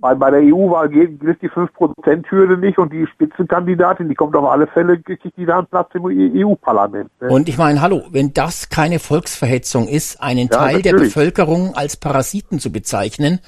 [0.00, 4.66] bei, bei der EU-Wahl gilt die 5%-Hürde nicht und die Spitzenkandidatin, die kommt auf alle
[4.66, 7.10] Fälle, kriegt die da einen Platz im EU-Parlament.
[7.20, 7.28] Ne?
[7.28, 10.82] Und ich meine, hallo, wenn das keine Volksverhetzung ist, einen ja, Teil natürlich.
[10.84, 13.40] der Bevölkerung als Parasiten zu bezeichnen,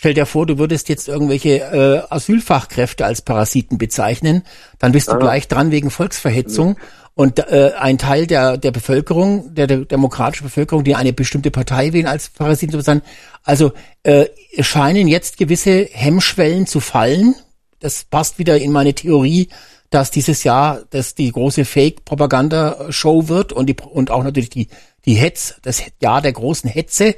[0.00, 4.44] stell dir vor, du würdest jetzt irgendwelche äh, Asylfachkräfte als Parasiten bezeichnen,
[4.78, 5.18] dann bist du ja.
[5.18, 6.76] gleich dran wegen Volksverhetzung.
[6.78, 6.84] Ja.
[7.14, 11.92] Und äh, ein Teil der, der Bevölkerung, der, der demokratischen Bevölkerung, die eine bestimmte Partei
[11.92, 13.02] wählen als Parasiten zu bezeichnen,
[13.44, 13.72] also
[14.02, 14.24] äh,
[14.60, 17.34] scheinen jetzt gewisse Hemmschwellen zu fallen.
[17.78, 19.50] Das passt wieder in meine Theorie,
[19.90, 24.68] dass dieses Jahr das die große Fake-Propaganda-Show wird und die und auch natürlich die
[25.04, 27.16] die Hetz, das Jahr der großen Hetze.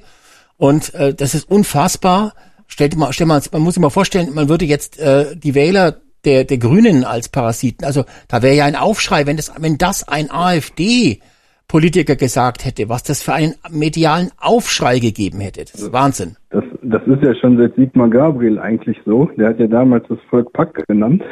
[0.57, 2.35] Und äh, das ist unfassbar.
[2.73, 5.55] Stell dir mal, stell mal, man muss sich mal vorstellen, man würde jetzt äh, die
[5.55, 7.85] Wähler der, der Grünen als Parasiten.
[7.85, 11.21] Also da wäre ja ein Aufschrei, wenn das, wenn das ein AfD
[11.69, 15.67] Politiker gesagt hätte, was das für einen medialen Aufschrei gegeben hätte.
[15.71, 16.37] Das ist Wahnsinn.
[16.49, 19.27] Das, das ist ja schon seit Sigmar Gabriel eigentlich so.
[19.37, 21.23] Der hat ja damals das Volk Pack genannt.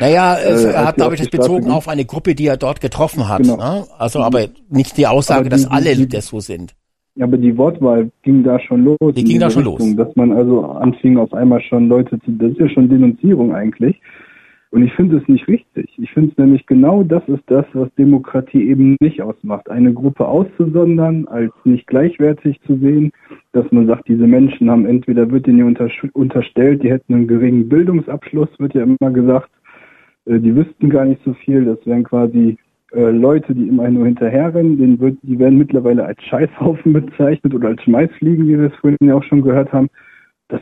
[0.00, 3.26] Naja, äh, er hat, glaube ich, das bezogen auf eine Gruppe, die er dort getroffen
[3.26, 3.42] hat.
[3.42, 3.56] Genau.
[3.56, 3.84] Ne?
[3.96, 6.74] Also, aber nicht die Aussage, die, dass alle die, das so sind.
[7.16, 8.98] Ja, aber die Wortwahl ging da schon los.
[9.14, 9.96] Die ging da schon Richtung, los.
[9.96, 14.00] Dass man also anfing, auf einmal schon Leute zu, das ist ja schon Denunzierung eigentlich.
[14.74, 15.88] Und ich finde es nicht richtig.
[15.98, 19.70] Ich finde es nämlich genau das ist das, was Demokratie eben nicht ausmacht.
[19.70, 23.12] Eine Gruppe auszusondern, als nicht gleichwertig zu sehen,
[23.52, 25.76] dass man sagt, diese Menschen haben entweder wird ihnen
[26.12, 29.48] unterstellt, die hätten einen geringen Bildungsabschluss, wird ja immer gesagt,
[30.26, 32.56] äh, die wüssten gar nicht so viel, das wären quasi
[32.94, 37.68] äh, Leute, die immer nur hinterherrennen, denen wird, die werden mittlerweile als Scheißhaufen bezeichnet oder
[37.68, 39.88] als Schmeißfliegen, wie wir es vorhin ja auch schon gehört haben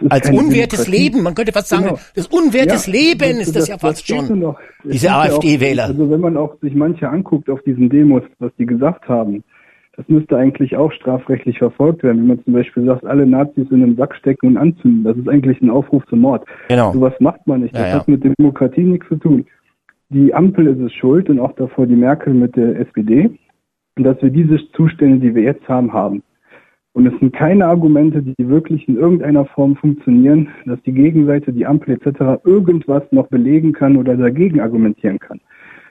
[0.09, 1.99] als unwertes Leben, man könnte fast sagen, genau.
[2.15, 4.55] das unwertes ja, Leben das, ist das, das ja fast schon.
[4.85, 5.87] Diese AfD-Wähler.
[5.87, 9.43] Also wenn man auch sich manche anguckt auf diesen Demos, was die gesagt haben,
[9.97, 12.19] das müsste eigentlich auch strafrechtlich verfolgt werden.
[12.23, 15.29] Wenn man zum Beispiel sagt, alle Nazis in den Sack stecken und anzünden, das ist
[15.29, 16.47] eigentlich ein Aufruf zum Mord.
[16.69, 16.93] Genau.
[16.93, 17.75] So was macht man nicht.
[17.75, 17.95] Das ja, ja.
[17.97, 19.45] hat mit Demokratie nichts zu tun.
[20.12, 23.30] Die Ampel ist es schuld und auch davor die Merkel mit der SPD,
[23.97, 26.22] dass wir diese Zustände, die wir jetzt haben, haben.
[26.93, 31.64] Und es sind keine Argumente, die wirklich in irgendeiner Form funktionieren, dass die Gegenseite, die
[31.64, 32.44] Ampel etc.
[32.44, 35.40] irgendwas noch belegen kann oder dagegen argumentieren kann.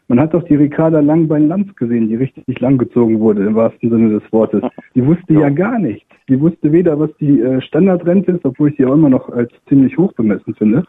[0.08, 4.32] Man hat doch die Ricarda Langbein-Lanz gesehen, die richtig langgezogen wurde, im wahrsten Sinne des
[4.32, 4.62] Wortes.
[4.94, 6.06] Die wusste ja, ja gar nichts.
[6.30, 9.50] Die wusste weder, was die äh, Standardrente ist, obwohl ich sie auch immer noch als
[9.68, 10.84] ziemlich hoch bemessen finde.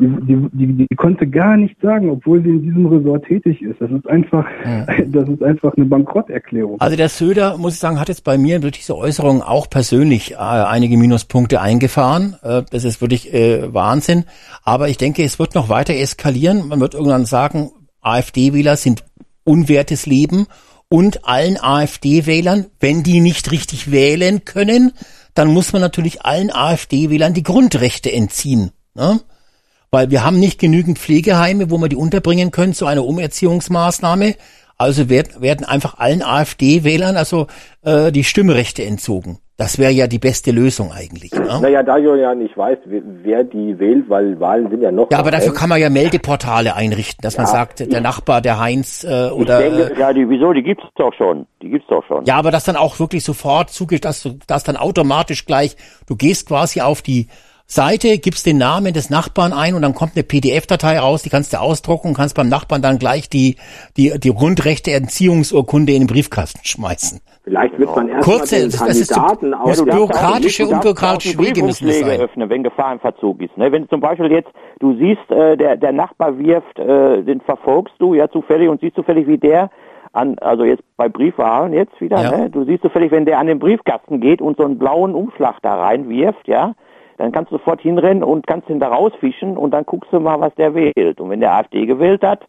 [0.00, 3.80] Die, die, die, die konnte gar nichts sagen, obwohl sie in diesem Ressort tätig ist.
[3.80, 4.86] Das ist einfach, ja.
[5.06, 6.80] das ist einfach eine Bankrotterklärung.
[6.80, 10.32] Also der Söder, muss ich sagen, hat jetzt bei mir durch diese Äußerung auch persönlich
[10.32, 12.34] äh, einige Minuspunkte eingefahren.
[12.42, 14.24] Äh, das ist wirklich äh, Wahnsinn.
[14.64, 16.66] Aber ich denke, es wird noch weiter eskalieren.
[16.66, 19.04] Man wird irgendwann sagen, AfD-Wähler sind
[19.44, 20.46] unwertes Leben
[20.88, 24.92] und allen AfD-Wählern, wenn die nicht richtig wählen können,
[25.34, 28.70] dann muss man natürlich allen AfD-Wählern die Grundrechte entziehen.
[28.94, 29.20] Ne?
[29.94, 34.34] Weil wir haben nicht genügend Pflegeheime, wo wir die unterbringen können zu einer Umerziehungsmaßnahme.
[34.76, 37.46] Also werden, werden einfach allen AfD-Wählern also
[37.84, 39.38] äh, die Stimmrechte entzogen.
[39.56, 41.30] Das wäre ja die beste Lösung eigentlich.
[41.30, 41.60] Ne?
[41.62, 45.12] Naja, da ich ja nicht weiß, wer die wählt, weil Wahlen sind ja noch.
[45.12, 48.58] Ja, aber dafür kann man ja Meldeportale einrichten, dass ja, man sagt, der Nachbar, der
[48.58, 49.64] Heinz äh, oder.
[49.64, 50.52] Ich denke, ja, die, wieso?
[50.52, 51.46] Die gibt's doch schon.
[51.62, 52.24] Die gibt's doch schon.
[52.24, 55.76] Ja, aber das dann auch wirklich sofort zugeht, dass du, dass dann automatisch gleich,
[56.08, 57.28] du gehst quasi auf die
[57.66, 61.54] Seite, gibst den Namen des Nachbarn ein und dann kommt eine PDF-Datei raus, die kannst
[61.54, 63.56] du ausdrucken und kannst beim Nachbarn dann gleich die,
[63.96, 67.20] die, die Grundrechte Entziehungsurkunde in den Briefkasten schmeißen.
[67.44, 71.62] Vielleicht wird man erst Kurze, mal den das ist Kandidaten das aus bürokratische, unbürokratische Wege
[71.62, 72.20] müssen es sein.
[72.20, 73.56] öffnen, wenn Gefahr im Verzug ist.
[73.56, 73.72] Ne?
[73.72, 74.50] Wenn zum Beispiel jetzt,
[74.80, 78.96] du siehst, äh, der, der Nachbar wirft, äh, den verfolgst du ja zufällig und siehst
[78.96, 79.70] zufällig, wie der
[80.12, 82.36] an, also jetzt bei Briefwahlen jetzt wieder, ja.
[82.36, 82.50] ne?
[82.50, 85.74] du siehst zufällig, wenn der an den Briefkasten geht und so einen blauen Umschlag da
[85.74, 86.74] reinwirft, ja,
[87.18, 90.40] dann kannst du sofort hinrennen und kannst ihn da rausfischen und dann guckst du mal,
[90.40, 91.20] was der wählt.
[91.20, 92.40] Und wenn der AfD gewählt hat,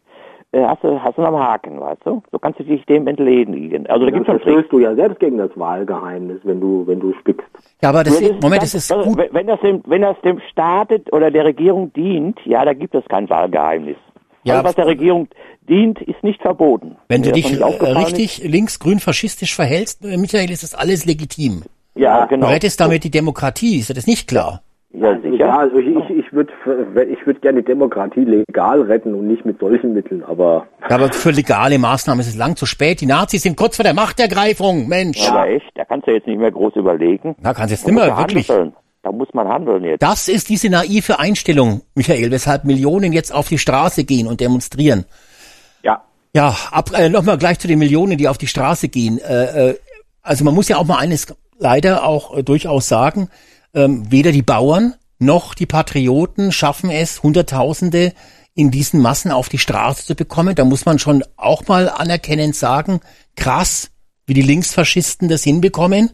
[0.52, 2.22] äh, hast du, hast du einen Haken, weißt du?
[2.30, 3.86] So kannst du dich dem entledigen.
[3.88, 7.12] Also da gibt's schon verstößt du ja selbst gegen das Wahlgeheimnis, wenn du, wenn du
[7.20, 7.46] spickst.
[7.82, 9.28] Ja, aber das ist, Moment, das ist also, gut.
[9.30, 13.04] wenn- das, dem, wenn das dem Staat oder der Regierung dient, ja, da gibt es
[13.06, 13.96] kein Wahlgeheimnis.
[14.44, 15.28] Ja, Alles, was der Regierung
[15.68, 16.96] dient, ist nicht verboten.
[17.08, 21.62] Wenn du dich äh, richtig links-grün faschistisch verhältst, äh, Michael, ist das alles legitim.
[21.96, 22.46] Ja, genau.
[22.46, 24.62] Du rettest damit die Demokratie, ist dir das nicht klar?
[24.92, 25.36] Ja, sicher.
[25.36, 26.52] Ja, also ich, ich, ich würde
[27.10, 31.12] ich würd gerne die Demokratie legal retten und nicht mit solchen Mitteln, aber Ja, aber
[31.12, 33.02] für legale Maßnahmen ist es lang zu spät.
[33.02, 35.28] Die Nazis sind kurz vor der Machtergreifung, Mensch.
[35.28, 37.36] Aber echt, da kannst du jetzt nicht mehr groß überlegen.
[37.42, 38.48] Da kannst du jetzt nimmer, man wirklich.
[38.48, 38.74] handeln.
[39.02, 40.02] Da muss man handeln jetzt.
[40.02, 45.04] Das ist diese naive Einstellung, Michael, weshalb Millionen jetzt auf die Straße gehen und demonstrieren.
[45.82, 46.02] ja.
[46.34, 49.18] Ja, ab, äh, nochmal gleich zu den Millionen, die auf die Straße gehen.
[49.18, 49.74] Äh, äh,
[50.22, 53.28] also man muss ja auch mal eines leider auch äh, durchaus sagen,
[53.74, 58.12] ähm, weder die Bauern noch die Patrioten schaffen es, Hunderttausende
[58.54, 60.54] in diesen Massen auf die Straße zu bekommen.
[60.54, 63.00] Da muss man schon auch mal anerkennend sagen,
[63.36, 63.90] krass,
[64.26, 66.10] wie die Linksfaschisten das hinbekommen.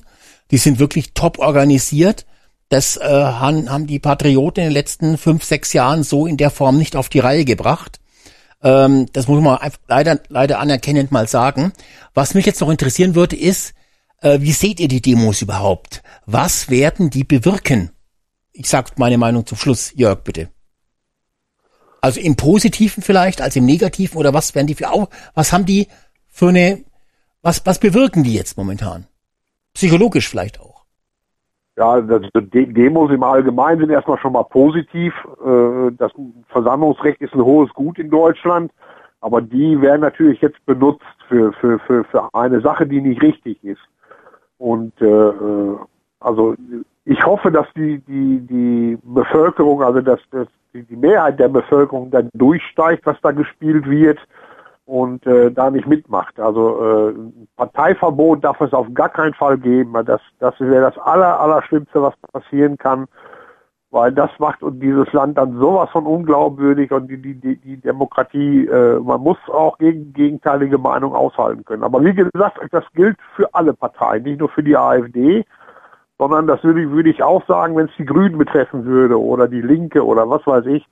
[0.50, 2.26] Die sind wirklich top organisiert.
[2.68, 6.50] Das äh, haben, haben die Patrioten in den letzten fünf, sechs Jahren so in der
[6.50, 8.00] Form nicht auf die Reihe gebracht.
[8.62, 9.58] Ähm, das muss man
[9.88, 11.72] leider, leider anerkennend mal sagen.
[12.14, 13.74] Was mich jetzt noch interessieren würde, ist,
[14.22, 16.02] äh, wie seht ihr die Demos überhaupt?
[16.26, 17.90] Was werden die bewirken?
[18.52, 19.92] Ich sag meine Meinung zum Schluss.
[19.94, 20.48] Jörg, bitte.
[22.00, 24.86] Also im Positiven vielleicht, als im Negativen oder was werden die für,
[25.34, 25.88] was haben die
[26.26, 26.84] für eine,
[27.42, 29.06] was, was bewirken die jetzt momentan?
[29.74, 30.84] Psychologisch vielleicht auch.
[31.76, 35.14] Ja, De Demos im Allgemeinen sind erstmal schon mal positiv.
[35.44, 36.12] Äh, Das
[36.48, 38.72] Versammlungsrecht ist ein hohes Gut in Deutschland,
[39.20, 43.62] aber die werden natürlich jetzt benutzt für, für, für, für eine Sache, die nicht richtig
[43.64, 43.80] ist.
[44.62, 45.76] Und äh, äh,
[46.20, 46.54] also
[47.04, 52.28] ich hoffe, dass die, die, die Bevölkerung, also dass, dass die, Mehrheit der Bevölkerung dann
[52.32, 54.20] durchsteigt, was da gespielt wird
[54.84, 56.38] und äh, da nicht mitmacht.
[56.38, 57.14] Also äh,
[57.56, 59.94] Parteiverbot darf es auf gar keinen Fall geben.
[60.04, 63.08] Das, das wäre das aller, Allerschlimmste, was passieren kann,
[63.92, 67.76] weil das macht uns dieses Land dann sowas von unglaubwürdig und die, die, die, die
[67.76, 71.84] Demokratie, äh, man muss auch gegen gegenteilige Meinung aushalten können.
[71.84, 75.44] Aber wie gesagt, das gilt für alle Parteien, nicht nur für die AfD,
[76.18, 79.46] sondern das würde, ich- würde ich auch sagen, wenn es die Grünen betreffen würde oder
[79.46, 80.86] die Linke oder was weiß ich,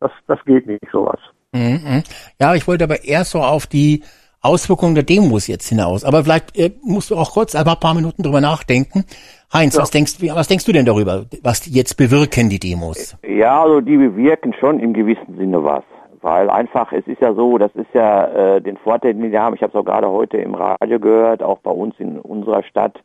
[0.00, 1.18] das, das geht nicht sowas.
[1.52, 2.02] Mhm, mhm.
[2.40, 4.02] Ja, ich wollte aber eher so auf die
[4.42, 6.04] Auswirkungen der Demos jetzt hinaus.
[6.04, 9.04] Aber vielleicht äh, musst du auch kurz ein paar Minuten drüber nachdenken.
[9.52, 13.16] Heinz, was denkst, was denkst du denn darüber, was jetzt bewirken, die Demos?
[13.26, 15.84] Ja, also die bewirken schon im gewissen Sinne was.
[16.22, 18.26] Weil einfach, es ist ja so, das ist ja
[18.56, 21.42] äh, den Vorteil, den wir haben, ich habe es auch gerade heute im Radio gehört,
[21.42, 23.02] auch bei uns in unserer Stadt,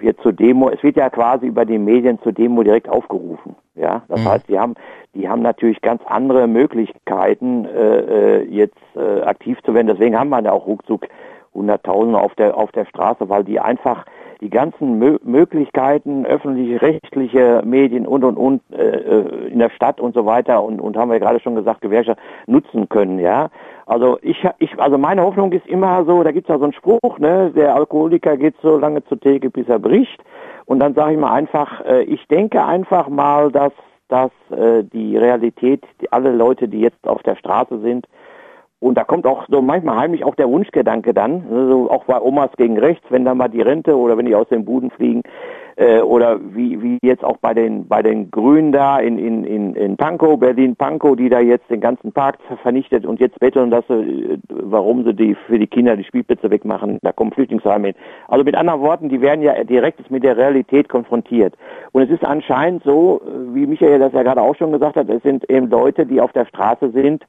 [0.00, 3.56] wird zur Demo, es wird ja quasi über die Medien zur Demo direkt aufgerufen.
[3.74, 4.74] Ja, das heißt, die haben,
[5.14, 9.86] die haben natürlich ganz andere Möglichkeiten, äh, äh, jetzt äh, aktiv zu werden.
[9.86, 11.06] Deswegen haben wir ja auch ruckzuck
[11.54, 14.06] Hunderttausende auf der auf der Straße, weil die einfach
[14.42, 20.00] die ganzen Mö Möglichkeiten, öffentliche, rechtliche Medien und und und äh, äh, in der Stadt
[20.00, 23.50] und so weiter und und haben wir gerade schon gesagt, Gewerkschaft nutzen können, ja.
[23.86, 27.18] Also ich ich also meine Hoffnung ist immer so, da gibt's ja so einen Spruch,
[27.18, 30.20] ne, der Alkoholiker geht so lange zur Theke, bis er bricht.
[30.66, 33.72] Und dann sage ich mal einfach, äh, ich denke einfach mal, dass
[34.08, 38.06] dass äh, die Realität, die, alle Leute, die jetzt auf der Straße sind,
[38.82, 42.20] und da kommt auch so manchmal heimlich auch der Wunschgedanke dann, ne, so auch bei
[42.20, 45.22] Omas gegen rechts, wenn dann mal die Rente oder wenn die aus den Buden fliegen,
[45.76, 49.76] äh, oder wie, wie jetzt auch bei den bei den Grünen da in, in, in,
[49.76, 53.86] in Pankow, Berlin Pankow, die da jetzt den ganzen Park vernichtet und jetzt betteln, dass
[53.86, 57.96] sie, äh, warum sie die für die Kinder die Spielplätze wegmachen, da kommen Flüchtlingsheime hin.
[58.26, 61.54] Also mit anderen Worten, die werden ja direkt mit der Realität konfrontiert.
[61.92, 65.08] Und es ist anscheinend so, äh, wie Michael das ja gerade auch schon gesagt hat,
[65.08, 67.24] es sind eben Leute, die auf der Straße sind,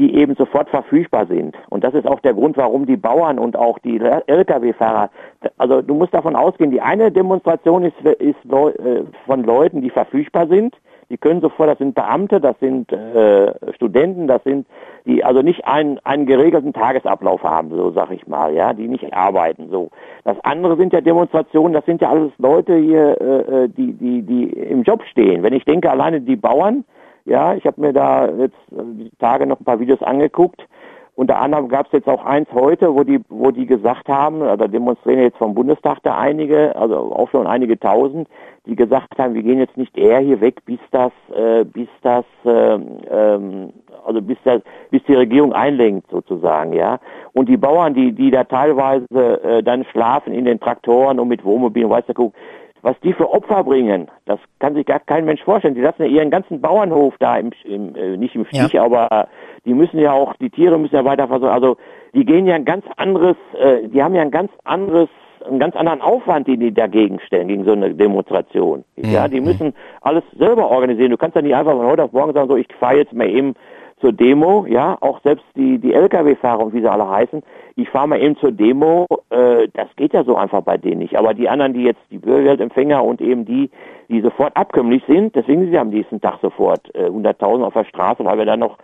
[0.00, 1.54] die eben sofort verfügbar sind.
[1.68, 5.10] Und das ist auch der Grund, warum die Bauern und auch die Lkw-Fahrer,
[5.58, 10.48] also du musst davon ausgehen, die eine Demonstration ist, ist äh, von Leuten, die verfügbar
[10.48, 10.74] sind.
[11.10, 14.66] Die können sofort, das sind Beamte, das sind äh, Studenten, das sind
[15.06, 19.12] die also nicht einen, einen geregelten Tagesablauf haben, so sag ich mal, ja, die nicht
[19.12, 19.68] arbeiten.
[19.70, 19.90] So.
[20.24, 24.22] Das andere sind ja Demonstrationen, das sind ja alles Leute hier, äh, äh, die, die,
[24.22, 25.42] die im Job stehen.
[25.42, 26.84] Wenn ich denke, alleine die Bauern,
[27.30, 30.66] ja, ich habe mir da jetzt äh, die Tage noch ein paar Videos angeguckt.
[31.14, 34.56] Unter anderem gab es jetzt auch eins heute, wo die, wo die gesagt haben, da
[34.56, 38.26] demonstrieren jetzt vom Bundestag da einige, also auch schon einige tausend,
[38.64, 42.24] die gesagt haben, wir gehen jetzt nicht eher hier weg, bis das, äh, bis das,
[42.46, 43.72] ähm, ähm,
[44.06, 46.98] also bis das, bis die Regierung einlenkt sozusagen, ja.
[47.34, 51.44] Und die Bauern, die, die da teilweise äh, dann schlafen in den Traktoren und mit
[51.44, 52.34] Wohnmobilen, weißt du, guck,
[52.82, 55.74] was die für Opfer bringen, das kann sich gar kein Mensch vorstellen.
[55.74, 58.84] Die lassen ja ihren ganzen Bauernhof da im, im äh, nicht im Stich, ja.
[58.84, 59.28] aber
[59.64, 61.54] die müssen ja auch, die Tiere müssen ja weiter versorgen.
[61.54, 61.76] Also
[62.14, 65.08] die gehen ja ein ganz anderes, äh, die haben ja ein ganz anderes
[65.46, 68.84] einen ganz anderen Aufwand, den die dagegen stellen, gegen so eine Demonstration.
[68.96, 69.10] Mhm.
[69.10, 71.10] Ja, die müssen alles selber organisieren.
[71.10, 73.28] Du kannst ja nicht einfach von heute auf morgen sagen, so, ich fahre jetzt mal
[73.28, 73.54] eben
[74.00, 77.42] zur Demo, ja, auch selbst die, die Lkw-Fahrer und wie sie alle heißen,
[77.76, 81.16] ich fahre mal eben zur Demo, äh, das geht ja so einfach bei denen nicht.
[81.16, 83.70] Aber die anderen, die jetzt die Bürgergeldempfänger und eben die,
[84.08, 87.84] die sofort abkömmlich sind, deswegen sind sie am nächsten Tag sofort äh, 100.000 auf der
[87.84, 88.78] Straße, weil wir da noch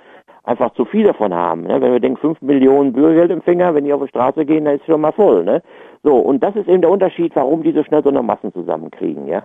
[0.44, 1.62] einfach zu viel davon haben.
[1.62, 1.80] Ne?
[1.80, 4.86] Wenn wir denken, 5 Millionen Bürgergeldempfänger, wenn die auf die Straße gehen, dann ist es
[4.86, 5.44] schon mal voll.
[5.44, 5.62] Ne?
[6.02, 9.26] So, und das ist eben der Unterschied, warum die so schnell so eine Massen zusammenkriegen,
[9.26, 9.42] ja.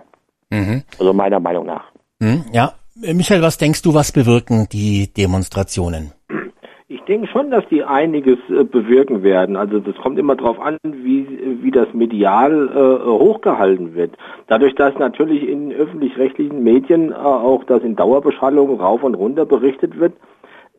[0.50, 0.82] Mhm.
[0.98, 1.90] Also meiner Meinung nach.
[2.20, 2.72] Mhm, ja.
[2.94, 6.12] Michael, was denkst du, was bewirken die Demonstrationen?
[6.88, 9.56] Ich denke schon, dass die einiges äh, bewirken werden.
[9.56, 11.26] Also das kommt immer darauf an, wie,
[11.62, 14.16] wie das medial äh, hochgehalten wird.
[14.46, 19.98] Dadurch, dass natürlich in öffentlich-rechtlichen Medien äh, auch das in Dauerbeschallung rauf und runter berichtet
[19.98, 20.12] wird,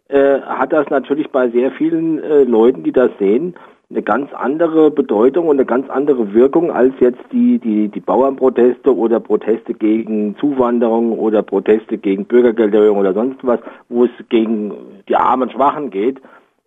[0.07, 3.55] äh, hat das natürlich bei sehr vielen äh, Leuten, die das sehen,
[3.93, 8.95] eine ganz andere Bedeutung und eine ganz andere Wirkung als jetzt die, die, die Bauernproteste
[8.95, 13.59] oder Proteste gegen Zuwanderung oder Proteste gegen Bürgergelderhöhung oder sonst was,
[13.89, 14.73] wo es gegen
[15.07, 16.19] die armen Schwachen geht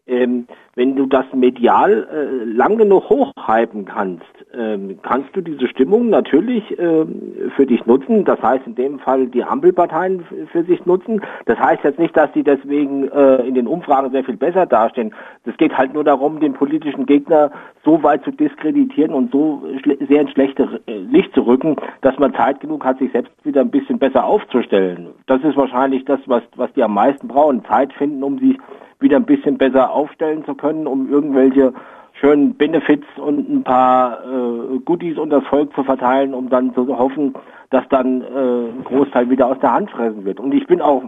[0.07, 4.25] ähm, wenn du das medial äh, lang genug hochhypen kannst,
[4.55, 8.25] ähm, kannst du diese Stimmung natürlich ähm, für dich nutzen.
[8.25, 11.23] Das heißt in dem Fall die Ampelparteien für sich nutzen.
[11.47, 15.15] Das heißt jetzt nicht, dass sie deswegen äh, in den Umfragen sehr viel besser dastehen.
[15.45, 17.51] Es geht halt nur darum, den politischen Gegner
[17.85, 19.63] so weit zu diskreditieren und so
[20.09, 23.63] sehr ins schlechte äh, Licht zu rücken, dass man Zeit genug hat, sich selbst wieder
[23.63, 25.09] ein bisschen besser aufzustellen.
[25.27, 27.65] Das ist wahrscheinlich das, was, was die am meisten brauchen.
[27.65, 28.59] Zeit finden, um sich
[29.01, 31.73] wieder ein bisschen besser aufstellen zu können, um irgendwelche
[32.21, 36.87] schönen Benefits und ein paar äh, Goodies unter das Volk zu verteilen, um dann zu
[36.97, 37.35] hoffen,
[37.71, 40.41] dass dann äh, ein Großteil wieder aus der Hand fressen wird.
[40.41, 41.03] Und ich bin auch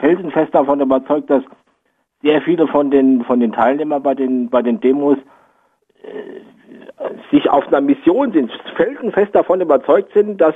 [0.00, 1.42] felsenfest davon überzeugt, dass
[2.22, 5.18] sehr viele von den von den Teilnehmern bei den bei den Demos
[6.02, 6.40] äh,
[7.30, 10.54] sich auf einer Mission sind, felsenfest davon überzeugt sind, dass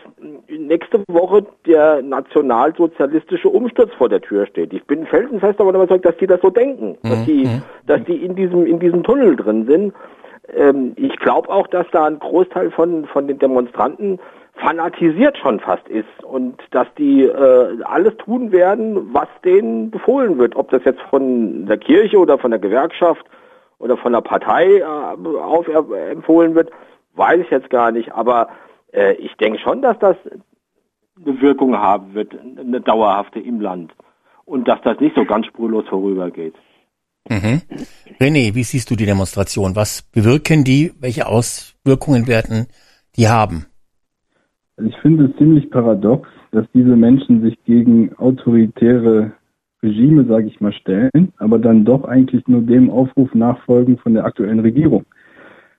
[0.48, 4.72] nächste Woche der nationalsozialistische Umsturz vor der Tür steht.
[4.72, 7.08] Ich bin felsenfest davon überzeugt, dass die das so denken, mhm.
[7.08, 7.62] dass die, mhm.
[7.86, 9.94] dass die in diesem in diesem Tunnel drin sind.
[10.54, 14.18] Ähm, ich glaube auch, dass da ein Großteil von von den Demonstranten
[14.54, 20.56] fanatisiert schon fast ist und dass die äh, alles tun werden, was denen befohlen wird,
[20.56, 23.24] ob das jetzt von der Kirche oder von der Gewerkschaft
[23.78, 26.70] oder von der Partei äh, auf, äh, empfohlen wird,
[27.14, 28.12] weiß ich jetzt gar nicht.
[28.12, 28.48] Aber
[28.92, 30.16] äh, ich denke schon, dass das
[31.24, 33.92] eine Wirkung haben wird, eine dauerhafte im Land.
[34.44, 36.54] Und dass das nicht so ganz spurlos vorübergeht.
[37.28, 37.60] Mhm.
[38.18, 39.76] René, wie siehst du die Demonstration?
[39.76, 40.92] Was bewirken die?
[40.98, 42.66] Welche Auswirkungen werden
[43.16, 43.66] die haben?
[44.76, 49.32] Also ich finde es ziemlich paradox, dass diese Menschen sich gegen autoritäre
[49.82, 54.24] Regime, sage ich mal, stellen, aber dann doch eigentlich nur dem Aufruf nachfolgen von der
[54.24, 55.04] aktuellen Regierung.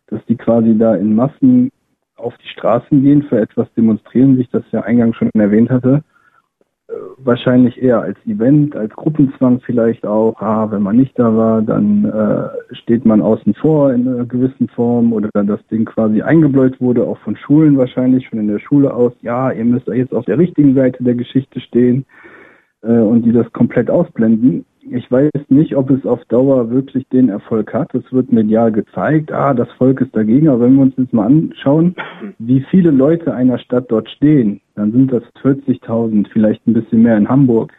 [0.07, 1.71] Dass die quasi da in Massen
[2.15, 6.03] auf die Straßen gehen, für etwas demonstrieren, wie ich das ja eingangs schon erwähnt hatte.
[6.88, 10.41] Äh, wahrscheinlich eher als Event, als Gruppenzwang vielleicht auch.
[10.41, 14.69] Ah, wenn man nicht da war, dann äh, steht man außen vor in einer gewissen
[14.69, 18.93] Form oder das Ding quasi eingebläut wurde, auch von Schulen wahrscheinlich, schon in der Schule
[18.93, 19.13] aus.
[19.21, 22.05] Ja, ihr müsst jetzt auf der richtigen Seite der Geschichte stehen
[22.81, 24.65] und die das komplett ausblenden.
[24.91, 27.93] Ich weiß nicht, ob es auf Dauer wirklich den Erfolg hat.
[27.93, 30.47] Es wird medial gezeigt, ah, das Volk ist dagegen.
[30.47, 31.95] Aber wenn wir uns jetzt mal anschauen,
[32.39, 37.18] wie viele Leute einer Stadt dort stehen, dann sind das 40.000, vielleicht ein bisschen mehr
[37.18, 37.73] in Hamburg.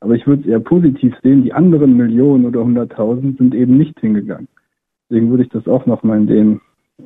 [0.00, 3.98] Aber ich würde es eher positiv sehen, die anderen Millionen oder 100.000 sind eben nicht
[4.00, 4.48] hingegangen.
[5.08, 6.60] Deswegen würde ich das auch nochmal in dem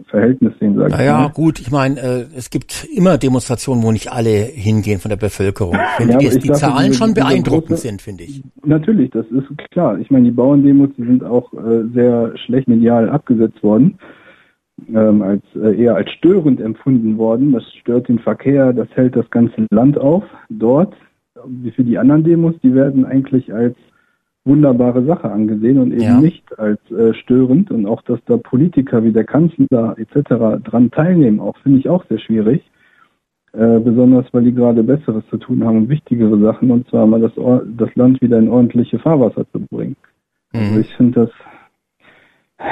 [0.09, 1.33] Verhältnis sehen, sage naja, ich mal.
[1.33, 5.75] gut, ich meine, äh, es gibt immer Demonstrationen, wo nicht alle hingehen von der Bevölkerung.
[5.75, 8.43] Ich finde, ja, die Zahlen diese, schon beeindruckend große, sind, finde ich.
[8.65, 9.99] Natürlich, das ist klar.
[9.99, 13.99] Ich meine, die Bauerndemos, die sind auch äh, sehr schlecht medial abgesetzt worden,
[14.95, 17.53] ähm, als äh, eher als störend empfunden worden.
[17.53, 20.25] Das stört den Verkehr, das hält das ganze Land auf.
[20.51, 20.95] Dort,
[21.47, 23.77] wie für die anderen Demos, die werden eigentlich als
[24.47, 26.21] wunderbare Sache angesehen und eben ja.
[26.21, 27.71] nicht als äh, störend.
[27.71, 30.63] Und auch, dass da Politiker wie der Kanzler etc.
[30.65, 32.63] dran teilnehmen, auch finde ich auch sehr schwierig.
[33.53, 37.21] Äh, besonders weil die gerade Besseres zu tun haben und wichtigere Sachen, und zwar mal
[37.21, 37.33] das,
[37.77, 39.97] das Land wieder in ordentliche Fahrwasser zu bringen.
[40.53, 40.61] Mhm.
[40.61, 41.31] Also ich finde das,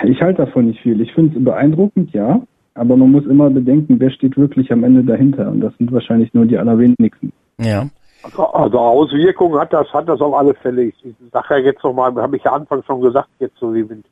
[0.05, 1.01] ich halte davon nicht viel.
[1.01, 2.43] Ich finde es beeindruckend, ja,
[2.75, 5.51] aber man muss immer bedenken, wer steht wirklich am Ende dahinter.
[5.51, 7.33] Und das sind wahrscheinlich nur die allerwenigsten.
[7.59, 7.89] Ja.
[8.25, 10.83] Also, Auswirkungen hat das, hat das auf alle Fälle.
[10.85, 13.85] Ich, ich sage ja jetzt nochmal, habe ich ja Anfang schon gesagt, jetzt so wie
[13.85, 14.05] mit,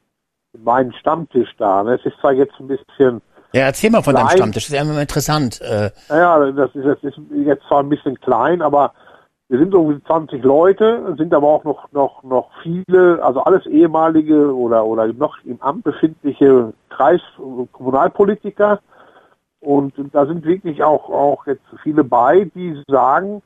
[0.59, 1.82] meinem Stammtisch da.
[1.82, 1.94] Ne?
[1.94, 3.22] Es ist zwar jetzt ein bisschen
[3.52, 4.36] Ja, erzähl mal von deinem Klein.
[4.36, 5.60] Stammtisch, das ist ja immer interessant.
[5.62, 8.93] Äh, Naja, das ist, das ist jetzt zwar ein bisschen klein, aber
[9.48, 14.55] wir sind irgendwie 20 Leute, sind aber auch noch, noch, noch viele, also alles ehemalige
[14.55, 17.20] oder, oder noch im Amt befindliche Kreis-
[17.72, 18.80] Kommunalpolitiker.
[19.60, 23.43] Und da sind wirklich auch, auch jetzt viele bei, die sagen,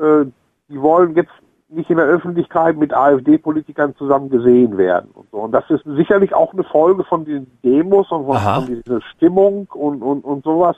[0.00, 0.26] äh,
[0.68, 1.32] die wollen jetzt
[1.68, 5.38] nicht in der Öffentlichkeit mit AfD-Politikern zusammen gesehen werden und so.
[5.38, 9.68] Und das ist sicherlich auch eine Folge von den Demos und von, von dieser Stimmung
[9.72, 10.76] und, und, und sowas.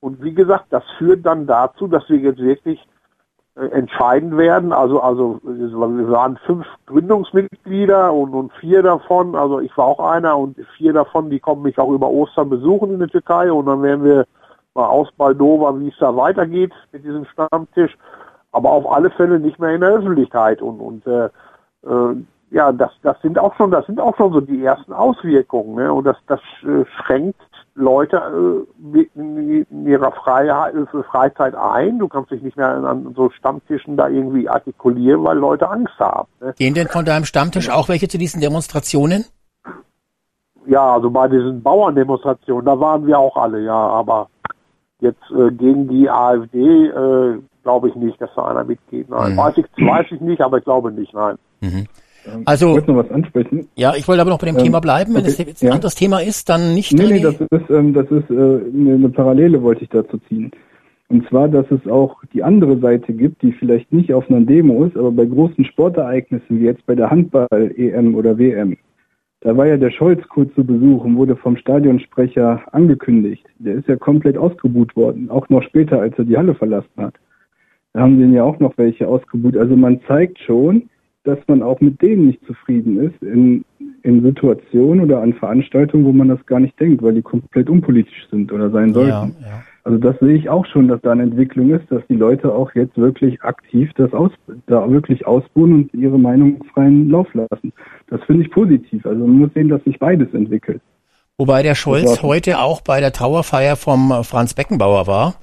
[0.00, 2.86] Und wie gesagt, das führt dann dazu, dass wir jetzt wirklich
[3.56, 4.72] äh, entscheiden werden.
[4.74, 10.36] Also, also wir waren fünf Gründungsmitglieder und, und vier davon, also ich war auch einer
[10.36, 13.82] und vier davon, die kommen mich auch über Ostern besuchen in der Türkei und dann
[13.82, 14.26] werden wir
[14.74, 17.96] mal ausbaldowern, wie es da weitergeht mit diesem Stammtisch.
[18.52, 21.26] Aber auf alle Fälle nicht mehr in der Öffentlichkeit und, und äh,
[21.86, 22.16] äh,
[22.50, 25.92] ja, das, das sind auch schon, das sind auch schon so die ersten Auswirkungen, ne?
[25.92, 27.40] Und das, das äh, schränkt
[27.74, 31.98] Leute äh, in, ihrer Freiheit, äh, Freizeit ein.
[31.98, 36.28] Du kannst dich nicht mehr an so Stammtischen da irgendwie artikulieren, weil Leute Angst haben.
[36.40, 36.54] Ne?
[36.56, 39.24] gehen denn von deinem Stammtisch auch welche zu diesen Demonstrationen?
[40.66, 44.28] Ja, also bei diesen Bauerndemonstrationen, da waren wir auch alle, ja, aber
[45.00, 49.10] jetzt äh, gegen die AfD äh, glaube ich nicht, dass da einer mitgeht.
[49.10, 49.36] Nein, Mhm.
[49.38, 51.36] weiß ich, weiß ich nicht, aber ich glaube nicht, nein.
[52.44, 53.68] Also- ich wollte noch was ansprechen.
[53.74, 55.14] Ja, ich wollte aber noch bei dem Ähm, Thema bleiben.
[55.14, 55.72] Wenn okay, es jetzt ein ja.
[55.74, 56.92] anderes Thema ist, dann nicht.
[56.92, 60.50] Nee, nee, das ist, ähm, das ist äh, eine, eine Parallele wollte ich dazu ziehen.
[61.08, 64.84] Und zwar, dass es auch die andere Seite gibt, die vielleicht nicht auf einer Demo
[64.84, 68.76] ist, aber bei großen Sportereignissen, wie jetzt bei der Handball-EM oder WM,
[69.42, 73.46] da war ja der Scholz kurz zu Besuch und wurde vom Stadionsprecher angekündigt.
[73.60, 77.14] Der ist ja komplett ausgebuht worden, auch noch später, als er die Halle verlassen hat.
[77.96, 79.56] Da haben den ja auch noch welche ausgebuht.
[79.56, 80.90] Also man zeigt schon,
[81.24, 83.64] dass man auch mit denen nicht zufrieden ist in,
[84.02, 88.28] in Situationen oder an Veranstaltungen, wo man das gar nicht denkt, weil die komplett unpolitisch
[88.30, 89.34] sind oder sein sollten.
[89.40, 89.62] ja, ja.
[89.84, 92.74] Also das sehe ich auch schon, dass da eine Entwicklung ist, dass die Leute auch
[92.74, 94.32] jetzt wirklich aktiv das aus,
[94.66, 97.72] da wirklich ausbuhen und ihre Meinung freien Lauf lassen.
[98.08, 99.06] Das finde ich positiv.
[99.06, 100.82] Also man muss sehen, dass sich beides entwickelt.
[101.38, 105.36] Wobei der Scholz heute auch bei der Trauerfeier vom äh, Franz Beckenbauer war,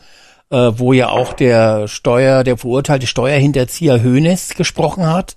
[0.53, 5.35] äh, wo ja auch der Steuer, der verurteilte Steuerhinterzieher Hönes gesprochen hat.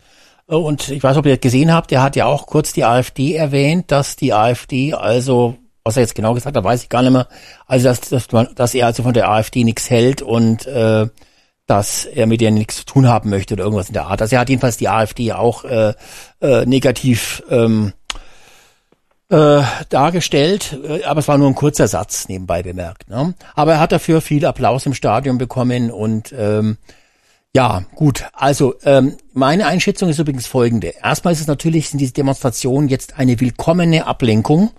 [0.49, 2.85] Äh, Und ich weiß ob ihr das gesehen habt, der hat ja auch kurz die
[2.85, 7.03] AfD erwähnt, dass die AfD also, was er jetzt genau gesagt hat, weiß ich gar
[7.03, 7.29] nicht mehr,
[7.67, 11.07] also dass, dass, man, dass er also von der AfD nichts hält und äh,
[11.67, 14.21] dass er mit denen nichts zu tun haben möchte oder irgendwas in der Art.
[14.21, 15.95] Also er hat jedenfalls die AfD auch äh,
[16.41, 17.93] äh, negativ ähm,
[19.29, 23.09] äh, dargestellt, äh, aber es war nur ein kurzer Satz nebenbei bemerkt.
[23.09, 23.35] Ne?
[23.55, 26.79] Aber er hat dafür viel Applaus im Stadion bekommen und ähm,
[27.53, 28.25] ja, gut.
[28.35, 30.93] Also ähm, meine Einschätzung ist übrigens folgende.
[31.03, 34.73] Erstmal ist es natürlich, sind diese Demonstrationen jetzt eine willkommene Ablenkung.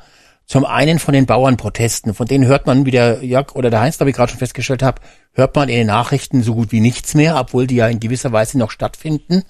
[0.46, 3.98] Zum einen von den Bauernprotesten, von denen hört man, wie der Jörg oder der Heinz,
[3.98, 5.02] glaube ich gerade schon festgestellt habe,
[5.34, 8.32] hört man in den Nachrichten so gut wie nichts mehr, obwohl die ja in gewisser
[8.32, 9.44] Weise noch stattfinden.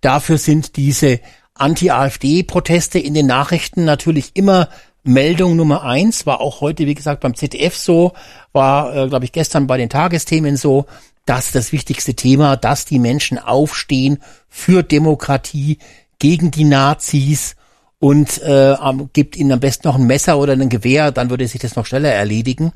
[0.00, 1.18] Dafür sind diese
[1.54, 4.68] Anti-AfD-Proteste in den Nachrichten natürlich immer
[5.04, 8.12] Meldung Nummer eins, war auch heute, wie gesagt, beim ZDF so,
[8.52, 10.86] war, äh, glaube ich, gestern bei den Tagesthemen so,
[11.26, 14.18] dass das wichtigste Thema, dass die Menschen aufstehen
[14.48, 15.78] für Demokratie,
[16.18, 17.56] gegen die Nazis
[17.98, 18.76] und äh,
[19.12, 21.86] gibt ihnen am besten noch ein Messer oder ein Gewehr, dann würde sich das noch
[21.86, 22.72] schneller erledigen.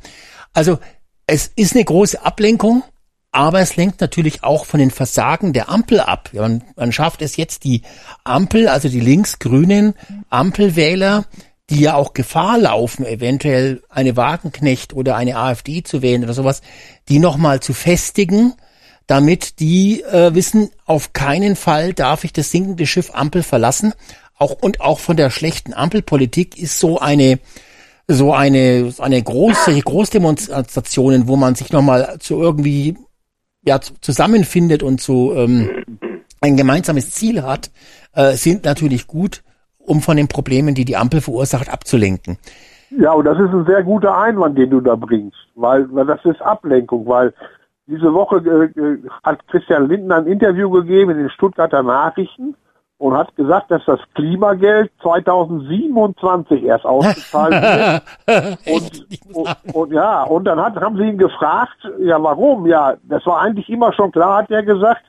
[0.52, 0.78] Also
[1.26, 2.82] es ist eine große Ablenkung,
[3.38, 6.30] aber es lenkt natürlich auch von den Versagen der Ampel ab.
[6.32, 7.82] Man, man schafft es jetzt, die
[8.24, 9.94] Ampel, also die links-grünen
[10.28, 11.24] Ampelwähler,
[11.70, 16.62] die ja auch Gefahr laufen, eventuell eine Wagenknecht oder eine AfD zu wählen oder sowas,
[17.08, 18.54] die nochmal zu festigen,
[19.06, 23.92] damit die äh, wissen, auf keinen Fall darf ich das sinkende Schiff Ampel verlassen.
[24.36, 27.38] Auch und auch von der schlechten Ampelpolitik ist so eine
[28.08, 32.96] so eine so eine große Großdemonstrationen, wo man sich nochmal zu irgendwie
[33.68, 35.84] ja zu- zusammenfindet und so ähm,
[36.40, 37.70] ein gemeinsames Ziel hat,
[38.14, 39.42] äh, sind natürlich gut,
[39.78, 42.38] um von den Problemen, die die Ampel verursacht, abzulenken.
[42.90, 46.24] Ja, und das ist ein sehr guter Einwand, den du da bringst, weil, weil das
[46.24, 47.32] ist Ablenkung, weil
[47.86, 52.54] diese Woche äh, äh, hat Christian Lindner ein Interview gegeben in den Stuttgarter Nachrichten
[52.98, 57.52] und hat gesagt, dass das Klimageld 2027 erst ausgezahlt
[58.26, 58.58] wird.
[58.66, 59.72] Und, sagen.
[59.72, 62.66] und ja, und dann hat, haben sie ihn gefragt, ja warum?
[62.66, 65.02] Ja, das war eigentlich immer schon klar, hat er gesagt.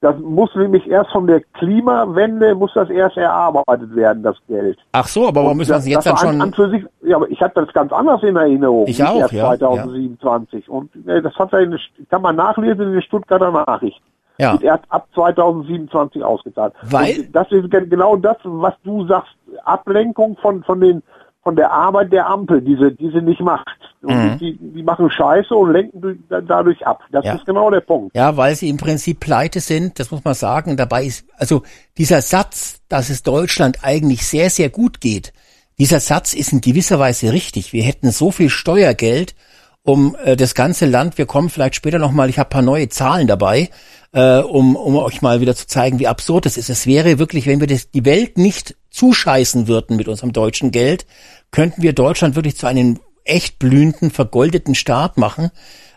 [0.00, 4.76] Das muss nämlich erst von der Klimawende, muss das erst erarbeitet werden, das Geld.
[4.90, 7.16] Ach so, aber warum müssen wir uns jetzt dann an, schon an für sich, ja,
[7.16, 8.88] aber ich hatte das ganz anders in Erinnerung.
[8.88, 10.68] Ich auch, erst ja, 2027.
[10.68, 11.78] Und äh, das hat er in,
[12.10, 14.02] kann man nachlesen in den Stuttgarter Nachrichten.
[14.42, 14.52] Ja.
[14.52, 16.74] Wird erst ab 2027 ausgezahlt.
[16.82, 19.32] Weil- Und das ist gen- genau das, was du sagst,
[19.64, 21.02] Ablenkung von, von den
[21.44, 23.66] von der Arbeit der Ampel, diese, diese nicht macht.
[24.00, 24.38] Und Mhm.
[24.38, 27.00] die, die machen Scheiße und lenken durch, dadurch ab.
[27.10, 27.34] Das Ja.
[27.34, 28.14] ist genau der Punkt.
[28.14, 30.76] Ja, weil sie im Prinzip pleite sind, das muss man sagen.
[30.76, 31.62] Dabei ist, also
[31.98, 35.32] dieser Satz, dass es Deutschland eigentlich sehr, sehr gut geht,
[35.80, 37.72] dieser Satz ist in gewisser Weise richtig.
[37.72, 39.34] Wir hätten so viel Steuergeld,
[39.82, 43.26] um äh, das ganze Land, wir kommen vielleicht später nochmal, ich habe paar neue Zahlen
[43.26, 43.68] dabei,
[44.12, 46.70] äh, um, um euch mal wieder zu zeigen, wie absurd das ist.
[46.70, 51.06] Es wäre wirklich, wenn wir das, die Welt nicht zuscheißen würden mit unserem deutschen Geld,
[51.50, 55.50] könnten wir Deutschland wirklich zu einem echt blühenden, vergoldeten Staat machen.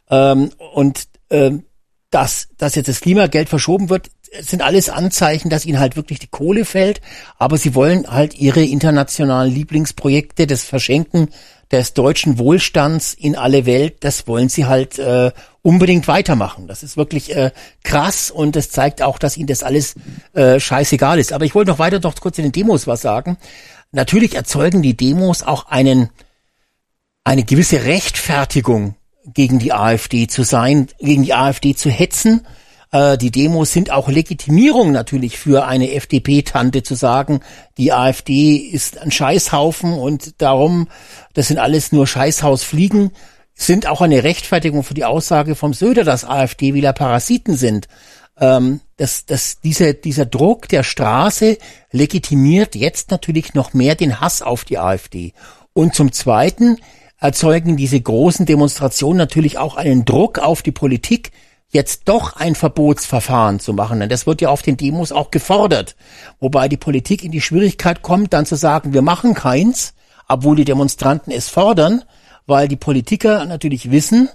[0.10, 1.64] Ähm, und ähm,
[2.10, 4.10] dass, dass jetzt das Klimageld verschoben wird,
[4.42, 7.02] sind alles Anzeichen, dass ihnen halt wirklich die Kohle fällt.
[7.38, 11.30] Aber sie wollen halt ihre internationalen Lieblingsprojekte, das Verschenken
[11.72, 15.32] des deutschen Wohlstands in alle Welt, das wollen sie halt äh,
[15.62, 16.68] unbedingt weitermachen.
[16.68, 17.52] Das ist wirklich äh,
[17.84, 19.96] krass und das zeigt auch, dass ihnen das alles
[20.34, 21.34] äh, scheißegal ist.
[21.34, 23.38] Aber ich wollte noch weiter noch kurz in den Demos was sagen.
[23.92, 26.10] Natürlich erzeugen die Demos auch einen
[27.24, 32.46] eine gewisse Rechtfertigung gegen die AfD zu sein, gegen die AfD zu hetzen.
[32.96, 37.42] Äh, die Demos sind auch Legitimierung natürlich für eine FDP-Tante zu sagen,
[37.78, 40.88] die AfD ist ein Scheißhaufen und darum,
[41.34, 43.12] das sind alles nur Scheißhausfliegen,
[43.54, 47.90] sind auch eine Rechtfertigung für die Aussage vom Söder, dass AfD-Wähler Parasiten sind.
[48.40, 51.58] Ähm, das, das, dieser, dieser Druck der Straße
[51.92, 55.34] legitimiert jetzt natürlich noch mehr den Hass auf die AfD.
[55.74, 56.78] Und zum Zweiten
[57.20, 61.32] erzeugen diese großen Demonstrationen natürlich auch einen Druck auf die Politik,
[61.76, 64.00] jetzt doch ein Verbotsverfahren zu machen.
[64.00, 65.96] Denn das wird ja auf den Demos auch gefordert.
[66.40, 69.94] Wobei die Politik in die Schwierigkeit kommt, dann zu sagen, wir machen keins,
[70.28, 72.04] obwohl die Demonstranten es fordern,
[72.48, 74.30] weil die Politiker natürlich wissen,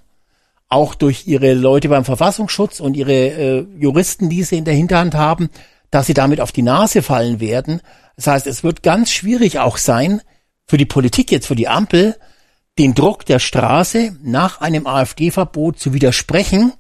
[0.69, 5.15] auch durch ihre Leute beim Verfassungsschutz und ihre äh, Juristen, die sie in der Hinterhand
[5.15, 5.49] haben,
[5.91, 7.81] dass sie damit auf die Nase fallen werden.
[8.17, 10.21] Das heißt, es wird ganz schwierig auch sein,
[10.67, 12.17] für die Politik jetzt, für die Ampel,
[12.79, 16.75] den Druck der Straße nach einem AfD-Verbot zu widersprechen.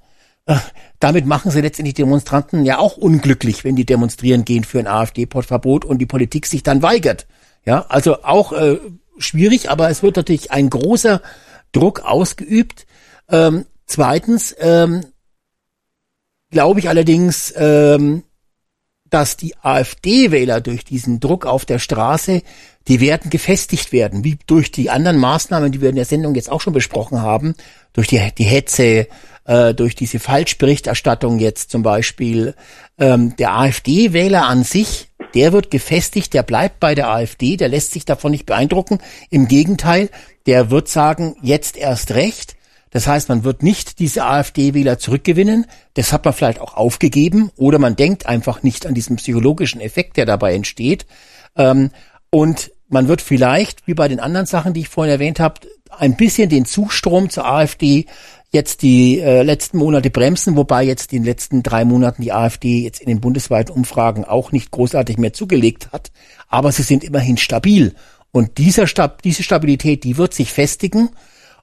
[0.99, 5.85] Damit machen sie letztendlich Demonstranten ja auch unglücklich, wenn die demonstrieren gehen für ein AfD-Verbot
[5.85, 7.27] und die Politik sich dann weigert.
[7.65, 8.79] Ja, also auch äh,
[9.19, 11.21] schwierig, aber es wird natürlich ein großer
[11.73, 12.87] Druck ausgeübt.
[13.29, 15.05] Ähm, zweitens ähm,
[16.51, 18.25] glaube ich allerdings, ähm,
[19.09, 22.43] dass die AfD-Wähler durch diesen Druck auf der Straße,
[22.89, 26.51] die werden gefestigt werden, wie durch die anderen Maßnahmen, die wir in der Sendung jetzt
[26.51, 27.55] auch schon besprochen haben,
[27.93, 29.09] durch die, die Hetze,
[29.51, 32.55] äh, durch diese Falschberichterstattung jetzt zum Beispiel.
[32.99, 37.91] Ähm, der AfD-Wähler an sich, der wird gefestigt, der bleibt bei der AfD, der lässt
[37.91, 39.01] sich davon nicht beeindrucken.
[39.29, 40.09] Im Gegenteil,
[40.47, 42.55] der wird sagen, jetzt erst recht.
[42.91, 45.67] Das heißt, man wird nicht diese AfD-Wähler zurückgewinnen.
[45.95, 50.17] Das hat man vielleicht auch aufgegeben oder man denkt einfach nicht an diesen psychologischen Effekt,
[50.17, 51.07] der dabei entsteht.
[51.57, 51.91] Ähm,
[52.31, 55.61] und man wird vielleicht, wie bei den anderen Sachen, die ich vorhin erwähnt habe,
[55.91, 58.07] ein bisschen den Zustrom zur AfD
[58.51, 62.83] jetzt die äh, letzten Monate bremsen, wobei jetzt in den letzten drei Monaten die AfD
[62.83, 66.11] jetzt in den bundesweiten Umfragen auch nicht großartig mehr zugelegt hat.
[66.49, 67.95] Aber sie sind immerhin stabil.
[68.33, 71.11] Und dieser Stab diese Stabilität, die wird sich festigen.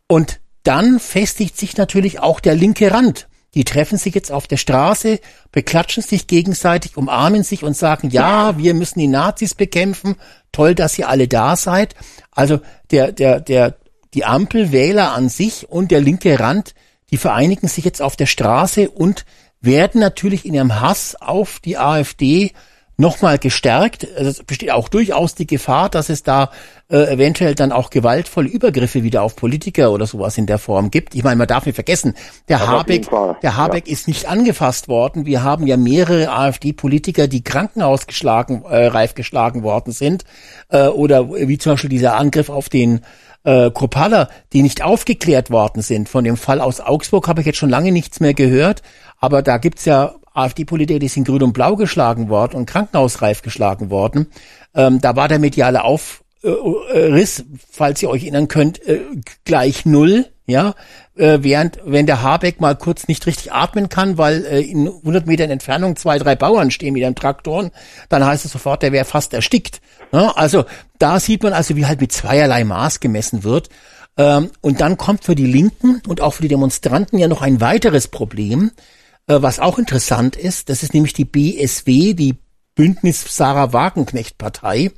[0.07, 3.27] Und dann festigt sich natürlich auch der linke Rand.
[3.53, 5.19] Die treffen sich jetzt auf der Straße,
[5.51, 10.15] beklatschen sich gegenseitig, umarmen sich und sagen, ja, wir müssen die Nazis bekämpfen.
[10.51, 11.95] Toll, dass ihr alle da seid.
[12.31, 12.59] Also
[12.91, 13.75] der, der, der,
[14.17, 16.73] die Ampelwähler an sich und der linke Rand,
[17.11, 19.25] die vereinigen sich jetzt auf der Straße und
[19.61, 22.51] werden natürlich in ihrem Hass auf die AfD
[22.97, 24.07] nochmal gestärkt.
[24.17, 26.49] Also es besteht auch durchaus die Gefahr, dass es da
[26.89, 31.13] äh, eventuell dann auch gewaltvolle Übergriffe wieder auf Politiker oder sowas in der Form gibt.
[31.13, 32.15] Ich meine, man darf nicht vergessen,
[32.49, 33.07] der jeden Habeck,
[33.41, 35.25] der Habeck ist nicht angefasst worden.
[35.25, 40.25] Wir haben ja mehrere AfD-Politiker, die Krankenhaus geschlagen, äh, reif geschlagen worden sind,
[40.69, 43.01] äh, oder wie zum Beispiel dieser Angriff auf den
[43.43, 46.09] äh, Kropala, die nicht aufgeklärt worden sind.
[46.09, 48.81] Von dem Fall aus Augsburg habe ich jetzt schon lange nichts mehr gehört,
[49.19, 53.89] aber da gibt's ja AfD-Politiker, die sind grün und blau geschlagen worden und krankenhausreif geschlagen
[53.89, 54.27] worden.
[54.75, 59.01] Ähm, da war der mediale Aufriss, falls ihr euch erinnern könnt, äh,
[59.45, 60.27] gleich null.
[60.49, 60.75] Ja,
[61.17, 65.27] äh, während wenn der Habeck mal kurz nicht richtig atmen kann, weil äh, in 100
[65.27, 67.71] Metern Entfernung zwei, drei Bauern stehen mit einem Traktoren,
[68.07, 69.81] dann heißt es sofort, der wäre fast erstickt.
[70.13, 70.63] Ja, also
[70.99, 73.67] da sieht man also, wie halt mit zweierlei Maß gemessen wird.
[74.15, 77.59] Ähm, und dann kommt für die Linken und auch für die Demonstranten ja noch ein
[77.59, 78.81] weiteres Problem, äh,
[79.27, 80.69] was auch interessant ist.
[80.69, 82.35] Das ist nämlich die BSW, die
[82.75, 84.91] Bündnis Sarah Wagenknecht Partei,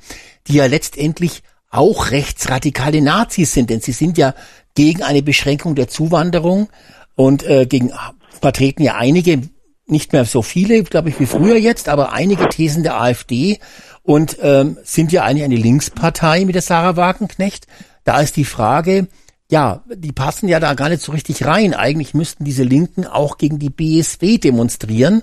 [0.46, 4.34] die ja letztendlich auch rechtsradikale Nazis sind, denn sie sind ja
[4.74, 6.68] gegen eine Beschränkung der Zuwanderung
[7.14, 7.92] und äh, gegen
[8.40, 9.42] vertreten ja einige
[9.86, 13.58] nicht mehr so viele, glaube ich, wie früher jetzt, aber einige Thesen der AfD
[14.02, 17.66] und ähm, sind ja eigentlich eine Linkspartei mit der Sarah Wagenknecht.
[18.04, 19.08] Da ist die Frage,
[19.50, 21.74] ja, die passen ja da gar nicht so richtig rein.
[21.74, 25.22] Eigentlich müssten diese Linken auch gegen die BSW demonstrieren.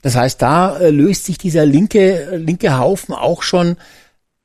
[0.00, 3.76] Das heißt, da äh, löst sich dieser linke, äh, linke Haufen auch schon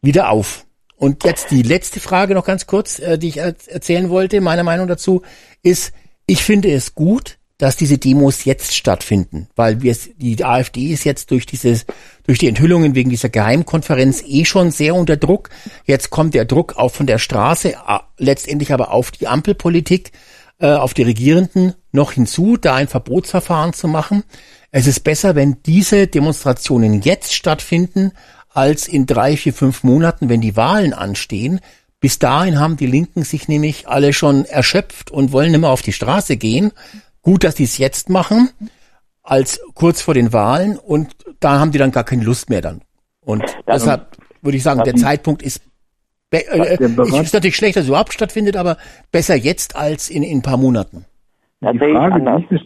[0.02, 0.66] wieder auf.
[0.98, 4.42] Und jetzt die letzte Frage noch ganz kurz, äh, die ich er erzählen wollte.
[4.42, 5.22] Meine Meinung dazu
[5.64, 5.94] ist,
[6.26, 11.30] ich finde es gut, dass diese Demos jetzt stattfinden, weil wir die AfD ist jetzt
[11.30, 11.86] durch dieses
[12.26, 15.52] durch die Enthüllungen wegen dieser Geheimkonferenz eh schon sehr unter Druck.
[15.86, 17.76] Jetzt kommt der Druck auch von der Straße,
[18.18, 20.12] letztendlich aber auf die Ampelpolitik,
[20.60, 24.24] äh, auf die Regierenden noch hinzu, da ein Verbotsverfahren zu machen.
[24.72, 28.12] Es ist besser, wenn diese Demonstrationen jetzt stattfinden,
[28.50, 31.60] als in drei, vier, fünf Monaten, wenn die Wahlen anstehen.
[32.00, 35.94] Bis dahin haben die Linken sich nämlich alle schon erschöpft und wollen mehr auf die
[35.94, 36.72] Straße gehen.
[37.22, 38.50] Gut, dass die es jetzt machen,
[39.24, 42.82] als kurz vor den Wahlen und da haben die dann gar keine Lust mehr dann.
[43.24, 45.62] Und das deshalb würde ich sagen, der Zeitpunkt ist
[46.34, 46.78] äh, äh
[47.22, 48.78] ist natürlich schlecht, dass es überhaupt stattfindet, aber
[49.12, 51.06] besser jetzt als in, in ein paar Monaten.
[51.62, 52.60] Die Frage, die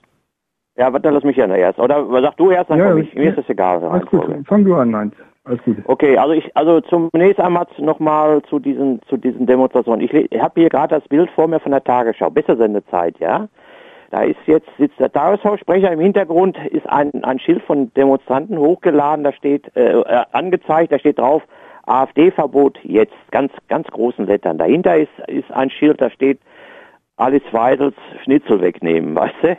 [0.77, 1.79] ja, warte, lass mich ja erst.
[1.79, 3.13] Oder sag du erst, dann ja, ich.
[3.15, 3.81] Mir ist das egal.
[3.83, 5.11] Alles gut, fang du an, nein.
[5.45, 5.77] Alles gut.
[5.85, 10.01] Okay, also ich, also zunächst einmal nochmal zu diesen, zu diesen Demonstrationen.
[10.01, 13.47] Ich, ich habe hier gerade das Bild vor mir von der Tagesschau, besser Sendezeit, ja.
[14.15, 19.25] Da ist jetzt, sitzt der Tagesschausprecher im Hintergrund, ist ein, ein Schild von Demonstranten hochgeladen,
[19.25, 21.43] da steht, äh, äh angezeigt, da steht drauf,
[21.85, 24.57] AfD-Verbot jetzt, ganz, ganz großen Lettern.
[24.57, 26.39] Dahinter ist, ist ein Schild, da steht,
[27.17, 29.57] Alice Weidels Schnitzel wegnehmen, weißt du?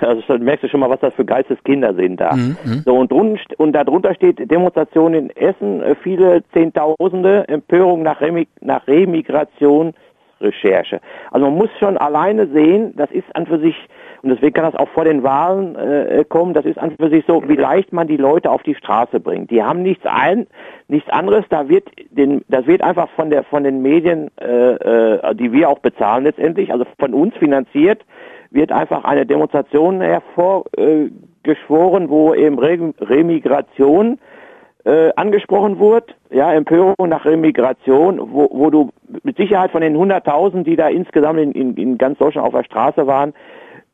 [0.00, 2.34] Also dann merkst du schon mal, was das für Geisteskinder sind da.
[2.34, 2.56] Mhm.
[2.64, 2.82] mhm.
[2.86, 8.48] So und, drun, und darunter steht Demonstration in Essen, äh, viele Zehntausende, Empörung nach, Remi,
[8.62, 9.92] nach Remigration
[10.40, 11.00] Recherche.
[11.30, 13.76] Also man muss schon alleine sehen, das ist an für sich,
[14.22, 17.24] und deswegen kann das auch vor den Wahlen äh, kommen, das ist an für sich
[17.26, 19.50] so, wie leicht man die Leute auf die Straße bringt.
[19.50, 20.46] Die haben nichts ein,
[20.88, 25.34] nichts anderes, da wird den, das wird einfach von der von den Medien, äh, äh,
[25.34, 28.04] die wir auch bezahlen letztendlich, also von uns finanziert,
[28.50, 34.18] wird einfach eine Demonstration hervorgeschworen, wo eben Remigration
[34.84, 38.90] äh, angesprochen wurde, ja, Empörung nach Remigration, wo, wo du
[39.22, 42.64] mit Sicherheit von den 100.000, die da insgesamt in, in, in ganz Deutschland auf der
[42.64, 43.34] Straße waren,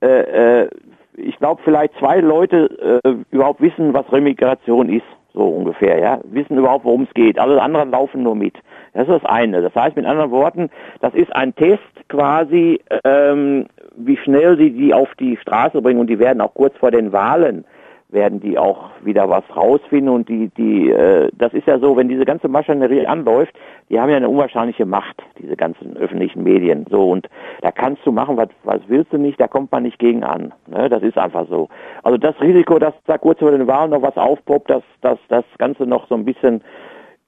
[0.01, 0.71] äh, äh,
[1.17, 6.57] ich glaube vielleicht zwei Leute äh, überhaupt wissen, was Remigration ist, so ungefähr, ja, wissen
[6.57, 7.39] überhaupt, worum es geht.
[7.39, 8.55] Alle anderen laufen nur mit.
[8.93, 9.63] Das ist das eine.
[9.63, 14.95] Das heißt mit anderen Worten, das ist ein Test quasi, ähm, wie schnell sie die
[14.95, 17.65] auf die Straße bringen und die werden auch kurz vor den Wahlen
[18.09, 22.09] werden die auch wieder was rausfinden und die die äh, das ist ja so, wenn
[22.09, 23.53] diese ganze Maschinerie anläuft,
[23.89, 27.29] die haben ja eine unwahrscheinliche Macht, diese ganzen öffentlichen Medien, so und
[27.63, 30.55] da kannst du machen, was was willst du nicht, da kommt man nicht gegen an,
[30.67, 30.89] ne?
[30.89, 31.69] Das ist einfach so.
[32.05, 35.45] Also das Risiko, dass da kurz vor den Wahlen noch was aufpoppt, dass dass das
[35.59, 36.63] Ganze noch so ein bisschen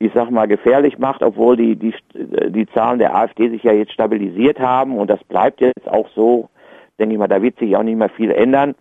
[0.01, 3.91] ich sag mal, gefährlich macht, obwohl die, die, die Zahlen der AfD sich ja jetzt
[3.91, 6.49] stabilisiert haben und das bleibt jetzt auch so,
[7.01, 8.77] denke ich mal, da wird sich auch nicht mehr viel ändern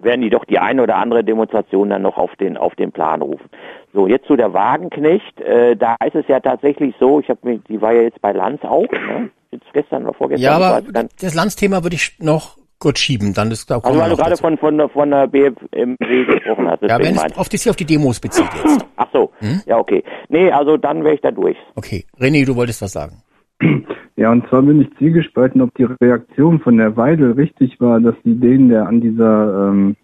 [0.00, 3.22] werden die doch die eine oder andere Demonstration dann noch auf den auf den Plan
[3.22, 3.48] rufen.
[3.92, 5.40] So, jetzt zu der Wagenknecht.
[5.40, 8.32] Äh, da ist es ja tatsächlich so, ich habe mir, die war ja jetzt bei
[8.32, 9.30] Lanz auch, ne?
[9.50, 10.44] Jetzt gestern oder vorgestern.
[10.44, 10.80] Ja, aber
[11.20, 14.58] das Lanz-Thema würde ich noch kurz schieben, dann ist da Also weil du gerade von,
[14.58, 16.82] von, von der BFMW gesprochen hast.
[16.82, 18.84] Ja, wenn es auf hier auf die Demos bezieht jetzt.
[18.96, 19.62] Ach so, hm?
[19.66, 20.02] ja okay.
[20.28, 21.56] Nee, also dann wäre ich da durch.
[21.76, 23.22] Okay, René, du wolltest was sagen.
[24.14, 28.14] Ja, und zwar bin ich zielgespalten, ob die Reaktion von der Weidel richtig war, dass
[28.22, 29.96] sie den, der an dieser ähm,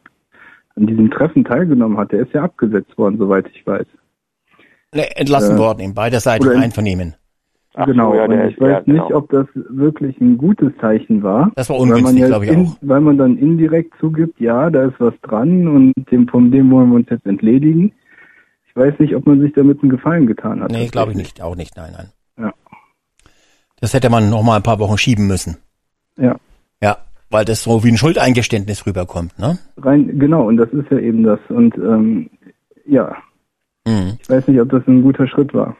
[0.76, 3.86] an diesem Treffen teilgenommen hat, der ist ja abgesetzt worden, soweit ich weiß.
[4.92, 7.14] Entlassen äh, worden in beider Seiten Einvernehmen.
[7.74, 9.04] Ach genau, so, ja, und ich weiß ja, genau.
[9.04, 11.52] nicht, ob das wirklich ein gutes Zeichen war.
[11.54, 12.76] Das war ungünstig, glaube ich in, auch.
[12.80, 16.88] Weil man dann indirekt zugibt, ja, da ist was dran und dem, von dem wollen
[16.88, 17.92] wir uns jetzt entledigen.
[18.68, 20.70] Ich weiß nicht, ob man sich damit einen Gefallen getan hat.
[20.70, 22.08] Nee, glaube ich nicht, auch nicht, nein, nein.
[23.80, 25.58] Das hätte man noch mal ein paar Wochen schieben müssen.
[26.16, 26.36] Ja.
[26.82, 26.98] Ja,
[27.30, 29.58] weil das so wie ein Schuldeingeständnis rüberkommt, ne?
[29.76, 31.40] Rein, genau, und das ist ja eben das.
[31.48, 32.30] Und ähm,
[32.86, 33.16] ja,
[33.86, 34.18] mhm.
[34.20, 35.76] ich weiß nicht, ob das ein guter Schritt war.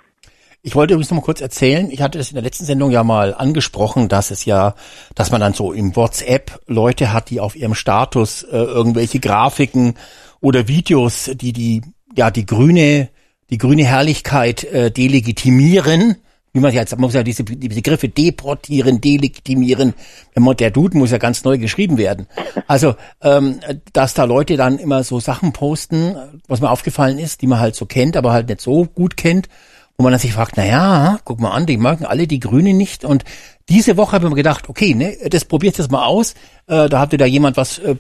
[0.63, 3.05] Ich wollte übrigens noch mal kurz erzählen, ich hatte das in der letzten Sendung ja
[3.05, 4.75] mal angesprochen, dass es ja,
[5.15, 9.95] dass man dann so im WhatsApp Leute hat, die auf ihrem Status äh, irgendwelche Grafiken
[10.41, 11.83] oder Videos, die die,
[12.17, 13.09] ja, die grüne,
[13.51, 16.17] die grüne Herrlichkeit äh, delegitimieren
[16.53, 19.95] wie man jetzt, man muss ja diese die Begriffe deportieren, delegitimieren.
[20.37, 22.27] Der Duden muss ja ganz neu geschrieben werden.
[22.67, 23.61] Also, ähm,
[23.93, 26.17] dass da Leute dann immer so Sachen posten,
[26.47, 29.49] was mir aufgefallen ist, die man halt so kennt, aber halt nicht so gut kennt,
[29.97, 32.77] wo man dann sich fragt, na ja, guck mal an, die mögen alle die Grünen
[32.77, 33.05] nicht.
[33.05, 33.25] Und
[33.69, 36.35] diese Woche habe ich mir gedacht, okay, ne, das probiert das mal aus.
[36.67, 37.97] Äh, da hatte da jemand was äh,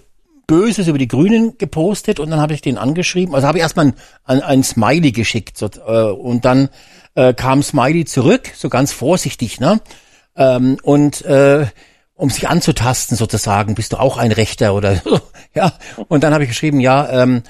[0.48, 3.34] Böses über die Grünen gepostet und dann habe ich den angeschrieben.
[3.34, 3.92] Also habe ich erstmal
[4.24, 6.70] ein, ein, Smiley geschickt so, äh, und dann
[7.14, 9.80] äh, kam Smiley zurück, so ganz vorsichtig, ne?
[10.34, 11.66] Ähm, und äh,
[12.14, 15.20] um sich anzutasten sozusagen, bist du auch ein Rechter oder so,
[15.54, 15.74] ja.
[16.08, 17.42] Und dann habe ich geschrieben, ja, ähm,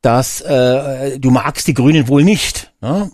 [0.00, 2.72] dass äh, du magst die Grünen wohl nicht.
[2.80, 3.10] Ne?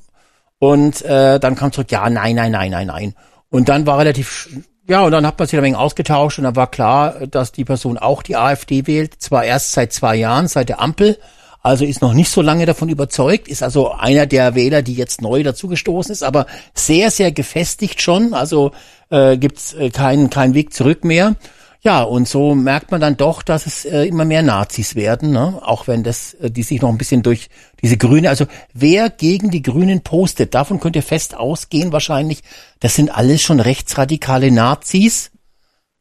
[0.58, 3.14] Und äh, dann kam zurück, ja, nein, nein, nein, nein, nein.
[3.48, 4.48] Und dann war relativ,
[4.90, 7.64] ja, und dann hat man sich ein wenig ausgetauscht und dann war klar, dass die
[7.64, 11.16] Person auch die AfD wählt, zwar erst seit zwei Jahren, seit der Ampel,
[11.62, 15.22] also ist noch nicht so lange davon überzeugt, ist also einer der Wähler, die jetzt
[15.22, 18.72] neu dazugestoßen ist, aber sehr, sehr gefestigt schon, also
[19.10, 21.36] äh, gibt's äh, keinen keinen Weg zurück mehr.
[21.82, 25.60] Ja, und so merkt man dann doch, dass es äh, immer mehr Nazis werden, ne?
[25.62, 27.48] auch wenn das, äh, die sich noch ein bisschen durch
[27.82, 28.44] diese Grüne, also
[28.74, 32.42] wer gegen die Grünen postet, davon könnt ihr fest ausgehen wahrscheinlich,
[32.80, 35.30] das sind alles schon rechtsradikale Nazis.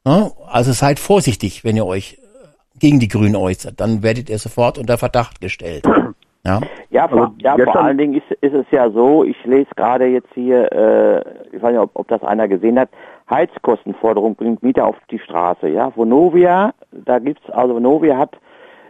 [0.03, 0.31] Ne?
[0.47, 2.47] Also seid vorsichtig, wenn ihr euch äh,
[2.77, 5.85] gegen die Grünen äußert, dann werdet ihr sofort unter Verdacht gestellt.
[6.45, 6.59] Ja,
[6.89, 10.29] Ja, vor, ja, vor allen Dingen ist, ist es ja so, ich lese gerade jetzt
[10.33, 12.89] hier, äh, ich weiß nicht, ob, ob das einer gesehen hat,
[13.29, 15.67] Heizkostenforderung bringt Mieter auf die Straße.
[15.67, 18.37] Ja, Vonovia, da gibt's, also Vonovia hat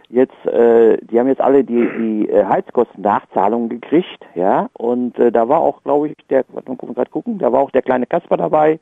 [0.08, 5.48] jetzt, äh, die haben jetzt alle die, die äh, Heizkosten-Nachzahlungen gekriegt, ja, und äh, da
[5.48, 8.36] war auch, glaube ich, der, warte mal gerade gucken, da war auch der kleine Kasper
[8.36, 8.80] dabei,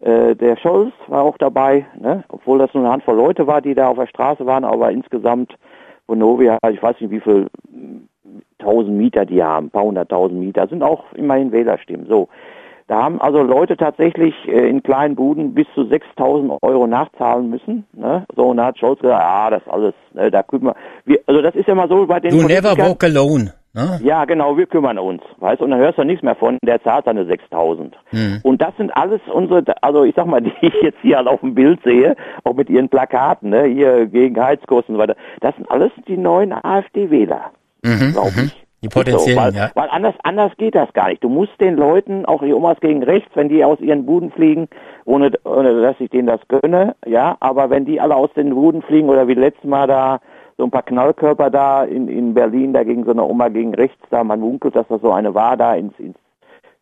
[0.00, 2.24] äh, der Scholz war auch dabei, ne?
[2.28, 5.54] obwohl das nur eine Handvoll Leute war, die da auf der Straße waren, aber insgesamt
[6.06, 7.48] Vonovia, ich weiß nicht, wie viel
[8.58, 12.06] tausend Mieter die haben, ein paar hunderttausend Mieter, sind auch immerhin Wählerstimmen.
[12.08, 12.28] So,
[12.86, 17.86] da haben also Leute tatsächlich äh, in kleinen Buden bis zu 6.000 Euro nachzahlen müssen.
[17.92, 18.26] Ne?
[18.36, 20.74] So, und da hat Scholz gesagt, ah, das alles, ne, da kümmern
[21.04, 23.52] wir, also das ist ja mal so bei den you never walk alone.
[23.74, 23.98] Ne?
[24.04, 26.80] ja, genau, wir kümmern uns, weißt du, und dann hörst du nichts mehr von, der
[26.84, 27.96] zahlt seine 6000.
[28.10, 28.38] Hm.
[28.44, 31.40] Und das sind alles unsere, also ich sag mal, die ich jetzt hier halt auf
[31.40, 32.14] dem Bild sehe,
[32.44, 36.16] auch mit ihren Plakaten, ne, hier gegen Heizkosten und so weiter, das sind alles die
[36.16, 37.50] neuen AfD-Wähler,
[37.84, 38.44] Mhm, glaube mhm.
[38.46, 38.64] ich.
[38.82, 39.70] Die potenziellen, so, weil, ja.
[39.74, 41.24] weil anders, anders geht das gar nicht.
[41.24, 44.68] Du musst den Leuten, auch hier Omas gegen rechts, wenn die aus ihren Buden fliegen,
[45.06, 48.82] ohne, ohne dass ich denen das gönne, ja, aber wenn die alle aus den Buden
[48.82, 50.20] fliegen oder wie letztes Mal da
[50.56, 54.02] so ein paar Knallkörper da in, in Berlin, da gegen so eine Oma gegen rechts,
[54.10, 56.16] da man munkelt, dass das so eine war, da ins, ins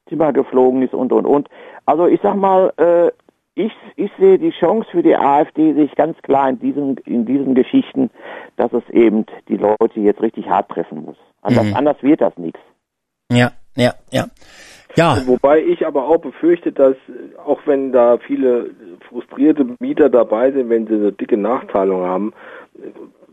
[0.09, 1.49] Zimmer geflogen ist und und und.
[1.87, 3.11] Also ich sag mal, äh,
[3.55, 7.55] ich, ich sehe die Chance für die AfD sich ganz klar in diesen, in diesen
[7.55, 8.11] Geschichten,
[8.57, 11.17] dass es eben die Leute jetzt richtig hart treffen muss.
[11.43, 11.77] Anders, Mhm.
[11.77, 12.61] anders wird das nichts.
[13.31, 14.27] Ja, ja, ja.
[14.95, 16.97] Ja, Wobei ich aber auch befürchte, dass
[17.47, 18.71] auch wenn da viele
[19.09, 22.35] frustrierte Mieter dabei sind, wenn sie eine dicke Nachzahlung haben,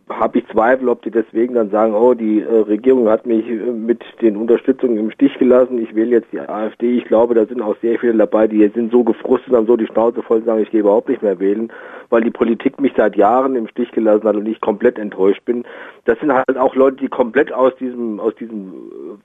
[0.09, 3.53] habe ich Zweifel, ob die deswegen dann sagen, oh, die äh, Regierung hat mich äh,
[3.53, 6.97] mit den Unterstützungen im Stich gelassen, ich wähle jetzt die AfD.
[6.97, 9.77] Ich glaube, da sind auch sehr viele dabei, die jetzt sind so gefrustet, haben so
[9.77, 11.71] die Schnauze voll und sagen, ich gehe überhaupt nicht mehr wählen,
[12.09, 15.63] weil die Politik mich seit Jahren im Stich gelassen hat und ich komplett enttäuscht bin.
[16.05, 18.73] Das sind halt auch Leute, die komplett aus diesem, aus diesem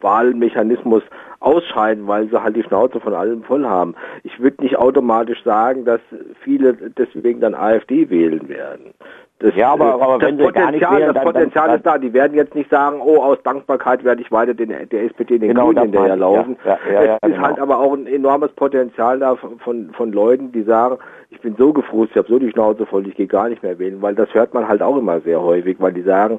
[0.00, 1.02] Wahlmechanismus
[1.40, 3.94] ausscheiden, weil sie halt die Schnauze von allem voll haben.
[4.22, 6.00] Ich würde nicht automatisch sagen, dass
[6.42, 8.92] viele deswegen dann AfD wählen werden.
[9.40, 11.76] Das, Ja, aber- aber das wenn sie gar nicht Potenzial, wählen, das dann- Potenzial dann-
[11.76, 11.98] ist da.
[11.98, 15.48] Die werden jetzt nicht sagen, oh, aus Dankbarkeit werde ich weiter den, der SPD den
[15.48, 16.56] Genau, Grünen das hinterher laufen.
[16.64, 16.78] ja.
[16.86, 17.42] Ja, ja, es ja, ist genau.
[17.46, 20.98] halt aber auch ein enormes Potenzial da von, von, von Leuten, die sagen,
[21.30, 23.76] ich bin so gefrustet, ich habe so die Schnauze voll, ich gehe gar nicht mehr
[23.78, 26.38] wählen, weil das hört man halt auch immer sehr häufig, weil die sagen,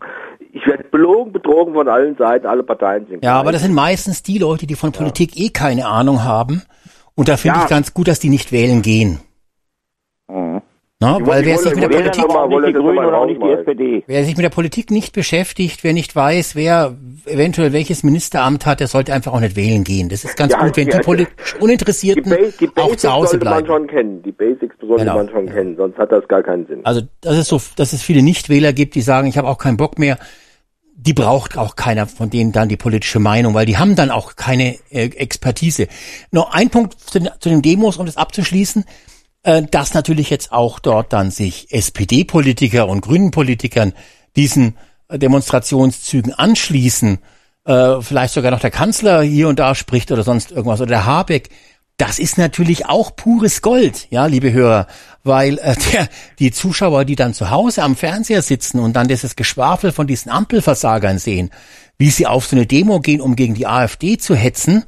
[0.53, 3.41] ich werde belogen, betrogen von allen Seiten, alle Parteien sind ja, gleich.
[3.41, 6.61] aber das sind meistens die Leute, die von Politik eh keine Ahnung haben.
[7.13, 7.63] Und da finde Ja.
[7.65, 9.19] ich ganz gut, dass die nicht wählen gehen.
[10.29, 10.61] Mhm.
[11.01, 12.75] Na, Die weil wer die sich Politik,
[13.75, 16.95] die die wer sich mit der Politik nicht beschäftigt, wer nicht weiß, wer
[17.25, 20.07] eventuell welches Ministeramt hat, der sollte einfach auch nicht wählen gehen.
[20.07, 23.01] Das ist ganz Ja, gut, wenn ja, die politisch Die, Uninteressierten ba die auch Basics
[23.01, 23.67] zu Hause sollte man bleiben.
[23.67, 24.23] schon kennen.
[24.23, 25.53] Die Basics sollte Genau, man schon ja.
[25.53, 26.79] kennen, sonst hat das gar keinen Sinn.
[26.85, 29.75] Also, das ist so, dass es viele Nichtwähler gibt, die sagen, ich habe auch keinen
[29.77, 30.17] Bock mehr.
[30.97, 34.37] Die braucht auch keiner von denen dann die politische Meinung, weil die haben dann auch
[34.37, 35.87] keine äh, Expertise.
[36.31, 38.85] Noch ein Punkt zu den, zu den Demos, um das abzuschließen,
[39.45, 43.93] äh, dass natürlich jetzt auch dort dann sich SPD-Politiker und Grünen-Politikern
[44.35, 44.75] diesen
[45.07, 47.19] äh, Demonstrationszügen anschließen,
[47.65, 51.05] äh, vielleicht sogar noch der Kanzler hier und da spricht oder sonst irgendwas oder der
[51.05, 51.49] Habeck.
[51.97, 54.87] Das ist natürlich auch pures Gold, ja, liebe Hörer,
[55.23, 56.09] weil äh, der,
[56.39, 60.31] die Zuschauer, die dann zu Hause am Fernseher sitzen und dann dieses Geschwafel von diesen
[60.31, 61.51] Ampelversagern sehen,
[61.99, 64.85] wie sie auf so eine Demo gehen, um gegen die AfD zu hetzen,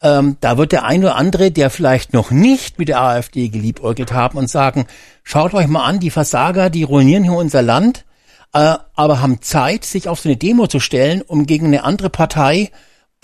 [0.00, 4.12] ähm, da wird der ein oder andere, der vielleicht noch nicht mit der AfD geliebäugelt
[4.12, 4.86] haben und sagen,
[5.24, 8.04] schaut euch mal an, die Versager, die ruinieren hier unser Land,
[8.52, 12.10] äh, aber haben Zeit, sich auf so eine Demo zu stellen, um gegen eine andere
[12.10, 12.70] Partei,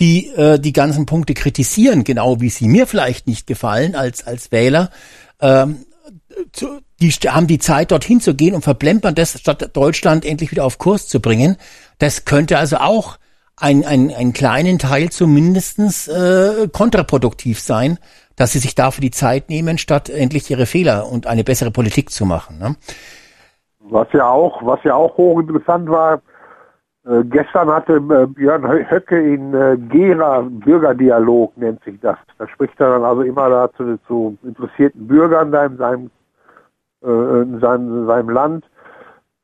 [0.01, 4.51] die äh, die ganzen Punkte kritisieren, genau wie sie mir vielleicht nicht gefallen als als
[4.51, 4.91] Wähler,
[5.41, 5.87] ähm,
[6.53, 10.65] zu, die haben die Zeit, dorthin zu gehen und verplempern das, statt Deutschland endlich wieder
[10.65, 11.57] auf Kurs zu bringen.
[11.99, 13.19] Das könnte also auch
[13.57, 17.99] ein, ein, ein kleinen Teil zumindestens äh, kontraproduktiv sein,
[18.37, 22.11] dass sie sich dafür die Zeit nehmen, statt endlich ihre Fehler und eine bessere Politik
[22.11, 22.59] zu machen.
[22.59, 22.77] Ne?
[23.81, 26.21] Was ja auch, was ja auch hochinteressant war,
[27.07, 32.17] äh, gestern hatte äh, Björn Höcke in äh, Gera Bürgerdialog nennt sich das.
[32.39, 36.11] Da spricht er dann also immer dazu zu interessierten Bürgern da in seinem,
[37.05, 38.65] äh, in seinem, in seinem Land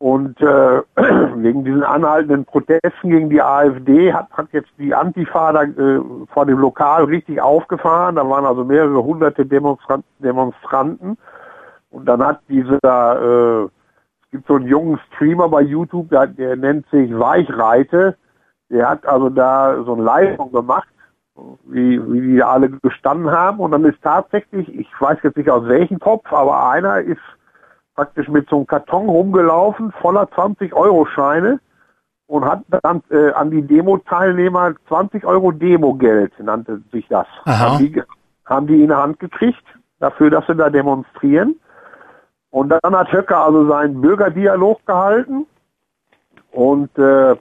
[0.01, 0.83] und äh,
[1.37, 6.01] wegen diesen anhaltenden Protesten gegen die AfD hat, hat jetzt die Antifa da, äh,
[6.33, 8.17] vor dem Lokal richtig aufgefahren.
[8.17, 11.19] Da waren also mehrere hunderte Demonstran Demonstranten.
[11.91, 16.57] Und dann hat dieser, äh, es gibt so einen jungen Streamer bei YouTube, der, der
[16.57, 18.17] nennt sich Weichreite.
[18.71, 20.89] Der hat also da so eine Leistung gemacht,
[21.67, 23.59] wie, wie die alle gestanden haben.
[23.59, 27.21] Und dann ist tatsächlich, ich weiß jetzt nicht aus welchem Kopf, aber einer ist
[28.01, 31.61] praktisch mit so einem Karton rumgelaufen, voller 20-Euro-Scheine
[32.29, 37.27] und hat dann äh, an die Demo-Teilnehmer 20 Euro Demo-Geld, nannte sich das.
[37.45, 38.03] Haben die,
[38.47, 39.63] haben die in der Hand gekriegt,
[39.99, 41.57] dafür, dass sie da demonstrieren.
[42.49, 45.47] Und dann hat Höcker also seinen Bürgerdialog gehalten
[46.53, 47.37] und äh,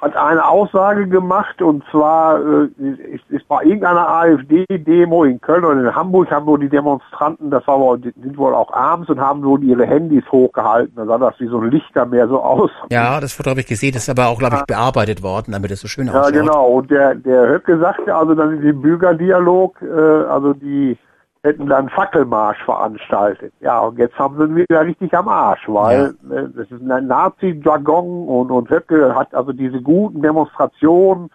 [0.00, 5.80] hat eine Aussage gemacht und zwar äh, ist, ist bei irgendeiner AfD-Demo in Köln oder
[5.80, 9.42] in Hamburg haben wohl die Demonstranten, das war wohl, sind wohl auch abends und haben
[9.42, 10.94] wohl ihre Handys hochgehalten.
[10.96, 12.70] Da sah das wie so ein Lichtermeer so aus.
[12.90, 15.70] Ja, das Foto habe ich gesehen, das ist aber auch, glaube ich, bearbeitet worden, damit
[15.70, 16.34] es so schön aussieht.
[16.34, 16.66] Ja, genau.
[16.66, 20.98] Und der, der Höcke sagte also dann in dem Bürgerdialog, äh, also die
[21.46, 23.52] hätten dann Fackelmarsch veranstaltet.
[23.60, 26.36] Ja, und jetzt haben sie wieder richtig am Arsch, weil ja.
[26.36, 31.30] äh, das ist ein Nazi-Jargon und, und Höcke hat also diese guten Demonstrationen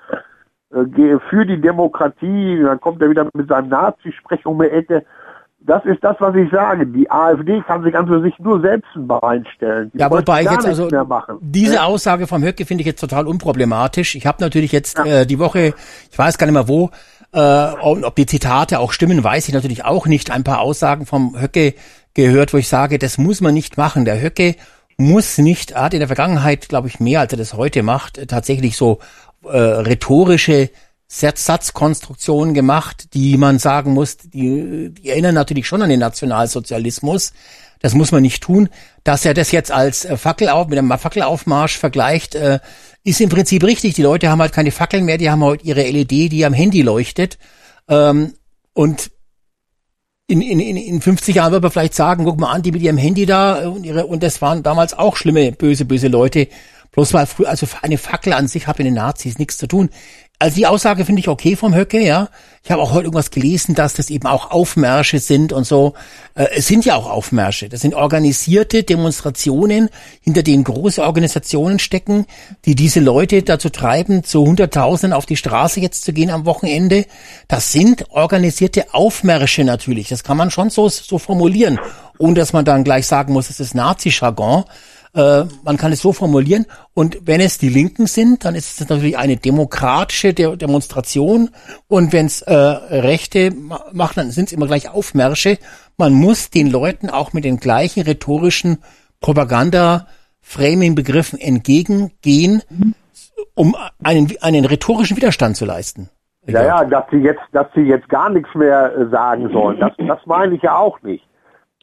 [0.72, 5.06] äh, für die Demokratie, dann kommt er wieder mit seinem Nazi-Sprech um die Ecke.
[5.64, 6.88] Das ist das, was ich sage.
[6.88, 9.92] Die AfD kann sich an für sich nur selbst ein Bein stellen.
[9.94, 10.90] Die ja, wobei jetzt also
[11.40, 11.84] diese ja?
[11.84, 14.16] Aussage vom Höcke finde ich jetzt total unproblematisch.
[14.16, 15.22] Ich habe natürlich jetzt ja.
[15.22, 15.74] äh, die Woche,
[16.12, 16.90] ich weiß gar nicht mehr wo,
[17.34, 20.32] äh, und ob die Zitate auch stimmen, weiß ich natürlich auch nicht.
[20.32, 21.74] Ein paar Aussagen vom Höcke
[22.14, 24.06] gehört, wo ich sage, das muss man nicht machen.
[24.06, 24.56] Der Höcke
[24.98, 28.28] muss nicht, er hat in der Vergangenheit, glaube ich, mehr als er das heute macht,
[28.28, 29.00] tatsächlich so
[29.44, 30.70] äh, rhetorische
[31.08, 37.34] Satzkonstruktionen gemacht, die man sagen muss, die, die erinnern natürlich schon an den Nationalsozialismus.
[37.80, 38.70] Das muss man nicht tun.
[39.04, 42.60] Dass er das jetzt als Fackelauf, mit einem Fackelaufmarsch vergleicht, äh,
[43.04, 43.96] ist im Prinzip richtig.
[43.96, 46.82] Die Leute haben halt keine Fackeln mehr, die haben halt ihre LED, die am Handy
[46.82, 47.38] leuchtet.
[47.88, 48.34] Ähm,
[48.74, 49.12] und
[50.28, 52.98] in, in, in 50 Jahren wird man vielleicht sagen, guck mal an, die mit ihrem
[52.98, 56.48] Handy da und ihre, und das waren damals auch schlimme, böse, böse Leute.
[56.92, 59.90] Bloß weil früher, also eine Fackel an sich hat mit den Nazis nichts zu tun.
[60.42, 62.28] Also die Aussage finde ich okay vom Höcke, ja.
[62.64, 65.94] Ich habe auch heute irgendwas gelesen, dass das eben auch Aufmärsche sind und so.
[66.34, 67.70] Äh, es sind ja auch Aufmärsche.
[67.70, 69.90] Das sind organisierte Demonstrationen,
[70.20, 72.26] hinter denen große Organisationen stecken,
[72.66, 77.06] die diese Leute dazu treiben, zu Hunderttausenden auf die Straße jetzt zu gehen am Wochenende.
[77.48, 80.10] Das sind organisierte Aufmärsche natürlich.
[80.10, 81.80] Das kann man schon so, so formulieren,
[82.18, 84.64] ohne dass man dann gleich sagen muss, es ist Nazi-Jargon.
[85.14, 86.66] Äh, man kann es so formulieren.
[86.94, 91.50] Und wenn es die Linken sind, dann ist es natürlich eine demokratische De Demonstration.
[91.88, 95.58] Und wenn es äh, Rechte machen, dann sind es immer gleich Aufmärsche.
[95.98, 98.78] Man muss den Leuten auch mit den gleichen rhetorischen
[99.20, 102.64] Propaganda-Framing-Begriffen entgegengehen,
[103.54, 106.10] um einen, einen rhetorischen Widerstand zu leisten.
[106.48, 109.80] Ja, ja, dass sie jetzt, dass sie jetzt gar nichts mehr äh, sagen sollen.
[109.80, 111.24] Das, das meine ich ja auch nicht.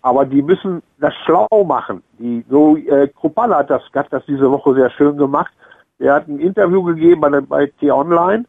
[0.09, 2.03] Aber die müssen das schlau machen.
[2.19, 5.53] Die, so äh, Kruppalla hat das, hat das diese Woche sehr schön gemacht.
[5.99, 8.47] Er hat ein Interview gegeben bei, bei T-Online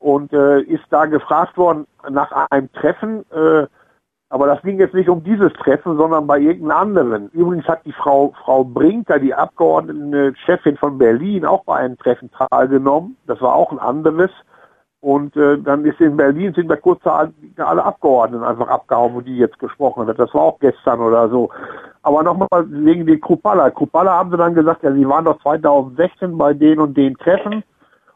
[0.00, 3.24] und äh, ist da gefragt worden nach einem Treffen.
[3.30, 3.66] Äh,
[4.28, 7.28] aber das ging jetzt nicht um dieses Treffen, sondern bei irgendeinem anderen.
[7.30, 12.30] Übrigens hat die Frau, Frau Brinker, die Abgeordnete Chefin von Berlin, auch bei einem Treffen
[12.50, 13.16] teilgenommen.
[13.26, 14.30] Das war auch ein anderes.
[15.08, 19.38] Und äh, dann ist in Berlin, sind wir kurz alle Abgeordneten einfach abgehauen, wo die
[19.38, 20.18] jetzt gesprochen hat.
[20.18, 21.48] Das war auch gestern oder so.
[22.02, 23.70] Aber nochmal wegen die Krupalla.
[23.70, 27.64] Krupalla haben sie dann gesagt, ja, sie waren doch 2016 bei den und den Treffen.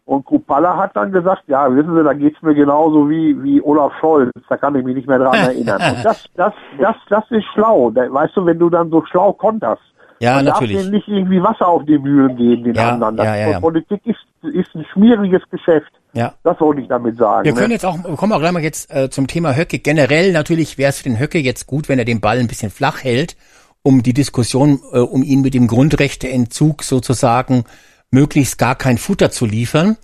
[0.05, 3.94] Und Krupalla hat dann gesagt, ja, wissen Sie, da geht's mir genauso wie, wie Olaf
[3.98, 4.31] Scholz.
[4.51, 5.81] Da kann ich mich nicht mehr dran erinnern.
[5.81, 7.90] Und das, das, das, das ist schlau.
[7.94, 9.81] Weißt du, wenn du dann so schlau konterst.
[10.19, 10.74] Ja, Man natürlich.
[10.74, 13.16] darf denen nicht irgendwie Wasser auf die Mühlen geben, den ja, anderen.
[13.16, 13.60] Ja, ja, ja.
[13.60, 15.90] Politik ist, ist ein schwieriges Geschäft.
[16.15, 16.35] Ja.
[16.43, 17.45] Das wollte ich damit sagen.
[17.45, 17.75] Wir können ne?
[17.75, 19.79] jetzt auch, wir kommen auch gleich mal jetzt äh, zum Thema Höcke.
[19.79, 22.71] Generell natürlich wäre es für den Höcke jetzt gut, wenn er den Ball ein bisschen
[22.71, 23.37] flach hält,
[23.83, 27.65] um die Diskussion äh, um ihn mit dem Grundrechteentzug sozusagen
[28.11, 29.97] möglichst gar kein Futter zu liefern.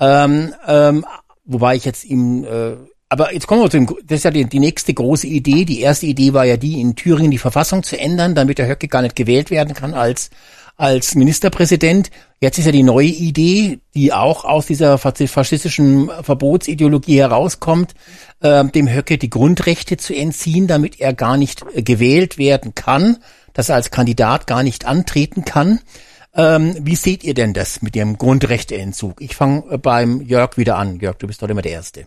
[0.00, 1.04] Ähm, ähm,
[1.44, 2.76] wobei ich jetzt ihm äh,
[3.12, 5.66] aber jetzt kommen wir zu dem, das ist ja die, die nächste große Idee.
[5.66, 8.88] Die erste Idee war ja die, in Thüringen die Verfassung zu ändern, damit der Höcke
[8.88, 10.30] gar nicht gewählt werden kann als,
[10.78, 12.10] als Ministerpräsident.
[12.42, 17.94] Jetzt ist ja die neue Idee, die auch aus dieser faschistischen Verbotsideologie herauskommt,
[18.40, 23.18] äh, dem Höcke die Grundrechte zu entziehen, damit er gar nicht äh, gewählt werden kann,
[23.54, 25.78] dass er als Kandidat gar nicht antreten kann.
[26.34, 29.20] Ähm, wie seht ihr denn das mit dem Grundrechteentzug?
[29.20, 30.96] Ich fange äh, beim Jörg wieder an.
[30.96, 32.06] Jörg, du bist doch immer der Erste.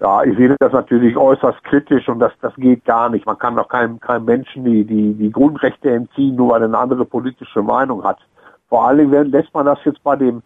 [0.00, 3.26] Ja, ich sehe das natürlich äußerst kritisch und das, das geht gar nicht.
[3.26, 6.78] Man kann doch keinem, keinem Menschen die, die, die Grundrechte entziehen, nur weil er eine
[6.78, 8.18] andere politische Meinung hat.
[8.68, 10.42] Vor allen Dingen lässt man das jetzt bei dem,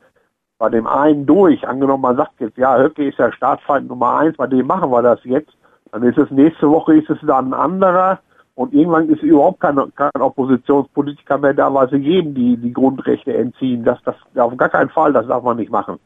[0.58, 1.66] bei dem einen durch.
[1.66, 5.02] Angenommen, man sagt jetzt, ja, Höcke ist ja Staatsfeind Nummer eins, bei dem machen wir
[5.02, 5.52] das jetzt.
[5.90, 8.20] Dann ist es nächste Woche ist es dann ein anderer
[8.54, 13.36] und irgendwann ist überhaupt kein, kein Oppositionspolitiker mehr da, weil sie jedem die, die Grundrechte
[13.36, 13.84] entziehen.
[13.84, 15.98] Das, das, auf gar keinen Fall, das darf man nicht machen.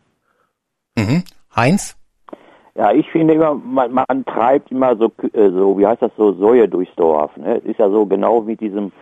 [0.97, 1.23] Mhm.
[1.55, 1.97] Heinz?
[2.75, 6.35] Ja, ich finde immer, man, man treibt immer so, äh, so, wie heißt das so,
[6.35, 7.35] Säue durchs Dorf.
[7.37, 7.59] Ne?
[7.59, 8.93] Es ist ja so genau mit diesem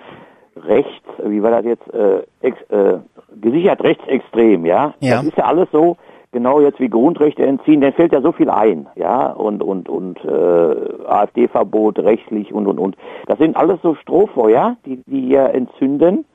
[0.56, 2.98] Rechts, wie war das jetzt, äh, ex, äh,
[3.40, 4.94] gesichert rechtsextrem, ja?
[5.00, 5.16] Ja.
[5.16, 5.96] Das ist ja alles so,
[6.34, 10.22] genau jetzt wie Grundrechte entziehen, dann fällt ja so viel ein, ja, und und und
[10.24, 12.96] äh, AfD-Verbot rechtlich und und und.
[13.26, 16.26] Das sind alles so Strohfeuer, die die hier entzünden,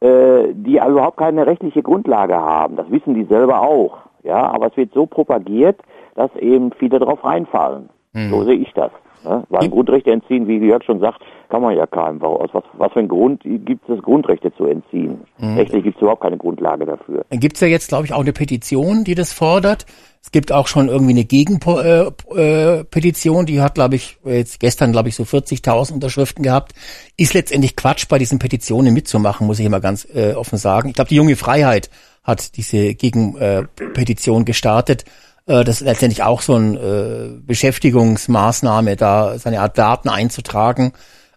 [0.00, 2.76] äh, die überhaupt keine rechtliche Grundlage haben.
[2.76, 5.80] Das wissen die selber auch, ja, aber es wird so propagiert,
[6.14, 7.90] dass eben viele drauf reinfallen.
[8.14, 8.30] Hm.
[8.30, 8.92] So sehe ich das.
[9.24, 9.44] Ne?
[9.48, 12.22] Weil Grundrechte entziehen, wie Jörg schon sagt, kann man ja keinem.
[12.22, 15.20] Aus was, was für ein Grund gibt es, Grundrechte zu entziehen?
[15.38, 15.56] Hm.
[15.56, 17.24] Rechtlich gibt es überhaupt keine Grundlage dafür.
[17.28, 19.86] Dann gibt's ja jetzt, glaube ich, auch eine Petition, die das fordert.
[20.22, 24.92] Es gibt auch schon irgendwie eine Gegenpetition, äh, Petition, die hat, glaube ich, jetzt gestern,
[24.92, 26.72] glaube ich, so 40.000 Unterschriften gehabt.
[27.16, 30.88] Ist letztendlich Quatsch, bei diesen Petitionen mitzumachen, muss ich immer ganz äh, offen sagen.
[30.88, 31.90] Ich glaube, die junge Freiheit
[32.22, 35.04] hat diese Gegenpetition gestartet.
[35.46, 40.92] Äh, das ist letztendlich auch so eine äh, Beschäftigungsmaßnahme, da seine Art Daten einzutragen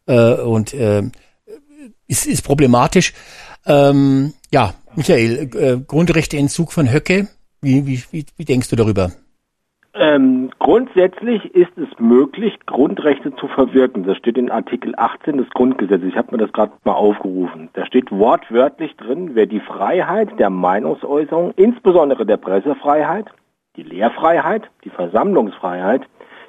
[0.07, 1.03] äh, und äh,
[2.07, 3.13] ist, ist problematisch.
[3.65, 7.27] Ähm, ja, Michael, äh, Grundrechteentzug von Höcke,
[7.61, 9.11] wie, wie, wie, wie denkst du darüber?
[9.97, 14.03] Ähm, grundsätzlich ist es möglich, Grundrechte zu verwirken.
[14.03, 16.09] Das steht in Artikel 18 des Grundgesetzes.
[16.09, 17.69] Ich habe mir das gerade mal aufgerufen.
[17.73, 23.27] Da steht wortwörtlich drin, wer die Freiheit der Meinungsäußerung, insbesondere der Pressefreiheit,
[23.75, 26.01] die Lehrfreiheit, die Versammlungsfreiheit,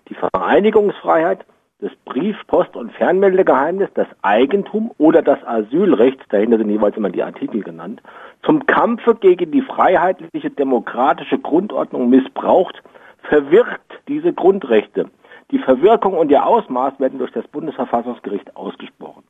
[0.09, 1.45] die Vereinigungsfreiheit,
[1.81, 7.23] das Brief-, Post- und Fernmeldegeheimnis, das Eigentum oder das Asylrecht, dahinter sind jeweils immer die
[7.23, 8.03] Artikel genannt,
[8.43, 12.83] zum Kampfe gegen die freiheitliche demokratische Grundordnung missbraucht,
[13.29, 15.11] verwirkt diese Grundrechte.
[15.51, 19.25] Die Verwirkung und ihr Ausmaß werden durch das Bundesverfassungsgericht ausgesprochen.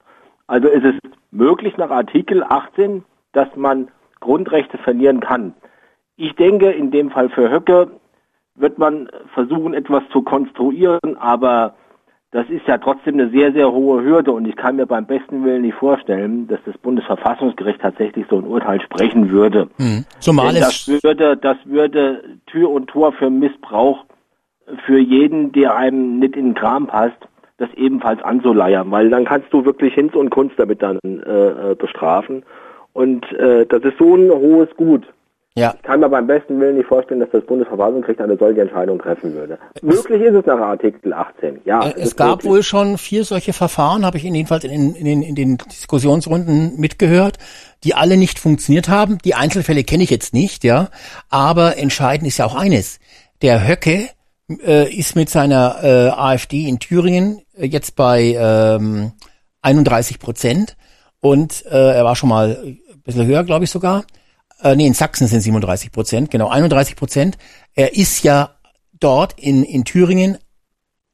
[0.46, 0.94] Also ist es
[1.30, 3.88] möglich nach Artikel 18, dass man
[4.20, 5.54] Grundrechte verlieren kann.
[6.16, 7.90] Ich denke, in dem Fall für Höcke
[8.54, 11.74] wird man versuchen, etwas zu konstruieren, aber
[12.30, 15.44] das ist ja trotzdem eine sehr, sehr hohe Hürde und ich kann mir beim besten
[15.44, 19.68] Willen nicht vorstellen, dass das Bundesverfassungsgericht tatsächlich so ein Urteil sprechen würde.
[19.76, 20.04] Hm.
[20.20, 24.04] Zumal Denn es das würde, das würde Tür und Tor für Missbrauch
[24.84, 27.18] für jeden, der einem nicht in den Kram passt,
[27.58, 31.74] das ebenfalls anzuleiern, weil dann kannst du wirklich Hinz und Kunst damit dann äh, äh,
[31.74, 32.42] bestrafen.
[32.92, 35.06] Und äh, das ist so ein hohes Gut.
[35.56, 38.98] Ja, Ich kann mir beim besten Willen nicht vorstellen, dass das Bundesverfassungsgericht eine solche Entscheidung
[38.98, 39.58] treffen würde.
[39.82, 41.86] Möglich ist es nach Artikel 18, ja.
[41.86, 42.50] Äh, es ist gab möglich.
[42.50, 45.56] wohl schon vier solche Verfahren, habe ich in jedenfalls in, den- in, den, in den
[45.56, 47.38] Diskussionsrunden mitgehört,
[47.84, 49.18] die alle nicht funktioniert haben.
[49.24, 50.88] Die Einzelfälle kenne ich jetzt nicht, ja.
[51.30, 52.98] Aber entscheidend ist ja auch eines.
[53.42, 54.08] Der Höcke
[54.64, 59.12] äh, ist mit seiner äh, AfD in Thüringen äh, jetzt bei ähm,
[59.62, 60.76] 31 Prozent
[61.20, 64.04] und äh, er war schon mal ein bisschen höher, glaube ich sogar.
[64.60, 67.38] Äh, nee, in Sachsen sind 37 Prozent, genau, 31 Prozent.
[67.74, 68.56] Er ist ja
[68.98, 70.38] dort in, in Thüringen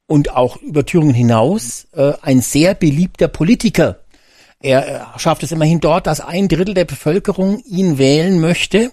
[0.07, 4.01] und auch über Thüringen hinaus äh, ein sehr beliebter Politiker.
[4.61, 8.93] Er äh, schafft es immerhin dort, dass ein Drittel der Bevölkerung ihn wählen möchte.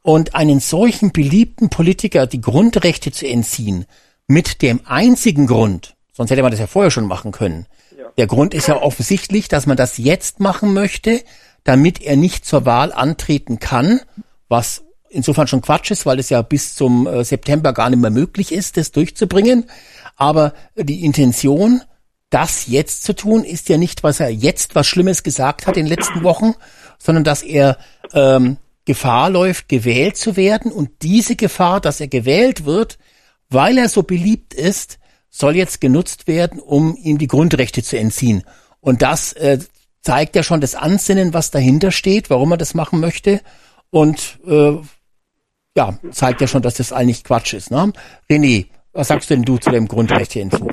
[0.00, 3.84] Und einen solchen beliebten Politiker die Grundrechte zu entziehen,
[4.28, 7.66] mit dem einzigen Grund, sonst hätte man das ja vorher schon machen können.
[8.16, 11.22] Der Grund ist ja offensichtlich, dass man das jetzt machen möchte,
[11.68, 14.00] damit er nicht zur Wahl antreten kann,
[14.48, 18.10] was insofern schon Quatsch ist, weil es ja bis zum äh, September gar nicht mehr
[18.10, 19.66] möglich ist, das durchzubringen.
[20.16, 21.82] Aber die Intention,
[22.30, 25.84] das jetzt zu tun, ist ja nicht, was er jetzt was Schlimmes gesagt hat in
[25.84, 26.54] den letzten Wochen,
[26.98, 27.76] sondern dass er
[28.14, 30.72] ähm, Gefahr läuft, gewählt zu werden.
[30.72, 32.98] Und diese Gefahr, dass er gewählt wird,
[33.50, 38.44] weil er so beliebt ist, soll jetzt genutzt werden, um ihm die Grundrechte zu entziehen.
[38.80, 39.58] Und das äh,
[40.00, 43.40] zeigt ja schon das Ansinnen, was dahinter steht, warum er das machen möchte.
[43.90, 44.76] Und äh,
[45.76, 47.70] ja, zeigt ja schon, dass das eigentlich Quatsch ist.
[47.70, 47.92] Ne?
[48.30, 50.72] René, Was sagst denn du zu dem Grundrechteentzug?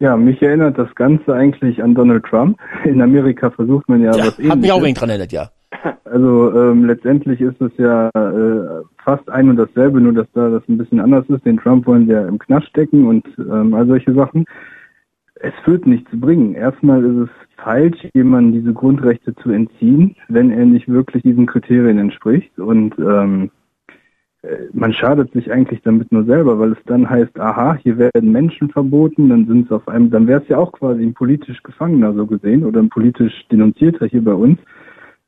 [0.00, 2.58] Ja, mich erinnert das Ganze eigentlich an Donald Trump.
[2.84, 4.82] In Amerika versucht man ja, Ja, was hat mich auch ähnliches.
[4.82, 5.50] wenig dran erinnert, ja.
[6.04, 10.62] Also ähm, letztendlich ist es ja äh, fast ein und dasselbe, nur dass da das
[10.68, 11.44] ein bisschen anders ist.
[11.44, 14.44] Den Trump wollen sie ja im Knast stecken und ähm, all solche Sachen.
[15.40, 16.54] Es wird nichts bringen.
[16.54, 21.98] Erstmal ist es falsch, jemandem diese Grundrechte zu entziehen, wenn er nicht wirklich diesen Kriterien
[21.98, 22.58] entspricht.
[22.58, 23.50] Und ähm,
[24.42, 28.32] äh, man schadet sich eigentlich damit nur selber, weil es dann heißt, aha, hier werden
[28.32, 31.62] Menschen verboten, dann sind es auf einem, dann wäre es ja auch quasi ein politisch
[31.62, 34.58] Gefangener so gesehen oder ein politisch Denunzierter hier bei uns.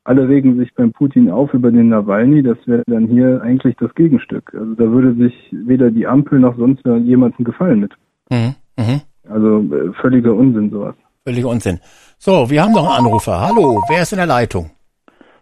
[0.03, 3.93] Alle regen sich beim Putin auf über den Nawalny, das wäre dann hier eigentlich das
[3.93, 4.51] Gegenstück.
[4.53, 7.93] Also da würde sich weder die Ampel noch sonst jemandem gefallen mit.
[8.31, 8.55] Mhm.
[8.77, 9.01] Mhm.
[9.29, 10.95] Also äh, völliger Unsinn sowas.
[11.23, 11.79] Völliger Unsinn.
[12.17, 13.39] So, wir haben noch einen Anrufer.
[13.41, 14.71] Hallo, wer ist in der Leitung?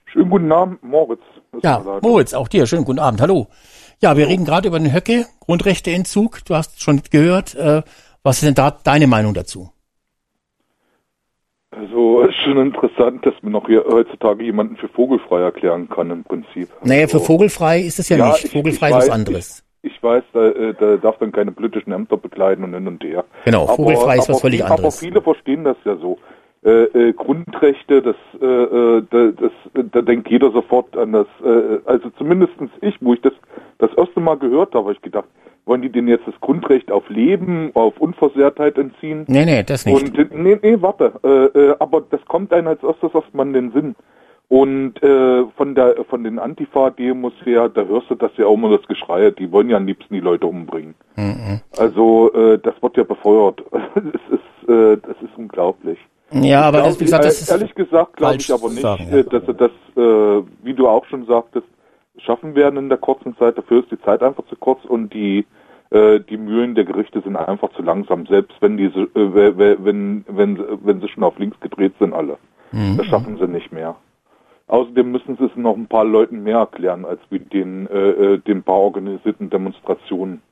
[0.06, 1.22] Schönen guten Abend, Moritz.
[1.64, 1.84] Ja.
[2.02, 2.66] Moritz, auch dir.
[2.68, 3.22] Schönen guten Abend.
[3.22, 3.48] Hallo.
[4.02, 6.44] Ja, wir reden gerade über den Höcke, Grundrechteentzug.
[6.46, 7.56] Du hast schon gehört.
[7.56, 7.84] Äh,
[8.24, 9.72] was ist denn da deine Meinung dazu?
[11.72, 16.24] Also ist schon interessant, dass man noch hier heutzutage jemanden für vogelfrei erklären kann im
[16.24, 16.70] Prinzip.
[16.84, 18.46] Naja, für Also, vogelfrei ist es ja, Ja, nicht.
[18.46, 19.64] ich- Vogelfrei ich ist was weiß, anderes.
[19.82, 23.24] Ich weiß, da, äh, da darf dann keine politischen Ämter bekleiden und hin und her.
[23.46, 25.00] Genau, vogelfrei ist was aber, völlig viel- Aber anderes.
[25.00, 26.18] viele verstehen das ja so.
[26.66, 26.70] Äh,
[27.10, 29.52] äh, Grundrechte, das, äh, äh, da, das,
[29.94, 33.32] da denkt jeder sofort an das, äh, also zumindestens ich, wo ich das
[33.78, 35.30] das erste Mal gehört habe, habe ich gedacht,
[35.66, 39.24] wollen die denen jetzt das Grundrecht auf Leben, auf Unversehrtheit entziehen?
[39.30, 40.18] Nee, nee, das nicht.
[40.20, 41.14] Und nee, nee, warte,
[41.80, 43.96] aber das kommt einem als erstes erstmal in den Sinn.
[44.50, 48.76] Und äh, von der von den Antifa-Demos her, da hörst du das ja auch immer
[48.76, 50.96] das Geschrei, die wollen ja am liebsten die Leute umbringen.
[51.16, 51.62] Mhm.
[51.78, 53.62] Also äh, das wird ja befeuert.
[53.96, 56.00] es ist äh, das ist unglaublich.
[56.32, 59.08] Ja, aber Ich das, wie gesagt, das ist ehrlich gesagt glaube ich aber nicht, sagen,
[59.12, 59.18] ja.
[59.18, 61.68] äh, dass sie das, äh, wie du auch schon sagtest,
[62.18, 63.56] schaffen werden in der kurzen Zeit.
[63.56, 65.46] Dafür ist die Zeit einfach zu kurz und die
[65.92, 69.78] äh, die Mühlen der Gerichte sind einfach zu langsam, selbst wenn diese äh, we- we-
[69.80, 72.38] wenn wenn wenn sie schon auf links gedreht sind alle.
[72.72, 72.98] Mhm.
[72.98, 73.96] Das schaffen sie nicht mehr.
[74.70, 78.38] Außerdem müssen sie es noch ein paar Leuten mehr erklären, als wie den, äh, äh,
[78.38, 80.44] den paar organisierten Demonstrationen,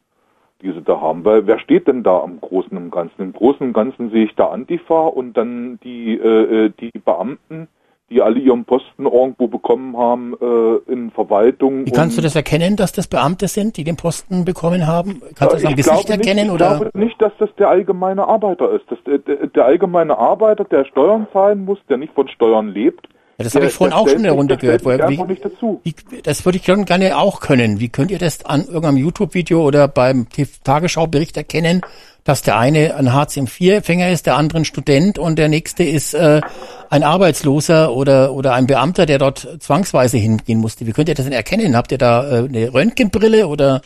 [0.63, 1.23] die sie da haben.
[1.23, 3.21] Weil wer steht denn da am Großen und Ganzen?
[3.21, 7.67] Im Großen und Ganzen sehe ich da Antifa und dann die, äh, äh, die Beamten,
[8.09, 11.85] die alle ihren Posten irgendwo bekommen haben äh, in Verwaltung.
[11.85, 15.21] Wie kannst du das erkennen, dass das Beamte sind, die den Posten bekommen haben?
[15.35, 16.71] Kannst du das am ich Gesicht erkennen nicht, oder?
[16.71, 18.85] Ich glaube nicht, dass das der allgemeine Arbeiter ist.
[18.89, 23.07] Das, der, der allgemeine Arbeiter, der Steuern zahlen muss, der nicht von Steuern lebt.
[23.37, 24.83] Ja, das habe ich vorhin auch schon in der Runde gehört.
[24.83, 25.79] Woher- wie- nicht dazu.
[25.83, 25.93] Wie,
[26.23, 27.79] das würde ich schon gerne auch können.
[27.79, 30.25] Wie könnt ihr das an irgendeinem YouTube-Video oder beim
[30.63, 31.81] Tagesschau-Bericht erkennen,
[32.23, 36.41] dass der eine ein Hartz-IV-Empfänger ist, der andere ein Student und der nächste ist äh,
[36.89, 40.87] ein Arbeitsloser oder oder ein Beamter, der dort zwangsweise hingehen musste?
[40.87, 41.75] Wie könnt ihr das denn erkennen?
[41.77, 43.81] Habt ihr da äh, eine Röntgenbrille oder?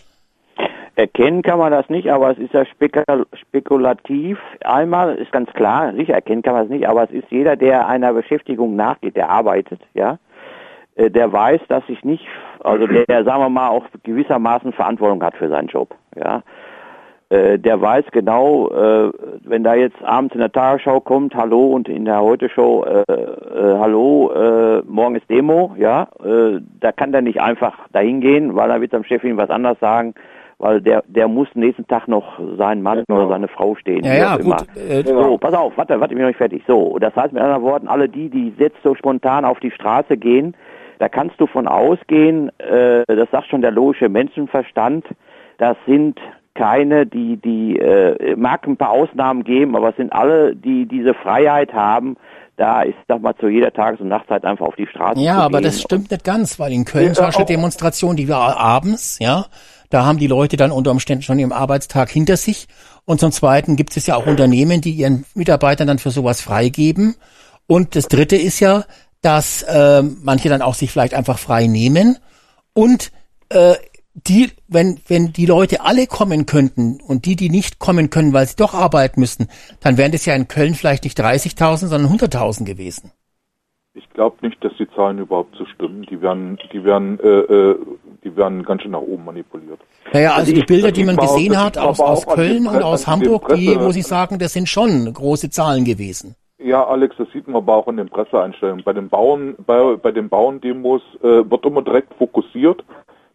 [1.01, 4.37] Erkennen kann man das nicht, aber es ist ja spekul spekulativ.
[4.63, 7.87] Einmal ist ganz klar, sicher erkennen kann man es nicht, aber es ist jeder, der
[7.87, 10.19] einer Beschäftigung nachgeht, der arbeitet, ja,
[10.95, 12.27] äh, der weiß, dass sich nicht,
[12.63, 16.43] also der, sagen wir mal, auch gewissermaßen Verantwortung hat für seinen Job, ja.
[17.29, 19.11] Äh, Der weiß genau, äh,
[19.43, 22.85] wenn da jetzt abends in der Tagesschau kommt, hallo und in der Heute-Show,
[23.79, 26.07] hallo, morgen ist Demo, ja,
[26.79, 29.79] da kann der nicht einfach dahin gehen, weil er wird am Chef ihm was anderes
[29.79, 30.13] sagen,
[30.61, 34.05] weil der, der muss nächsten Tag noch seinen Mann oder seine Frau stehen.
[34.05, 36.63] Ja, ja, gut, äh, so, pass auf, warte, warte, ich bin noch nicht fertig.
[36.67, 40.17] So, das heißt mit anderen Worten, alle die, die jetzt so spontan auf die Straße
[40.17, 40.55] gehen,
[40.99, 45.05] da kannst du von ausgehen, äh, das sagt schon der logische Menschenverstand,
[45.57, 46.19] das sind
[46.53, 51.13] keine, die, die, äh, mag ein paar Ausnahmen geben, aber es sind alle, die diese
[51.15, 52.17] Freiheit haben,
[52.57, 55.39] da ist, sag mal, zu jeder Tages- und Nachtzeit einfach auf die Straße Ja, zu
[55.41, 55.63] aber gehen.
[55.63, 59.17] das stimmt nicht ganz, weil in Köln Ja, zum Beispiel auch- Demonstration, die war abends,
[59.19, 59.45] ja,
[59.91, 62.67] da haben die Leute dann unter Umständen schon ihren Arbeitstag hinter sich.
[63.05, 67.15] Und zum Zweiten gibt es ja auch Unternehmen, die ihren Mitarbeitern dann für sowas freigeben.
[67.67, 68.85] Und das Dritte ist ja,
[69.21, 72.17] dass äh, manche dann auch sich vielleicht einfach frei nehmen.
[72.73, 73.11] Und
[73.49, 73.75] äh,
[74.13, 78.45] die, wenn, wenn die Leute alle kommen könnten und die, die nicht kommen können, weil
[78.45, 79.47] sie doch arbeiten müssten,
[79.81, 83.11] dann wären das ja in Köln vielleicht nicht 30.000, sondern 100.000 gewesen.
[83.93, 86.03] Ich glaube nicht, dass die Zahlen überhaupt so stimmen.
[86.03, 87.79] Die werden, die werden, äh, äh,
[88.23, 89.79] die werden ganz schön nach oben manipuliert.
[90.13, 93.75] Naja, also die Bilder, die man gesehen hat aus, aus Köln und aus Hamburg, die,
[93.75, 96.35] muss ich sagen, das sind schon große Zahlen gewesen.
[96.63, 98.83] Ja, Alex, das sieht man aber auch in den Presseeinstellungen.
[98.83, 102.83] Bei den Bauern, bei, bei den Bauerndemos äh, wird immer direkt fokussiert,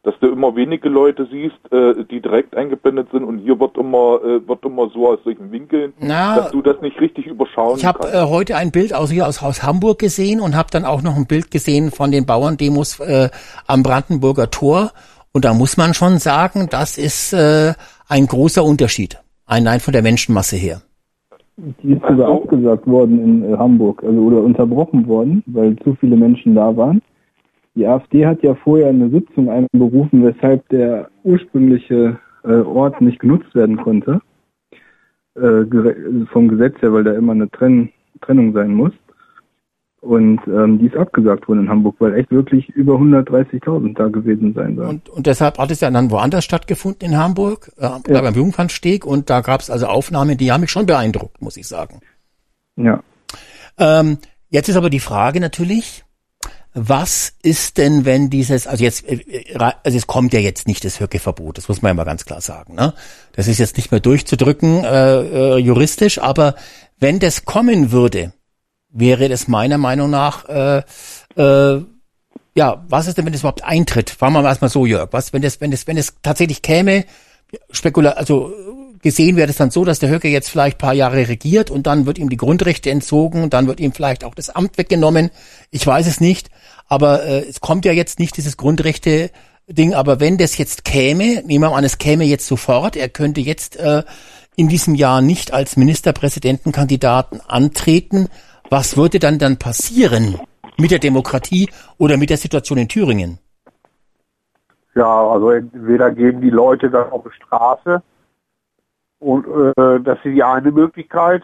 [0.06, 4.20] dass du immer wenige Leute siehst, äh, die direkt eingeblendet sind und hier wird immer,
[4.24, 7.84] äh, wird immer so aus solchen Winkeln, Na, dass du das nicht richtig überschauen Ich
[7.84, 8.14] habe kannst.
[8.14, 11.16] äh, heute ein Bild aus hier aus, aus Hamburg gesehen und habe dann auch noch
[11.16, 13.30] ein Bild gesehen von den Bauerndemos äh,
[13.66, 14.92] am Brandenburger Tor.
[15.32, 17.72] Und da muss man schon sagen, das ist äh,
[18.08, 19.18] ein großer Unterschied.
[19.44, 20.82] Ein Nein von der Menschenmasse her.
[21.56, 26.14] Die ist sogar abgesagt worden in äh, Hamburg, also oder unterbrochen worden, weil zu viele
[26.14, 27.02] Menschen da waren.
[27.76, 33.54] Die AfD hat ja vorher eine Sitzung einberufen, weshalb der ursprüngliche äh, Ort nicht genutzt
[33.54, 34.20] werden konnte.
[35.34, 35.66] Äh,
[36.32, 37.90] vom Gesetz her, weil da immer eine Trenn
[38.22, 38.92] Trennung sein muss.
[40.00, 44.54] Und ähm, die ist abgesagt worden in Hamburg, weil echt wirklich über 130.000 da gewesen
[44.54, 44.88] sein sollen.
[44.88, 48.20] Und, und deshalb hat es ja dann woanders stattgefunden in Hamburg, äh, ja.
[48.22, 49.04] beim Jungfernsteg.
[49.04, 52.00] Und da gab es also Aufnahmen, die haben mich schon beeindruckt, muss ich sagen.
[52.76, 53.02] Ja.
[53.78, 56.04] Ähm, jetzt ist aber die Frage natürlich,
[56.78, 61.00] was ist denn, wenn dieses, also jetzt, äh, also es kommt ja jetzt nicht das
[61.00, 62.74] Höckeverbot, das muss man ja mal ganz klar sagen.
[62.74, 62.92] Ne?
[63.32, 66.54] Das ist jetzt nicht mehr durchzudrücken äh, äh, juristisch, aber
[66.98, 68.34] wenn das kommen würde,
[68.90, 70.82] wäre das meiner Meinung nach, äh,
[71.36, 71.82] äh,
[72.54, 74.10] ja, was ist denn, wenn das überhaupt eintritt?
[74.10, 77.06] Fragen wir mal erstmal so, Jörg, was, wenn das, wenn das, wenn es tatsächlich käme,
[77.70, 78.52] spekula also
[79.06, 82.06] gesehen wäre es dann so, dass der Höcke jetzt vielleicht paar Jahre regiert und dann
[82.06, 85.30] wird ihm die Grundrechte entzogen, dann wird ihm vielleicht auch das Amt weggenommen.
[85.70, 86.50] Ich weiß es nicht,
[86.88, 89.30] aber äh, es kommt ja jetzt nicht dieses Grundrechte
[89.68, 93.08] Ding, aber wenn das jetzt käme, nehmen wir mal an, es käme jetzt sofort, er
[93.08, 94.02] könnte jetzt äh,
[94.56, 98.26] in diesem Jahr nicht als Ministerpräsidentenkandidaten antreten,
[98.70, 100.40] was würde dann dann passieren
[100.78, 103.38] mit der Demokratie oder mit der Situation in Thüringen?
[104.96, 108.02] Ja, also entweder geben die Leute dann auf die Straße
[109.18, 111.43] und äh, das ist die eine Möglichkeit.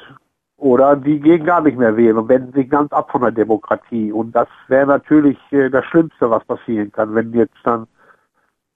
[0.56, 4.12] Oder die gehen gar nicht mehr wählen und wenden sich ganz ab von der Demokratie.
[4.12, 7.88] Und das wäre natürlich äh, das Schlimmste, was passieren kann, wenn jetzt dann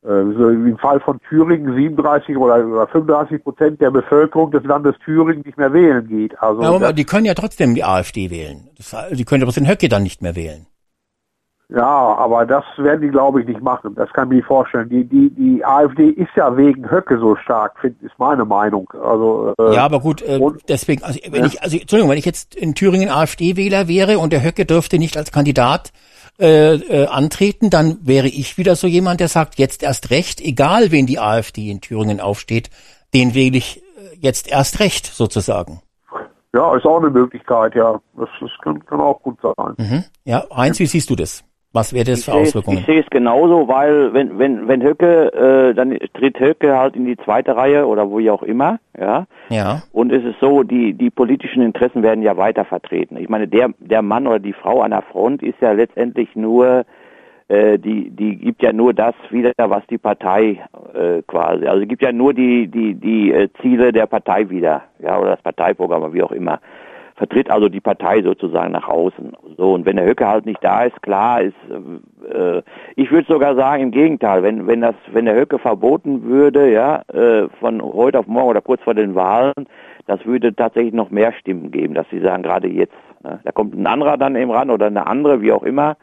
[0.03, 5.43] äh, so im Fall von Thüringen 37 oder 35 Prozent der Bevölkerung des Landes Thüringen
[5.45, 6.37] nicht mehr wählen geht.
[6.43, 8.69] Also ja, aber die können ja trotzdem die AfD wählen.
[8.77, 10.67] Das, die können ja trotzdem Höcke dann nicht mehr wählen.
[11.69, 13.97] Ja, aber das werden die, glaube ich, nicht machen.
[13.97, 14.89] Das kann ich mir vorstellen.
[14.89, 18.89] Die, die, die AfD ist ja wegen Höcke so stark, find, ist meine Meinung.
[18.93, 21.47] Also, äh, ja, aber gut, äh, und, deswegen, also wenn ja.
[21.47, 25.17] ich, also Entschuldigung, wenn ich jetzt in Thüringen AfD-Wähler wäre und der Höcke dürfte nicht
[25.17, 25.93] als Kandidat
[26.39, 30.93] äh, äh, antreten, dann wäre ich wieder so jemand, der sagt, jetzt erst recht, egal
[30.93, 32.71] wen die AfD in Thüringen aufsteht,
[33.13, 35.81] den wähle ich äh, jetzt erst recht, sozusagen.
[36.55, 38.01] Ja, ist auch eine Möglichkeit, ja.
[38.17, 39.75] Das, das kann, kann auch gut sein.
[39.79, 40.05] Mhm.
[40.25, 41.43] Ja, Heinz, wie siehst du das?
[41.73, 42.79] Was wäre das für Auswirkungen?
[42.79, 47.05] ich sehe es genauso, weil wenn wenn wenn Höcke, äh, dann tritt Höcke halt in
[47.05, 49.27] die zweite Reihe oder wo auch immer, ja.
[49.51, 49.83] Ja.
[49.93, 53.17] Und es ist so, die die politischen Interessen werden ja weiter vertreten.
[53.19, 56.87] Ich meine, der der Mann oder die Frau an der Front ist ja letztendlich nur
[57.49, 60.63] äh, die die gibt ja nur das wieder, was die Partei
[60.95, 65.19] äh, quasi, also gibt ja nur die die die äh, Ziele der Partei wieder, ja
[65.19, 66.59] oder das Parteiprogramm, wie auch immer
[67.17, 69.33] vertritt also die Partei sozusagen nach außen.
[69.57, 71.57] So und wenn der Höcke halt nicht da ist, klar ist.
[72.31, 72.63] Äh,
[72.95, 77.03] ich würde sogar sagen im Gegenteil, wenn wenn das wenn der Höcke verboten würde, ja,
[77.13, 79.55] äh, von heute auf morgen oder kurz vor den Wahlen,
[80.07, 82.95] das würde tatsächlich noch mehr Stimmen geben, dass sie sagen gerade jetzt.
[83.25, 83.41] Ne?
[83.45, 85.97] Da kommt ein anderer dann eben ran oder eine andere, wie auch immer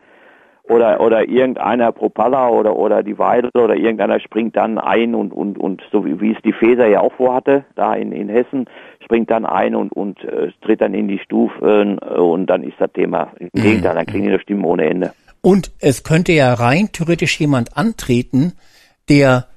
[0.64, 5.58] oder oder irgendeiner Propeller oder oder die Weidel oder irgendeiner springt dann ein und und
[5.58, 8.66] und so wie, wie es die Feser ja auch vorhatte da in in Hessen
[9.04, 12.80] springt dann ein und und äh, tritt dann in die Stufen äh, und dann ist
[12.80, 13.62] das Thema im mhm.
[13.62, 17.76] Gegenteil dann kriegen die nur Stimmen ohne Ende und es könnte ja rein theoretisch jemand
[17.76, 18.54] antreten
[19.10, 19.48] der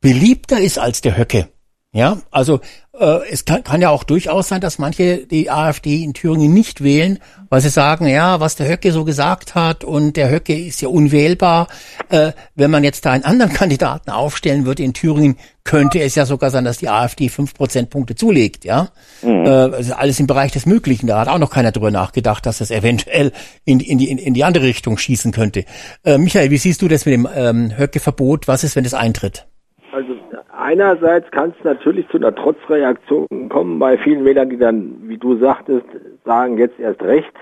[0.00, 1.48] beliebter ist als der Höcke
[1.92, 2.60] ja, also
[3.00, 6.84] äh, es kann, kann ja auch durchaus sein, dass manche die AfD in Thüringen nicht
[6.84, 10.82] wählen, weil sie sagen, ja, was der Höcke so gesagt hat und der Höcke ist
[10.82, 11.68] ja unwählbar.
[12.10, 16.26] Äh, wenn man jetzt da einen anderen Kandidaten aufstellen würde in Thüringen, könnte es ja
[16.26, 18.88] sogar sein, dass die AfD fünf Prozentpunkte zulegt, ja.
[19.22, 19.46] Mhm.
[19.46, 21.06] Äh, also alles im Bereich des Möglichen.
[21.06, 23.32] Da hat auch noch keiner drüber nachgedacht, dass das eventuell
[23.64, 25.64] in, in, die, in, in die andere Richtung schießen könnte.
[26.04, 28.46] Äh, Michael, wie siehst du das mit dem ähm, Höcke-Verbot?
[28.46, 29.46] Was ist, wenn das eintritt?
[29.92, 30.14] Also
[30.60, 35.36] einerseits kann es natürlich zu einer Trotzreaktion kommen bei vielen Wählern, die dann, wie du
[35.36, 35.86] sagtest,
[36.24, 37.32] sagen jetzt erst recht.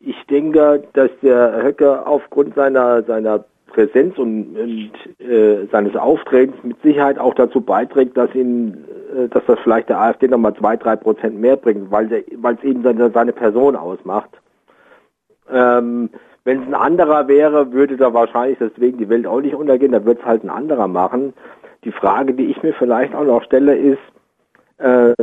[0.00, 6.80] Ich denke, dass der Höcker aufgrund seiner, seiner Präsenz und, und äh, seines Auftretens mit
[6.82, 10.96] Sicherheit auch dazu beiträgt, dass ihn, äh, dass das vielleicht der AfD nochmal zwei, drei
[10.96, 14.30] Prozent mehr bringt, weil es eben seine, seine Person ausmacht.
[15.50, 16.10] Ähm,
[16.44, 20.04] wenn es ein anderer wäre, würde da wahrscheinlich deswegen die Welt auch nicht untergehen, da
[20.04, 21.34] wird es halt ein anderer machen.
[21.88, 23.98] Die Frage, die ich mir vielleicht auch noch stelle, ist,
[24.76, 25.14] äh,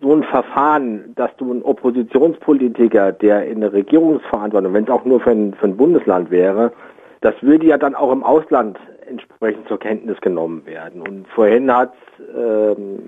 [0.00, 5.20] so ein Verfahren, dass du ein Oppositionspolitiker, der in der Regierungsverantwortung, wenn es auch nur
[5.20, 6.72] für ein, für ein Bundesland wäre,
[7.20, 8.76] das würde ja dann auch im Ausland
[9.08, 11.00] entsprechend zur Kenntnis genommen werden.
[11.02, 11.92] Und vorhin hat
[12.36, 13.04] ähm,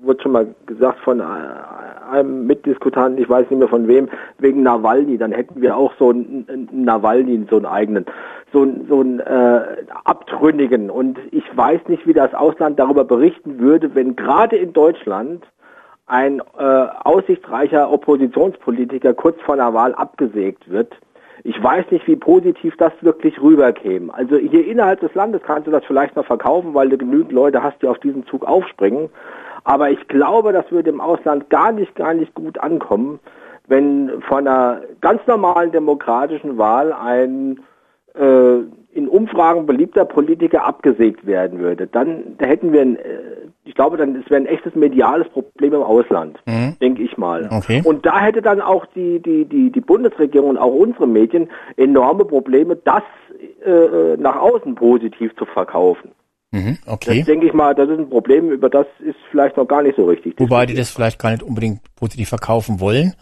[0.00, 1.20] wurde schon mal gesagt von
[2.14, 6.10] einem Mitdiskutanten, ich weiß nicht mehr von wem, wegen Nawalny, dann hätten wir auch so
[6.10, 8.06] einen, Nawalny, so einen eigenen,
[8.52, 9.60] so, einen, so einen äh,
[10.04, 10.90] Abtrünnigen.
[10.90, 15.44] Und ich weiß nicht, wie das Ausland darüber berichten würde, wenn gerade in Deutschland
[16.06, 16.62] ein äh,
[17.04, 20.94] aussichtsreicher Oppositionspolitiker kurz vor einer Wahl abgesägt wird.
[21.42, 24.12] Ich weiß nicht, wie positiv das wirklich rüberkäme.
[24.14, 27.62] Also hier innerhalb des Landes kannst du das vielleicht noch verkaufen, weil du genügend Leute
[27.62, 29.10] hast, die auf diesen Zug aufspringen.
[29.64, 33.18] Aber ich glaube, das würde im Ausland gar nicht, gar nicht gut ankommen,
[33.66, 37.60] wenn von einer ganz normalen demokratischen Wahl ein
[38.14, 38.58] äh,
[38.92, 41.86] in Umfragen beliebter Politiker abgesägt werden würde.
[41.86, 43.00] Dann da hätten wir ein, äh,
[43.64, 46.76] ich glaube, dann es wäre ein echtes mediales Problem im Ausland, Mhm.
[46.80, 47.48] denke ich mal.
[47.50, 47.82] Okay.
[47.84, 52.24] Und da hätte dann auch die, die, die, die Bundesregierung und auch unsere Medien enorme
[52.24, 53.02] Probleme, das
[53.64, 56.12] äh, nach außen positiv zu verkaufen.
[56.54, 57.24] Mhm, Das okay.
[57.24, 60.04] denke ich mal, das ist ein Problem, über das ist vielleicht noch gar nicht so
[60.04, 60.34] richtig.
[60.38, 63.14] Wobei die das vielleicht gar nicht unbedingt positiv verkaufen wollen.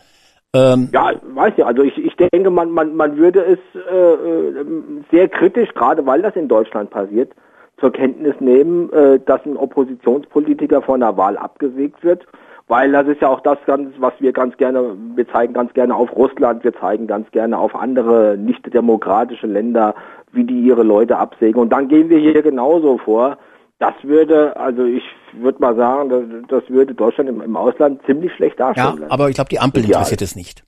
[0.55, 1.67] Ähm, Ja, weiß nicht.
[1.67, 4.65] Also ich, ich denke, man, man, man würde es äh, äh,
[5.11, 7.33] sehr kritisch, gerade weil das in Deutschland passiert,
[7.81, 12.27] zur Kenntnis nehmen, äh, dass ein Oppositionspolitiker von einer Wahl abgesägt wird.
[12.73, 15.95] Weil das ist ja auch das ganz, was wir ganz gerne, wir zeigen ganz gerne
[15.95, 19.95] auf Russland, wir zeigen ganz gerne auf andere nicht demokratische Länder,
[20.33, 21.61] wie die ihre Leute absägen.
[21.61, 23.37] Und dann gehen wir hier genauso vor.
[23.79, 25.03] Das würde, also ich
[25.35, 26.23] würde mal sagen, das,
[26.63, 29.03] das würde Deutschland im, im Ausland ziemlich schlecht darstellen.
[29.03, 30.65] ja, aber ich glaube, die Ampel interessiert es nicht.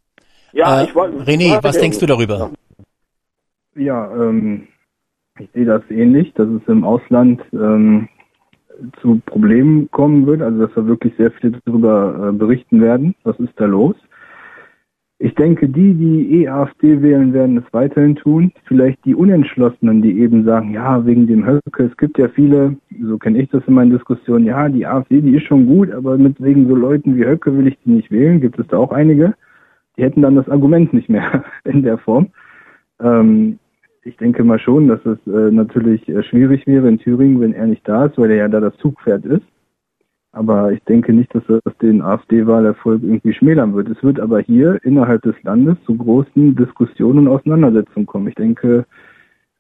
[0.52, 1.16] Ja, Äh, ich wollte.
[1.22, 2.50] René, was denkst du darüber?
[3.76, 4.68] Ja, ähm,
[5.38, 8.10] ich sehe das ähnlich, dass es im Ausland ähm,
[9.00, 13.14] zu Problemen kommen wird, also dass wir wirklich sehr viel darüber äh, berichten werden.
[13.24, 13.96] Was ist da los?
[15.18, 18.52] Ich denke, die, die eh AfD wählen, werden es weiterhin tun.
[18.64, 23.16] Vielleicht die Unentschlossenen, die eben sagen, ja, wegen dem Höcke, es gibt ja viele, so
[23.16, 26.42] kenne ich das in meinen Diskussionen, ja, die AfD, die ist schon gut, aber mit
[26.42, 29.34] wegen so Leuten wie Höcke will ich die nicht wählen, gibt es da auch einige.
[29.96, 32.28] Die hätten dann das Argument nicht mehr in der Form.
[33.00, 33.58] Ähm,
[34.04, 37.66] ich denke mal schon, dass es äh, natürlich äh, schwierig wäre in Thüringen, wenn er
[37.66, 39.44] nicht da ist, weil er ja da das Zugpferd ist.
[40.32, 43.88] Aber ich denke nicht, dass das den AfD-Wahlerfolg irgendwie schmälern wird.
[43.88, 48.28] Es wird aber hier innerhalb des Landes zu großen Diskussionen und Auseinandersetzungen kommen.
[48.28, 48.84] Ich denke,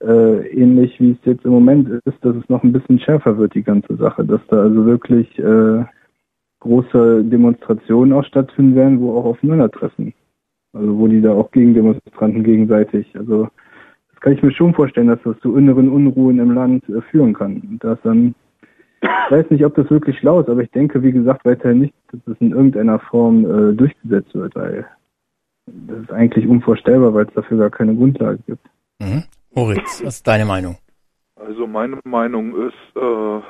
[0.02, 3.54] äh, ähnlich wie es jetzt im Moment ist, dass es noch ein bisschen schärfer wird,
[3.54, 4.24] die ganze Sache.
[4.24, 5.84] Dass da also wirklich äh,
[6.58, 10.12] große Demonstrationen auch stattfinden werden, wo auch Aufeinandertreffen.
[10.72, 13.48] Also wo die da auch Gegendemonstranten gegenseitig, also
[14.24, 17.60] kann ich mir schon vorstellen, dass das zu inneren Unruhen im Land äh, führen kann.
[17.60, 18.34] Und das dann,
[19.02, 21.94] ich weiß nicht, ob das wirklich schlau ist, aber ich denke, wie gesagt, weiterhin nicht,
[22.10, 24.86] dass es in irgendeiner Form äh, durchgesetzt wird, weil
[25.66, 28.66] das ist eigentlich unvorstellbar, weil es dafür gar keine Grundlage gibt.
[28.98, 29.24] Mhm.
[29.54, 30.78] Moritz, was ist deine Meinung?
[31.36, 33.40] Also meine Meinung ist, äh,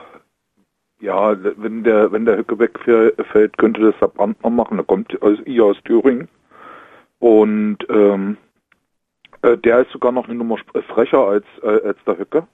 [1.05, 4.79] ja, wenn der wenn der Höcke wegfällt, könnte das der Brandner machen.
[4.79, 6.27] Der kommt aus, aus Thüringen
[7.21, 8.39] und ähm,
[9.45, 12.47] äh, der ist sogar noch eine Nummer sp- frecher als äh, als der Höcke.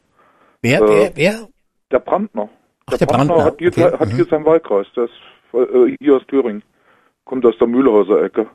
[0.63, 1.49] Wer, Äh, wer, wer?
[1.91, 2.49] Der Brandner.
[2.87, 4.17] Ach, der Brandner, hat, hier, okay, hat mhm.
[4.17, 4.87] hier seinen Wahlkreis.
[4.97, 5.21] Der ist
[5.53, 6.63] äh, hier aus Thüringen.
[7.25, 8.47] Kommt aus der Mühlhauser Ecke.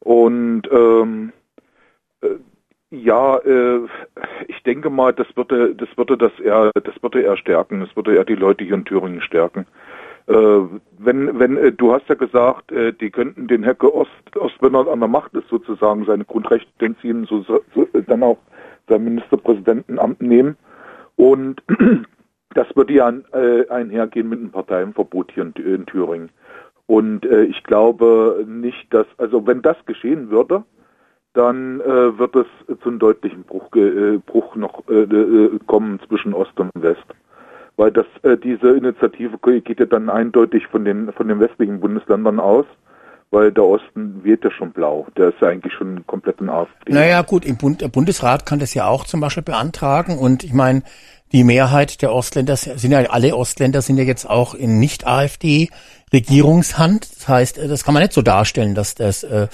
[0.00, 1.32] Und ähm,
[2.22, 2.36] äh,
[2.90, 3.80] ja, äh,
[4.48, 7.80] ich denke mal, das würde, das würde das eher, das würde eher stärken.
[7.80, 9.66] Das würde eher die Leute hier in Thüringen stärken.
[10.26, 10.60] Äh,
[10.98, 14.74] wenn, wenn, äh, du hast ja gesagt, äh, die könnten den Hecke Ost, Ost, wenn
[14.74, 17.60] er an der Macht ist, sozusagen seine Grundrechte entziehen, so, so,
[18.06, 18.38] dann auch
[18.88, 20.56] sein Ministerpräsidentenamt nehmen.
[21.16, 21.62] Und
[22.54, 23.12] das würde ja
[23.68, 26.30] einhergehen mit einem Parteienverbot hier in, in Thüringen.
[26.86, 30.64] Und ich glaube nicht, dass, also wenn das geschehen würde,
[31.32, 32.46] dann wird es
[32.82, 33.70] zu einem deutlichen Bruch,
[34.26, 34.82] Bruch noch
[35.66, 37.06] kommen zwischen Ost und West.
[37.76, 42.38] Weil das, äh, diese Initiative geht ja dann eindeutig von den, von den westlichen Bundesländern
[42.38, 42.66] aus,
[43.30, 45.08] weil der Osten wählt ja schon blau.
[45.16, 46.92] Der ist ja eigentlich schon komplett in AfD.
[46.92, 50.84] Naja, gut, im Bund, Bundesrat kann das ja auch zum Beispiel beantragen und ich meine,
[51.32, 57.16] die Mehrheit der Ostländer sind ja, alle Ostländer sind ja jetzt auch in Nicht-AfD-Regierungshand.
[57.16, 59.48] Das heißt, äh, das kann man nicht so darstellen, dass das, äh,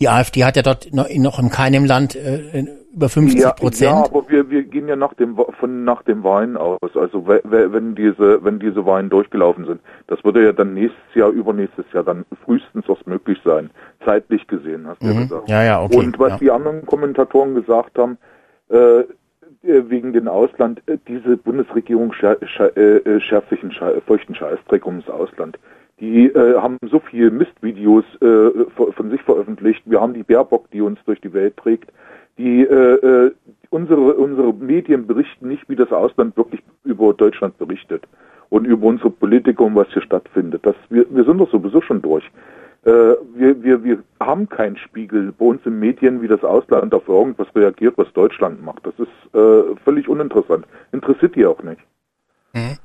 [0.00, 2.64] die AfD hat ja dort noch in, noch in keinem Land äh,
[2.96, 3.90] über 50 Ja, Prozent.
[3.90, 6.78] ja, aber wir, wir gehen ja nach dem von nach dem Wahlen aus.
[6.96, 11.14] Also we- we- wenn diese wenn diese Wahlen durchgelaufen sind, das würde ja dann nächstes
[11.14, 13.70] Jahr, übernächstes Jahr dann frühestens was möglich sein,
[14.04, 15.20] zeitlich gesehen, hast du ja Mhm.
[15.28, 15.48] gesagt.
[15.48, 15.96] Ja, ja, okay.
[15.98, 16.38] Und was ja.
[16.38, 18.16] die anderen Kommentatoren gesagt haben,
[18.70, 19.04] äh, äh,
[19.62, 24.34] wegen den Ausland, äh, diese Bundesregierung scher scher äh, äh, schärft sich einen sche feuchten
[24.34, 25.58] Scheißdreck ums Ausland.
[26.00, 29.82] Die äh, haben so viel Mistvideos äh, von von sich veröffentlicht.
[29.84, 31.90] Wir haben die Baerbock, die uns durch die Welt trägt.
[32.38, 33.32] Die äh, äh,
[33.70, 38.04] unsere unsere Medien berichten nicht, wie das Ausland wirklich über Deutschland berichtet
[38.50, 40.64] und über unsere Politiker und was hier stattfindet.
[40.64, 42.24] Das wir wir sind doch sowieso schon durch.
[42.84, 47.08] Äh, wir, wir, wir haben keinen Spiegel bei uns in Medien, wie das Ausland auf
[47.08, 48.86] irgendwas reagiert, was Deutschland macht.
[48.86, 50.66] Das ist äh, völlig uninteressant.
[50.92, 51.80] Interessiert die auch nicht.
[52.52, 52.76] Mhm.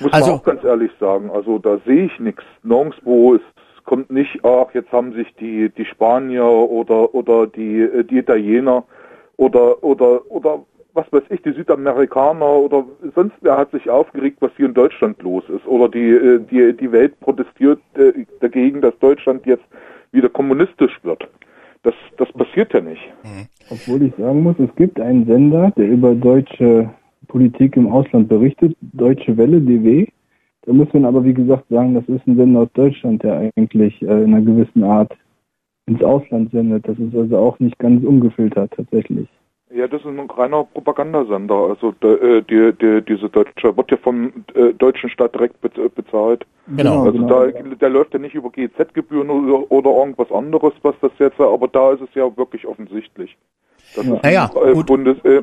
[0.00, 1.30] Muss Also- man auch ganz ehrlich sagen.
[1.30, 2.44] Also da sehe ich nichts.
[2.62, 3.44] Nirgendwo ist
[3.84, 8.84] kommt nicht, ach, jetzt haben sich die, die Spanier oder, oder die, äh, die Italiener
[9.40, 10.62] oder, oder, oder
[10.92, 15.22] was weiß ich, die Südamerikaner oder sonst wer hat sich aufgeregt, was hier in Deutschland
[15.22, 15.66] los ist.
[15.66, 19.64] Oder die, äh, die, die Welt protestiert äh, dagegen, dass Deutschland jetzt
[20.12, 21.26] wieder kommunistisch wird.
[21.84, 23.00] Das, das passiert ja nicht.
[23.70, 26.90] Obwohl ich sagen muss, es gibt einen Sender, der über deutsche
[27.28, 30.06] Politik im Ausland berichtet, Deutsche Welle, DW.
[30.66, 34.02] Da muss man aber, wie gesagt, sagen, das ist ein Sender aus Deutschland, der eigentlich
[34.02, 35.16] äh, in einer gewissen Art
[35.90, 36.86] ins Ausland sendet.
[36.86, 39.28] Das ist also auch nicht ganz ungefiltert tatsächlich.
[39.72, 41.54] Ja, das ist ein reiner Propagandasender.
[41.54, 45.72] Also der, äh, die, die, diese deutsche wird ja vom äh, deutschen Staat direkt bez
[45.94, 46.44] bezahlt.
[46.76, 47.04] Genau.
[47.04, 47.46] Also genau.
[47.46, 51.68] da der läuft ja nicht über GZ-Gebühren oder, oder irgendwas anderes, was das jetzt, aber
[51.68, 53.36] da ist es ja wirklich offensichtlich.
[53.94, 54.86] Das ist Naja, ein äh, gut.
[54.86, 55.42] Bundes äh.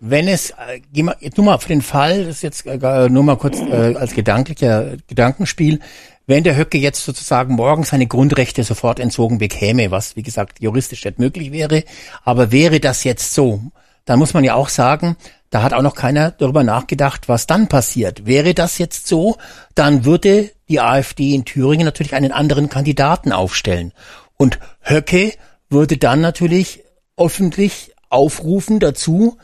[0.00, 3.08] Wenn es, äh, geh mal, jetzt nur mal für den Fall, das ist jetzt äh,
[3.08, 5.80] nur mal kurz äh, als gedanklicher Gedankenspiel,
[6.26, 11.04] wenn der Höcke jetzt sozusagen morgen seine Grundrechte sofort entzogen bekäme, was wie gesagt juristisch
[11.04, 11.84] nicht möglich wäre,
[12.24, 13.60] aber wäre das jetzt so,
[14.06, 15.16] dann muss man ja auch sagen,
[15.50, 18.26] da hat auch noch keiner darüber nachgedacht, was dann passiert.
[18.26, 19.36] Wäre das jetzt so,
[19.74, 23.92] dann würde die AfD in Thüringen natürlich einen anderen Kandidaten aufstellen.
[24.36, 25.32] Und Höcke
[25.68, 26.83] würde dann natürlich
[27.16, 29.38] öffentlich aufrufen dazu,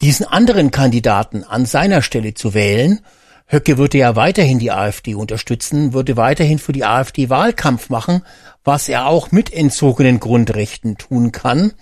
[0.00, 3.00] diesen anderen Kandidaten an seiner Stelle zu wählen.
[3.46, 8.22] Höcke würde ja weiterhin die AfD unterstützen, würde weiterhin für die AfD Wahlkampf machen,
[8.64, 11.72] was er auch mit entzogenen Grundrechten tun kann.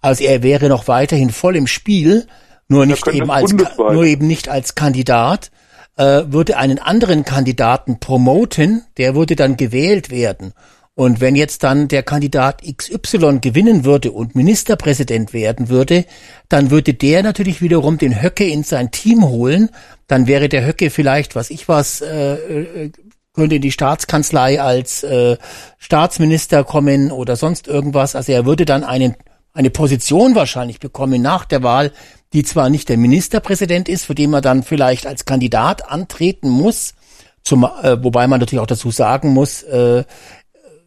[0.00, 2.26] Also er wäre noch weiterhin voll im Spiel,
[2.68, 3.92] nur nicht eben als bundesweit.
[3.92, 5.50] nur eben nicht als Kandidat,
[5.96, 10.52] äh, würde einen anderen Kandidaten promoten, der würde dann gewählt werden.
[10.98, 16.06] Und wenn jetzt dann der Kandidat XY gewinnen würde und Ministerpräsident werden würde,
[16.48, 19.68] dann würde der natürlich wiederum den Höcke in sein Team holen.
[20.06, 22.92] Dann wäre der Höcke vielleicht, was ich was, äh, äh,
[23.34, 25.36] könnte in die Staatskanzlei als äh,
[25.76, 28.16] Staatsminister kommen oder sonst irgendwas.
[28.16, 29.16] Also er würde dann einen,
[29.52, 31.92] eine Position wahrscheinlich bekommen nach der Wahl,
[32.32, 36.94] die zwar nicht der Ministerpräsident ist, für den man dann vielleicht als Kandidat antreten muss,
[37.42, 40.04] zum, äh, wobei man natürlich auch dazu sagen muss, äh,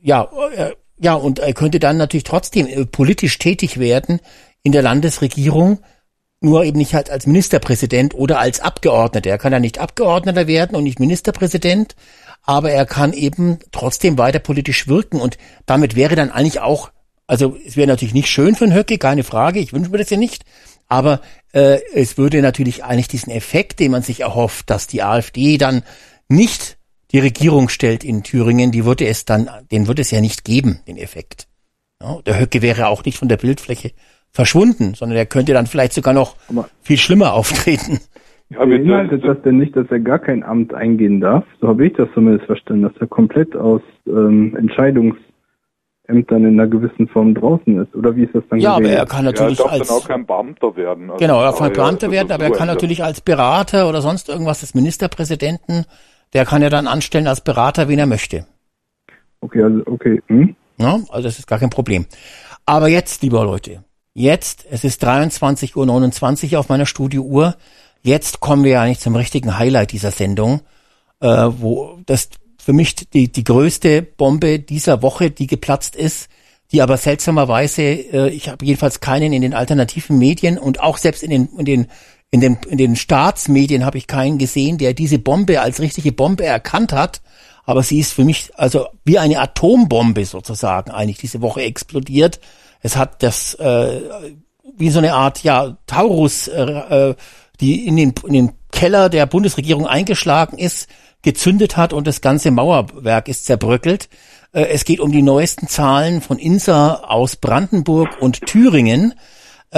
[0.02, 4.20] ja, äh, ja, und er könnte dann natürlich trotzdem äh, politisch tätig werden
[4.64, 5.80] in der Landesregierung,
[6.42, 9.30] nur eben nicht halt als Ministerpräsident oder als Abgeordneter.
[9.30, 11.96] Er kann ja nicht Abgeordneter werden und nicht Ministerpräsident,
[12.44, 16.92] aber er kann eben trotzdem weiter politisch wirken und damit wäre dann eigentlich auch,
[17.28, 20.10] also es wäre natürlich nicht schön für einen Höcke, keine Frage, ich wünsche mir das
[20.10, 20.46] ja nicht,
[20.88, 21.22] aber
[21.52, 25.84] äh, es würde natürlich eigentlich diesen Effekt, den man sich erhofft, dass die AfD dann
[26.30, 26.79] nicht
[27.12, 30.80] die Regierung stellt in Thüringen, die würde es dann, den würde es ja nicht geben,
[30.88, 31.48] den Effekt.
[32.02, 33.92] Ja, der Höcke wäre auch nicht von der Bildfläche
[34.32, 38.00] verschwunden, sondern er könnte dann vielleicht sogar noch Aber- viel schlimmer auftreten.
[38.52, 41.44] Ja, Beinhaltet das denn nicht, dass er gar kein Amt eingehen darf?
[41.62, 47.08] So habe ich das zumindest verstanden, dass er komplett aus ähm, Entscheidungsämtern in einer gewissen
[47.10, 47.94] Form draußen ist.
[47.96, 49.00] Oder wie ist das dann Ja, aber geregelt?
[49.02, 51.12] er kann ja, er natürlich darf dann als auch kein Beamter werden.
[51.12, 54.02] Also, genau, er kann ja, Beamter das werden, aber er kann natürlich als Berater oder
[54.02, 55.86] sonst irgendwas des Ministerpräsidenten,
[56.34, 58.46] der kann ja dann anstellen als Berater, wen er möchte.
[59.42, 60.22] Okay, also okay.
[60.28, 60.56] Hm?
[60.78, 62.06] Ja, also das ist gar kein Problem.
[62.66, 63.84] Aber jetzt, lieber Leute,
[64.14, 67.56] jetzt, es ist 23.29 Uhr auf meiner Studiouhr,
[68.02, 70.62] jetzt kommen wir ja eigentlich zum richtigen Highlight dieser Sendung,
[71.20, 76.30] äh, wo das für mich die, die größte Bombe dieser Woche, die geplatzt ist,
[76.72, 81.24] die aber seltsamerweise, äh, ich habe jedenfalls keinen in den alternativen Medien und auch selbst
[81.24, 81.88] in den, in den
[82.32, 86.46] in den, in den Staatsmedien habe ich keinen gesehen, der diese Bombe als richtige Bombe
[86.46, 87.22] erkannt hat.
[87.66, 92.40] Aber sie ist für mich also wie eine Atombombe sozusagen eigentlich diese Woche explodiert.
[92.82, 94.02] Es hat das äh,
[94.78, 97.16] wie so eine Art ja Taurus, äh, äh,
[97.60, 100.88] die in den, in den Keller der Bundesregierung eingeschlagen ist,
[101.22, 104.10] gezündet hat und das ganze Mauerwerk ist zerbröckelt.
[104.54, 109.14] Äh, es geht um die neuesten Zahlen von INSA aus Brandenburg und Thüringen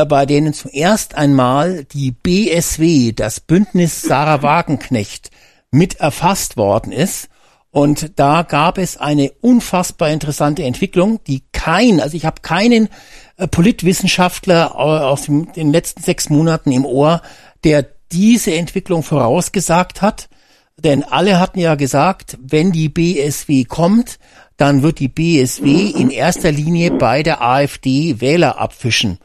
[0.05, 5.31] bei denen zum erst einmal die BSW, das Bündnis Sarah Wagenknecht,
[5.71, 7.27] mit erfasst worden ist.
[7.71, 12.89] Und da gab es eine unfassbar interessante Entwicklung, die kein, also ich habe keinen
[13.37, 17.21] äh, Politwissenschaftler au- aus dem, den letzten sechs Monaten im Ohr,
[17.63, 20.27] der diese Entwicklung vorausgesagt hat.
[20.77, 24.19] Denn alle hatten ja gesagt, wenn die BSW kommt,
[24.57, 29.17] dann wird die BSW in erster Linie bei der AfD Wähler abfischen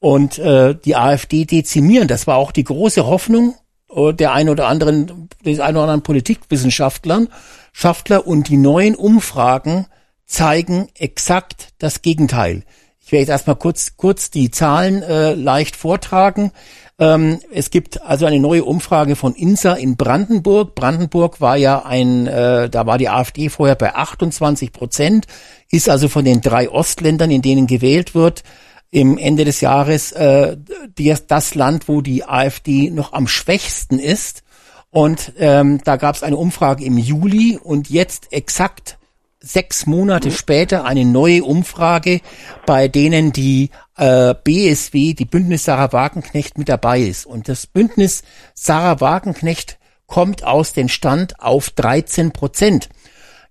[0.00, 2.08] und äh, die AfD dezimieren.
[2.08, 3.54] Das war auch die große Hoffnung
[3.90, 7.28] äh, der ein oder anderen, des ein oder anderen Politikwissenschaftlern,
[7.72, 9.86] Schaftler und die neuen Umfragen
[10.26, 12.64] zeigen exakt das Gegenteil.
[13.00, 16.52] Ich werde jetzt erstmal kurz, kurz die Zahlen äh, leicht vortragen.
[16.98, 20.74] Ähm, es gibt also eine neue Umfrage von INSA in Brandenburg.
[20.74, 25.26] Brandenburg war ja ein, äh, da war die AfD vorher bei 28 Prozent,
[25.70, 28.42] ist also von den drei Ostländern, in denen gewählt wird,
[28.90, 30.56] im Ende des Jahres äh,
[30.96, 34.42] die, das Land, wo die AfD noch am schwächsten ist.
[34.90, 38.98] Und ähm, da gab es eine Umfrage im Juli und jetzt exakt
[39.40, 42.20] sechs Monate später eine neue Umfrage,
[42.66, 47.26] bei denen die äh, BSW, die Bündnis Sarah Wagenknecht mit dabei ist.
[47.26, 48.22] Und das Bündnis
[48.54, 52.88] Sarah Wagenknecht kommt aus dem Stand auf 13 Prozent.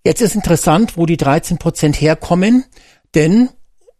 [0.03, 2.65] Jetzt ist interessant, wo die 13 Prozent herkommen,
[3.13, 3.49] denn,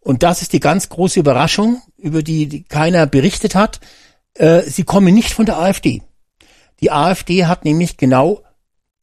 [0.08, 3.78] und das ist die ganz große Überraschung, über die, die keiner berichtet hat,
[4.32, 6.00] äh, sie kommen nicht von der AfD.
[6.80, 8.40] Die AfD hat nämlich genau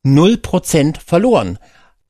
[0.01, 1.59] 0 Prozent verloren.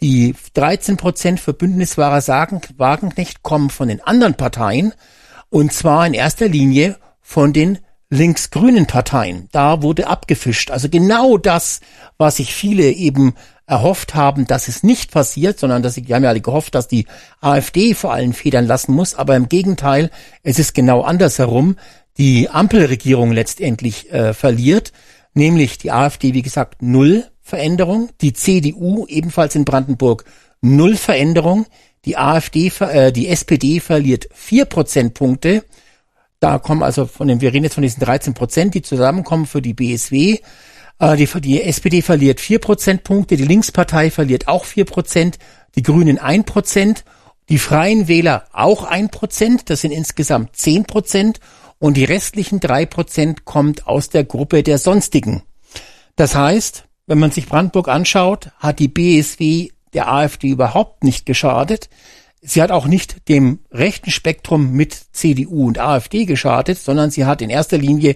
[0.01, 4.93] Die 13 Prozent für Bündniswahrer sagen, Wagenknecht kommen von den anderen Parteien
[5.49, 9.49] und zwar in erster Linie von den linksgrünen Parteien.
[9.51, 10.71] Da wurde abgefischt.
[10.71, 11.81] Also genau das,
[12.17, 13.33] was sich viele eben
[13.67, 16.87] erhofft haben, dass es nicht passiert, sondern dass sie, die haben ja alle gehofft, dass
[16.87, 17.05] die
[17.41, 19.15] AfD vor allem federn lassen muss.
[19.15, 20.11] Aber im Gegenteil,
[20.43, 21.75] es ist genau andersherum.
[22.17, 24.93] Die Ampelregierung letztendlich äh, verliert,
[25.33, 30.25] nämlich die AfD, wie gesagt, null Veränderung, die CDU ebenfalls in Brandenburg
[30.61, 31.65] null Veränderung,
[32.05, 35.63] die AfD, äh, die SPD verliert vier Prozentpunkte.
[36.39, 39.61] Da kommen also von den, wir reden jetzt von diesen 13 Prozent, die zusammenkommen für
[39.61, 40.39] die BSW.
[40.99, 45.37] Äh, die, die SPD verliert vier Prozentpunkte, die Linkspartei verliert auch vier Prozent,
[45.75, 47.03] die Grünen ein Prozent,
[47.49, 51.39] die Freien Wähler auch ein Prozent, das sind insgesamt zehn Prozent
[51.79, 55.43] und die restlichen drei Prozent kommt aus der Gruppe der Sonstigen.
[56.15, 61.89] Das heißt, wenn man sich Brandenburg anschaut, hat die BSW der AfD überhaupt nicht geschadet.
[62.41, 67.41] Sie hat auch nicht dem rechten Spektrum mit CDU und AfD geschadet, sondern sie hat
[67.41, 68.15] in erster Linie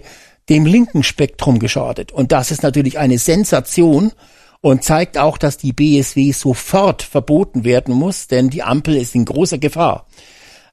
[0.50, 2.12] dem linken Spektrum geschadet.
[2.12, 4.12] Und das ist natürlich eine Sensation
[4.60, 9.24] und zeigt auch, dass die BSW sofort verboten werden muss, denn die Ampel ist in
[9.24, 10.06] großer Gefahr.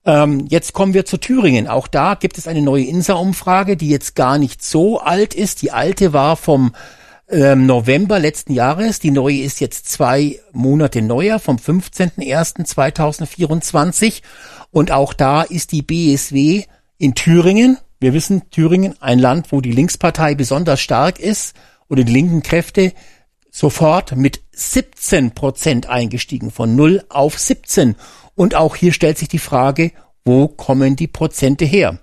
[0.05, 1.67] Ähm, jetzt kommen wir zu Thüringen.
[1.67, 5.61] Auch da gibt es eine neue INSA-Umfrage, die jetzt gar nicht so alt ist.
[5.61, 6.73] Die alte war vom
[7.29, 8.99] ähm, November letzten Jahres.
[8.99, 14.21] Die neue ist jetzt zwei Monate neuer, vom 15.01.2024.
[14.71, 16.63] Und auch da ist die BSW
[16.97, 17.77] in Thüringen.
[17.99, 21.55] Wir wissen, Thüringen, ein Land, wo die Linkspartei besonders stark ist
[21.89, 22.93] oder die linken Kräfte
[23.49, 27.95] sofort mit 17 Prozent eingestiegen, von 0 auf 17.
[28.35, 29.91] Und auch hier stellt sich die Frage,
[30.25, 31.99] wo kommen die Prozente her?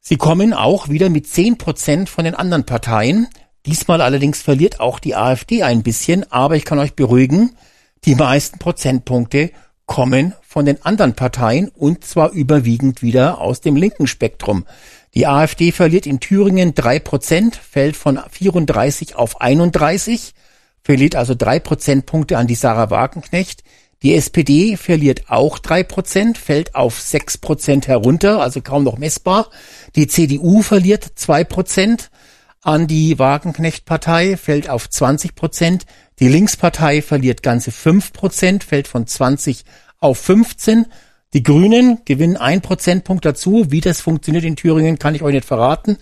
[0.00, 3.28] Sie kommen auch wieder mit 10 Prozent von den anderen Parteien.
[3.64, 7.56] Diesmal allerdings verliert auch die AfD ein bisschen, aber ich kann euch beruhigen,
[8.04, 9.52] die meisten Prozentpunkte
[9.86, 14.64] kommen von den anderen Parteien und zwar überwiegend wieder aus dem linken Spektrum.
[15.14, 20.32] Die AfD verliert in Thüringen drei Prozent, fällt von 34 auf 31,
[20.82, 23.62] verliert also drei Prozentpunkte an die Sarah Wagenknecht.
[24.02, 29.50] Die SPD verliert auch drei Prozent, fällt auf sechs Prozent herunter, also kaum noch messbar.
[29.96, 32.10] Die CDU verliert zwei Prozent,
[32.62, 35.84] an die Wagenknecht-Partei, fällt auf 20 Prozent.
[36.20, 39.64] Die Linkspartei verliert ganze 5 Prozent, fällt von 20
[39.98, 40.86] auf 15.
[41.34, 43.66] Die Grünen gewinnen ein Prozentpunkt dazu.
[43.70, 45.96] Wie das funktioniert in Thüringen, kann ich euch nicht verraten.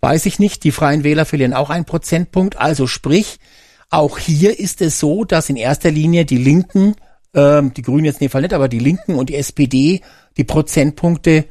[0.00, 0.64] Weiß ich nicht.
[0.64, 2.56] Die Freien Wähler verlieren auch einen Prozentpunkt.
[2.56, 3.38] Also sprich,
[3.90, 6.96] auch hier ist es so, dass in erster Linie die Linken,
[7.34, 10.00] ähm, die Grünen jetzt in dem Fall nicht, aber die Linken und die SPD
[10.36, 11.44] die Prozentpunkte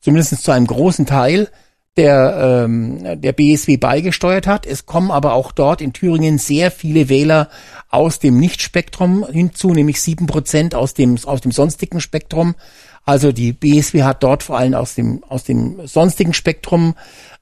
[0.00, 1.48] zumindest zu einem großen Teil
[1.96, 4.66] der, ähm, der BSW beigesteuert hat.
[4.66, 7.48] Es kommen aber auch dort in Thüringen sehr viele Wähler
[7.88, 12.54] aus dem Nichtspektrum hinzu, nämlich sieben Prozent aus dem, aus dem sonstigen Spektrum.
[13.04, 16.94] Also die BSW hat dort vor allem aus dem, aus dem sonstigen Spektrum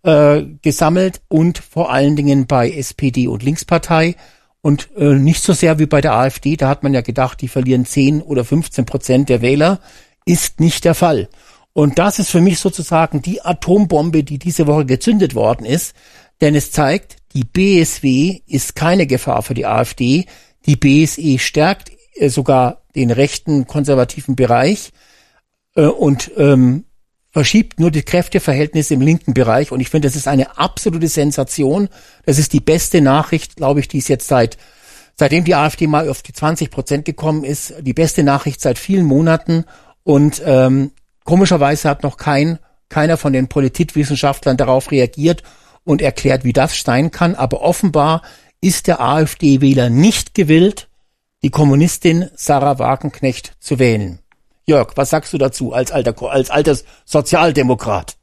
[0.03, 4.15] äh, gesammelt und vor allen Dingen bei SPD und Linkspartei
[4.61, 6.57] und äh, nicht so sehr wie bei der AfD.
[6.57, 9.81] Da hat man ja gedacht, die verlieren 10 oder 15 Prozent der Wähler.
[10.27, 11.29] Ist nicht der Fall.
[11.75, 15.95] Und das ist für mich sozusagen die Atombombe, die diese Woche gezündet worden ist.
[16.41, 20.27] Denn es zeigt, die BSW ist keine Gefahr für die AfD.
[20.67, 24.93] Die BSE stärkt äh, sogar den rechten konservativen Bereich
[25.75, 26.85] äh, und ähm,
[27.33, 29.73] verschiebt nur die Kräfteverhältnisse im linken Bereich.
[29.73, 31.89] Und ich finde, das ist eine absolute Sensation.
[32.25, 34.57] Das ist die beste Nachricht, glaube ich, die es jetzt seit
[35.17, 39.07] seitdem die AfD mal auf die 20 Prozent gekommen ist, die beste Nachricht seit vielen
[39.07, 39.65] Monaten.
[40.03, 40.93] Und ähm,
[41.25, 45.43] Komischerweise hat noch kein, keiner von den Politikwissenschaftlern darauf reagiert
[45.85, 47.35] und erklärt, wie das sein kann.
[47.35, 48.23] Aber offenbar
[48.61, 50.89] ist der AfD-Wähler nicht gewillt,
[51.43, 54.21] die Kommunistin Sarah Wagenknecht zu wählen.
[54.67, 58.17] Jörg, was sagst du dazu als alter, als altes Sozialdemokrat?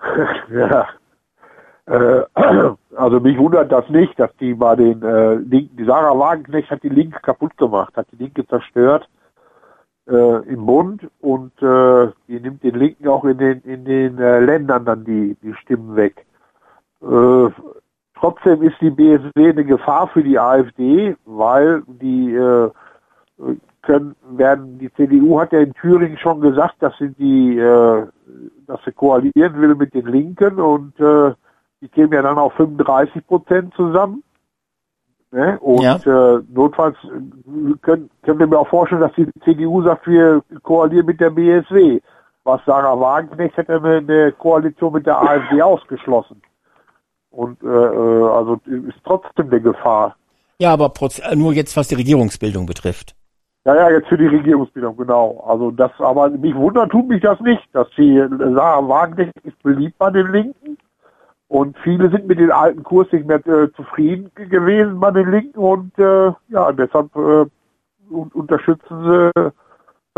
[0.50, 0.86] ja.
[1.86, 2.22] Äh,
[2.94, 6.82] also mich wundert das nicht, dass die bei den äh, Linken, die Sarah Wagenknecht hat
[6.82, 9.08] die Linke kaputt gemacht, hat die Linke zerstört
[10.08, 14.40] äh, im Bund und äh, die nimmt den Linken auch in den in den äh,
[14.40, 16.26] Ländern dann die die Stimmen weg.
[17.02, 17.50] Äh,
[18.18, 22.70] trotzdem ist die BSW eine Gefahr für die AfD, weil die äh,
[23.82, 28.06] können werden die CDU hat ja in Thüringen schon gesagt, dass sie die äh,
[28.66, 31.32] dass sie koalieren will mit den Linken und äh,
[31.80, 34.22] die kämen ja dann auf 35 Prozent zusammen.
[35.36, 35.58] Ne?
[35.60, 35.96] Und ja.
[35.96, 36.96] äh, notfalls
[37.82, 42.00] können, können wir mir auch vorstellen, dass die CDU sagt, wir koalieren mit der BSW.
[42.44, 46.40] Was Sarah Wagenknecht hätte eine, eine Koalition mit der AfD ausgeschlossen.
[47.30, 50.16] Und äh, äh, also ist trotzdem eine Gefahr.
[50.58, 50.90] Ja, aber
[51.34, 53.14] nur jetzt, was die Regierungsbildung betrifft.
[53.66, 55.44] Ja, ja, jetzt für die Regierungsbildung, genau.
[55.46, 59.98] Also das, aber mich wundert tut mich das nicht, dass die Sarah Wagenknecht ist beliebt
[59.98, 60.78] bei den Linken
[61.48, 65.58] und viele sind mit dem alten Kurs nicht mehr äh, zufrieden gewesen bei den Linken
[65.58, 67.46] und äh, ja, deshalb äh,
[68.10, 69.52] unterstützen sie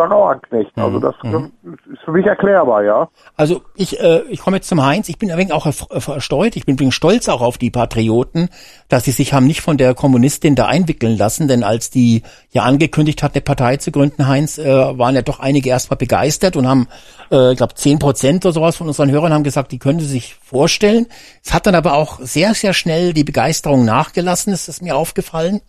[0.04, 0.70] Anknecht.
[0.76, 1.02] Also mhm.
[1.02, 1.52] das mhm.
[1.92, 3.08] ist für mich erklärbar, ja.
[3.36, 5.08] Also ich, äh, ich komme jetzt zum Heinz.
[5.08, 6.56] Ich bin ein wenig auch versteuert.
[6.56, 8.48] Ich bin ein wenig stolz auch auf die Patrioten,
[8.88, 11.48] dass sie sich haben nicht von der Kommunistin da einwickeln lassen.
[11.48, 14.64] Denn als die ja angekündigt hat, eine Partei zu gründen, Heinz, äh,
[14.98, 16.88] waren ja doch einige erstmal begeistert und haben,
[17.30, 20.06] äh, ich glaube, zehn Prozent oder sowas von unseren Hörern haben gesagt, die können sie
[20.06, 21.06] sich vorstellen.
[21.44, 24.52] Es hat dann aber auch sehr, sehr schnell die Begeisterung nachgelassen.
[24.52, 25.60] Das ist mir aufgefallen.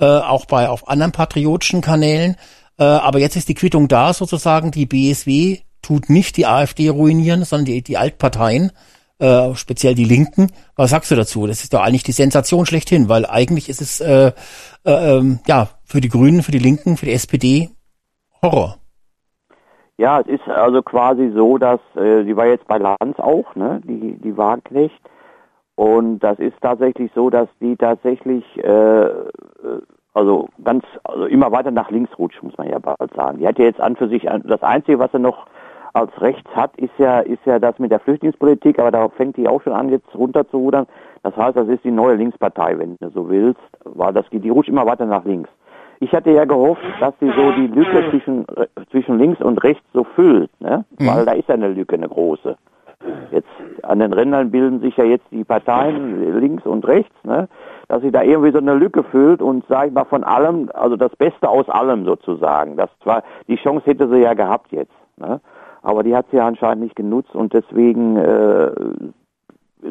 [0.00, 2.36] Äh, auch bei auf anderen patriotischen Kanälen.
[2.80, 4.70] Äh, aber jetzt ist die Quittung da sozusagen.
[4.70, 8.72] Die BSW tut nicht die AfD ruinieren, sondern die, die Altparteien,
[9.18, 10.48] äh, speziell die Linken.
[10.76, 11.46] Was sagst du dazu?
[11.46, 14.32] Das ist doch eigentlich die Sensation schlechthin, weil eigentlich ist es äh,
[14.84, 17.68] äh, ähm, ja für die Grünen, für die Linken, für die SPD
[18.42, 18.76] Horror.
[19.98, 23.82] Ja, es ist also quasi so, dass äh, die war jetzt bei Lanz auch, ne,
[23.84, 24.98] die die Wagenknecht.
[25.74, 29.82] Und das ist tatsächlich so, dass die tatsächlich äh, äh
[30.14, 33.38] also ganz, also immer weiter nach links rutscht, muss man ja bald sagen.
[33.38, 35.46] Die hat ja jetzt an für sich, das Einzige, was er noch
[35.92, 39.48] als rechts hat, ist ja, ist ja das mit der Flüchtlingspolitik, aber da fängt die
[39.48, 40.86] auch schon an, jetzt runter zu rudern.
[41.22, 44.50] Das heißt, das ist die neue Linkspartei, wenn du so willst, weil das geht, die
[44.50, 45.50] rutscht immer weiter nach links.
[45.98, 49.84] Ich hatte ja gehofft, dass sie so die Lücke zwischen, äh, zwischen links und rechts
[49.92, 50.84] so füllt, ne?
[50.98, 51.06] Mhm.
[51.06, 52.56] Weil da ist ja eine Lücke, eine große.
[53.30, 53.48] Jetzt
[53.82, 57.48] an den Rändern bilden sich ja jetzt die Parteien links und rechts, ne?
[57.90, 60.96] Dass sie da irgendwie so eine Lücke füllt und sage ich mal von allem, also
[60.96, 62.76] das Beste aus allem sozusagen.
[62.76, 65.40] Das zwar die Chance hätte sie ja gehabt jetzt, ne?
[65.82, 68.70] aber die hat sie ja anscheinend nicht genutzt und deswegen äh,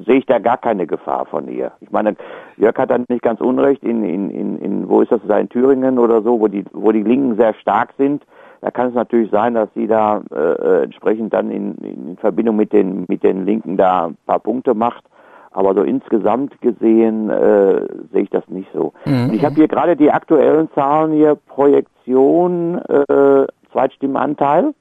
[0.06, 1.74] sehe ich da gar keine Gefahr von ihr.
[1.82, 2.16] Ich meine,
[2.56, 5.50] Jörg hat dann nicht ganz unrecht in, in, in, in wo ist das da in
[5.50, 8.24] Thüringen oder so, wo die wo die Linken sehr stark sind
[8.62, 12.56] da kann es natürlich sein, dass sie da äh, äh, entsprechend dann in, in Verbindung
[12.56, 15.06] mit den mit den Linken da ein paar Punkte macht.
[15.52, 18.94] Aber so insgesamt gesehen äh, sehe ich das nicht so.
[19.06, 19.32] Mhm.
[19.34, 24.74] Ich habe hier gerade die aktuellen Zahlen hier, Projektion, äh, Zweitstimmenanteil.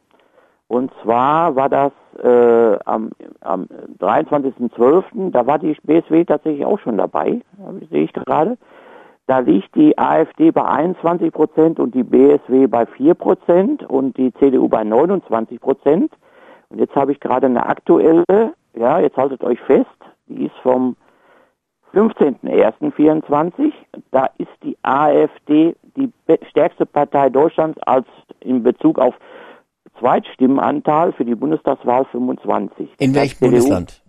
[0.69, 6.99] Und zwar war das äh, am, am 23.12., da war die BSW tatsächlich auch schon
[6.99, 7.41] dabei,
[7.91, 8.59] sehe ich gerade.
[9.27, 14.33] Da liegt die AfD bei 21 Prozent und die BSW bei 4 Prozent und die
[14.35, 16.13] CDU bei 29 Prozent.
[16.71, 18.25] Und jetzt habe ich gerade eine aktuelle,
[18.75, 19.87] ja, jetzt haltet euch fest,
[20.29, 20.97] die ist vom
[21.95, 23.73] 15.01.24.
[24.11, 26.13] Da ist die AfD die
[26.51, 28.07] stärkste Partei Deutschlands als
[28.41, 29.15] in Bezug auf
[29.99, 32.89] Zweitstimmenanteil für die Bundestagswahl 25.
[32.99, 34.03] In welchem Bundesland?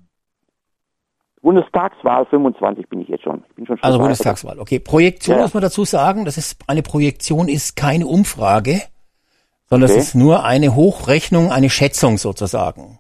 [1.41, 3.43] Bundestagswahl 25 bin ich jetzt schon.
[3.49, 4.79] Ich bin schon, also Bundestagswahl, okay.
[4.79, 5.43] Projektion ja.
[5.43, 8.81] muss man dazu sagen, das ist eine Projektion ist keine Umfrage,
[9.67, 9.99] sondern okay.
[9.99, 12.99] es ist nur eine Hochrechnung, eine Schätzung sozusagen.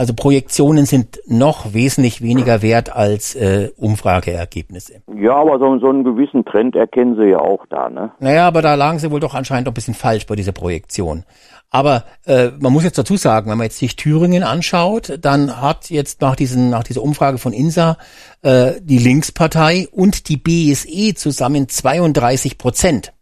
[0.00, 5.02] Also Projektionen sind noch wesentlich weniger wert als äh, Umfrageergebnisse.
[5.14, 8.10] Ja, aber so, so einen gewissen Trend erkennen Sie ja auch da, ne?
[8.18, 11.24] Naja, aber da lagen Sie wohl doch anscheinend ein bisschen falsch bei dieser Projektion.
[11.68, 15.90] Aber äh, man muss jetzt dazu sagen, wenn man jetzt sich Thüringen anschaut, dann hat
[15.90, 17.98] jetzt nach, diesen, nach dieser Umfrage von INSA
[18.40, 23.12] äh, die Linkspartei und die BSE zusammen 32 Prozent.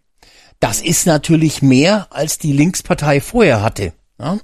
[0.61, 3.95] Das ist natürlich mehr, als die Linkspartei vorher hatte.
[4.21, 4.39] Ja?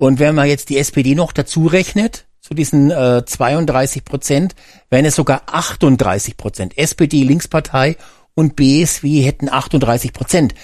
[0.00, 4.54] Und wenn man jetzt die SPD noch dazu rechnet, zu diesen äh, 32 Prozent,
[4.88, 6.78] wären es sogar 38 Prozent.
[6.78, 7.98] SPD, Linkspartei
[8.32, 10.54] und BSW hätten 38 Prozent.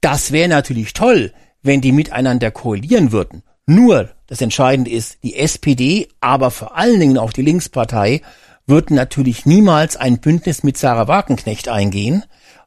[0.00, 3.42] Das wäre natürlich toll, wenn die miteinander koalieren würden.
[3.66, 8.22] Nur, das Entscheidende ist, die SPD, aber vor allen Dingen auch die Linkspartei,
[8.68, 12.22] würden natürlich niemals ein Bündnis mit Sarah Wagenknecht eingehen,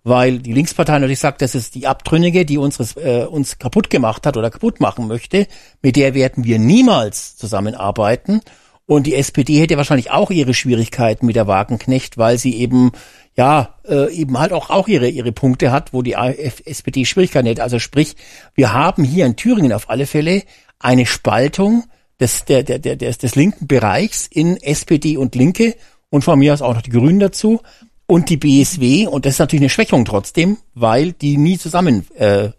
[0.07, 4.25] weil die Linkspartei natürlich sagt, das ist die Abtrünnige, die unseres, äh, uns kaputt gemacht
[4.25, 5.47] hat oder kaputt machen möchte,
[5.81, 8.41] mit der werden wir niemals zusammenarbeiten.
[8.85, 12.91] Und die SPD hätte wahrscheinlich auch ihre Schwierigkeiten mit der Wagenknecht, weil sie eben
[13.35, 17.63] ja äh, eben halt auch auch ihre ihre Punkte hat, wo die SPD Schwierigkeiten hätte.
[17.63, 18.15] Also sprich,
[18.55, 20.43] wir haben hier in Thüringen auf alle Fälle
[20.79, 21.83] eine Spaltung
[22.21, 25.75] des der der der des, des linken Bereichs in SPD und Linke
[26.09, 27.59] und von mir aus auch noch die Grünen dazu
[28.07, 32.49] und die BSW und das ist natürlich eine Schwächung trotzdem, weil die nie zusammen äh,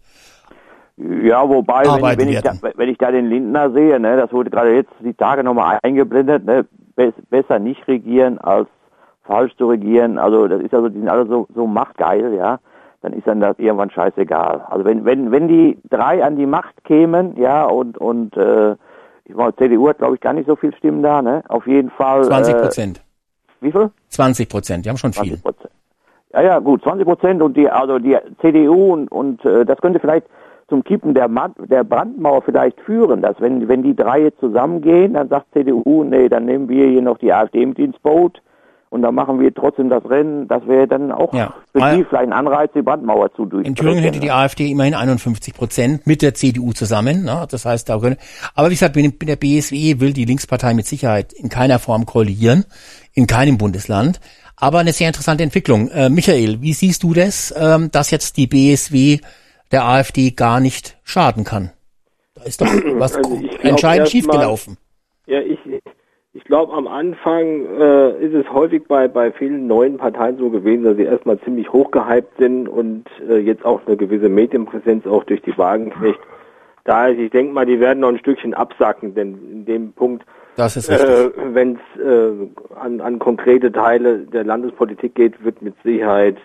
[0.97, 4.49] Ja, wobei, wenn, wenn, ich da, wenn ich da den Lindner sehe, ne, das wurde
[4.49, 8.67] gerade jetzt die Tage nochmal eingeblendet, ne, bes besser nicht regieren als
[9.23, 10.17] falsch zu regieren.
[10.17, 12.59] Also das ist also, die sind alle so, so machtgeil, ja.
[13.01, 14.65] Dann ist dann das irgendwann scheißegal.
[14.69, 18.73] Also wenn, wenn, wenn die drei an die Macht kämen, ja, und, und äh,
[19.23, 21.43] ich meine, CDU hat glaube ich gar nicht so viel Stimmen da, ne?
[21.47, 22.25] Auf jeden Fall.
[22.25, 23.01] 20 Äh, Prozent.
[23.61, 23.89] Wie viel?
[24.09, 25.37] 20 Prozent, die haben schon viel.
[25.37, 25.71] 20 Prozent.
[26.33, 29.99] Ja, ja, gut, 20 Prozent und die, also die CDU und, und äh, das könnte
[29.99, 30.27] vielleicht
[30.67, 35.13] zum Kippen der, Ma der Brandmauer vielleicht führen, dass wenn, wenn die drei jetzt zusammengehen,
[35.13, 38.41] dann sagt CDU, nee, dann nehmen wir hier noch die AfD mit ins Boot
[38.89, 40.47] und dann machen wir trotzdem das Rennen.
[40.47, 41.53] Das wäre dann auch Ja.
[41.71, 45.53] für die vielleicht ein Anreiz, die Brandmauer zu In Thüringen hätte die AfD immerhin 51
[45.53, 47.23] Prozent mit der CDU zusammen.
[47.23, 47.45] Ne?
[47.49, 48.17] Das heißt, da können,
[48.55, 52.65] aber wie gesagt, mit der BSW will die Linkspartei mit Sicherheit in keiner Form koalieren,
[53.13, 54.19] in keinem Bundesland.
[54.57, 55.89] Aber eine sehr interessante Entwicklung.
[55.89, 59.19] Äh, Michael, wie siehst du das, ähm, dass jetzt die BSW
[59.71, 61.71] der AfD gar nicht schaden kann?
[62.33, 64.77] Da ist doch was Also entscheidend schiefgelaufen.
[65.27, 65.59] Ja, ich,
[66.33, 70.83] ich glaube, am Anfang äh, ist es häufig bei, bei vielen neuen Parteien so gewesen,
[70.83, 75.41] dass sie erstmal ziemlich hochgehypt sind und äh, jetzt auch eine gewisse Medienpräsenz auch durch
[75.41, 76.19] die Wagenknecht.
[76.83, 80.23] Da ist, ich denke mal, die werden noch ein Stückchen absacken, denn in dem Punkt,
[80.55, 81.09] Das ist richtig.
[81.09, 82.31] äh, wenn es äh,
[82.79, 86.37] an, an konkrete Teile der Landespolitik geht, wird mit Sicherheit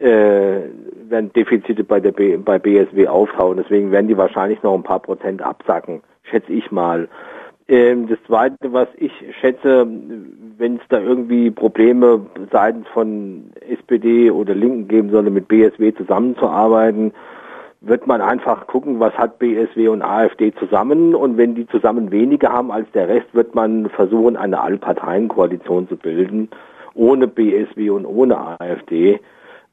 [0.00, 0.62] äh,
[1.08, 3.58] werden Defizite bei der B, bei BSW auftauchen.
[3.58, 7.08] Deswegen werden die wahrscheinlich noch ein paar Prozent absacken, schätze ich mal.
[7.66, 9.86] Ähm, das Zweite, was ich schätze,
[10.58, 17.12] wenn es da irgendwie Probleme seitens von SPD oder Linken geben solle, mit BSW zusammenzuarbeiten,
[17.80, 22.50] wird man einfach gucken, was hat BSW und AfD zusammen und wenn die zusammen weniger
[22.50, 26.48] haben als der Rest, wird man versuchen, eine Allparteienkoalition zu bilden,
[26.94, 29.20] ohne BSW und ohne AfD.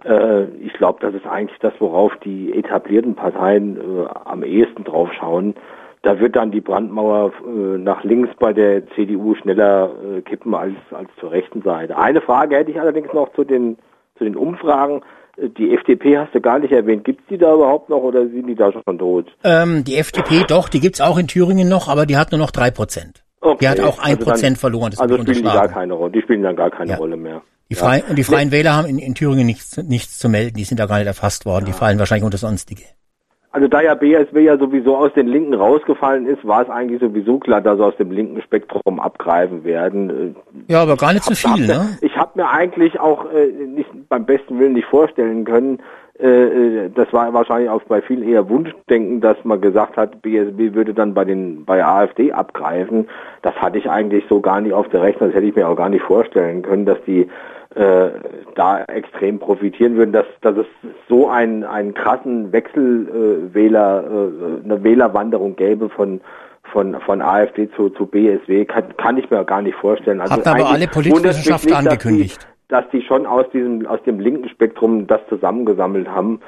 [0.03, 5.11] Äh, ich glaube, das ist eigentlich das, worauf die etablierten Parteien äh, am ehesten drauf
[5.14, 5.56] schauen.
[6.04, 10.74] Da wird dann die Brandmauer äh, nach links bei der CDU schneller äh, kippen als,
[10.92, 11.96] als zur rechten Seite.
[11.98, 13.78] Eine Frage hätte ich allerdings noch zu den,
[14.18, 15.02] zu den Umfragen.
[15.38, 17.04] Äh, Die FDP hast du gar nicht erwähnt.
[17.04, 19.28] Gibt es die da überhaupt noch oder sind die da schon tot?
[19.44, 22.52] Ähm, die FDP, doch, die gibt's auch in Thüringen noch, aber die hat nur noch
[22.52, 23.24] drei Prozent.
[23.60, 24.92] Die hat auch ein also dann- Prozent verloren.
[24.92, 26.12] Das Also spielen die gar keine Rolle.
[26.12, 26.98] Die spielen dann gar keine Ja.
[26.98, 27.42] Rolle mehr.
[27.70, 27.80] Die Ja.
[27.80, 30.56] Freien, und die Freien Wähler haben in, in Thüringen nichts, nichts zu melden.
[30.58, 31.66] Die sind da gar nicht erfasst worden.
[31.66, 32.84] Die fallen wahrscheinlich unter Sonstige.
[33.54, 37.38] Also da ja BSW ja sowieso aus den Linken rausgefallen ist, war es eigentlich sowieso
[37.38, 40.36] klar, dass sie aus dem linken Spektrum abgreifen werden.
[40.68, 41.98] Ja, aber gar nicht so viel, ne?
[42.02, 45.80] Ich habe mir eigentlich auch äh, nicht beim besten Willen nicht vorstellen können,
[46.22, 50.74] äh, äh, das war wahrscheinlich auch bei vielen eher Wunschdenken, dass man gesagt hat, BSW
[50.74, 53.10] würde dann bei den bei AfD abgreifen.
[53.42, 55.76] Das hatte ich eigentlich so gar nicht auf der Rechnung, das hätte ich mir auch
[55.76, 57.28] gar nicht vorstellen können, dass die
[57.75, 58.09] äh,
[58.56, 60.66] da extrem profitieren würden, dass, dass es
[61.08, 66.22] so einen, einen krassen Wechselwähler, äh, Wähler, äh, eine Wählerwanderung gäbe von
[66.74, 70.22] von von AfD zu, zu BSW, kann, kann ich mir gar nicht vorstellen.
[70.22, 72.48] Also Habt aber alle Politikwissenschaftler angekündigt.
[72.67, 76.40] Dass die, dass die schon aus diesem aus dem linken Spektrum das zusammengesammelt haben.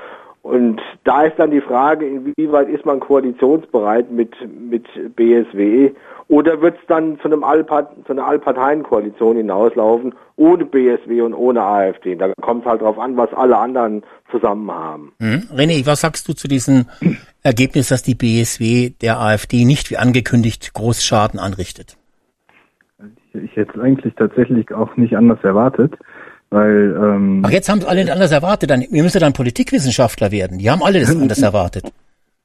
[0.41, 4.85] Und da ist dann die Frage, inwieweit ist man koalitionsbereit mit mit
[5.15, 5.91] BSW
[6.27, 11.61] oder wird es dann zu einem Allpart zu einer Allparteienkoalition hinauslaufen ohne BSW und ohne
[11.61, 12.15] AfD?
[12.15, 15.13] Da kommt es halt drauf an, was alle anderen zusammen haben.
[15.19, 15.43] Hm?
[15.53, 16.85] René, was sagst du zu diesem
[17.43, 21.97] Ergebnis, dass die BSW der AfD nicht wie angekündigt Großschaden anrichtet?
[23.33, 25.93] Ich hätte es eigentlich tatsächlich auch nicht anders erwartet,
[26.51, 28.69] weil ähm, Ach, jetzt haben es alle anders erwartet.
[28.69, 30.59] Dann, wir müssen dann Politikwissenschaftler werden.
[30.59, 31.91] Die haben alle das anders erwartet.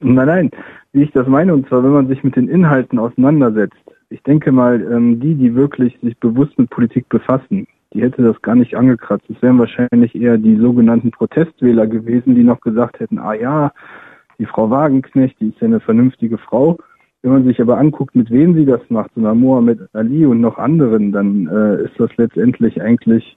[0.00, 0.50] Nein, nein,
[0.92, 3.76] wie ich das meine, und zwar, wenn man sich mit den Inhalten auseinandersetzt.
[4.10, 8.40] Ich denke mal, ähm, die, die wirklich sich bewusst mit Politik befassen, die hätte das
[8.42, 9.28] gar nicht angekratzt.
[9.28, 13.72] Es wären wahrscheinlich eher die sogenannten Protestwähler gewesen, die noch gesagt hätten, ah ja,
[14.38, 16.78] die Frau Wagenknecht, die ist ja eine vernünftige Frau.
[17.22, 20.40] Wenn man sich aber anguckt, mit wem sie das macht, so einer Mohammed Ali und
[20.40, 23.36] noch anderen, dann äh, ist das letztendlich eigentlich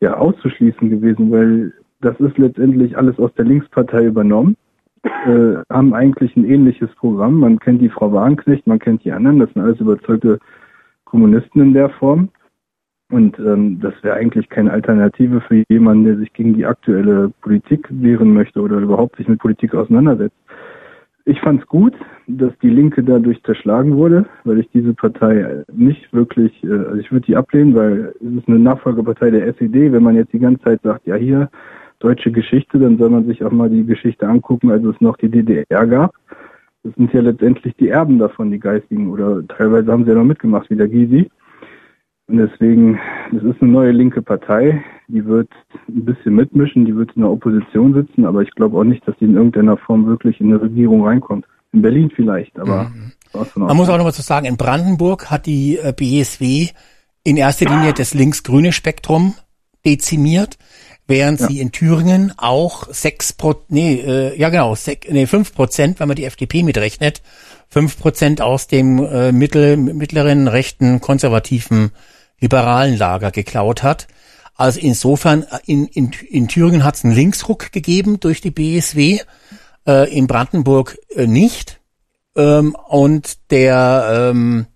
[0.00, 4.56] ja auszuschließen gewesen, weil das ist letztendlich alles aus der Linkspartei übernommen
[5.04, 7.40] äh, haben eigentlich ein ähnliches Programm.
[7.40, 10.38] Man kennt die Frau Wagenknecht, man kennt die anderen, das sind alles überzeugte
[11.04, 12.30] Kommunisten in der Form.
[13.10, 17.86] Und ähm, das wäre eigentlich keine Alternative für jemanden, der sich gegen die aktuelle Politik
[17.90, 20.36] wehren möchte oder überhaupt sich mit Politik auseinandersetzt.
[21.26, 21.94] Ich fand es gut,
[22.26, 27.12] dass die Linke dadurch zerschlagen wurde, weil ich diese Partei nicht wirklich, äh, also ich
[27.12, 29.92] würde die ablehnen, weil es ist eine Nachfolgepartei der SED.
[29.92, 31.50] Wenn man jetzt die ganze Zeit sagt, ja hier
[32.04, 35.30] deutsche Geschichte, dann soll man sich auch mal die Geschichte angucken, als es noch die
[35.30, 36.14] DDR gab.
[36.82, 40.24] Das sind ja letztendlich die Erben davon, die Geistigen, oder teilweise haben sie ja noch
[40.24, 41.30] mitgemacht, wie der Gysi.
[42.26, 42.98] Und deswegen,
[43.32, 45.48] das ist eine neue linke Partei, die wird
[45.88, 49.16] ein bisschen mitmischen, die wird in der Opposition sitzen, aber ich glaube auch nicht, dass
[49.18, 51.46] die in irgendeiner Form wirklich in eine Regierung reinkommt.
[51.72, 53.12] In Berlin vielleicht, aber mhm.
[53.56, 56.68] man muss auch noch mal so sagen, in Brandenburg hat die äh, BSW
[57.24, 59.34] in erster Linie das links-grüne Spektrum
[59.84, 60.56] dezimiert,
[61.06, 61.48] während ja.
[61.48, 66.08] sie in Thüringen auch sechs Pro, nee, äh, ja genau, sech, nee, fünf Prozent, wenn
[66.08, 67.22] man die FDP mitrechnet,
[67.68, 71.92] fünf Prozent aus dem äh, mittel, mittleren rechten konservativen
[72.40, 74.06] liberalen Lager geklaut hat.
[74.54, 79.20] Also insofern, äh, in, in, in Thüringen hat es einen Linksruck gegeben durch die BSW,
[79.86, 81.80] äh, in Brandenburg äh, nicht.
[82.36, 84.66] Ähm, und der, ähm,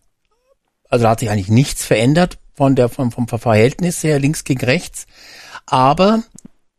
[0.89, 4.65] also da hat sich eigentlich nichts verändert von der, vom, vom Verhältnis her links gegen
[4.65, 5.07] rechts.
[5.71, 6.21] Aber,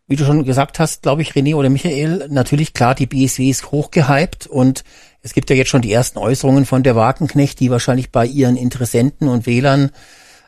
[0.08, 3.72] wie du schon gesagt hast, glaube ich, René oder Michael, natürlich klar, die BSW ist
[3.72, 4.84] hochgehypt und
[5.22, 8.56] es gibt ja jetzt schon die ersten Äußerungen von der Wagenknecht, die wahrscheinlich bei ihren
[8.56, 9.92] Interessenten und Wählern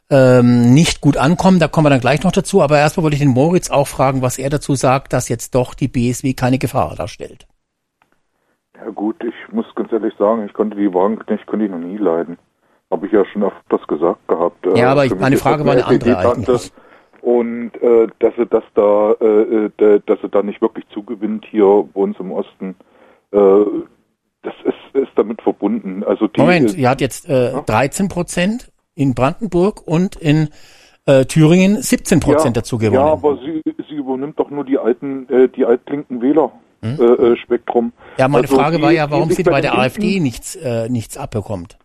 [0.09, 1.59] ähm, nicht gut ankommen.
[1.59, 2.61] Da kommen wir dann gleich noch dazu.
[2.61, 5.73] Aber erstmal wollte ich den Moritz auch fragen, was er dazu sagt, dass jetzt doch
[5.73, 7.47] die BSW keine Gefahr darstellt.
[8.75, 11.97] Ja gut, ich muss ganz ehrlich sagen, ich konnte die Wagenknecht konnte ich noch nie
[11.97, 12.37] leiden.
[12.89, 14.65] Habe ich ja schon öfters gesagt gehabt.
[14.75, 16.71] Ja, aber ich, meine Frage war eine andere eigentlich.
[17.21, 21.87] Und äh, dass sie das da, äh, äh dass sie da nicht wirklich zugewinnt hier
[21.93, 22.75] bei uns im Osten,
[23.31, 23.37] äh,
[24.43, 26.03] das ist, ist damit verbunden.
[26.03, 27.61] Also die, Moment, sie hat jetzt äh, ja?
[27.61, 30.49] 13 Prozent in Brandenburg und in
[31.05, 33.05] äh, Thüringen 17 Prozent ja, dazu gewonnen.
[33.05, 36.51] Ja, aber sie, sie übernimmt doch nur die alten, äh, die altlinken Wähler.
[36.81, 36.97] Hm?
[36.99, 37.93] Äh, äh, Spektrum.
[38.17, 41.15] Ja, meine also Frage die, war ja, warum sie bei der AfD nichts, äh, nichts
[41.15, 41.77] abbekommt.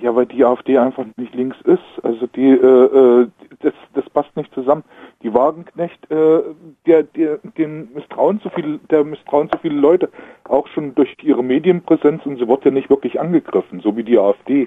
[0.00, 1.82] Ja, weil die AfD einfach nicht links ist.
[2.02, 3.28] Also die, äh, äh,
[3.60, 4.84] das, das passt nicht zusammen.
[5.22, 6.40] Die Wagenknecht, äh,
[6.86, 10.08] der, der, den misstrauen zu viel, der misstrauen zu viele Leute,
[10.44, 14.18] auch schon durch ihre Medienpräsenz und sie wird ja nicht wirklich angegriffen, so wie die
[14.18, 14.66] AfD.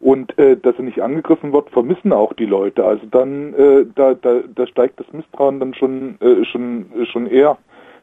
[0.00, 2.84] Und äh, dass sie nicht angegriffen wird, vermissen auch die Leute.
[2.84, 7.56] Also dann, äh, da, da, da steigt das Misstrauen dann schon, äh, schon, schon eher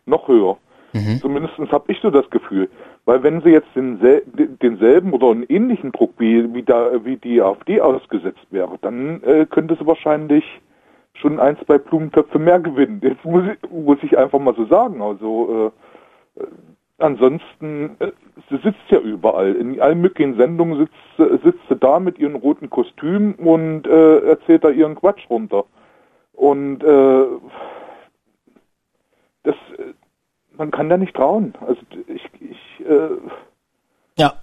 [0.05, 0.57] noch höher.
[0.93, 1.19] Mhm.
[1.21, 2.69] Zumindest habe ich so das Gefühl.
[3.05, 4.23] Weil wenn sie jetzt densel
[4.61, 9.45] denselben oder einen ähnlichen Druck wie, wie, da, wie die AfD ausgesetzt wäre, dann äh,
[9.49, 10.43] könnte sie wahrscheinlich
[11.13, 13.01] schon ein, zwei Blumentöpfe mehr gewinnen.
[13.03, 15.01] Jetzt muss ich, muss ich einfach mal so sagen.
[15.01, 15.71] Also
[16.37, 16.43] äh,
[16.99, 18.11] ansonsten, äh,
[18.49, 19.55] sie sitzt ja überall.
[19.55, 20.77] In allen möglichen Sendungen
[21.17, 25.65] sitzt, sitzt sie da mit ihrem roten Kostüm und äh, erzählt da ihren Quatsch runter.
[26.33, 27.25] Und äh,
[29.43, 29.93] das, äh,
[30.61, 31.55] man kann da nicht trauen.
[31.59, 33.17] Also ich, ich äh,
[34.15, 34.35] ja,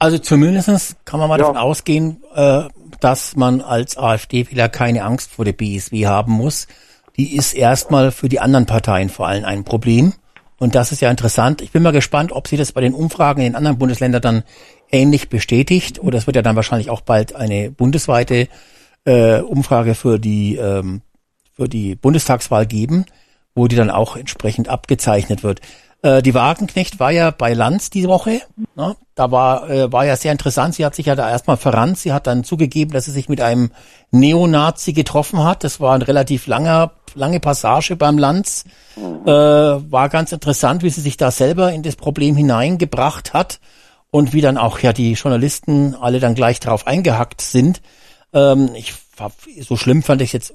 [0.00, 1.44] also zumindestens kann man mal ja.
[1.44, 2.64] davon ausgehen, äh,
[2.98, 6.66] dass man als AfD wieder keine Angst vor der BSW haben muss.
[7.16, 10.14] Die ist erstmal für die anderen Parteien vor allem ein Problem.
[10.58, 11.62] Und das ist ja interessant.
[11.62, 14.42] Ich bin mal gespannt, ob sie das bei den Umfragen in den anderen Bundesländern dann
[14.90, 16.00] ähnlich bestätigt.
[16.00, 18.48] Oder es wird ja dann wahrscheinlich auch bald eine bundesweite
[19.04, 21.02] äh, Umfrage für die, ähm,
[21.52, 23.06] für die Bundestagswahl geben,
[23.54, 25.60] wo die dann auch entsprechend abgezeichnet wird.
[26.02, 28.40] Äh, die Wagenknecht war ja bei Lanz diese Woche.
[28.74, 28.96] Ne?
[29.14, 30.74] Da war, äh, war ja sehr interessant.
[30.74, 31.98] Sie hat sich ja da erstmal verrannt.
[31.98, 33.70] Sie hat dann zugegeben, dass sie sich mit einem
[34.10, 35.64] Neonazi getroffen hat.
[35.64, 38.64] Das war ein relativ langer lange Passage beim Lanz.
[38.96, 43.60] Äh, war ganz interessant, wie sie sich da selber in das Problem hineingebracht hat
[44.10, 47.80] und wie dann auch ja die Journalisten alle dann gleich drauf eingehackt sind.
[48.32, 48.94] Ähm, ich
[49.60, 50.52] so schlimm fand ich jetzt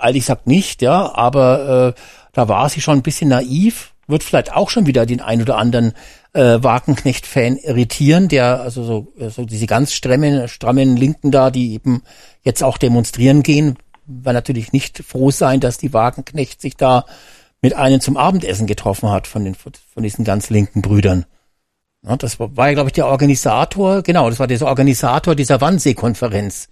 [0.00, 2.00] ehrlich gesagt nicht, ja, aber äh,
[2.32, 5.56] da war sie schon ein bisschen naiv, wird vielleicht auch schon wieder den ein oder
[5.56, 5.92] anderen
[6.32, 12.02] äh, Wagenknecht-Fan irritieren, der also so, so diese ganz strammen, strammen Linken da, die eben
[12.42, 13.76] jetzt auch demonstrieren gehen,
[14.06, 17.04] war natürlich nicht froh sein, dass die Wagenknecht sich da
[17.62, 21.26] mit einem zum Abendessen getroffen hat von den von diesen ganz linken Brüdern.
[22.02, 25.60] Ja, das war, war ja, glaube ich, der Organisator, genau, das war der Organisator dieser
[25.60, 26.68] Wannsee-Konferenz.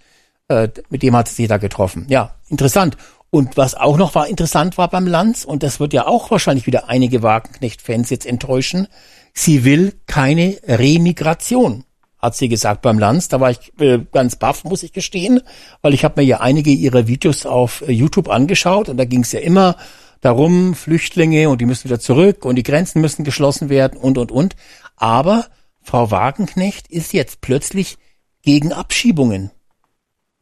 [0.49, 2.07] Äh, mit dem hat sie da getroffen.
[2.09, 2.97] Ja, interessant.
[3.31, 6.67] Und was auch noch war interessant war beim Lanz, und das wird ja auch wahrscheinlich
[6.67, 8.89] wieder einige Wagenknecht-Fans jetzt enttäuschen,
[9.35, 11.85] sie will keine Remigration
[12.19, 13.29] hat sie gesagt beim Lanz.
[13.29, 15.41] Da war ich äh, ganz baff, muss ich gestehen,
[15.83, 19.21] weil ich habe mir ja einige ihrer Videos auf äh, YouTube angeschaut und da ging
[19.21, 19.77] es ja immer
[20.21, 24.33] darum, Flüchtlinge und die müssen wieder zurück und die Grenzen müssen geschlossen werden und und
[24.33, 24.57] und.
[24.97, 25.45] Aber
[25.81, 27.99] Frau Wagenknecht ist jetzt plötzlich
[28.43, 29.53] gegen Abschiebungen.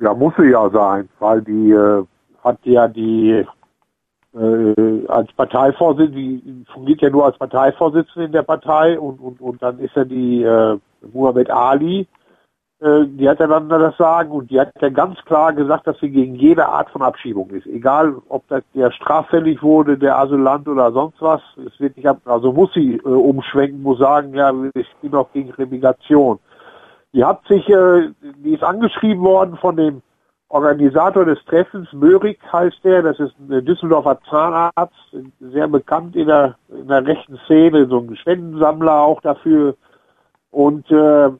[0.01, 2.05] Ja, muss sie ja sein, weil die äh,
[2.47, 3.45] hat ja die
[4.35, 9.63] äh, als Parteivorsitzende, die fungiert ja nur als Parteivorsitzende in der Partei und, und, und
[9.63, 10.79] dann ist ja die äh,
[11.13, 12.07] Muhammad Ali,
[12.81, 15.99] äh, die hat ja dann das Sagen und die hat ja ganz klar gesagt, dass
[16.01, 17.67] sie gegen jede Art von Abschiebung ist.
[17.67, 22.21] Egal, ob das der straffällig wurde, der Asylant oder sonst was, es wird nicht ab,
[22.27, 26.39] also muss sie äh, umschwenken, muss sagen, ja, ich bin auch gegen Remigration.
[27.15, 28.11] Die hat sich, äh,
[28.45, 30.03] die ist angeschrieben worden von dem
[30.49, 34.95] Organisator des Treffens, Möhrig heißt der, das ist ein Düsseldorfer Zahnarzt,
[35.41, 39.75] sehr bekannt in der, in der rechten Szene, so ein Spendensammler auch dafür.
[40.53, 41.31] Und äh,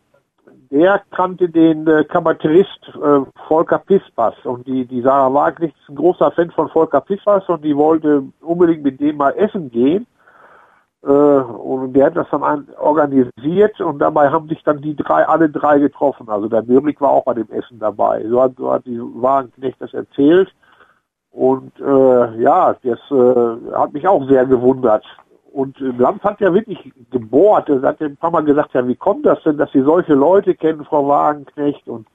[0.71, 5.95] der kannte den äh, Kabarettist äh, Volker Pispas und die, die Sarah Wagner ist ein
[5.95, 10.07] großer Fan von Volker Pispas und die wollte unbedingt mit dem mal essen gehen.
[11.03, 15.49] Äh, und der hat das dann organisiert und dabei haben sich dann die drei, alle
[15.49, 16.29] drei getroffen.
[16.29, 18.25] Also der Möhrig war auch bei dem Essen dabei.
[18.29, 20.53] So hat, so hat die Wagenknecht das erzählt.
[21.31, 25.05] Und äh, ja, das äh, hat mich auch sehr gewundert.
[25.53, 27.69] Und Lanz hat ja wirklich gebohrt.
[27.69, 30.55] Er hat ein paar Mal gesagt, ja, wie kommt das denn, dass Sie solche Leute
[30.55, 31.89] kennen, Frau Wagenknecht?
[31.89, 32.07] Und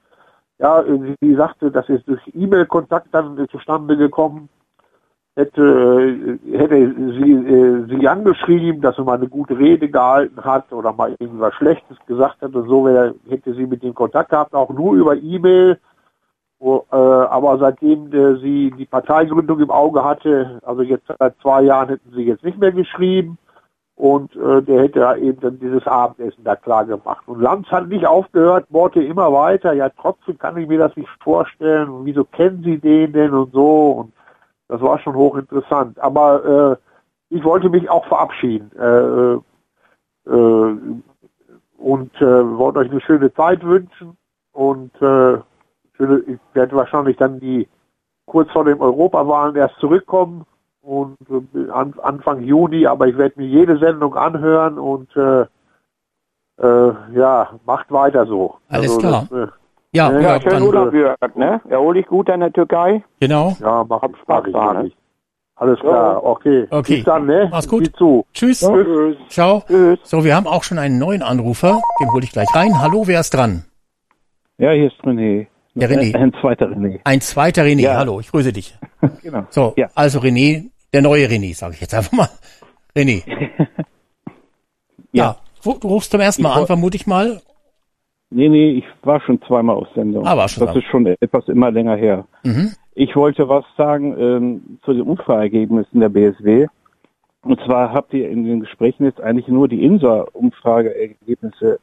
[0.59, 0.83] ja,
[1.19, 4.47] sie sagte, das ist durch E-Mail-Kontakt dann zustande gekommen
[5.35, 10.71] hätte, äh, hätte sie, äh, sie angeschrieben, dass sie mal eine gute Rede gehalten hat
[10.71, 14.69] oder mal irgendwas Schlechtes gesagt hat und so, hätte sie mit dem Kontakt gehabt, auch
[14.69, 15.79] nur über E-Mail.
[16.63, 22.11] Äh, aber seitdem sie die Parteigründung im Auge hatte, also jetzt seit zwei Jahren hätten
[22.13, 23.39] sie jetzt nicht mehr geschrieben
[23.95, 27.27] und der hätte eben dann dieses Abendessen da klar gemacht.
[27.27, 31.09] Und Lanz hat nicht aufgehört, Worte immer weiter, ja trotzdem kann ich mir das nicht
[31.23, 34.13] vorstellen wieso kennen Sie den denn und so und
[34.71, 35.99] das war schon hochinteressant.
[35.99, 36.79] Aber
[37.29, 38.71] äh, ich wollte mich auch verabschieden.
[38.79, 40.77] Äh, äh,
[41.77, 44.17] und äh, wollte euch eine schöne Zeit wünschen.
[44.53, 45.39] Und äh,
[45.97, 47.67] schöne, ich werde wahrscheinlich dann die
[48.25, 50.45] kurz vor dem Europawahlen erst zurückkommen
[50.81, 55.41] und äh, an, Anfang Juni, aber ich werde mir jede Sendung anhören und äh,
[56.61, 58.55] äh, ja, macht weiter so.
[58.69, 59.27] Alles also, klar.
[59.29, 59.51] Das, äh,
[59.93, 61.61] ja, ja, ja schön Urlaub, Jörg, ne?
[61.69, 63.03] Erhol dich gut in der Türkei.
[63.19, 63.55] Genau.
[63.59, 64.91] Ja, mach Hab Spaß da, ne?
[65.55, 66.65] Alles klar, okay.
[66.71, 66.95] Okay.
[66.97, 67.47] Bis dann, ne?
[67.51, 67.91] Mach's gut.
[68.33, 68.61] Tschüss.
[68.61, 68.69] Ja.
[68.73, 69.17] Tschüss.
[69.29, 69.63] Ciao.
[69.67, 69.99] Tschüss.
[70.03, 71.79] So, wir haben auch schon einen neuen Anrufer.
[71.99, 72.81] Den hole ich gleich rein.
[72.81, 73.63] Hallo, wer ist dran?
[74.57, 75.45] Ja, hier ist René.
[75.75, 76.15] Der René.
[76.15, 76.99] Ein zweiter René.
[77.03, 77.81] Ein zweiter René.
[77.81, 77.97] Ja.
[77.97, 78.75] Hallo, ich grüße dich.
[79.21, 79.43] genau.
[79.51, 79.89] So, Ja.
[79.93, 82.29] also René, der neue René, sage ich jetzt einfach mal.
[82.95, 83.21] René.
[85.11, 85.35] ja.
[85.61, 87.39] Wo- Du rufst zum ersten Mal Ich an, vermute ich mal.
[88.33, 90.25] Nee, nee, ich war schon zweimal auf Sendung.
[90.25, 90.79] Ah, war schon Das da.
[90.79, 92.25] ist schon etwas immer länger her.
[92.43, 92.71] Mhm.
[92.95, 96.67] Ich wollte was sagen ähm, zu den Umfrageergebnissen der BSW.
[97.43, 101.79] Und zwar habt ihr in den Gesprächen jetzt eigentlich nur die INSA-Umfrageergebnisse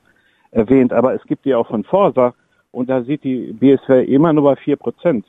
[0.50, 2.34] erwähnt, aber es gibt die auch von Forsa
[2.70, 5.26] und da sieht die BSW immer nur bei vier Prozent.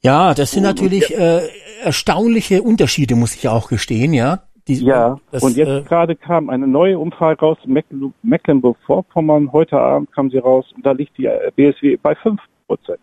[0.00, 1.40] Ja, das sind natürlich äh,
[1.82, 4.42] erstaunliche Unterschiede, muss ich auch gestehen, ja.
[4.68, 9.78] Die, Ja, das, und jetzt äh, gerade kam eine neue Umfrage raus, Mecklenburg- Mecklenburg-Vorpommern, heute
[9.78, 13.00] Abend kam sie raus und da liegt die äh, BSW bei 5 Prozent.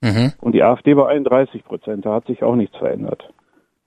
[0.00, 0.32] Mhm.
[0.40, 3.28] Und die AfD bei 31 Prozent, da hat sich auch nichts verändert.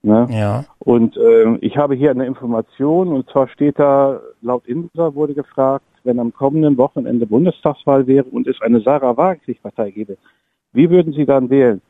[0.02, 0.28] Ne?
[0.30, 0.64] Ja.
[0.78, 5.84] Und ähm, ich habe hier eine Information, und zwar steht da, laut INSA wurde gefragt,
[6.04, 10.16] wenn am kommenden Wochenende Bundestagswahl wäre und es eine Sarah Wagenknecht-Partei gäbe,
[10.72, 11.80] wie würden Sie dann wählen?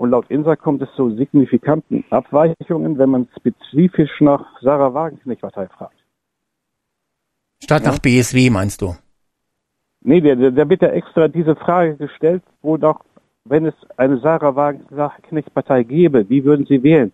[0.00, 5.98] Und laut INSA kommt es zu signifikanten Abweichungen, wenn man spezifisch nach Sarah Wagenknecht-Partei fragt.
[7.62, 8.94] Statt nach BSW meinst du?
[10.00, 13.04] Nee, der, der, der wird ja extra diese Frage gestellt, wo doch,
[13.44, 17.12] wenn es eine Sarah Wagenknecht-Partei gäbe, wie würden Sie wählen?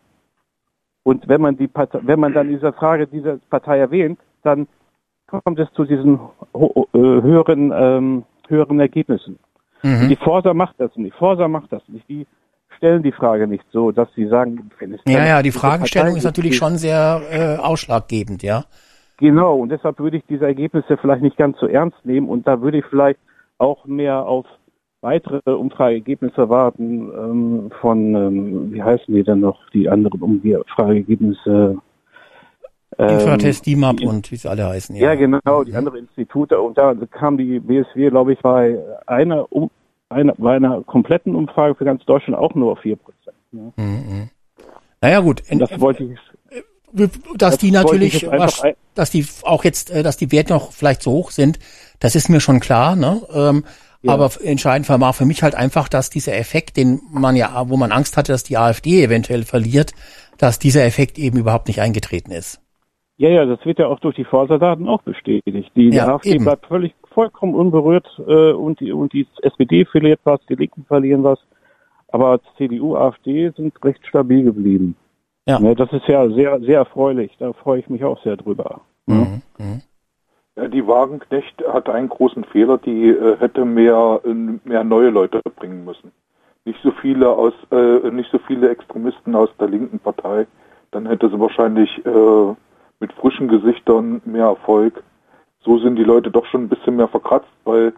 [1.03, 4.69] Und wenn man die Partei, wenn man dann diese Frage dieser Partei erwähnt, dann
[5.27, 6.21] kommt es zu diesen
[6.55, 9.41] äh, höheren, ähm, höheren Ergebnissen.
[9.83, 10.09] Mhm.
[10.09, 11.15] Die Forsa macht das nicht.
[11.15, 12.09] Die Forsa macht das nicht.
[12.09, 12.29] Die
[12.77, 16.25] stellen die Frage nicht so, dass sie sagen, wenn es Ja, ja, die Fragestellung ist
[16.25, 18.65] natürlich schon sehr äh, ausschlaggebend, ja.
[19.19, 22.61] Genau, und deshalb würde ich diese Ergebnisse vielleicht nicht ganz so ernst nehmen und da
[22.61, 23.19] würde ich vielleicht
[23.59, 24.47] auch mehr auf
[25.01, 31.79] weitere Umfrageergebnisse warten ähm, von, ähm, wie heißen die denn noch, die anderen Umfrageergebnisse?
[32.99, 34.97] Ähm, Infratest, DIMAP und wie sie alle heißen.
[34.97, 39.71] Ja, genau, die anderen Institute und da kam die BSW, glaube ich, bei einer, um,
[40.09, 43.37] einer, bei einer kompletten Umfrage für ganz Deutschland auch nur auf 4 Prozent.
[43.53, 43.73] Ne?
[43.77, 44.31] Mhm.
[45.01, 46.19] Naja gut, Und das wollte ich
[46.93, 48.27] dass Das die natürlich,
[48.95, 51.59] dass die auch jetzt, äh, dass die Werte noch vielleicht so hoch sind,
[52.01, 53.23] das ist mir schon klar, ne?
[53.35, 53.65] Ähm,
[54.03, 54.13] Ja.
[54.13, 57.91] Aber entscheidend war für mich halt einfach, dass dieser Effekt, den man ja, wo man
[57.91, 59.93] Angst hatte, dass die AfD eventuell verliert,
[60.39, 62.61] dass dieser Effekt eben überhaupt nicht eingetreten ist.
[63.17, 65.73] Ja, ja, das wird ja auch durch die Forsa-Daten auch bestätigt.
[65.75, 66.45] Die, die Ja, AfD eben.
[66.45, 71.25] bleibt völlig, vollkommen unberührt äh, und die und die SPD verliert was, die Linken verlieren
[71.25, 71.39] was,
[72.13, 74.95] aber CDU, AfD sind recht stabil geblieben.
[75.47, 75.59] Ja.
[75.59, 77.33] Ne, das ist ja sehr sehr erfreulich.
[77.39, 78.83] Da freue ich mich auch sehr drüber.
[79.07, 79.41] Mhm.
[79.59, 79.81] Mhm.
[80.57, 84.35] Ja, die Wagenknecht hat einen großen Fehler, die äh, hätte mehr, äh,
[84.69, 86.13] mehr neue Leute bringen müssen.
[86.67, 90.47] Nicht so viele aus, äh, nicht so viele Extremisten aus der linken Partei.
[90.91, 92.55] Dann hätte sie wahrscheinlich äh,
[93.01, 95.03] mit frischen Gesichtern mehr Erfolg.
[95.67, 97.93] So sind die Leute doch schon ein bisschen mehr verkratzt, weil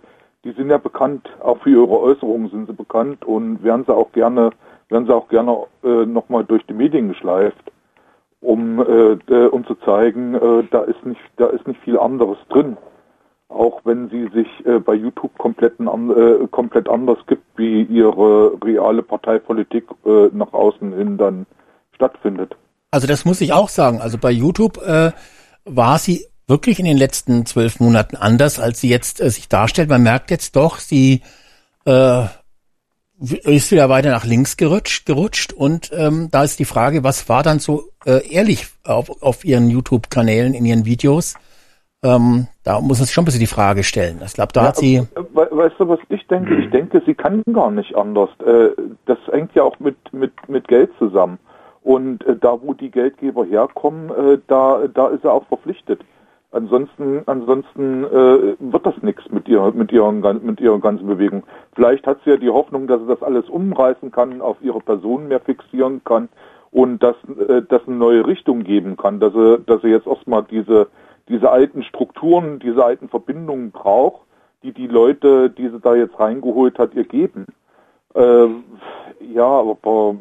[0.44, 4.10] die sind ja bekannt, auch für ihre Äußerungen sind sie bekannt und werden sie auch
[4.10, 4.50] gerne,
[4.88, 7.70] werden sie auch gerne äh, nochmal durch die Medien geschleift
[8.40, 12.38] um, äh, äh, um zu zeigen, äh, da ist nicht, da ist nicht viel anderes
[12.50, 12.76] drin.
[13.48, 19.02] Auch wenn sie sich äh, bei YouTube komplett, äh, komplett anders gibt, wie ihre reale
[19.02, 21.46] Parteipolitik äh, nach außen hin dann
[21.94, 22.56] stattfindet.
[22.90, 24.00] Also das muss ich auch sagen.
[24.00, 29.20] Also bei YouTube war sie wirklich in den letzten zwölf Monaten anders, als sie jetzt
[29.20, 29.88] äh, sich darstellt.
[29.88, 31.22] Man merkt jetzt doch, sie
[31.86, 32.24] äh,
[33.20, 37.42] ist wieder weiter nach links gerutscht, gerutscht und ähm, da ist die Frage, was war
[37.42, 41.34] dann so äh, ehrlich auf, auf ihren YouTube-Kanälen, in ihren Videos?
[42.04, 44.20] Ähm, da muss man sich schon ein bisschen die Frage stellen.
[44.24, 45.02] Ich glaube, da Ja, hat sie.
[45.34, 46.54] we- Weißt du, was ich denke?
[46.62, 48.30] Ich denke, sie kann gar nicht anders.
[48.46, 48.68] Äh,
[49.06, 51.40] Das hängt ja auch mit, mit, mit Geld zusammen.
[51.82, 56.00] Und äh, da, wo die Geldgeber herkommen, äh, da, da ist er auch verpflichtet.
[56.50, 61.42] Ansonsten, ansonsten äh, wird das nichts mit ihrer, mit ihren, gan- mit ihrer ganzen Bewegung.
[61.74, 65.28] Vielleicht hat sie ja die Hoffnung, dass sie das alles umreißen kann, auf ihre Person
[65.28, 66.30] mehr fixieren kann
[66.70, 67.16] und dass,
[67.48, 70.86] äh, dass eine neue Richtung geben kann, dass sie, dass sie jetzt erstmal diese,
[71.28, 74.22] diese alten Strukturen, diese alten Verbindungen braucht,
[74.62, 77.46] die die Leute, die sie da jetzt reingeholt hat, ihr geben.
[78.14, 78.64] Ähm,
[79.20, 80.16] ja, aber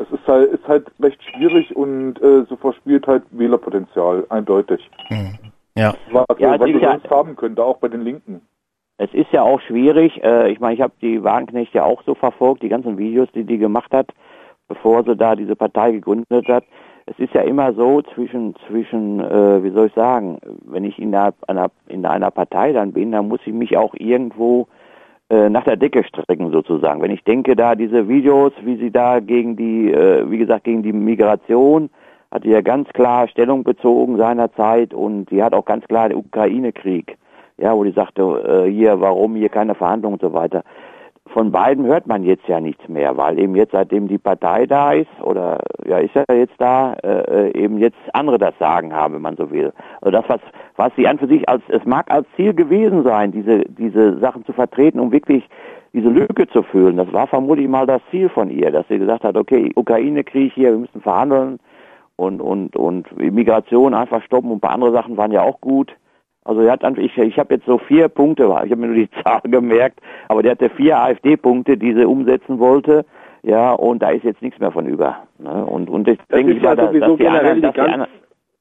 [0.00, 4.90] es ist halt, ist halt recht schwierig und äh, so verspielt halt Wählerpotenzial, eindeutig.
[5.76, 5.94] Ja.
[6.12, 8.40] Was, Ja, was ist sie ja- sonst haben könnte, auch bei den Linken.
[8.98, 10.22] Es ist ja auch schwierig.
[10.22, 13.44] Äh, ich meine, ich habe die Wagenknecht ja auch so verfolgt, die ganzen Videos, die
[13.44, 14.08] die gemacht hat,
[14.68, 16.64] bevor sie da diese Partei gegründet hat.
[17.06, 21.14] Es ist ja immer so zwischen zwischen, äh, wie soll ich sagen, wenn ich in
[21.14, 24.66] einer, einer in einer Partei dann bin, dann muss ich mich auch irgendwo äh,
[25.30, 27.00] nach der Decke strecken sozusagen.
[27.02, 30.82] Wenn ich denke, da diese Videos, wie sie da gegen die, äh, wie gesagt, gegen
[30.82, 31.88] die Migration,
[32.30, 36.18] hat die ja ganz klar Stellung bezogen seinerzeit und die hat auch ganz klar den
[36.18, 37.16] Ukraine-Krieg,
[37.58, 38.22] ja, wo die sagte,
[38.66, 40.62] äh, hier, warum hier keine Verhandlungen und so weiter.
[41.32, 44.92] Von beiden hört man jetzt ja nichts mehr, weil eben jetzt, seitdem die Partei da
[44.92, 49.22] ist, oder ja, ist ja jetzt da, äh, eben jetzt andere das Sagen haben, wenn
[49.22, 49.72] man so will.
[50.00, 50.40] Also das, was,
[50.76, 54.44] was sie an für sich als, es mag als Ziel gewesen sein, diese, diese Sachen
[54.44, 55.48] zu vertreten, um wirklich
[55.92, 56.96] diese Lücke zu füllen.
[56.96, 60.72] Das war vermutlich mal das Ziel von ihr, dass sie gesagt hat, okay, Ukraine-Krieg hier,
[60.72, 61.60] wir müssen verhandeln
[62.16, 65.94] und, und, und Migration einfach stoppen und ein paar andere Sachen waren ja auch gut.
[66.44, 68.96] Also er hat einfach, ich, ich habe jetzt so vier Punkte, ich habe mir nur
[68.96, 73.04] die Zahl gemerkt, aber der hatte vier AfD-Punkte, die sie umsetzen wollte,
[73.42, 75.16] ja, und da ist jetzt nichts mehr von über.
[75.38, 75.64] Ne?
[75.64, 77.92] Und, und ich Das denke ist ja mal, sowieso dass die generell anderen, die ganz,
[77.92, 78.10] anderen,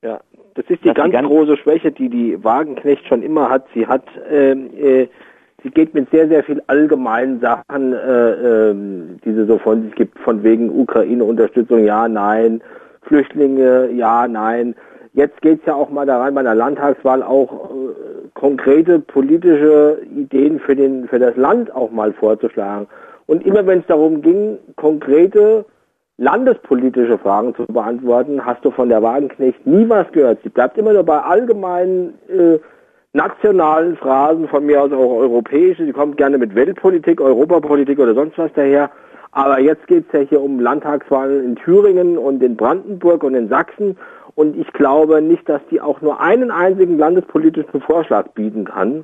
[0.01, 0.19] ja,
[0.55, 3.65] das ist die dass die ganz ganz- große Schwäche, die die Wagenknecht schon immer hat.
[3.73, 5.07] Sie hat, ähm, äh,
[5.63, 9.95] sie geht mit sehr, sehr viel allgemeinen Sachen, äh, ähm, die sie so von sich
[9.95, 12.61] gibt, von wegen Ukraine-Unterstützung, ja, nein,
[13.03, 14.75] Flüchtlinge, ja, nein.
[15.13, 20.59] Jetzt geht's ja auch mal da rein bei einer Landtagswahl auch äh, konkrete politische Ideen
[20.59, 22.87] für den für das Land auch mal vorzuschlagen.
[23.25, 25.65] Und immer wenn es darum ging, konkrete
[26.17, 30.39] landespolitische Fragen zu beantworten, hast du von der Wagenknecht nie was gehört.
[30.43, 32.59] Sie bleibt immer nur bei allgemeinen äh,
[33.13, 35.85] nationalen Phrasen, von mir aus auch europäische.
[35.85, 38.91] Sie kommt gerne mit Weltpolitik, Europapolitik oder sonst was daher.
[39.31, 43.97] Aber jetzt geht's ja hier um Landtagswahlen in Thüringen und in Brandenburg und in Sachsen.
[44.35, 49.03] Und ich glaube nicht, dass die auch nur einen einzigen landespolitischen Vorschlag bieten kann,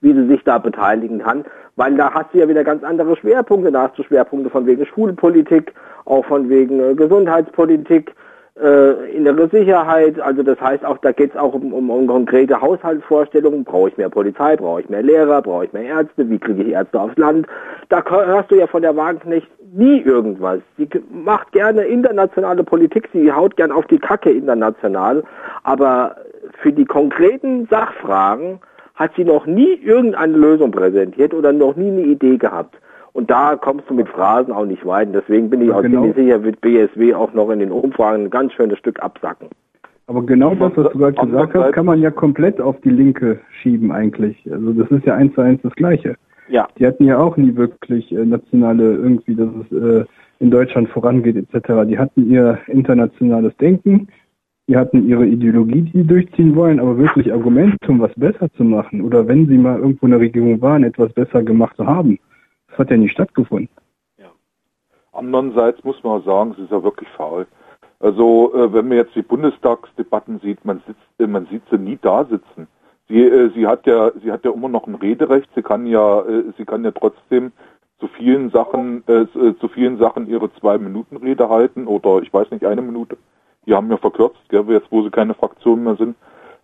[0.00, 1.44] wie sie sich da beteiligen kann,
[1.76, 3.72] weil da hast du ja wieder ganz andere Schwerpunkte.
[3.72, 5.72] Da hast du Schwerpunkte von wegen Schulpolitik,
[6.04, 8.14] auch von wegen äh, Gesundheitspolitik,
[8.62, 10.20] äh, innere Sicherheit.
[10.20, 13.64] Also das heißt auch, da geht es auch um, um, um konkrete Haushaltsvorstellungen.
[13.64, 16.68] Brauche ich mehr Polizei, brauche ich mehr Lehrer, brauche ich mehr Ärzte, wie kriege ich
[16.70, 17.46] Ärzte aufs Land?
[17.88, 20.60] Da hörst du ja von der Wagenknecht nie irgendwas.
[20.76, 25.22] Sie macht gerne internationale Politik, sie haut gern auf die Kacke international,
[25.62, 26.16] aber
[26.62, 28.60] für die konkreten Sachfragen
[28.94, 32.76] hat sie noch nie irgendeine Lösung präsentiert oder noch nie eine Idee gehabt.
[33.12, 35.08] Und da kommst du mit Phrasen auch nicht weit.
[35.08, 36.02] Und deswegen bin ich auch genau.
[36.02, 39.48] ziemlich sicher, wird BSW auch noch in den Umfragen ein ganz schönes Stück absacken.
[40.06, 43.40] Aber genau das, was du gerade gesagt hast, kann man ja komplett auf die Linke
[43.60, 44.36] schieben eigentlich.
[44.50, 46.16] Also das ist ja eins zu eins das Gleiche.
[46.48, 46.66] Ja.
[46.78, 50.04] Die hatten ja auch nie wirklich äh, nationale irgendwie, dass es äh,
[50.38, 51.86] in Deutschland vorangeht etc.
[51.86, 54.08] Die hatten ihr internationales Denken
[54.68, 58.64] die hatten ihre Ideologie, die sie durchziehen wollen, aber wirklich Argumente, um was besser zu
[58.64, 62.18] machen oder wenn sie mal irgendwo in der Regierung waren, etwas besser gemacht zu haben,
[62.68, 63.68] das hat ja nicht stattgefunden.
[65.12, 67.46] Andererseits muss man sagen, es ist ja wirklich faul.
[68.00, 71.98] Also äh, wenn man jetzt die Bundestagsdebatten sieht, man sitzt, äh, man sieht sie nie
[72.00, 72.68] da sitzen.
[73.08, 75.48] Sie, äh, sie hat ja, sie hat ja immer noch ein Rederecht.
[75.56, 76.24] Sie kann ja,
[76.56, 77.52] sie kann ja trotzdem
[77.98, 79.26] zu vielen Sachen, äh,
[79.58, 83.16] zu vielen Sachen ihre zwei Minuten Rede halten oder ich weiß nicht eine Minute.
[83.66, 86.16] Die haben ja verkürzt, gell, jetzt wo sie keine Fraktion mehr sind.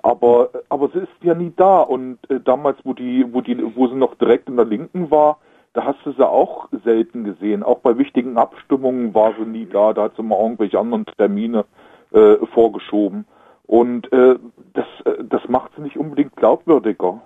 [0.03, 1.81] Aber, aber sie ist ja nie da.
[1.81, 5.39] Und äh, damals, wo die, wo die, wo sie noch direkt in der Linken war,
[5.75, 7.63] da hast du sie auch selten gesehen.
[7.63, 9.93] Auch bei wichtigen Abstimmungen war sie nie da.
[9.93, 11.65] Da hat sie mal irgendwelche anderen Termine
[12.13, 13.27] äh, vorgeschoben.
[13.67, 14.37] Und äh,
[14.73, 17.21] das, äh, das macht sie nicht unbedingt glaubwürdiger.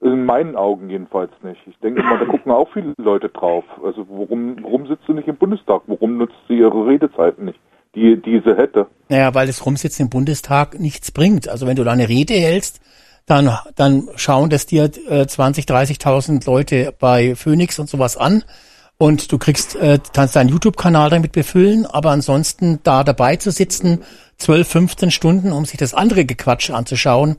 [0.00, 1.60] In meinen Augen jedenfalls nicht.
[1.66, 3.64] Ich denke mal, da gucken auch viele Leute drauf.
[3.84, 5.82] Also warum, warum sitzt sie nicht im Bundestag?
[5.86, 7.60] Warum nutzt sie ihre Redezeiten nicht,
[7.94, 8.88] die, die sie hätte?
[9.08, 11.48] Naja, weil das Rumsitzen im Bundestag nichts bringt.
[11.48, 12.80] Also wenn du da eine Rede hältst,
[13.26, 18.44] dann, dann schauen das dir äh, 20, 30.000 Leute bei Phoenix und sowas an
[18.98, 24.02] und du kriegst, äh, kannst deinen YouTube-Kanal damit befüllen, aber ansonsten da dabei zu sitzen,
[24.38, 27.36] 12, 15 Stunden, um sich das andere Gequatsch anzuschauen,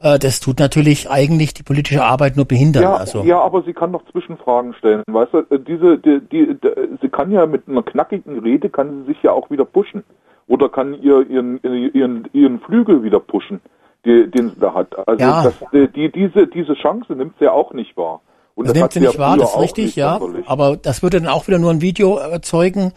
[0.00, 2.84] äh, das tut natürlich eigentlich die politische Arbeit nur behindern.
[2.84, 3.22] Ja, also.
[3.24, 6.70] ja, aber sie kann doch Zwischenfragen stellen, weißt du, äh, diese, die, die, die,
[7.02, 10.04] sie kann ja mit einer knackigen Rede, kann sie sich ja auch wieder pushen.
[10.46, 13.62] Oder kann ihr ihren, ihren, ihren Flügel wieder pushen
[14.04, 14.88] die, den sie da hat.
[15.06, 15.42] Also Ja.
[15.44, 15.54] das,
[15.94, 18.20] die, diese, diese Chance nimmt sie ja auch nicht wahr.
[18.54, 20.18] Und das hat nimmt sie nicht wahr, das ist richtig, ja.
[20.18, 20.48] sonderlich.
[20.48, 22.92] Aber das würde dann auch wieder nur ein Video erzeugen,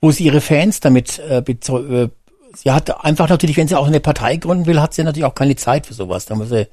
[0.00, 2.08] wo sie ihre Fans damit äh, äh,
[2.54, 5.34] sie hat einfach natürlich, wenn sie auch eine Partei gründen will, hat sie natürlich auch
[5.34, 6.26] keine Zeit für sowas.
[6.26, 6.68] Da muss sie,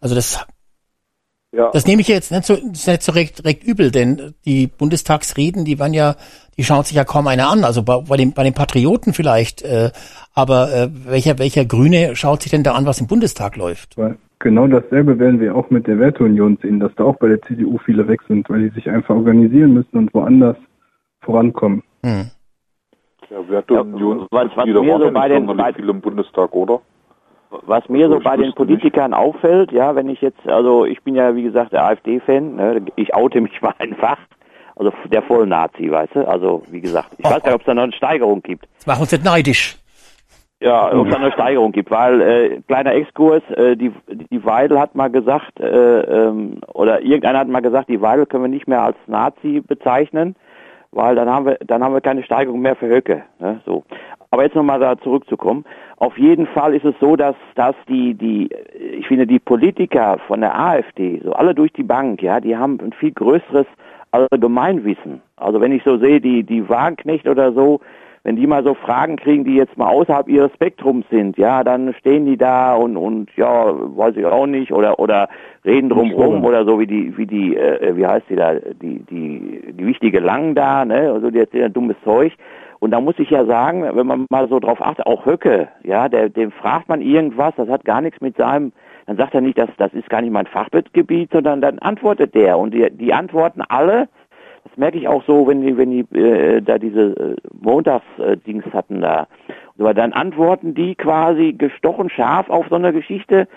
[0.00, 0.44] also das,
[1.50, 1.70] Ja.
[1.72, 5.78] das nehme ich jetzt nicht so, nicht so recht, recht übel, denn die Bundestagsreden, die
[5.78, 6.14] waren ja,
[6.58, 7.64] die schaut sich ja kaum einer an.
[7.64, 9.90] Also bei, bei, den, bei den Patrioten vielleicht, äh,
[10.34, 13.96] aber äh, welcher, welcher Grüne schaut sich denn da an, was im Bundestag läuft?
[13.96, 17.40] Weil genau dasselbe werden wir auch mit der Werteunion sehen, dass da auch bei der
[17.42, 20.56] CDU viele weg sind, weil die sich einfach organisieren müssen und woanders
[21.22, 21.82] vorankommen.
[22.04, 22.30] Hm.
[23.30, 26.52] Ja, Werteunion was- was Mitglieder mir waren so ja bei den- bei- viele im Bundestag,
[26.54, 26.82] oder?
[27.50, 31.34] Was mir so bei den Politikern auffällt, ja, wenn ich jetzt, also ich bin ja
[31.34, 34.18] wie gesagt der AfD-Fan, ne, ich oute mich mal einfach,
[34.76, 37.74] also der Vollnazi, weißt du, also wie gesagt, ich weiß gar nicht, ob es da
[37.74, 38.68] noch eine Steigerung gibt.
[38.76, 39.78] Das macht uns nicht neidisch.
[40.60, 44.80] Ja, ob es da eine Steigerung gibt, weil äh, kleiner Exkurs, äh, die die Weidel
[44.80, 48.66] hat mal gesagt, äh, ähm, oder irgendeiner hat mal gesagt, die Weidel können wir nicht
[48.66, 50.34] mehr als Nazi bezeichnen,
[50.90, 53.22] weil dann haben wir dann haben wir keine Steigerung mehr für Höcke.
[53.38, 53.60] Ne?
[53.64, 53.84] So.
[54.30, 55.64] Aber jetzt nochmal da zurückzukommen.
[55.96, 58.50] Auf jeden Fall ist es so, dass dass die die
[58.98, 62.78] ich finde die Politiker von der AfD so alle durch die Bank, ja, die haben
[62.80, 63.66] ein viel größeres
[64.10, 65.22] Allgemeinwissen.
[65.36, 67.80] Also wenn ich so sehe, die die Wagenknecht oder so,
[68.22, 71.94] wenn die mal so Fragen kriegen, die jetzt mal außerhalb ihres Spektrums sind, ja, dann
[71.94, 75.30] stehen die da und und ja, weiß ich auch nicht oder oder
[75.64, 78.98] reden drum rum oder so wie die wie die äh, wie heißt die da die
[79.10, 82.34] die die wichtige Lang da, ne, also die erzählen dummes Zeug
[82.80, 86.08] und da muss ich ja sagen, wenn man mal so drauf achtet, auch Höcke, ja,
[86.08, 88.72] der dem fragt man irgendwas, das hat gar nichts mit seinem
[89.08, 92.58] dann sagt er nicht, dass das ist gar nicht mein Fachgebiet, sondern dann antwortet der.
[92.58, 94.10] Und die, die antworten alle.
[94.64, 99.00] Das merke ich auch so, wenn die, wenn die äh, da diese äh, Montagsdings hatten
[99.00, 99.26] da.
[99.78, 103.48] Aber dann antworten die quasi gestochen scharf auf so eine Geschichte,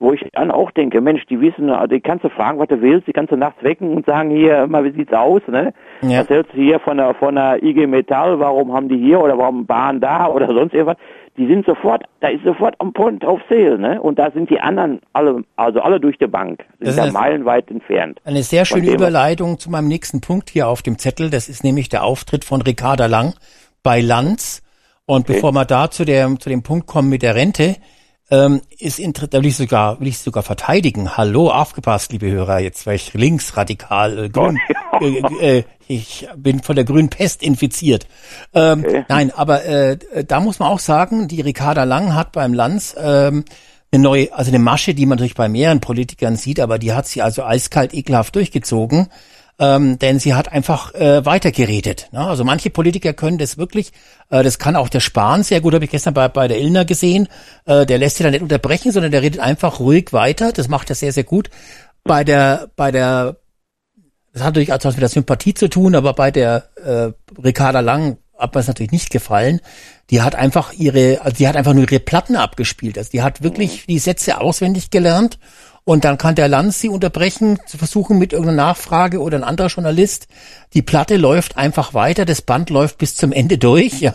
[0.00, 2.80] wo ich dann auch denke, Mensch, die wissen, also die kannst du fragen, was du
[2.80, 5.74] willst, die kannst du nachts wecken und sagen, hier, mal, wie sieht's aus, ne?
[6.00, 6.20] Ja.
[6.20, 9.36] Was hältst du hier von der von der IG Metall, warum haben die hier oder
[9.36, 10.96] warum Bahn da oder sonst irgendwas?
[11.36, 14.00] Die sind sofort, da ist sofort am Point of Sale, ne?
[14.00, 17.70] Und da sind die anderen alle, also alle durch die Bank, sind Das da meilenweit
[17.70, 18.20] entfernt.
[18.24, 21.28] Eine sehr schöne Überleitung zu meinem nächsten Punkt hier auf dem Zettel.
[21.28, 23.34] Das ist nämlich der Auftritt von Ricarda Lang
[23.82, 24.62] bei Lanz.
[25.04, 27.76] Und bevor wir da zu, der, zu dem Punkt kommen mit der Rente,
[28.30, 31.16] ähm, ist da will ich sogar will ich sogar verteidigen.
[31.16, 32.60] Hallo, aufgepasst, liebe Hörer.
[32.60, 34.58] Jetzt war ich linksradikal äh, grün.
[35.00, 38.06] äh, äh, ich bin von der grünen Pest infiziert.
[38.54, 42.94] Ähm, Nein, aber äh, da muss man auch sagen, die Ricarda Lang hat beim Lanz
[42.96, 43.44] ähm,
[43.92, 47.08] eine neue, also eine Masche, die man natürlich bei mehreren Politikern sieht, aber die hat
[47.08, 49.08] sie also eiskalt ekelhaft durchgezogen,
[49.60, 52.08] ähm, denn sie hat einfach äh, weitergeredet.
[52.12, 52.20] Ne?
[52.20, 53.92] Also manche Politiker können das wirklich,
[54.30, 56.86] äh, das kann auch der Spahn sehr gut, habe ich gestern bei, bei der Illner
[56.86, 57.28] gesehen,
[57.66, 60.88] äh, der lässt sich da nicht unterbrechen, sondern der redet einfach ruhig weiter, das macht
[60.88, 61.50] er sehr, sehr gut.
[62.04, 63.36] Bei der, bei der,
[64.32, 67.80] das hat natürlich auch was mit der Sympathie zu tun, aber bei der äh, Ricarda
[67.80, 69.60] Lang hat mir es natürlich nicht gefallen.
[70.08, 72.96] Die hat einfach ihre, also die hat einfach nur ihre Platten abgespielt.
[72.96, 75.38] Also die hat wirklich die Sätze auswendig gelernt
[75.84, 79.68] Und dann kann der Lanz sie unterbrechen, zu versuchen mit irgendeiner Nachfrage oder ein anderer
[79.68, 80.28] Journalist.
[80.74, 84.14] Die Platte läuft einfach weiter, das Band läuft bis zum Ende durch, ja.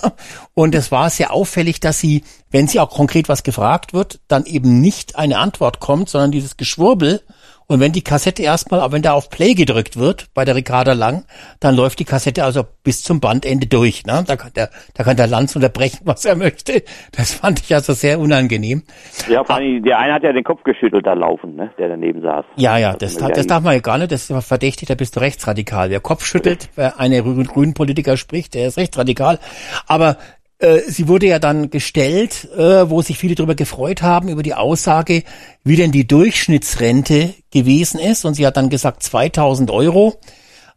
[0.53, 4.45] Und es war sehr auffällig, dass sie, wenn sie auch konkret was gefragt wird, dann
[4.45, 7.21] eben nicht eine Antwort kommt, sondern dieses Geschwurbel
[7.67, 10.93] und wenn die Kassette erstmal, aber wenn da auf Play gedrückt wird bei der Ricarda
[10.93, 11.25] Lang,
[11.59, 14.05] dann läuft die Kassette also bis zum Bandende durch.
[14.05, 14.23] Ne?
[14.27, 16.83] Da, kann der, da kann der Lanz unterbrechen, was er möchte.
[17.11, 18.83] Das fand ich also sehr unangenehm.
[19.27, 21.71] Ja, vor allem, der eine hat ja den Kopf geschüttelt da laufen, ne?
[21.79, 22.45] der daneben saß.
[22.55, 24.11] Ja, ja, das, das, das darf man ja gar nicht.
[24.11, 25.89] Das ist verdächtig, da bist du rechtsradikal.
[25.89, 29.39] Wer Kopf schüttelt, wer eine grünen Politiker spricht, der ist rechtsradikal.
[29.87, 30.17] Aber
[30.65, 34.55] äh, sie wurde ja dann gestellt, äh, wo sich viele darüber gefreut haben, über die
[34.55, 35.23] Aussage,
[35.63, 38.25] wie denn die Durchschnittsrente gewesen ist.
[38.25, 40.19] Und sie hat dann gesagt 2000 Euro.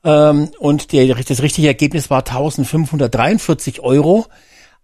[0.05, 4.27] Ähm, und der, das richtige Ergebnis war 1543 Euro.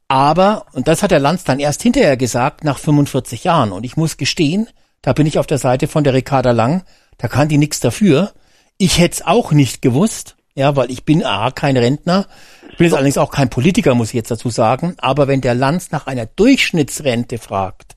[0.08, 3.72] Aber, und das hat der Lanz dann erst hinterher gesagt, nach 45 Jahren.
[3.72, 4.68] Und ich muss gestehen,
[5.02, 6.82] da bin ich auf der Seite von der Ricarda Lang,
[7.18, 8.32] da kann die nichts dafür.
[8.78, 10.36] Ich hätte es auch nicht gewusst.
[10.56, 12.26] Ja, weil ich bin A, kein Rentner.
[12.74, 14.96] Ich bin jetzt allerdings auch kein Politiker, muss ich jetzt dazu sagen.
[14.98, 17.94] Aber wenn der Lanz nach einer Durchschnittsrente fragt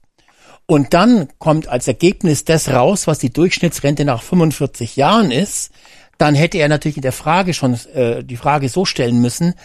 [0.67, 5.71] und dann kommt als Ergebnis das raus, was die Durchschnittsrente nach 45 Jahren ist,
[6.19, 9.55] dann hätte er natürlich in der Frage schon äh, die Frage so stellen müssen,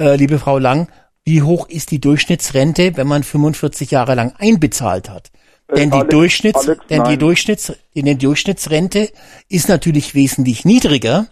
[0.00, 0.88] äh, liebe Frau Lang,
[1.24, 5.30] wie hoch ist die Durchschnittsrente, wenn man 45 Jahre lang einbezahlt hat?
[5.68, 7.18] Äh, Denn die Alex, Durchschnitts, Alex, denn die.
[7.18, 9.12] Durchschnitts, die Durchschnittsrente
[9.48, 11.28] ist natürlich wesentlich niedriger,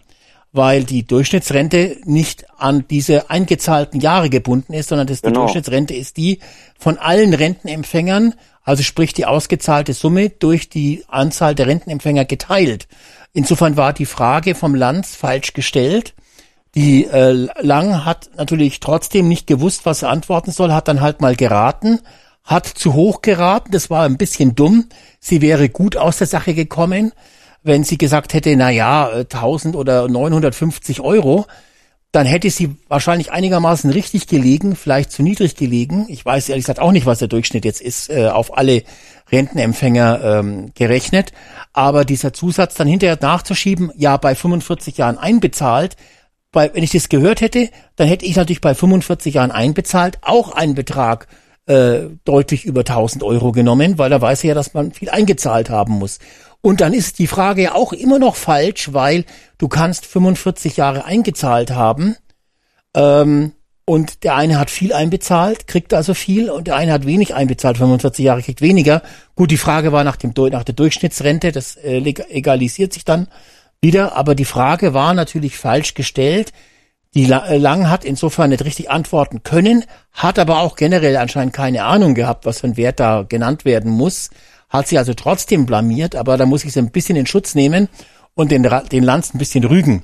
[0.55, 5.41] weil die Durchschnittsrente nicht an diese eingezahlten Jahre gebunden ist, sondern das, die Genau.
[5.41, 6.39] Durchschnittsrente ist die
[6.79, 12.87] von allen Rentenempfängern, also sprich die ausgezahlte Summe durch die Anzahl der Rentenempfänger geteilt.
[13.33, 16.13] Insofern war die Frage vom Lanz falsch gestellt.
[16.73, 21.19] Die äh, Lang hat natürlich trotzdem nicht gewusst, was er antworten soll, hat dann halt
[21.19, 21.99] mal geraten,
[22.45, 24.85] hat zu hoch geraten, das war ein bisschen dumm.
[25.19, 27.11] Sie wäre gut aus der Sache gekommen,
[27.65, 31.45] wenn sie gesagt hätte, na ja, äh, 1000 oder 950 Euro,
[32.11, 36.05] dann hätte sie wahrscheinlich einigermaßen richtig gelegen, vielleicht zu niedrig gelegen.
[36.07, 38.83] Ich weiß ehrlich gesagt auch nicht, was der Durchschnitt jetzt ist, äh, auf alle
[39.31, 41.33] Rentenempfänger ähm, gerechnet.
[41.73, 45.97] Aber dieser Zusatz dann hinterher nachzuschieben, ja, bei 45 Jahren einbezahlt,
[46.51, 50.53] bei, wenn ich das gehört hätte, dann hätte ich natürlich bei 45 Jahren einbezahlt auch
[50.53, 51.27] einen Betrag
[51.65, 55.71] äh, deutlich über 1000 Euro genommen, weil da weiß er ja, dass man viel eingezahlt
[55.71, 56.19] haben muss.
[56.65, 59.25] Und dann ist die Frage ja auch immer noch falsch, weil
[59.59, 62.15] du kannst 45 Jahre eingezahlt haben
[62.95, 63.51] ähm,
[63.85, 67.77] und der eine hat viel einbezahlt, kriegt also viel und der eine hat wenig einbezahlt,
[67.77, 69.03] 45 Jahre kriegt weniger.
[69.35, 73.27] Gut, die Frage war nach, dem, nach der Durchschnittsrente, das äh, egalisiert sich dann
[73.79, 76.51] wieder, aber die Frage war natürlich falsch gestellt.
[77.13, 81.83] Die äh, Lang hat insofern nicht richtig antworten können, hat aber auch generell anscheinend keine
[81.83, 84.31] Ahnung gehabt, was für ein Wert da genannt werden muss,
[84.75, 87.89] hat sie also trotzdem blamiert, aber da muss ich sie ein bisschen in Schutz nehmen
[88.35, 90.03] und den, Ra- den Lanz ein bisschen rügen.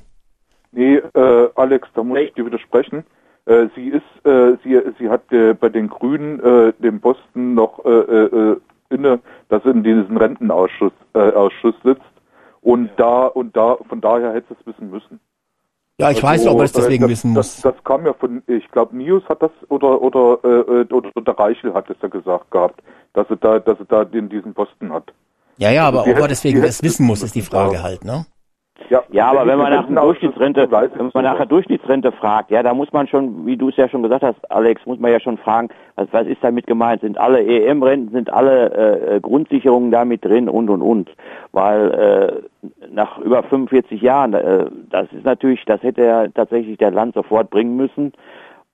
[0.72, 3.04] Nee, äh, Alex, da muss ich dir widersprechen.
[3.46, 7.84] Äh, sie ist, äh, sie, sie hat äh, bei den Grünen äh, den Posten noch
[7.84, 8.56] äh, äh,
[8.90, 12.02] inne, dass sie in diesem Rentenausschuss äh, Ausschuss sitzt
[12.60, 15.20] und da und da von daher hätte sie es wissen müssen.
[15.98, 17.62] Ja, ich weiß, ob er es äh, deswegen das, wissen das, muss.
[17.62, 21.74] Das kam ja von, ich glaube, Nius hat das oder oder äh, oder, oder Reichel
[21.74, 25.12] hat es ja gesagt gehabt, dass er da, dass er da den diesen Posten hat.
[25.58, 28.04] Ja, ja, aber Also die ob er deswegen das wissen muss, ist die Frage halt,
[28.04, 28.26] ne?
[28.92, 32.62] Ja, Ja, aber wenn man nach dem der Durchschnittsrente, wenn man nach Durchschnittsrente fragt, ja,
[32.62, 35.18] da muss man schon, wie du es ja schon gesagt hast, Alex, muss man ja
[35.18, 37.00] schon fragen, was, was ist damit gemeint?
[37.00, 41.10] Sind alle EM-Renten, sind alle äh, Grundsicherungen damit drin und und und?
[41.52, 46.90] Weil äh, nach über 45 Jahren, äh, das ist natürlich, das hätte ja tatsächlich der
[46.90, 48.12] Land sofort bringen müssen.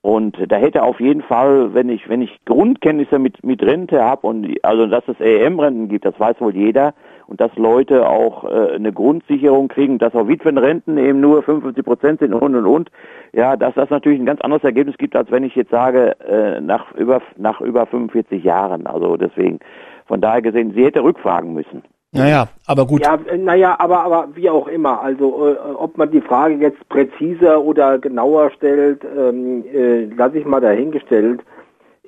[0.01, 4.27] Und da hätte auf jeden Fall, wenn ich, wenn ich Grundkenntnisse mit, mit Rente habe
[4.27, 6.93] und also dass es EM-Renten gibt, das weiß wohl jeder,
[7.29, 12.19] und dass Leute auch äh, eine Grundsicherung kriegen, dass auch Witwenrenten eben nur 55 Prozent
[12.19, 12.89] sind und und und,
[13.33, 16.59] ja, dass das natürlich ein ganz anderes Ergebnis gibt, als wenn ich jetzt sage, äh,
[16.59, 18.87] nach über nach über 45 Jahren.
[18.87, 19.59] Also deswegen,
[20.07, 21.83] von daher gesehen, sie hätte rückfragen müssen.
[22.11, 23.05] Naja, aber gut.
[23.05, 24.99] Ja, äh, naja, aber, aber wie auch immer.
[24.99, 30.45] Also, äh, ob man die Frage jetzt präziser oder genauer stellt, ähm, äh, lasse ich
[30.45, 31.41] mal dahingestellt.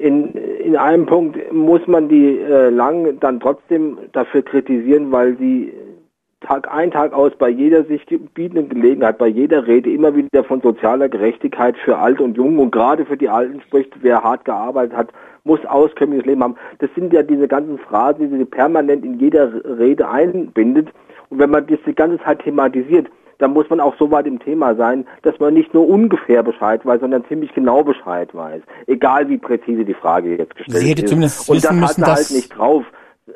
[0.01, 5.71] In, in einem Punkt muss man die äh, Lang dann trotzdem dafür kritisieren, weil sie
[6.39, 10.59] Tag ein, Tag aus bei jeder sich bietenden Gelegenheit, bei jeder Rede immer wieder von
[10.59, 14.97] sozialer Gerechtigkeit für Alt und Jung und gerade für die Alten spricht, wer hart gearbeitet
[14.97, 15.09] hat,
[15.43, 16.55] muss auskömmliches Leben haben.
[16.79, 20.89] Das sind ja diese ganzen Phrasen, die sie permanent in jeder Rede einbindet.
[21.29, 23.07] Und wenn man das die ganze Zeit thematisiert,
[23.41, 26.85] dann muss man auch so weit im Thema sein, dass man nicht nur ungefähr Bescheid
[26.85, 28.61] weiß, sondern ziemlich genau Bescheid weiß.
[28.87, 31.09] Egal wie präzise die Frage jetzt gestellt Sie hätte ist.
[31.09, 32.83] zumindest Und das müssen, hat dass- halt nicht drauf.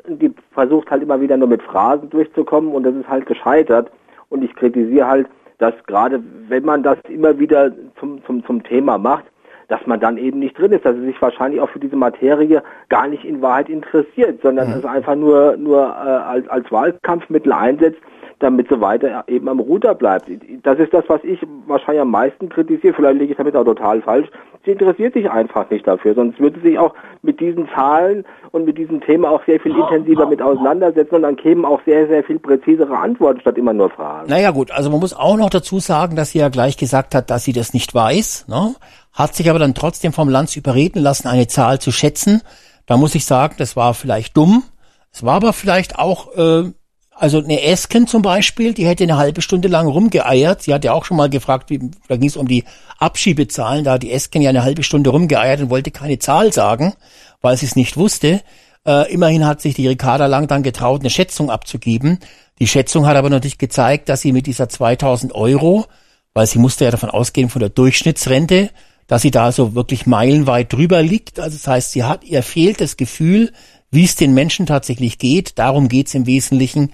[0.08, 3.90] Die versucht halt immer wieder nur mit Phrasen durchzukommen und das ist halt gescheitert.
[4.28, 5.26] Und ich kritisiere halt,
[5.58, 9.24] dass gerade wenn man das immer wieder zum, zum, zum Thema macht,
[9.68, 12.62] dass man dann eben nicht drin ist, dass er sich wahrscheinlich auch für diese Materie
[12.88, 18.00] gar nicht in Wahrheit interessiert, sondern es einfach nur, nur äh, als, als Wahlkampfmittel einsetzt,
[18.38, 20.30] damit so weiter eben am Ruder bleibt.
[20.62, 22.94] Das ist das, was ich wahrscheinlich am meisten kritisiere.
[22.94, 24.28] Vielleicht liege ich damit auch total falsch.
[24.64, 28.66] Sie interessiert sich einfach nicht dafür, sonst würde sie sich auch mit diesen Zahlen und
[28.66, 32.24] mit diesem Thema auch sehr viel intensiver mit auseinandersetzen und dann kämen auch sehr, sehr
[32.24, 34.28] viel präzisere Antworten statt immer nur Fragen.
[34.28, 37.30] Naja gut, also man muss auch noch dazu sagen, dass sie ja gleich gesagt hat,
[37.30, 38.74] dass sie das nicht weiß, ne?
[39.16, 42.42] Hat sich aber dann trotzdem vom Lanz überreden lassen, eine Zahl zu schätzen.
[42.84, 44.62] Da muss ich sagen, das war vielleicht dumm.
[45.10, 46.70] Es war aber vielleicht auch äh,
[47.18, 50.62] also eine Esken zum Beispiel, die hätte eine halbe Stunde lang rumgeeiert.
[50.62, 52.64] Sie hat ja auch schon mal gefragt, wie, da ging es um die
[52.98, 53.84] Abschiebezahlen.
[53.84, 56.92] Da hat die Esken ja eine halbe Stunde rumgeeiert und wollte keine Zahl sagen,
[57.40, 58.42] weil sie es nicht wusste.
[58.86, 62.20] Äh, immerhin hat sich die Ricarda Lang dann getraut, eine Schätzung abzugeben.
[62.58, 65.86] Die Schätzung hat aber natürlich gezeigt, dass sie mit dieser 2000 Euro,
[66.34, 68.68] weil sie musste ja davon ausgehen von der Durchschnittsrente,
[69.06, 71.38] dass sie da so wirklich meilenweit drüber liegt.
[71.38, 73.50] Also das heißt, sie hat, ihr fehlt das Gefühl,
[73.90, 75.58] wie es den Menschen tatsächlich geht.
[75.58, 76.92] Darum geht's im Wesentlichen,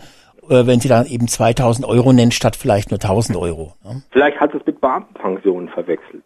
[0.48, 3.74] äh, wenn sie dann eben 2000 Euro nennen, statt vielleicht nur 1000 Euro.
[3.84, 4.02] Ne?
[4.10, 6.24] Vielleicht hat es mit Beamtenpensionen verwechselt.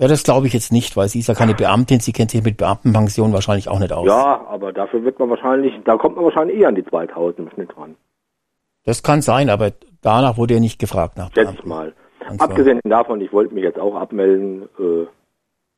[0.00, 2.44] Ja, das glaube ich jetzt nicht, weil sie ist ja keine Beamtin, sie kennt sich
[2.44, 4.06] mit Beamtenpensionen wahrscheinlich auch nicht aus.
[4.06, 7.50] Ja, aber dafür wird man wahrscheinlich, da kommt man wahrscheinlich eher an die 2000 im
[7.50, 7.96] Schnitt ran.
[8.84, 11.94] Das kann sein, aber danach wurde ja nicht gefragt nach Jetzt mal.
[12.38, 14.68] Abgesehen davon, ich wollte mich jetzt auch abmelden.
[14.78, 15.06] Äh,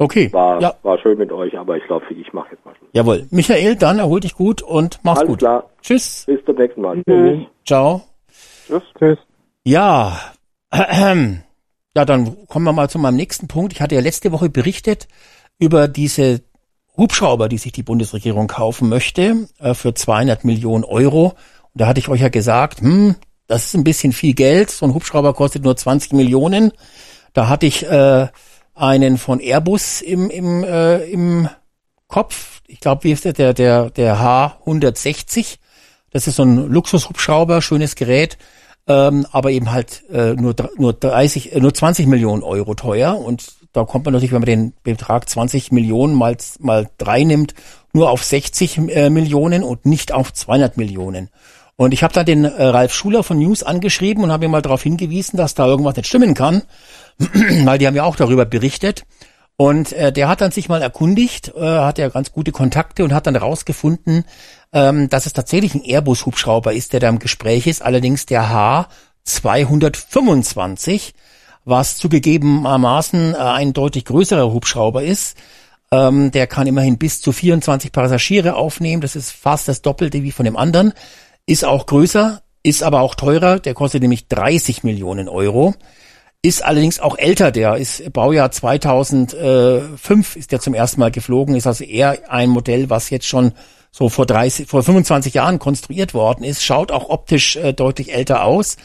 [0.02, 0.32] Okay.
[0.32, 0.74] War, ja.
[0.82, 2.88] war schön mit euch, aber ich glaube, ich mache jetzt mal Schluss.
[2.94, 3.26] Jawohl.
[3.30, 5.38] Michael, dann erhol dich gut und mach's Alles gut.
[5.40, 5.68] klar.
[5.82, 6.24] Tschüss.
[6.26, 7.02] Bis zum nächsten Mal.
[7.06, 7.46] Tschüss.
[7.66, 8.00] Ciao.
[8.66, 8.82] Tschüss.
[8.98, 9.18] Tschüss.
[9.64, 10.18] Ja.
[11.96, 13.72] Ja, dann kommen wir mal zu meinem nächsten Punkt.
[13.72, 15.08] Ich hatte ja letzte Woche berichtet
[15.58, 16.40] über diese
[16.96, 21.30] Hubschrauber, die sich die Bundesregierung kaufen möchte, äh, für 200 Millionen Euro.
[21.72, 23.16] Und da hatte ich euch ja gesagt, hm,
[23.50, 24.70] das ist ein bisschen viel Geld.
[24.70, 26.70] So ein Hubschrauber kostet nur 20 Millionen.
[27.32, 28.28] Da hatte ich äh,
[28.76, 31.48] einen von Airbus im, im, äh, im
[32.06, 32.60] Kopf.
[32.68, 33.32] Ich glaube, wie ist der?
[33.32, 35.56] Der, der, der H160.
[36.12, 38.38] Das ist so ein Luxushubschrauber, schönes Gerät,
[38.86, 43.18] ähm, aber eben halt äh, nur, nur 30, äh, nur 20 Millionen Euro teuer.
[43.18, 47.54] Und da kommt man natürlich, wenn man den Betrag 20 Millionen mal, mal drei nimmt,
[47.92, 51.30] nur auf 60 äh, Millionen und nicht auf 200 Millionen.
[51.80, 54.60] Und ich habe dann den äh, Ralf Schuler von News angeschrieben und habe ihm mal
[54.60, 56.60] darauf hingewiesen, dass da irgendwas nicht stimmen kann,
[57.18, 59.04] weil die haben ja auch darüber berichtet.
[59.56, 63.14] Und äh, der hat dann sich mal erkundigt, äh, hat ja ganz gute Kontakte und
[63.14, 64.26] hat dann herausgefunden,
[64.74, 68.86] ähm, dass es tatsächlich ein Airbus-Hubschrauber ist, der da im Gespräch ist, allerdings der
[69.26, 71.14] H225,
[71.64, 75.38] was zugegebenermaßen äh, ein deutlich größerer Hubschrauber ist.
[75.90, 80.30] Ähm, der kann immerhin bis zu 24 Passagiere aufnehmen, das ist fast das Doppelte wie
[80.30, 80.92] von dem anderen,
[81.50, 85.74] ist auch größer, ist aber auch teurer, der kostet nämlich 30 Millionen Euro
[86.42, 87.50] ist allerdings auch älter.
[87.50, 91.54] Der ist Baujahr 2005 ist der zum ersten Mal geflogen.
[91.54, 93.52] Ist also eher ein Modell, was jetzt schon
[93.90, 96.64] so vor 30, vor 25 Jahren konstruiert worden ist.
[96.64, 98.76] Schaut auch optisch äh, deutlich älter aus.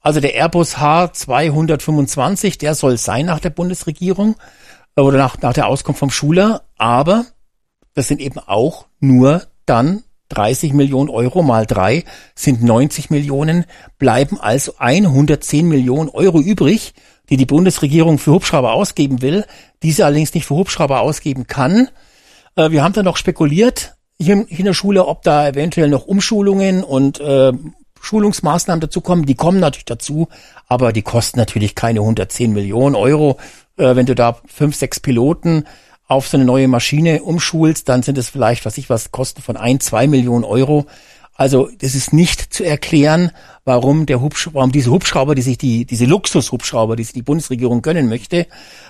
[0.00, 4.36] Also der Airbus H225, der soll sein nach der Bundesregierung
[4.96, 6.62] äh, oder nach, nach der Auskunft vom Schuler.
[6.78, 7.26] Aber
[7.94, 10.02] das sind eben auch nur dann
[10.32, 12.04] 30 Millionen Euro mal drei
[12.34, 13.64] sind 90 Millionen,
[13.98, 16.94] bleiben also 110 Millionen Euro übrig,
[17.30, 19.44] die die Bundesregierung für Hubschrauber ausgeben will,
[19.82, 21.88] diese allerdings nicht für Hubschrauber ausgeben kann.
[22.56, 26.84] Äh, wir haben dann noch spekuliert hier in der Schule, ob da eventuell noch Umschulungen
[26.84, 27.52] und äh,
[28.00, 29.26] Schulungsmaßnahmen dazu kommen.
[29.26, 30.28] Die kommen natürlich dazu,
[30.68, 33.38] aber die kosten natürlich keine 110 Millionen Euro.
[33.76, 35.64] Äh, wenn du da fünf, sechs Piloten
[36.08, 39.56] auf so eine neue Maschine umschulst, dann sind es vielleicht, was ich was, Kosten von
[39.56, 40.86] ein, zwei Millionen Euro.
[41.34, 43.30] Also das ist nicht zu erklären,
[43.64, 47.80] warum der Hubschrauber, warum diese Hubschrauber, die sich die, diese Luxushubschrauber, die sich die Bundesregierung
[47.80, 48.46] gönnen möchte,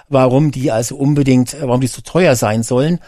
[0.09, 2.99] warum die also unbedingt, warum die so teuer sein sollen.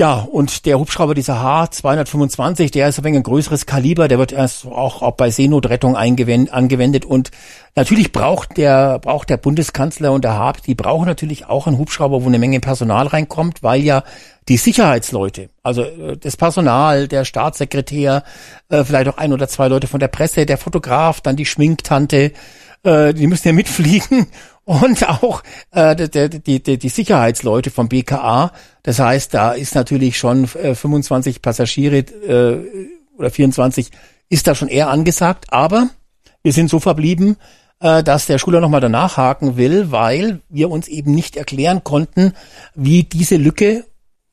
[0.00, 4.32] Ja, und der Hubschrauber, dieser H225, der ist ein wenig ein größeres Kaliber, der wird
[4.32, 7.04] erst auch, auch bei Seenotrettung angewendet.
[7.04, 7.30] Und
[7.76, 12.24] natürlich braucht der, braucht der Bundeskanzler und der Haab, die brauchen natürlich auch einen Hubschrauber,
[12.24, 14.02] wo eine Menge Personal reinkommt, weil ja
[14.48, 18.24] die Sicherheitsleute, also äh, das Personal, der Staatssekretär,
[18.70, 22.32] äh, vielleicht auch ein oder zwei Leute von der Presse, der Fotograf, dann die Schminktante,
[22.82, 24.26] äh, die müssen ja mitfliegen
[24.64, 25.42] und auch
[25.72, 28.52] äh, die, die, die, Sicherheitsleute vom BKA.
[28.82, 33.90] Das heißt, da ist natürlich schon äh, 25 Passagiere äh, oder 24
[34.28, 35.46] ist da schon eher angesagt.
[35.52, 35.88] Aber
[36.42, 37.36] wir sind so verblieben,
[37.80, 42.32] äh, dass der Schuler nochmal danach haken will, weil wir uns eben nicht erklären konnten,
[42.74, 43.84] wie diese Lücke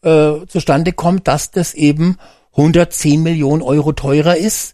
[0.04, 2.18] äh, zustande kommt, dass das eben
[2.52, 4.74] 110 Millionen Euro teurer ist,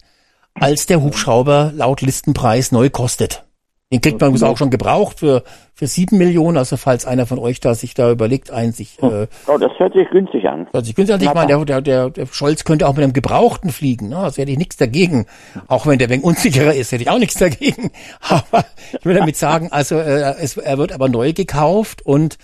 [0.53, 3.44] als der Hubschrauber laut Listenpreis neu kostet.
[3.93, 5.43] Den kriegt man auch schon gebraucht für,
[5.75, 9.27] für sieben Millionen, also falls einer von euch da sich da überlegt, einen sich, äh,
[9.45, 10.67] Oh, das hört sich günstig an.
[10.72, 11.22] hört sich günstig an.
[11.23, 14.17] Ich meine, der, der, der, der Scholz könnte auch mit einem Gebrauchten fliegen, ne?
[14.17, 15.27] Also hätte ich nichts dagegen.
[15.67, 17.91] Auch wenn der wenig unsicherer ist, hätte ich auch nichts dagegen.
[18.22, 18.65] Aber
[18.97, 22.38] ich will damit sagen, also äh, es, er wird aber neu gekauft und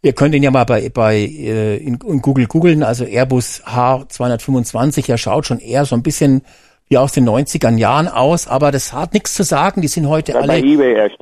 [0.00, 5.10] Ihr könnt ihn ja mal bei, bei äh, in, in Google googeln, also Airbus H225,
[5.10, 6.42] er schaut schon eher so ein bisschen
[6.88, 9.82] wie aus den 90ern Jahren aus, aber das hat nichts zu sagen.
[9.82, 10.54] Die sind heute Ja, alle,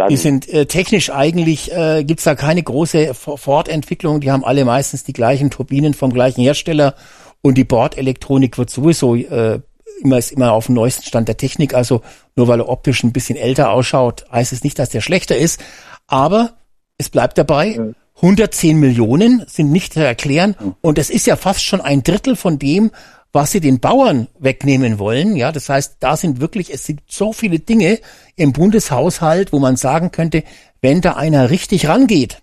[0.09, 4.21] die sind äh, technisch eigentlich, äh, gibt's da keine große For- Fortentwicklung.
[4.21, 6.95] Die haben alle meistens die gleichen Turbinen vom gleichen Hersteller
[7.43, 9.61] und die Bordelektronik wird sowieso äh,
[10.03, 11.75] immer ist immer auf dem neuesten Stand der Technik.
[11.75, 12.03] Also
[12.37, 15.61] nur weil er optisch ein bisschen älter ausschaut, heißt es nicht, dass der schlechter ist.
[16.07, 16.51] Aber
[16.99, 17.81] es bleibt dabei.
[18.17, 22.59] 110 Millionen sind nicht zu erklären und es ist ja fast schon ein Drittel von
[22.59, 22.91] dem,
[23.37, 25.37] was sie den Bauern wegnehmen wollen.
[25.37, 28.01] Ja, das heißt, da sind wirklich, es sind so viele Dinge
[28.35, 30.43] im Bundeshaushalt, wo man sagen könnte,
[30.81, 32.41] wenn da einer richtig rangeht,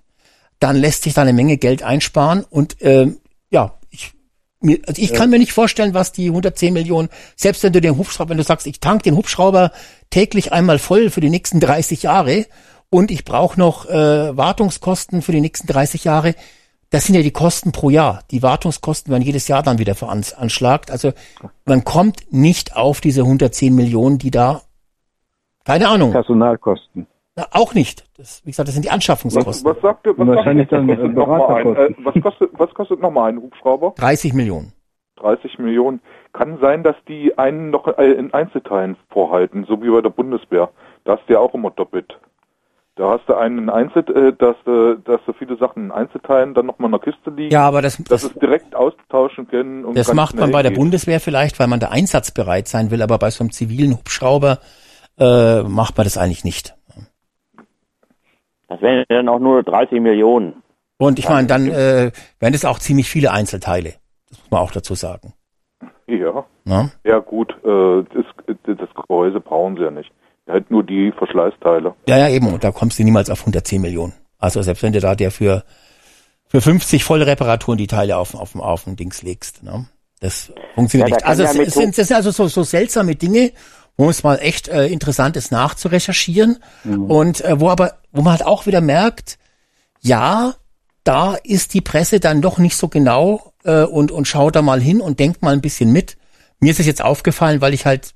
[0.59, 3.17] dann lässt sich da eine Menge Geld einsparen und ähm,
[3.49, 4.11] ja, ich
[4.61, 7.97] mir, also ich kann mir nicht vorstellen, was die 110 Millionen, selbst wenn du den
[7.97, 9.71] Hubschrauber, wenn du sagst, ich tank den Hubschrauber
[10.11, 12.45] täglich einmal voll für die nächsten 30 Jahre
[12.91, 16.35] und ich brauche noch äh, Wartungskosten für die nächsten 30 Jahre,
[16.93, 18.19] das sind ja die Kosten pro Jahr.
[18.29, 20.91] Die Wartungskosten werden jedes Jahr dann wieder veranschlagt.
[20.91, 21.11] Also
[21.65, 24.61] man kommt nicht auf diese 110 Millionen, die da,
[25.65, 27.07] keine Ahnung, Personalkosten.
[27.35, 28.05] na, auch nicht.
[28.15, 29.65] Das, wie gesagt, das sind die Was, Anschaffungskosten.
[29.65, 31.95] was sagt ihr, was, Wahrscheinlich sagt ihr, dann, was, kostet äh, noch mal ein, äh,
[32.03, 33.95] was kostet, was kostet nochmal ein Hubschrauber?
[33.97, 34.73] 30 Millionen.
[35.15, 35.99] 30 Millionen.
[36.31, 40.69] Kann sein, dass die einen noch äh, in Einzelteilen vorhalten, so wie bei der Bundeswehr.
[41.05, 42.19] Da du ja auch immer doppelt.
[42.95, 46.53] Da hast du einen in Einzel, äh, dass, äh, dass du viele Sachen in Einzelteilen
[46.53, 47.51] dann nochmal in der Kiste liegen.
[47.51, 49.83] Ja, aber das, dass das, es direkt austauschen können.
[49.83, 50.79] Und das macht man bei der geht.
[50.79, 54.59] Bundeswehr vielleicht, weil man da einsatzbereit sein will, aber bei so einem zivilen Hubschrauber
[55.19, 56.75] äh, macht man das eigentlich nicht.
[58.67, 60.61] Das wären dann auch nur 30 Millionen.
[60.97, 63.95] Und ich meine, dann äh, wären das auch ziemlich viele Einzelteile.
[64.29, 65.33] Das muss man auch dazu sagen.
[66.07, 66.91] Ja, Ne?
[67.03, 67.51] ja gut.
[67.63, 68.25] Äh, das,
[68.65, 70.11] das Gehäuse brauchen sie ja nicht.
[70.47, 71.95] Halt nur die Verschleißteile.
[72.07, 72.47] Ja, ja, eben.
[72.47, 74.13] Und da kommst du niemals auf 110 Millionen.
[74.37, 75.63] Also selbst wenn du da der für,
[76.47, 79.63] für 50 volle Reparaturen die Teile auf, auf, auf den Dings legst.
[79.63, 79.85] Ne?
[80.19, 81.27] Das funktioniert Ja, da nicht.
[81.27, 83.51] Also ja es, sind, das sind also so, so seltsame Dinge,
[83.95, 86.59] wo es mal echt äh, interessant ist nachzurecherchieren.
[86.83, 89.37] Und äh, wo aber, wo man halt auch wieder merkt,
[90.01, 90.55] ja,
[91.03, 94.81] da ist die Presse dann doch nicht so genau äh, und, und schaut da mal
[94.81, 96.17] hin und denkt mal ein bisschen mit.
[96.59, 98.13] Mir ist es jetzt aufgefallen, weil ich halt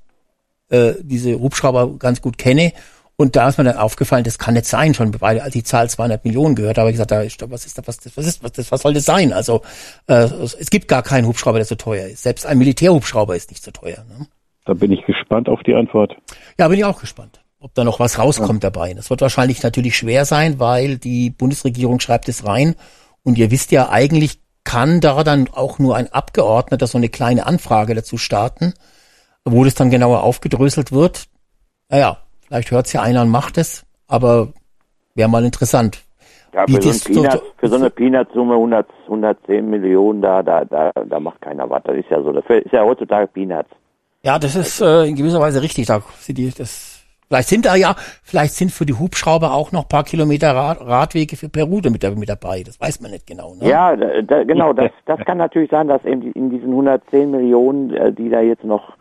[0.68, 2.72] äh, diese Hubschrauber ganz gut kenne.
[3.16, 5.90] Und da ist mir dann aufgefallen, das kann nicht sein, schon weil als die Zahl
[5.90, 8.52] 200 Millionen gehört habe, ich gesagt, da ist, was ist da, was, was ist, was,
[8.52, 9.32] das, was soll das sein?
[9.32, 9.62] Also
[10.06, 10.28] äh,
[10.60, 12.22] es gibt gar keinen Hubschrauber, der so teuer ist.
[12.22, 14.04] Selbst ein Militärhubschrauber ist nicht so teuer.
[14.08, 14.28] Ne?
[14.64, 16.14] Da bin ich gespannt auf die Antwort.
[16.60, 18.94] Ja, bin ich auch gespannt, ob da noch was rauskommt dabei.
[18.94, 22.76] Das wird wahrscheinlich natürlich schwer sein, weil die Bundesregierung schreibt es rein.
[23.24, 27.46] Und ihr wisst ja, eigentlich kann da dann auch nur ein Abgeordneter so eine kleine
[27.46, 28.74] Anfrage dazu starten,
[29.52, 31.26] wo das dann genauer aufgedröselt wird.
[31.88, 34.48] Naja, vielleicht hört's ja einer und macht es, aber
[35.14, 36.04] wäre mal interessant.
[36.54, 40.64] Ja, für so, ein das so- für so eine Peanut-Summe 100, 110 Millionen, da, da,
[40.64, 41.82] da, da macht keiner was.
[41.84, 42.32] Das ist ja so.
[42.32, 43.68] Das ist ja heutzutage Peanuts.
[44.22, 45.86] Ja, das ist äh, in gewisser Weise richtig.
[45.86, 47.94] Da sind die, das, vielleicht sind da ja,
[48.24, 52.28] vielleicht sind für die Hubschrauber auch noch paar Kilometer Rad, Radwege für Peru mit, mit
[52.28, 52.62] dabei.
[52.64, 53.54] Das weiß man nicht genau.
[53.54, 53.68] Ne?
[53.68, 54.72] Ja, da, da, genau.
[54.72, 58.64] Das, das kann natürlich sein, dass eben in diesen 110 Millionen, äh, die da jetzt
[58.64, 58.94] noch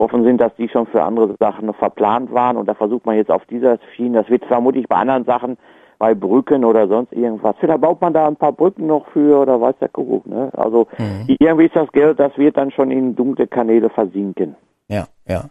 [0.00, 2.56] offen sind, dass die schon für andere Sachen noch verplant waren.
[2.56, 5.58] Und da versucht man jetzt auf dieser Schiene, das wird vermutlich bei anderen Sachen,
[5.98, 7.54] bei Brücken oder sonst irgendwas.
[7.60, 10.26] Vielleicht baut man da ein paar Brücken noch für oder weiß der Kuckuck.
[10.26, 10.50] Ne?
[10.56, 10.88] Also
[11.26, 14.56] irgendwie ist das Geld, das wird dann schon in dunkle Kanäle versinken.
[14.88, 15.50] Ja, ja.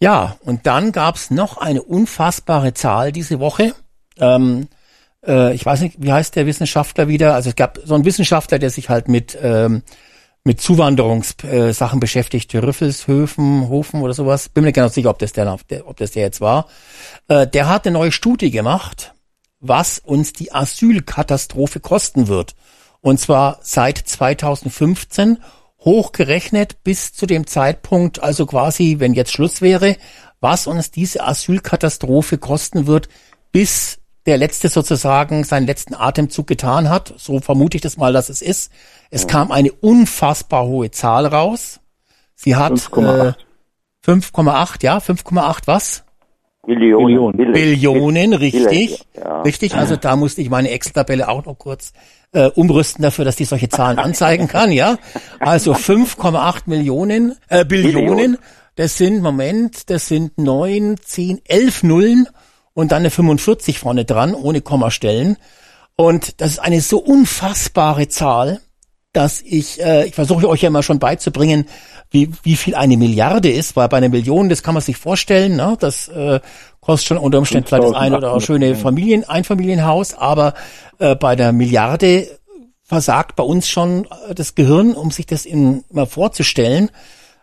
[0.00, 3.72] Ja, und dann gab's noch eine unfassbare Zahl diese Woche.
[4.20, 4.68] Ähm,
[5.26, 7.34] äh, ich weiß nicht, wie heißt der Wissenschaftler wieder?
[7.34, 9.82] Also es gab so einen Wissenschaftler, der sich halt mit ähm,
[10.44, 14.50] mit Zuwanderungssachen äh, Sachen beschäftigt, Rüffelshöfen, Hofen oder sowas.
[14.50, 16.68] Bin mir nicht genau sicher, ob das der, der ob das der jetzt war.
[17.28, 19.14] Äh, der hat eine neue Studie gemacht,
[19.60, 22.54] was uns die Asylkatastrophe kosten wird.
[23.00, 25.38] Und zwar seit 2015
[25.80, 29.96] hochgerechnet bis zu dem Zeitpunkt, also quasi, wenn jetzt Schluss wäre,
[30.40, 33.08] was uns diese Asylkatastrophe kosten wird,
[33.50, 37.14] bis der letzte sozusagen seinen letzten Atemzug getan hat.
[37.18, 38.72] So vermute ich das mal, dass es ist.
[39.10, 41.80] Es kam eine unfassbar hohe Zahl raus.
[42.34, 43.28] Sie hat 5,8.
[43.28, 43.32] äh,
[44.06, 46.04] 5,8, ja, 5,8 was?
[46.66, 47.36] Millionen.
[47.36, 47.52] Billionen.
[47.52, 49.04] Billionen, richtig.
[49.16, 49.42] Ja.
[49.42, 51.92] Richtig, also da musste ich meine Excel-Tabelle auch noch kurz
[52.32, 54.96] äh, umrüsten dafür, dass die solche Zahlen anzeigen kann, ja.
[55.40, 58.38] Also 5,8 Millionen, äh, Billionen, Billionen.
[58.76, 62.28] das sind, Moment, das sind neun, zehn, elf Nullen
[62.74, 65.36] und dann eine 45 vorne dran, ohne Kommastellen.
[65.96, 68.60] Und das ist eine so unfassbare Zahl,
[69.12, 71.66] dass ich, äh, ich versuche euch ja immer schon beizubringen,
[72.10, 75.56] wie, wie viel eine Milliarde ist, weil bei einer Million, das kann man sich vorstellen,
[75.56, 75.76] ne?
[75.78, 76.40] das äh,
[76.80, 78.74] kostet schon unter Umständen vielleicht das ein oder auch 5.800, schöne.
[78.74, 80.54] Familien, Einfamilienhaus, aber
[80.98, 82.28] äh, bei der Milliarde
[82.82, 86.90] versagt bei uns schon äh, das Gehirn, um sich das in, mal vorzustellen,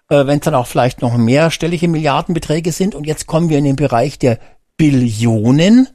[0.10, 2.96] äh, wenn es dann auch vielleicht noch mehrstellige Milliardenbeträge sind.
[2.96, 4.40] Und jetzt kommen wir in den Bereich der
[4.82, 5.88] Billionen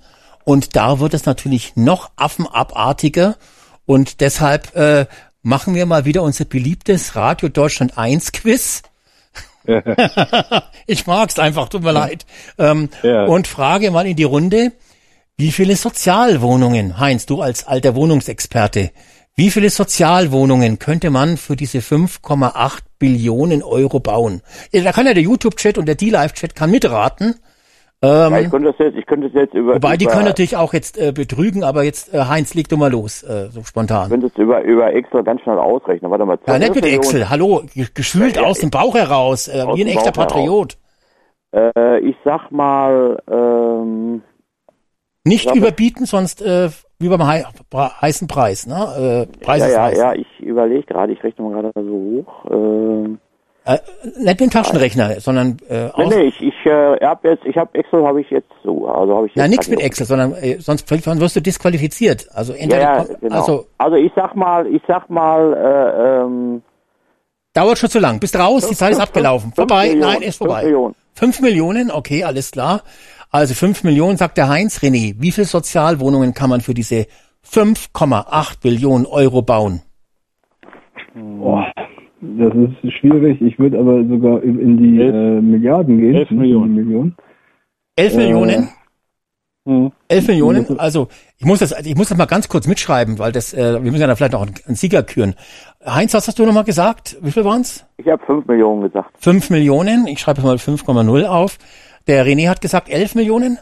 [0.44, 3.34] und da wird es natürlich noch affenabartiger
[3.84, 5.06] und deshalb äh,
[5.42, 8.82] machen wir mal wieder unser beliebtes Radio Deutschland 1 Quiz.
[10.86, 12.26] ich mag's einfach, tut mir leid.
[12.58, 13.24] Ähm, Ja.
[13.24, 14.70] Und frage mal in die Runde,
[15.36, 18.92] wie viele Sozialwohnungen, Heinz, du als alter Wohnungsexperte,
[19.34, 24.42] wie viele Sozialwohnungen könnte man für diese 5,8 Billionen Euro bauen?
[24.70, 27.34] Da kann ja der YouTube-Chat und der D-Live-Chat kann mitraten.
[28.02, 30.26] Ähm, Ja, ich könnte das jetzt, ich könnte das jetzt über, wobei die über, können
[30.26, 33.60] natürlich auch jetzt äh, betrügen, aber jetzt, äh, Heinz, leg du mal los, äh, so
[33.60, 34.10] ich spontan.
[34.10, 36.10] könnte es über, über Excel ganz schnell ausrechnen.
[36.10, 36.38] Warte mal.
[36.46, 37.02] Ja, nicht mit 12 Millionen.
[37.04, 40.26] Excel, hallo, ge- geschult Ja, ja, aus dem Bauch heraus, äh, wie ein echter Bauch.
[40.26, 40.76] Patriot.
[41.54, 44.22] Äh, ich sag mal, ähm,
[45.24, 46.68] Nicht überbieten, sonst äh,
[46.98, 47.44] wie beim hei
[47.74, 49.26] heißen Preis, ne?
[49.32, 49.98] Äh, Preis ja, ist ja, heiß.
[49.98, 52.44] ja, ich überlege gerade, ich rechne mal gerade so hoch.
[52.50, 53.18] Ähm,
[53.66, 57.44] Äh, nicht mit dem Taschenrechner, sondern äh, nee, aus, nee, ich, ich äh, hab jetzt,
[57.44, 60.06] ich habe Excel habe ich jetzt so, also habe ich na jetzt nichts mit Excel,
[60.06, 62.28] sondern äh, sonst sonst wirst du disqualifiziert.
[62.32, 63.36] Also Ja, entweder ja, komm- genau.
[63.36, 66.62] also Also, ich sag mal, ich sag mal, äh, ähm,
[67.54, 68.20] dauert schon zu lang.
[68.20, 69.46] Bist raus, die Zeit ist fünf- abgelaufen.
[69.52, 70.62] fünf vorbei, Millionen, nein, ist fünf vorbei.
[70.62, 70.94] Millionen.
[71.14, 72.82] Fünf Millionen, okay, alles klar.
[73.32, 74.78] Also fünf Millionen, sagt der Heinz.
[74.78, 77.06] René, wie viele Sozialwohnungen kann man für diese
[77.44, 79.82] 5,8 Billionen Euro bauen?
[81.14, 81.66] Boah,
[82.38, 83.40] das ist schwierig.
[83.40, 86.14] Ich würde aber sogar in die Elf- äh, Milliarden gehen.
[86.14, 86.74] elf Millionen.
[86.74, 87.16] Millionen.
[87.96, 88.68] Elf Äh, Millionen?
[89.66, 89.90] Hm.
[90.08, 90.78] Elf Millionen?
[90.78, 93.90] Also ich muss das, ich muss das mal ganz kurz mitschreiben, weil das, äh, wir
[93.90, 95.34] müssen ja da vielleicht noch einen, einen Sieger küren.
[95.84, 97.16] Heinz, was hast du nochmal gesagt?
[97.20, 97.84] Wie viel waren's?
[97.96, 99.10] Ich habe 5 Millionen gesagt.
[99.18, 100.06] Fünf Millionen.
[100.06, 101.58] Ich schreibe mal 5,0 auf.
[102.06, 103.58] Der René hat gesagt elf Millionen.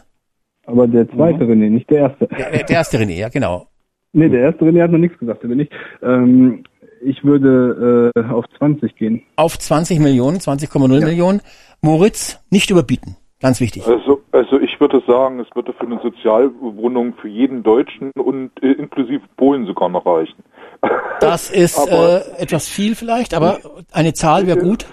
[0.67, 2.27] Aber der zweite René, nicht der erste.
[2.27, 3.67] Der, der erste René, ja genau.
[4.13, 5.69] Nee, der erste René hat noch nichts gesagt, der bin ich.
[6.03, 6.63] Ähm,
[7.05, 9.23] ich würde äh, auf 20 gehen.
[9.35, 11.41] Auf 20 Millionen, 20,0 Millionen.
[11.81, 13.15] Moritz, nicht überbieten.
[13.41, 13.85] Ganz wichtig.
[13.85, 18.71] Also, also ich würde sagen, es würde für eine Sozialwohnung für jeden Deutschen und äh,
[18.71, 20.43] inklusive Polen sogar noch reichen.
[21.21, 23.59] Das ist Aber- äh, etwas viel vielleicht, aber
[23.91, 24.85] eine Zahl wäre gut.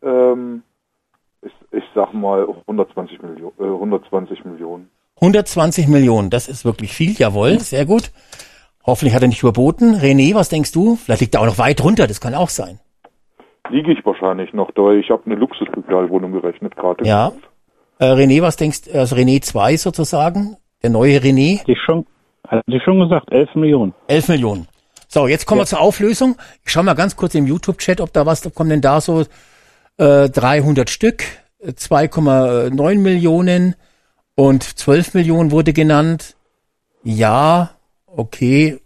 [0.00, 0.62] Ähm,
[1.42, 3.52] ich, ich sag mal 120 Millionen.
[3.58, 4.88] Äh, 120 Millionen.
[5.16, 8.10] 120 Millionen, das ist wirklich viel, jawohl, sehr gut.
[8.86, 9.96] Hoffentlich hat er nicht überboten.
[9.96, 10.96] René, was denkst du?
[10.96, 12.78] Vielleicht liegt er auch noch weit runter, das kann auch sein.
[13.68, 17.04] Liege ich wahrscheinlich noch, da ich habe eine Luxussozialwohnung gerechnet gerade.
[17.04, 17.32] Ja.
[17.98, 18.98] Äh, René, was denkst du?
[18.98, 22.06] Also René 2 sozusagen, der neue René, Hatte ich schon,
[22.46, 23.94] hatte ich schon gesagt, 11 Millionen.
[24.06, 24.68] 11 Millionen.
[25.08, 26.36] So, jetzt kommen wir zur Auflösung.
[26.64, 29.24] Ich schau mal ganz kurz im YouTube-Chat, ob da was, da kommen denn da so
[29.98, 31.24] äh, 300 Stück,
[31.58, 33.74] äh, 2,9 Millionen
[34.36, 36.36] und 12 Millionen wurde genannt.
[37.02, 37.75] Ja,
[38.16, 38.80] okay.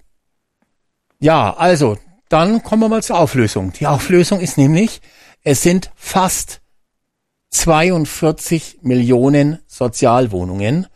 [1.21, 1.97] Ja, also,
[2.29, 3.73] dann kommen wir mal zur Auflösung.
[3.79, 5.01] Die Auflösung ist nämlich,
[5.43, 6.61] es sind fast
[7.51, 10.87] 42 Millionen Sozialwohnungen,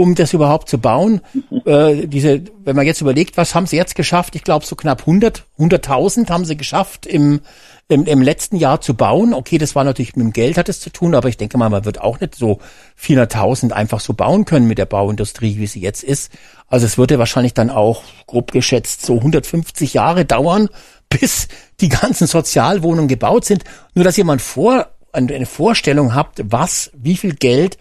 [0.00, 1.20] um das überhaupt zu bauen.
[1.66, 4.34] äh, diese, wenn man jetzt überlegt, was haben sie jetzt geschafft?
[4.34, 7.40] Ich glaube, so knapp 100, 100.000 haben sie geschafft im,
[7.88, 9.34] im, im letzten Jahr zu bauen.
[9.34, 11.68] Okay, das war natürlich mit dem Geld hat es zu tun, aber ich denke mal,
[11.68, 12.60] man wird auch nicht so
[12.98, 16.32] 400.000 einfach so bauen können mit der Bauindustrie, wie sie jetzt ist.
[16.66, 20.70] Also es würde wahrscheinlich dann auch grob geschätzt so 150 Jahre dauern,
[21.10, 21.48] bis
[21.82, 23.64] die ganzen Sozialwohnungen gebaut sind.
[23.94, 27.76] Nur, dass mal vor, eine Vorstellung habt, was, wie viel Geld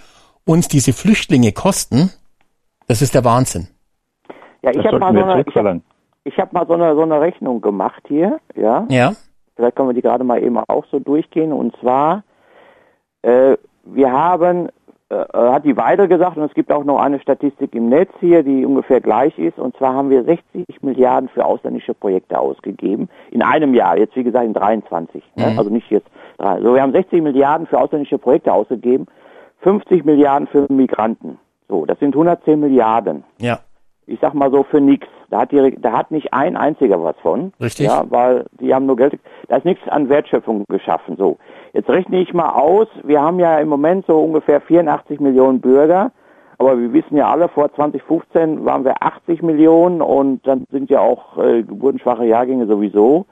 [0.49, 2.11] uns diese Flüchtlinge kosten,
[2.87, 3.67] das ist der Wahnsinn.
[4.63, 5.81] Ja, ich habe mal, so eine, ich hab,
[6.23, 8.85] ich hab mal so eine, so eine Rechnung gemacht hier, ja.
[8.89, 9.13] Ja.
[9.55, 11.53] Vielleicht können wir die gerade mal eben auch so durchgehen.
[11.53, 12.23] Und zwar,
[13.21, 14.69] äh, wir haben,
[15.09, 18.41] äh, hat die weiter gesagt, und es gibt auch noch eine Statistik im Netz hier,
[18.41, 19.59] die ungefähr gleich ist.
[19.59, 23.07] Und zwar haben wir 60 Milliarden für ausländische Projekte ausgegeben.
[23.29, 25.23] In einem Jahr, jetzt wie gesagt in 23.
[25.35, 25.51] Ne?
[25.51, 25.59] Mhm.
[25.59, 26.07] Also nicht jetzt.
[26.37, 29.05] So, wir haben 60 Milliarden für ausländische Projekte ausgegeben.
[29.61, 31.37] 50 Milliarden für Migranten.
[31.67, 33.23] So, das sind 110 Milliarden.
[33.39, 33.59] Ja.
[34.05, 35.07] Ich sag mal so für nix.
[35.29, 37.53] Da hat die, da hat nicht ein einziger was von.
[37.61, 37.85] Richtig.
[37.85, 39.19] Ja, weil die haben nur Geld.
[39.47, 41.15] Da ist nichts an Wertschöpfung geschaffen.
[41.17, 41.37] So,
[41.73, 42.87] jetzt rechne ich mal aus.
[43.03, 46.11] Wir haben ja im Moment so ungefähr 84 Millionen Bürger.
[46.57, 50.99] Aber wir wissen ja alle, vor 2015 waren wir 80 Millionen und dann sind ja
[50.99, 53.27] auch äh, geburtenschwache Jahrgänge sowieso.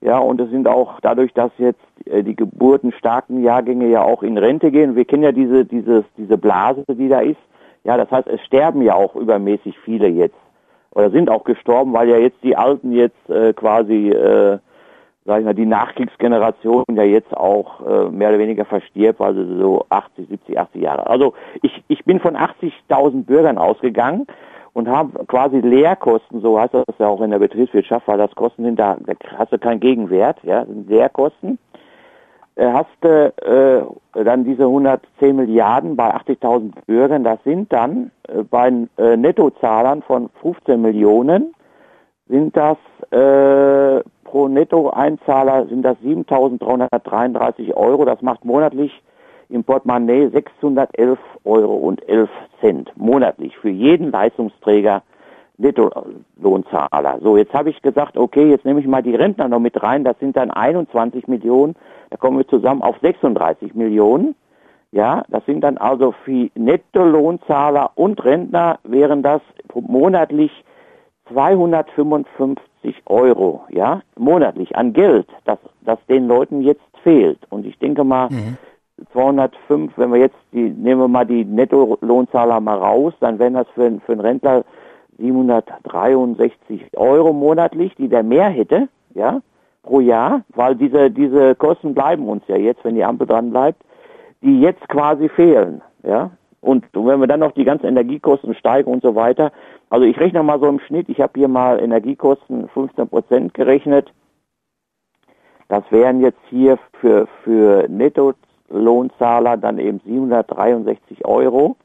[0.00, 4.38] Ja, und es sind auch dadurch, dass jetzt äh, die geburtenstarken Jahrgänge ja auch in
[4.38, 4.94] Rente gehen.
[4.94, 7.40] Wir kennen ja diese, dieses, diese Blase, die da ist.
[7.84, 10.36] Ja, das heißt, es sterben ja auch übermäßig viele jetzt.
[10.92, 14.58] Oder sind auch gestorben, weil ja jetzt die Alten jetzt äh, quasi, äh,
[15.24, 19.86] sag ich mal, die Nachkriegsgeneration ja jetzt auch äh, mehr oder weniger verstirbt, also so
[19.90, 21.06] 80, 70, 80 Jahre.
[21.08, 24.26] Also ich, ich bin von 80.000 Bürgern ausgegangen
[24.78, 28.62] und habe quasi Lehrkosten, so heißt das ja auch in der Betriebswirtschaft, weil das Kosten
[28.62, 28.96] sind da,
[29.36, 31.58] hast du keinen Gegenwert, ja, sind Lehrkosten.
[32.54, 33.32] Äh, hast du
[34.14, 40.02] äh, dann diese 110 Milliarden bei 80.000 Bürgern, das sind dann äh, bei äh, Nettozahlern
[40.02, 41.56] von 15 Millionen,
[42.28, 42.76] sind das
[43.10, 48.04] äh, pro Nettoeinzahler sind das 7.333 Euro.
[48.04, 48.92] Das macht monatlich
[49.48, 52.28] im Portemonnaie 611 Euro und 11
[52.60, 55.02] Cent monatlich für jeden Leistungsträger
[55.56, 57.18] Nettolohnzahler.
[57.20, 60.04] So, jetzt habe ich gesagt, okay, jetzt nehme ich mal die Rentner noch mit rein.
[60.04, 61.74] Das sind dann 21 Millionen.
[62.10, 64.34] Da kommen wir zusammen auf 36 Millionen.
[64.90, 69.42] Ja, das sind dann also für Nettolohnzahler und Rentner wären das
[69.74, 70.50] monatlich
[71.30, 77.38] 255 Euro, ja, monatlich an Geld, das, das den Leuten jetzt fehlt.
[77.50, 78.28] Und ich denke mal,
[79.12, 83.66] 205, wenn wir jetzt die, nehmen wir mal die Nettolohnzahler mal raus, dann wären das
[83.74, 84.64] für, für einen Rentner
[85.18, 89.40] 763 Euro monatlich, die der mehr hätte, ja,
[89.82, 93.82] pro Jahr, weil diese, diese Kosten bleiben uns ja jetzt, wenn die Ampel dran bleibt,
[94.42, 96.30] die jetzt quasi fehlen, ja.
[96.60, 99.52] Und wenn wir dann noch die ganzen Energiekosten steigen und so weiter,
[99.90, 104.12] also ich rechne mal so im Schnitt, ich habe hier mal Energiekosten 15 Prozent gerechnet.
[105.68, 107.88] Das wären jetzt hier für, für
[108.68, 111.76] Nettolohnzahler dann eben 763 Euro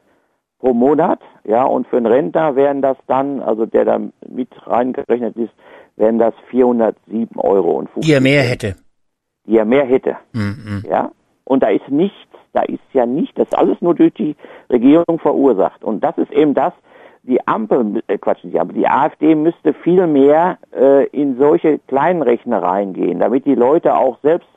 [0.59, 5.35] pro Monat, ja, und für einen Rentner wären das dann, also der da mit reingerechnet
[5.35, 5.51] ist,
[5.97, 8.75] wären das 407 Euro und 50 Die er mehr hätte.
[9.45, 10.15] die er mehr hätte.
[10.31, 10.83] Mhm.
[10.89, 11.11] Ja?
[11.43, 12.17] Und da ist nichts,
[12.53, 14.35] da ist ja nicht, das ist alles nur durch die
[14.69, 15.83] Regierung verursacht.
[15.83, 16.71] Und das ist eben das,
[17.23, 21.79] die Ampel, äh, Quatsch, nicht die Ampel, die AfD müsste viel mehr äh, in solche
[21.79, 24.47] kleinen Rechnereien gehen, damit die Leute auch selbst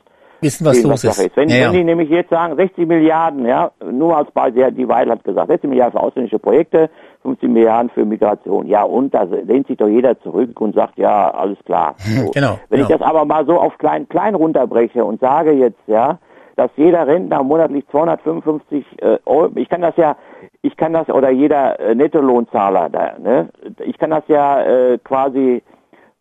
[0.41, 1.37] Wissen, was sehen, los Sache ist.
[1.37, 1.71] Wenn, Ja, wenn ja.
[1.71, 5.69] die nämlich jetzt sagen, 60 Milliarden, ja, nur als Beispiel, die Weil hat gesagt, 60
[5.69, 6.89] Milliarden für ausländische Projekte,
[7.23, 8.67] 50 Milliarden für Migration.
[8.67, 11.95] Ja, und da lehnt sich doch jeder zurück und sagt, ja, alles klar.
[12.17, 12.31] So.
[12.31, 12.99] Genau, Wenn ich genau.
[12.99, 16.17] das aber mal so auf klein, klein runterbreche und sage jetzt, ja,
[16.57, 20.17] dass jeder Rentner monatlich 255 äh, Euro, ich kann das ja,
[20.63, 23.49] ich kann das, oder jeder äh, Nettolohnzahler da, ne,
[23.85, 25.61] ich kann das ja äh, quasi,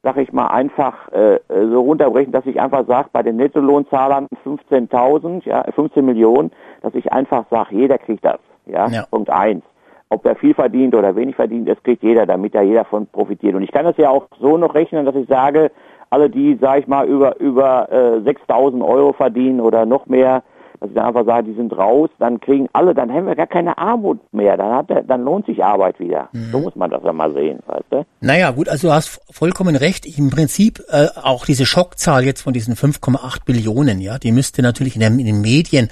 [0.06, 5.44] sag ich mal, einfach äh, so runterbrechen, dass ich einfach sage, bei den Nettolohnzahlern 15.000,
[5.44, 6.52] ja, 15 Millionen,
[6.82, 9.04] dass ich einfach sage, jeder kriegt das, ja, Ja.
[9.10, 9.64] Punkt eins.
[10.08, 13.56] Ob er viel verdient oder wenig verdient, das kriegt jeder, damit da jeder von profitiert.
[13.56, 15.72] Und ich kann das ja auch so noch rechnen, dass ich sage,
[16.10, 20.44] alle, die, sag ich mal, über, über äh, 6.000 Euro verdienen oder noch mehr,
[20.80, 23.46] dass ich dann einfach sage, die sind raus, dann kriegen alle, dann haben wir gar
[23.46, 26.28] keine Armut mehr, dann, hat dann lohnt sich Arbeit wieder.
[26.52, 28.06] So muss man das ja mal sehen, weißt du?
[28.20, 30.06] Naja, gut, also du hast vollkommen recht.
[30.18, 34.94] Im Prinzip äh, auch diese Schockzahl jetzt von diesen 5,8 Billionen, ja, die müsste natürlich
[34.94, 35.88] in, der, in den Medien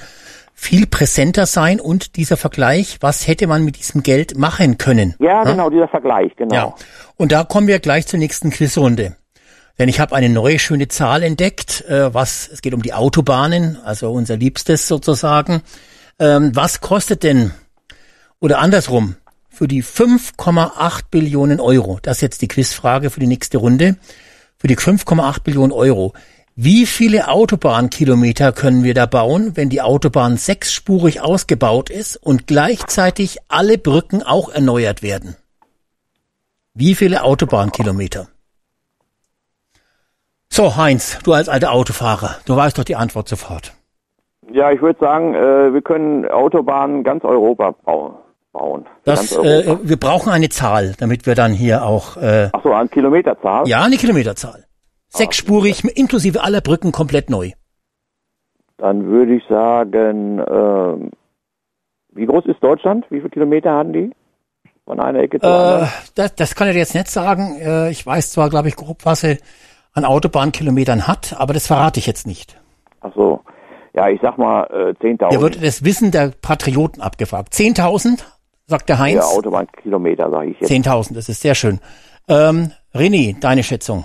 [0.54, 5.14] viel präsenter sein und dieser Vergleich, was hätte man mit diesem Geld machen können?
[5.18, 6.54] Ja, genau, dieser Vergleich, genau.
[6.54, 6.74] Ja.
[7.16, 9.16] Und da kommen wir gleich zur nächsten Quizrunde.
[9.78, 13.78] Denn ich habe eine neue schöne Zahl entdeckt, äh, was es geht um die Autobahnen,
[13.84, 15.62] also unser Liebstes sozusagen.
[16.18, 17.52] Ähm, was kostet denn
[18.38, 19.16] oder andersrum
[19.48, 21.98] für die 5,8 Billionen Euro?
[22.02, 23.96] Das ist jetzt die Quizfrage für die nächste Runde.
[24.58, 26.14] Für die 5,8 Billionen Euro.
[26.56, 33.38] Wie viele Autobahnkilometer können wir da bauen, wenn die Autobahn sechsspurig ausgebaut ist und gleichzeitig
[33.48, 35.34] alle Brücken auch erneuert werden?
[36.72, 38.28] Wie viele Autobahnkilometer?
[40.56, 43.72] So, Heinz, du als alter Autofahrer, du weißt doch die Antwort sofort.
[44.52, 48.14] Ja, ich würde sagen, äh, wir können Autobahnen ganz Europa bauen.
[48.52, 48.86] bauen.
[49.04, 49.80] Das, äh, Europa.
[49.82, 52.16] wir brauchen eine Zahl, damit wir dann hier auch.
[52.18, 53.66] Äh, Ach so, an Kilometerzahl?
[53.66, 54.64] Ja, eine Kilometerzahl.
[55.08, 57.50] Sechsspurig, inklusive aller Brücken komplett neu.
[58.76, 61.10] Dann würde ich sagen, ähm,
[62.12, 63.06] wie groß ist Deutschland?
[63.10, 64.12] Wie viele Kilometer haben die?
[64.84, 65.88] Von einer Ecke zur Äh, anderen?
[66.14, 67.58] das, das kann ich dir jetzt nicht sagen.
[67.60, 69.38] Äh, ich weiß zwar, glaube ich, grob, was sie
[69.94, 72.60] an Autobahnkilometern hat, aber das verrate ich jetzt nicht.
[73.00, 73.40] Ach so.
[73.94, 74.64] Ja, ich sag mal
[75.00, 75.30] äh, 10.000.
[75.30, 77.52] Hier wird das Wissen der Patrioten abgefragt.
[77.52, 78.24] 10.000,
[78.66, 79.24] sagt der Ja, Heinz.
[79.24, 80.70] Autobahnkilometer, sage ich jetzt.
[80.70, 81.78] 10.000, das ist sehr schön.
[82.28, 84.04] Ähm, René, deine Schätzung.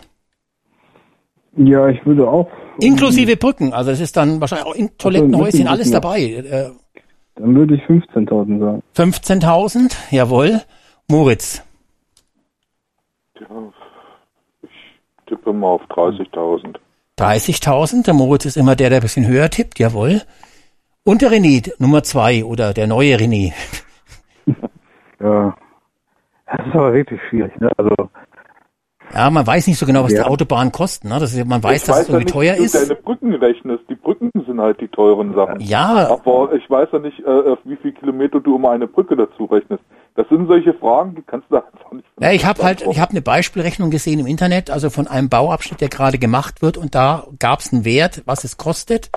[1.57, 2.47] Ja, ich würde auch.
[2.79, 5.99] Inklusive Brücken, also das ist dann wahrscheinlich auch in Toilettenhäuschen, Brücken, alles ja.
[5.99, 6.21] dabei.
[6.21, 6.69] Äh,
[7.35, 8.83] Dann würde ich 15.000 sagen.
[8.95, 10.61] 15.000, jawohl.
[11.09, 11.63] Moritz,
[13.39, 13.47] Ja,
[15.29, 16.75] tippe mal auf 30.000.
[17.17, 18.05] 30.000.
[18.05, 20.21] Der Moritz ist immer der, der ein bisschen höher tippt, jawohl.
[21.05, 23.53] Und der René, Nummer zwei oder der neue René.
[25.21, 25.53] Ja.
[26.45, 27.69] Das ist aber wirklich schwierig, ne?
[27.77, 27.93] Also,
[29.13, 30.23] Ja, man weiß nicht so genau, was Ja.
[30.23, 31.09] die Autobahnen kosten.
[31.09, 31.19] Ne?
[31.19, 32.75] Das ist, man weiß, ich dass weiß es irgendwie ja nicht, teuer ist.
[32.89, 33.83] deine Brücken rechnest.
[33.89, 35.59] Die Brücken sind halt die teuren Sachen.
[35.59, 36.07] Ja.
[36.09, 39.83] Aber ich weiß ja nicht, äh, wie viel Kilometer du um eine Brücke dazu rechnest.
[40.15, 42.05] Das sind solche Fragen, die kannst du einfach nicht.
[42.19, 45.81] Ja, ich habe halt, ich habe eine Beispielrechnung gesehen im Internet, also von einem Bauabschnitt,
[45.81, 49.09] der gerade gemacht wird, und da gab es einen Wert, was es kostet,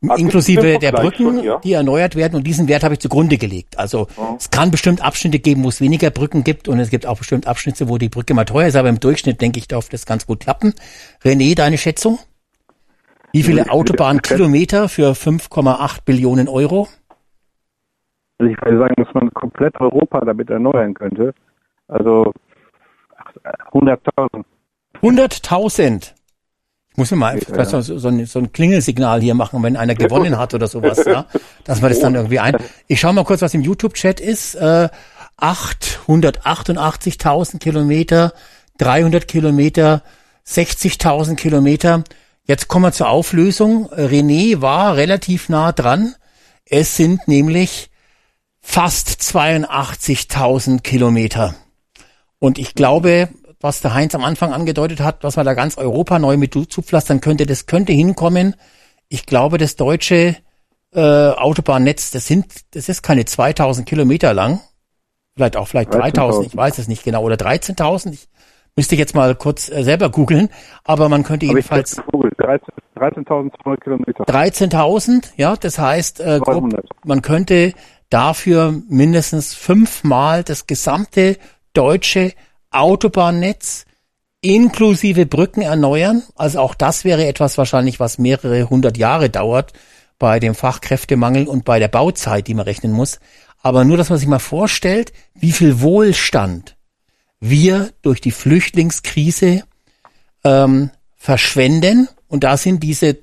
[0.00, 1.58] gibt's inklusive der Brücken, schon, ja?
[1.58, 3.78] die erneuert werden, und diesen Wert habe ich zugrunde gelegt.
[3.78, 4.08] Also
[4.38, 7.46] es kann bestimmt Abschnitte geben, wo es weniger Brücken gibt, und es gibt auch bestimmt
[7.46, 10.26] Abschnitte, wo die Brücke mal teuer ist, aber im Durchschnitt denke ich, darf das ganz
[10.26, 10.74] gut klappen.
[11.22, 12.18] René, deine Schätzung?
[13.32, 16.88] Wie viele Autobahnkilometer für 5,8 Billionen Euro?
[18.38, 21.34] Also ich würde sagen, dass man komplett Europa damit erneuern könnte.
[21.88, 22.32] Also
[23.16, 23.32] ach,
[23.72, 24.44] 100.000.
[25.02, 26.12] 100.000.
[26.90, 27.64] Ich muss mir mal Ja, ja.
[27.64, 31.26] so, so, ein, so ein Klingelsignal hier machen, wenn einer gewonnen hat oder sowas, ja,
[31.64, 32.56] dass man das dann irgendwie ein.
[32.86, 34.54] Ich schaue mal kurz, was im YouTube-Chat ist.
[34.54, 34.88] Äh,
[35.38, 38.32] 888.000 Kilometer,
[38.78, 40.02] 300 Kilometer,
[40.46, 42.04] 60.000 Kilometer.
[42.44, 43.88] Jetzt kommen wir zur Auflösung.
[43.88, 46.14] René war relativ nah dran.
[46.64, 47.90] Es sind nämlich
[48.66, 51.54] fast 82.000 Kilometer.
[52.38, 53.28] Und ich glaube,
[53.60, 57.20] was der Heinz am Anfang angedeutet hat, was man da ganz Europa neu mit zupflastern
[57.20, 58.54] könnte, das könnte hinkommen.
[59.08, 60.36] Ich glaube, das deutsche
[60.92, 64.60] äh, Autobahnnetz, das sind, das ist keine 2000 Kilometer lang.
[65.36, 68.12] Vielleicht auch vielleicht 3000, ich weiß es nicht genau, oder 13.000.
[68.12, 68.28] Ich
[68.74, 70.50] müsste jetzt mal kurz äh, selber googeln,
[70.84, 71.96] aber man könnte Aber jedenfalls
[72.38, 74.24] 13 13.200 Kilometer.
[74.24, 76.86] 13.000, ja, das heißt, äh, grob, 200.
[77.04, 77.74] man könnte
[78.10, 81.38] dafür mindestens fünfmal das gesamte
[81.72, 82.32] deutsche
[82.70, 83.84] Autobahnnetz
[84.40, 86.22] inklusive Brücken erneuern.
[86.36, 89.72] Also auch das wäre etwas wahrscheinlich, was mehrere hundert Jahre dauert
[90.18, 93.18] bei dem Fachkräftemangel und bei der Bauzeit, die man rechnen muss.
[93.62, 96.76] Aber nur, dass man sich mal vorstellt, wie viel Wohlstand
[97.40, 99.64] wir durch die Flüchtlingskrise
[100.44, 102.08] ähm, verschwenden.
[102.28, 103.18] Und da sind diese,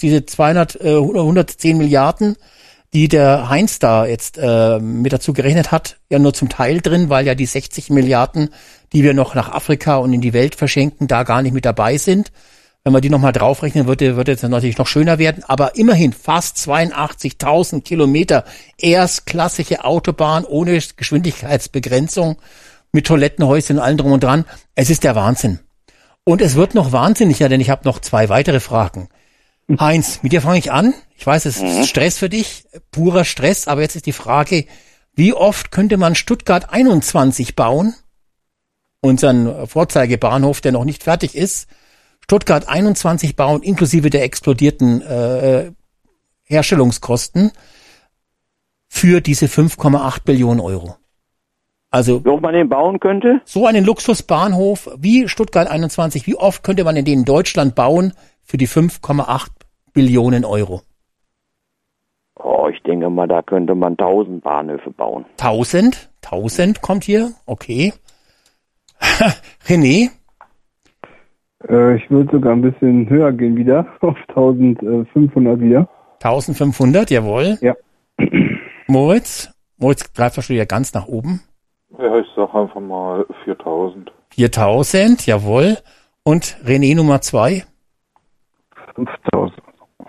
[0.00, 2.36] diese 200, äh, 110 Milliarden,
[2.94, 7.10] die der Heinz da jetzt äh, mit dazu gerechnet hat, ja nur zum Teil drin,
[7.10, 8.50] weil ja die 60 Milliarden,
[8.92, 11.98] die wir noch nach Afrika und in die Welt verschenken, da gar nicht mit dabei
[11.98, 12.30] sind.
[12.84, 15.42] Wenn man die nochmal draufrechnen würde, würde es natürlich noch schöner werden.
[15.44, 18.44] Aber immerhin fast 82.000 Kilometer
[18.78, 22.36] erstklassige Autobahn ohne Geschwindigkeitsbegrenzung
[22.92, 24.44] mit Toilettenhäuschen und allem drum und dran.
[24.76, 25.60] Es ist der Wahnsinn.
[26.24, 29.08] Und es wird noch wahnsinniger, denn ich habe noch zwei weitere Fragen.
[29.78, 30.94] Heinz, mit dir fange ich an.
[31.16, 34.66] Ich weiß, es ist Stress für dich, purer Stress, aber jetzt ist die Frage,
[35.14, 37.94] wie oft könnte man Stuttgart 21 bauen?
[39.00, 41.68] Unseren Vorzeigebahnhof, der noch nicht fertig ist.
[42.20, 45.72] Stuttgart 21 bauen, inklusive der explodierten äh,
[46.44, 47.52] Herstellungskosten
[48.88, 50.96] für diese 5,8 Billionen Euro.
[51.90, 53.40] Also, oft man den bauen könnte?
[53.44, 58.14] So einen Luxusbahnhof wie Stuttgart 21, wie oft könnte man in den in Deutschland bauen
[58.44, 59.48] für die 5,8
[59.92, 60.82] Billionen Euro?
[62.36, 65.24] Oh, ich denke mal, da könnte man 1000 Bahnhöfe bauen.
[65.38, 66.10] 1000?
[66.24, 67.32] 1000 kommt hier?
[67.46, 67.92] Okay.
[69.66, 70.10] René?
[71.68, 75.88] Äh, ich würde sogar ein bisschen höher gehen wieder, auf 1500 wieder.
[76.22, 77.58] 1500, jawohl.
[77.60, 77.74] Ja.
[78.86, 79.50] Moritz?
[79.78, 81.40] Moritz greift wahrscheinlich ja ganz nach oben.
[81.98, 84.10] Ja, ich sag einfach mal 4000.
[84.30, 85.78] 4000, jawohl.
[86.22, 87.64] Und René Nummer zwei?
[88.94, 89.62] 5000.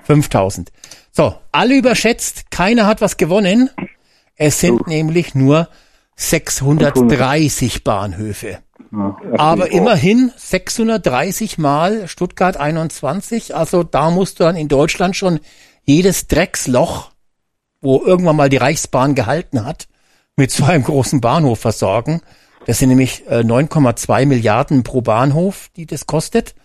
[0.04, 0.72] 5000.
[1.12, 3.70] So, alle überschätzt, keiner hat was gewonnen.
[4.36, 5.70] Es sind nämlich nur
[6.16, 8.60] 630 Bahnhöfe.
[8.92, 9.16] Ja.
[9.38, 13.56] Aber immerhin 630 mal Stuttgart 21.
[13.56, 15.40] Also da musst du dann in Deutschland schon
[15.84, 17.12] jedes Drecksloch,
[17.82, 19.88] wo irgendwann mal die Reichsbahn gehalten hat,
[20.36, 22.22] mit so einem großen Bahnhof versorgen.
[22.66, 26.56] Das sind nämlich äh, 9,2 Milliarden pro Bahnhof, die das kostet.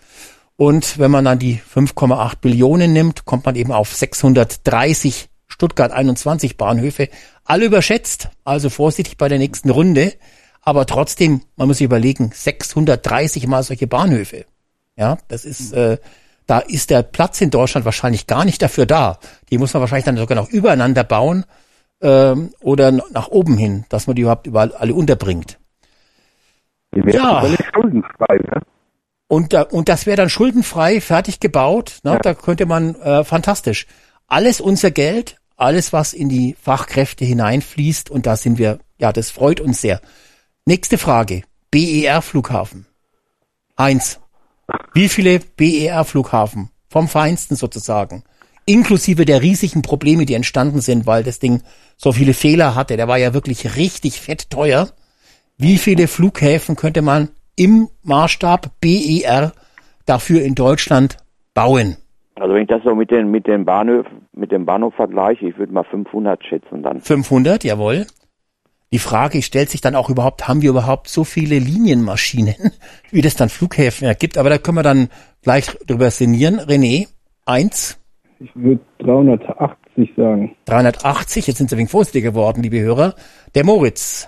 [0.61, 6.55] Und wenn man dann die 5,8 Billionen nimmt, kommt man eben auf 630 Stuttgart 21
[6.55, 7.09] Bahnhöfe.
[7.43, 10.13] Alle überschätzt, also vorsichtig bei der nächsten Runde.
[10.61, 14.45] Aber trotzdem, man muss sich überlegen, 630 mal solche Bahnhöfe.
[14.95, 15.97] Ja, das ist, äh,
[16.45, 19.17] da ist der Platz in Deutschland wahrscheinlich gar nicht dafür da.
[19.49, 21.43] Die muss man wahrscheinlich dann sogar noch übereinander bauen
[22.03, 25.57] ähm, oder nach oben hin, dass man die überhaupt überall alle unterbringt.
[26.93, 27.43] Die wären Ja.
[27.73, 28.61] schuldenfrei, ne?
[29.31, 31.99] Und, da, und das wäre dann schuldenfrei, fertig gebaut.
[32.03, 32.11] Ne?
[32.11, 32.19] Ja.
[32.19, 33.87] Da könnte man, äh, fantastisch.
[34.27, 38.09] Alles unser Geld, alles, was in die Fachkräfte hineinfließt.
[38.09, 40.01] Und da sind wir, ja, das freut uns sehr.
[40.65, 41.43] Nächste Frage.
[41.71, 42.87] BER-Flughafen.
[43.77, 44.19] Eins.
[44.93, 46.69] Wie viele BER-Flughafen?
[46.89, 48.25] Vom Feinsten sozusagen.
[48.65, 51.61] Inklusive der riesigen Probleme, die entstanden sind, weil das Ding
[51.95, 52.97] so viele Fehler hatte.
[52.97, 54.89] Der war ja wirklich richtig fett teuer.
[55.57, 59.51] Wie viele Flughäfen könnte man im Maßstab BER
[60.05, 61.17] dafür in Deutschland
[61.53, 61.97] bauen?
[62.35, 65.57] Also wenn ich das so mit den mit den Bahnhof mit dem Bahnhof vergleiche, ich
[65.57, 67.01] würde mal 500 schätzen dann.
[67.01, 68.07] 500, jawohl.
[68.93, 72.55] Die Frage stellt sich dann auch überhaupt, haben wir überhaupt so viele Linienmaschinen,
[73.11, 74.37] wie das dann Flughäfen ergibt?
[74.37, 75.09] Aber da können wir dann
[75.43, 76.59] gleich drüber sinnieren.
[76.59, 77.07] René,
[77.45, 77.99] eins,
[78.39, 80.55] Ich würde 380 sagen.
[80.65, 83.15] 380, jetzt sind Sie ein wenig vorsichtiger geworden, liebe Hörer.
[83.55, 84.27] Der Moritz,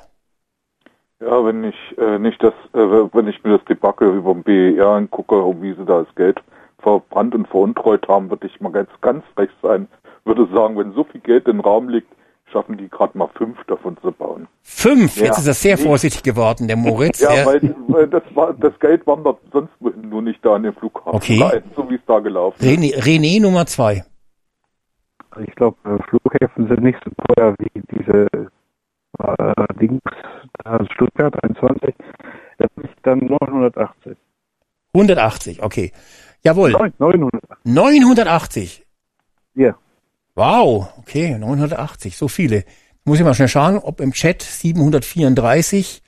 [1.26, 2.78] Ja, wenn ich äh, nicht das, äh,
[3.14, 6.42] wenn ich mir das Debakel über den BER angucke, um wie sie da das Geld
[6.80, 9.88] verbrannt und veruntreut haben, würde ich mal ganz, ganz recht sein,
[10.26, 12.12] würde sagen, wenn so viel Geld im Raum liegt,
[12.52, 14.48] schaffen die gerade mal fünf davon zu bauen.
[14.64, 15.26] fünf, Ja.
[15.26, 17.22] jetzt ist er sehr vorsichtig geworden, der Moritz.
[17.22, 20.74] Ja, Der- weil, weil das war das Geld wandert sonst nur nicht da an den
[20.74, 21.42] Flughafen Okay.
[21.42, 22.68] rein, so wie es da gelaufen ist.
[22.68, 24.04] René, René Nummer zwei.
[25.46, 25.78] Ich glaube,
[26.10, 28.28] Flughäfen sind nicht so teuer wie diese
[29.20, 30.02] äh, Dings,
[30.64, 31.96] da Stuttgart 21.
[32.58, 34.18] Da bin ich dann 980.
[34.94, 35.92] 180, okay.
[36.44, 36.72] Jawohl.
[36.72, 37.66] Neun- 980.
[37.66, 38.86] 980.
[39.56, 39.76] Ja.
[40.36, 42.64] Wow, okay, 980, so viele.
[43.06, 46.02] Muss ich mal schnell schauen, ob im Chat 734.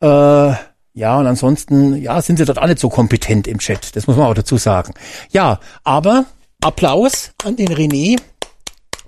[0.00, 3.96] Äh, ja, und ansonsten, ja, sind sie dort alle so kompetent im Chat.
[3.96, 4.94] Das muss man auch dazu sagen.
[5.30, 6.24] Ja, aber
[6.62, 8.20] Applaus an den René.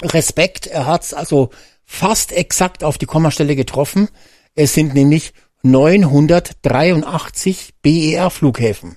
[0.03, 1.51] Respekt, er hat's also
[1.87, 4.09] fast exakt auf die Kommastelle getroffen.
[4.55, 5.33] Es sind nämlich
[5.63, 8.97] 983 BER-Flughäfen.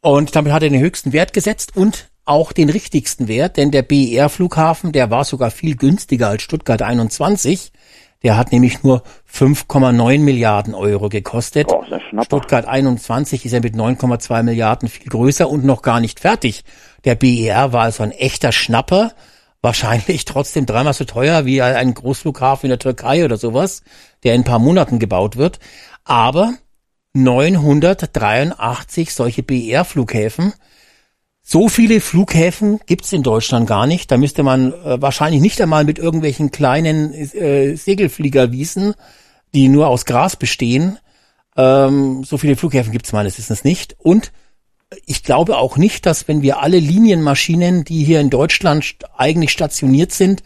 [0.00, 3.82] Und damit hat er den höchsten Wert gesetzt und auch den richtigsten Wert, denn der
[3.82, 7.72] BER-Flughafen, der war sogar viel günstiger als Stuttgart 21.
[8.22, 11.68] Der hat nämlich nur 5,9 Milliarden Euro gekostet.
[12.08, 12.24] Schnapper.
[12.24, 16.64] Stuttgart 21 ist ja mit 9,2 Milliarden viel größer und noch gar nicht fertig.
[17.04, 19.12] Der BER war also ein echter Schnapper.
[19.60, 23.82] Wahrscheinlich trotzdem dreimal so teuer wie ein Großflughafen in der Türkei oder sowas,
[24.22, 25.58] der in ein paar Monaten gebaut wird.
[26.04, 26.54] Aber
[27.14, 30.52] 983 solche BER-Flughäfen.
[31.42, 34.10] So viele Flughäfen gibt's in Deutschland gar nicht.
[34.10, 38.94] Da müsste man äh, wahrscheinlich nicht einmal mit irgendwelchen kleinen äh, Segelfliegerwiesen,
[39.54, 40.98] die nur aus Gras bestehen.
[41.56, 43.96] Ähm, so viele Flughäfen gibt's meines Wissens nicht.
[43.98, 44.30] Und
[45.06, 50.12] ich glaube auch nicht, dass wenn wir alle Linienmaschinen, die hier in Deutschland eigentlich stationiert
[50.12, 50.42] sind,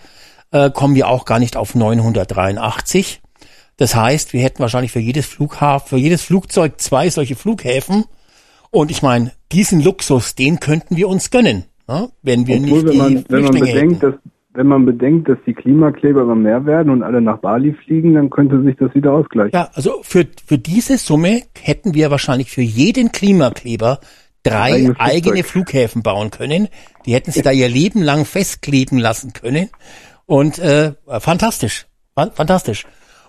[0.50, 3.22] äh, kommen wir auch gar nicht auf 983.
[3.76, 8.04] Das heißt, wir hätten wahrscheinlich für jedes Flughafen, für jedes Flugzeug zwei solche Flughäfen.
[8.70, 12.08] Und ich meine, diesen Luxus, den könnten wir uns gönnen, ne?
[12.22, 14.12] wenn wir Obwohl, nicht wenn man, wenn man bedenkt, hätten.
[14.12, 14.14] dass
[14.54, 18.28] wenn man bedenkt, dass die Klimakleber immer mehr werden und alle nach Bali fliegen, dann
[18.28, 19.52] könnte sich das wieder ausgleichen.
[19.54, 24.00] Ja, also für, für diese Summe hätten wir wahrscheinlich für jeden Klimakleber
[24.42, 24.96] drei Flugzeug.
[25.00, 26.68] eigene Flughäfen bauen können.
[27.06, 29.70] Die hätten sie da ihr Leben lang festkleben lassen können.
[30.26, 31.86] Und äh, fantastisch.
[32.14, 32.84] Fan- Fantastisch.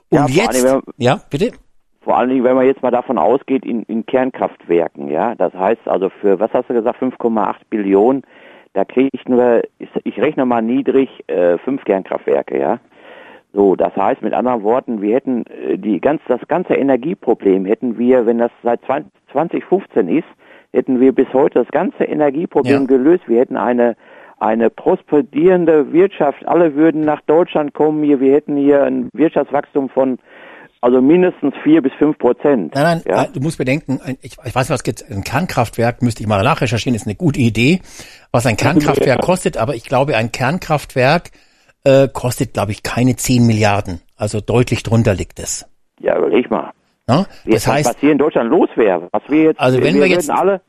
[0.10, 1.52] Und Ja, jetzt, allem, ja, bitte?
[2.02, 5.82] Vor allen Dingen, wenn man jetzt mal davon ausgeht, in, in Kernkraftwerken, ja, das heißt
[5.86, 8.24] also für, was hast du gesagt, 5,8 Billionen,
[8.74, 12.80] da kriege ich nur, ich, ich rechne mal niedrig, äh, fünf Kernkraftwerke, ja.
[13.54, 17.98] So, das heißt mit anderen Worten, wir hätten äh, die ganz, das ganze Energieproblem hätten
[17.98, 20.28] wir, wenn das seit 20, 2015 ist,
[20.74, 22.88] hätten wir bis heute das ganze Energieproblem Ja.
[22.88, 23.24] gelöst.
[23.28, 23.96] Wir hätten eine
[24.40, 26.46] eine prosperierende Wirtschaft.
[26.46, 28.20] Alle würden nach Deutschland kommen hier.
[28.20, 30.20] Wir hätten hier ein Wirtschaftswachstum von
[30.82, 32.76] also mindestens vier bis fünf Prozent.
[32.76, 33.26] Nein, nein, Ja?
[33.34, 37.08] du musst bedenken, ich, ich weiß, was gibt, ein Kernkraftwerk, müsste ich mal nachrecherchieren, ist
[37.08, 37.80] eine gute Idee,
[38.34, 41.32] was ein Kernkraftwerk kostet, aber ich glaube, ein Kernkraftwerk
[41.86, 44.02] äh, kostet, glaube ich, keine 10 Milliarden.
[44.18, 45.66] Also deutlich drunter liegt es.
[46.02, 46.72] Ja, überleg mal.
[47.08, 47.26] Ne?
[47.46, 49.10] Das heißt, was hier in Deutschland los wäre.
[49.12, 50.62] Was wir jetzt, Also wenn wir jetzt würden alle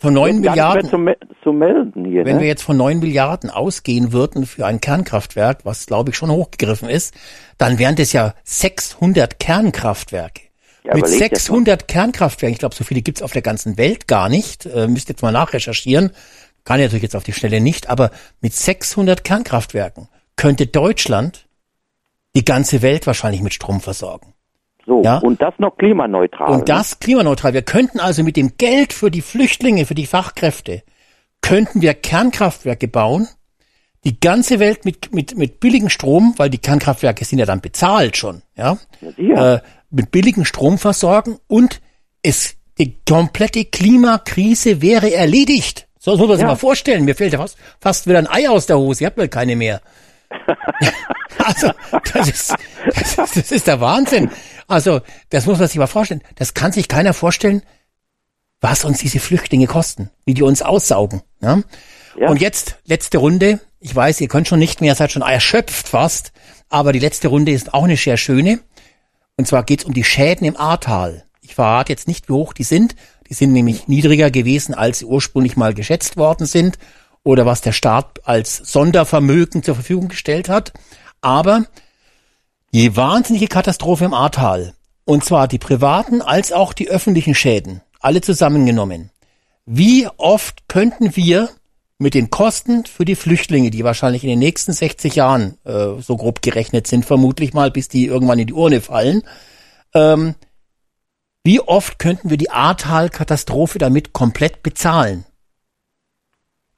[0.00, 2.24] von 9 würden gar nicht Milliarden, zu, zu melden hier.
[2.24, 2.42] wenn ne?
[2.42, 6.88] wir jetzt von 9 Milliarden ausgehen würden für ein Kernkraftwerk, was glaube ich schon hochgegriffen
[6.88, 7.14] ist,
[7.56, 10.42] dann wären das ja 600 Kernkraftwerke.
[10.84, 14.06] Ja, Mit überleg das 600 Kernkraftwerken, ich glaube, so viele gibt's auf der ganzen Welt
[14.06, 16.12] gar nicht, äh, müsst jetzt mal nachrecherchieren,
[16.64, 18.10] kann ich natürlich jetzt auf die Stelle nicht, aber
[18.40, 21.48] mit 600 Kernkraftwerken könnte Deutschland
[22.36, 24.34] die ganze Welt wahrscheinlich mit Strom versorgen.
[24.88, 25.18] So, Ja.
[25.18, 26.50] und das noch klimaneutral.
[26.50, 27.52] Und das klimaneutral.
[27.52, 30.82] Wir könnten also mit dem Geld für die Flüchtlinge, für die Fachkräfte,
[31.42, 33.28] könnten wir Kernkraftwerke bauen,
[34.04, 38.16] die ganze Welt mit, mit, mit billigem Strom, weil die Kernkraftwerke sind ja dann bezahlt
[38.16, 38.78] schon, ja,
[39.16, 39.56] sicher.
[39.56, 39.60] äh,
[39.90, 41.80] mit billigem Strom versorgen und
[42.22, 45.86] es, die komplette Klimakrise wäre erledigt.
[45.98, 46.48] So soll man sich Ja.
[46.48, 47.04] mal vorstellen.
[47.04, 49.02] Mir fällt ja fast, fast wieder ein Ei aus der Hose.
[49.04, 49.82] Ihr habt wohl keine mehr.
[51.44, 51.70] Also,
[52.12, 52.54] das ist,
[52.86, 54.30] das ist, das ist der Wahnsinn.
[54.68, 56.22] Also, das muss man sich mal vorstellen.
[56.36, 57.62] Das kann sich keiner vorstellen,
[58.60, 61.22] was uns diese Flüchtlinge kosten, wie die uns aussaugen.
[61.40, 61.62] Ja?
[62.18, 62.28] Ja.
[62.28, 63.60] Und jetzt, letzte Runde.
[63.80, 66.32] Ich weiß, ihr könnt schon nicht mehr, seid schon erschöpft fast.
[66.68, 68.60] Aber die letzte Runde ist auch eine sehr schöne.
[69.36, 71.24] Und zwar geht's um die Schäden im Ahrtal.
[71.40, 72.96] Ich verrate jetzt nicht, wie hoch die sind.
[73.30, 76.78] Die sind nämlich niedriger gewesen, als sie ursprünglich mal geschätzt worden sind
[77.22, 80.72] oder was der Staat als Sondervermögen zur Verfügung gestellt hat.
[81.20, 81.64] Aber
[82.74, 84.74] die wahnsinnige Katastrophe im Ahrtal,
[85.04, 89.10] und zwar die privaten als auch die öffentlichen Schäden, alle zusammengenommen.
[89.64, 91.48] Wie oft könnten wir
[91.98, 96.16] mit den Kosten für die Flüchtlinge, die wahrscheinlich in den nächsten 60 Jahren äh, so
[96.16, 99.22] grob gerechnet sind, vermutlich mal, bis die irgendwann in die Urne fallen,
[99.94, 100.34] ähm,
[101.44, 105.24] wie oft könnten wir die Ahrtal-Katastrophe damit komplett bezahlen?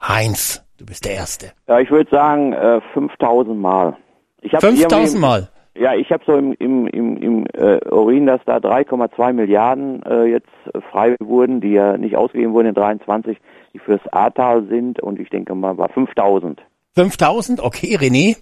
[0.00, 1.52] Heinz, du bist der Erste.
[1.68, 3.96] ja, ich würde sagen äh, 5000 Mal.
[4.40, 5.49] Ich hab 5000 irgendwie- Mal.
[5.76, 10.24] Ja, ich habe so im, im, im, im äh, Urin, dass da 3,2 Milliarden äh,
[10.24, 13.38] jetzt äh, frei wurden, die ja nicht ausgegeben wurden in 23,
[13.72, 16.60] die fürs Ahrtal sind und ich denke mal bei 5000.
[16.94, 18.36] 5000, okay, René.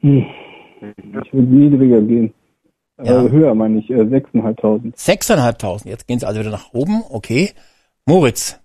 [0.00, 0.26] Hm.
[0.80, 2.34] Ich würde niedriger gehen.
[3.02, 3.24] Ja.
[3.24, 4.94] Äh, höher meine ich, äh, 6.500.
[4.94, 5.88] 6.500.
[5.88, 7.50] Jetzt gehen sie also wieder nach oben, okay.
[8.06, 8.60] Moritz,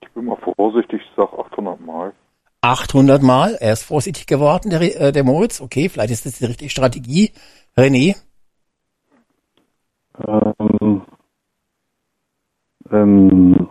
[0.00, 2.12] Ich bin mal vorsichtig, ich sag 800 Mal.
[2.60, 3.54] 800 Mal.
[3.60, 5.60] Er ist vorsichtig geworden, der, äh, der Moritz.
[5.60, 7.32] Okay, vielleicht ist das die richtige Strategie.
[7.76, 8.16] René,
[10.26, 11.02] Ähm,
[12.90, 13.68] ähm,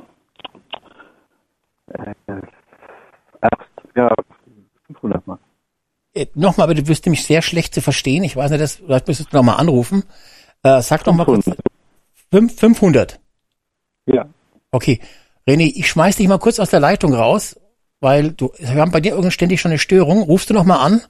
[1.88, 2.14] äh,
[3.42, 4.14] acht, ja,
[4.88, 5.40] 500 Mal.
[6.14, 8.24] äh, nochmal, bitte, du wirst nämlich sehr schlecht zu verstehen.
[8.24, 10.04] Ich weiß nicht, das, vielleicht müsstest du nochmal anrufen.
[10.64, 11.46] Äh, sag doch mal kurz.
[12.32, 12.60] 500.
[12.60, 13.20] 500.
[14.06, 14.30] Ja.
[14.72, 15.02] Okay.
[15.46, 17.60] René, ich schmeiß dich mal kurz aus der Leitung raus,
[18.00, 20.22] weil du, wir haben bei dir irgendwie ständig schon eine Störung.
[20.22, 21.02] Rufst du noch mal an?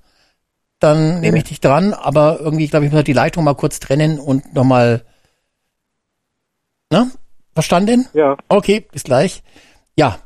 [0.80, 3.80] Dann nehme ich dich dran, aber irgendwie, glaube ich, muss halt die Leitung mal kurz
[3.80, 5.04] trennen und nochmal,
[6.92, 7.12] ne?
[7.54, 8.08] Verstanden?
[8.14, 8.38] Ja.
[8.48, 9.42] Okay, bis gleich.
[9.96, 10.20] Ja.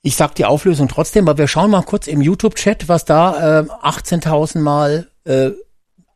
[0.00, 3.64] Ich sag die Auflösung trotzdem, aber wir schauen mal kurz im YouTube-Chat, was da äh,
[3.64, 5.50] 18.000 mal äh,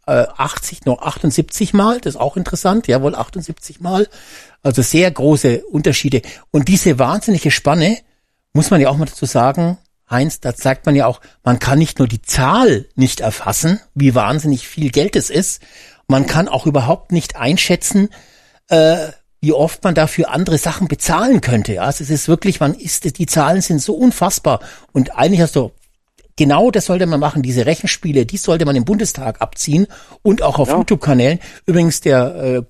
[0.06, 4.08] äh, 80, noch 78 Mal, das ist auch interessant, jawohl, 78 Mal.
[4.62, 6.22] Also sehr große Unterschiede.
[6.50, 7.98] Und diese wahnsinnige Spanne,
[8.56, 9.78] muss man ja auch mal dazu sagen,
[10.10, 14.14] Heinz, da zeigt man ja auch, man kann nicht nur die Zahl nicht erfassen, wie
[14.14, 15.62] wahnsinnig viel Geld es ist,
[16.08, 18.08] man kann auch überhaupt nicht einschätzen,
[18.68, 19.08] äh,
[19.40, 21.74] wie oft man dafür andere Sachen bezahlen könnte.
[21.74, 24.60] Ja, also es ist wirklich, man ist, die Zahlen sind so unfassbar.
[24.92, 25.72] Und eigentlich hast du
[26.36, 29.86] Genau das sollte man machen, diese Rechenspiele, die sollte man im Bundestag abziehen
[30.22, 31.40] und auch auf YouTube-Kanälen.
[31.64, 32.64] Übrigens, der,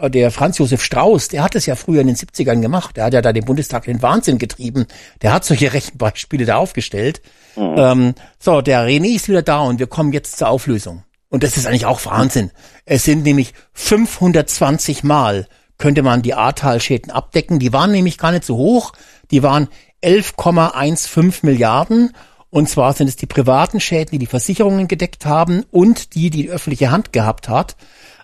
[0.00, 2.96] äh, der Franz Josef Strauß, der hat es ja früher in den 70ern gemacht.
[2.96, 4.86] Der hat ja da den Bundestag in den Wahnsinn getrieben.
[5.22, 7.20] Der hat solche Rechenbeispiele da aufgestellt.
[7.56, 11.02] Ähm, so, der René ist wieder da und wir kommen jetzt zur Auflösung.
[11.28, 12.52] Und das ist eigentlich auch Wahnsinn.
[12.84, 15.48] Es sind nämlich 520 Mal
[15.78, 17.58] könnte man die Ahrtalschäden abdecken.
[17.58, 18.92] Die waren nämlich gar nicht so hoch.
[19.30, 19.68] Die waren
[20.02, 22.14] 11,15 Milliarden.
[22.50, 26.50] Und zwar sind es die privaten Schäden, die die Versicherungen gedeckt haben und die, die
[26.50, 27.76] öffentliche Hand gehabt hat.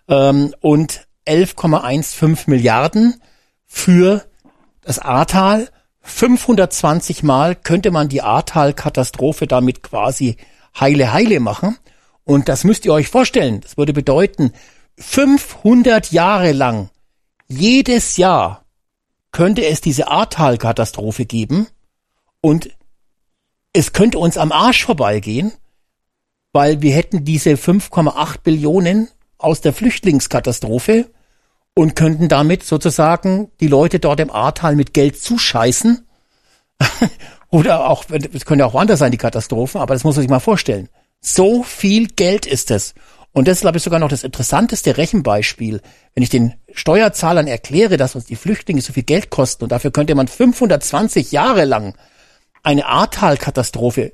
[0.08, 3.20] Ähm, und 11,15 Milliarden
[3.64, 4.24] für
[4.82, 5.68] das Ahrtal.
[6.02, 10.36] 520 Mal könnte man die Ahrtal-Katastrophe damit quasi
[10.78, 11.78] heile heile machen.
[12.24, 13.60] Und das müsst ihr euch vorstellen.
[13.60, 14.52] Das würde bedeuten,
[14.98, 16.90] 500 Jahre lang,
[17.48, 18.64] jedes Jahr
[19.30, 21.68] könnte es diese Ahrtal-Katastrophe geben.
[22.40, 22.70] Und
[23.76, 25.52] es könnte uns am Arsch vorbeigehen,
[26.54, 31.10] weil wir hätten diese 5,8 Billionen aus der Flüchtlingskatastrophe
[31.74, 36.06] und könnten damit sozusagen die Leute dort im Ahrtal mit Geld zuscheißen.
[37.50, 40.30] Oder auch, es können ja auch woanders sein, die Katastrophen, aber das muss man sich
[40.30, 40.88] mal vorstellen.
[41.20, 42.94] So viel Geld ist es.
[43.32, 45.82] Und das ist, glaube ich, sogar noch das interessanteste Rechenbeispiel.
[46.14, 49.90] Wenn ich den Steuerzahlern erkläre, dass uns die Flüchtlinge so viel Geld kosten und dafür
[49.90, 51.94] könnte man 520 Jahre lang
[52.66, 54.12] eine Ahrtal-Katastrophe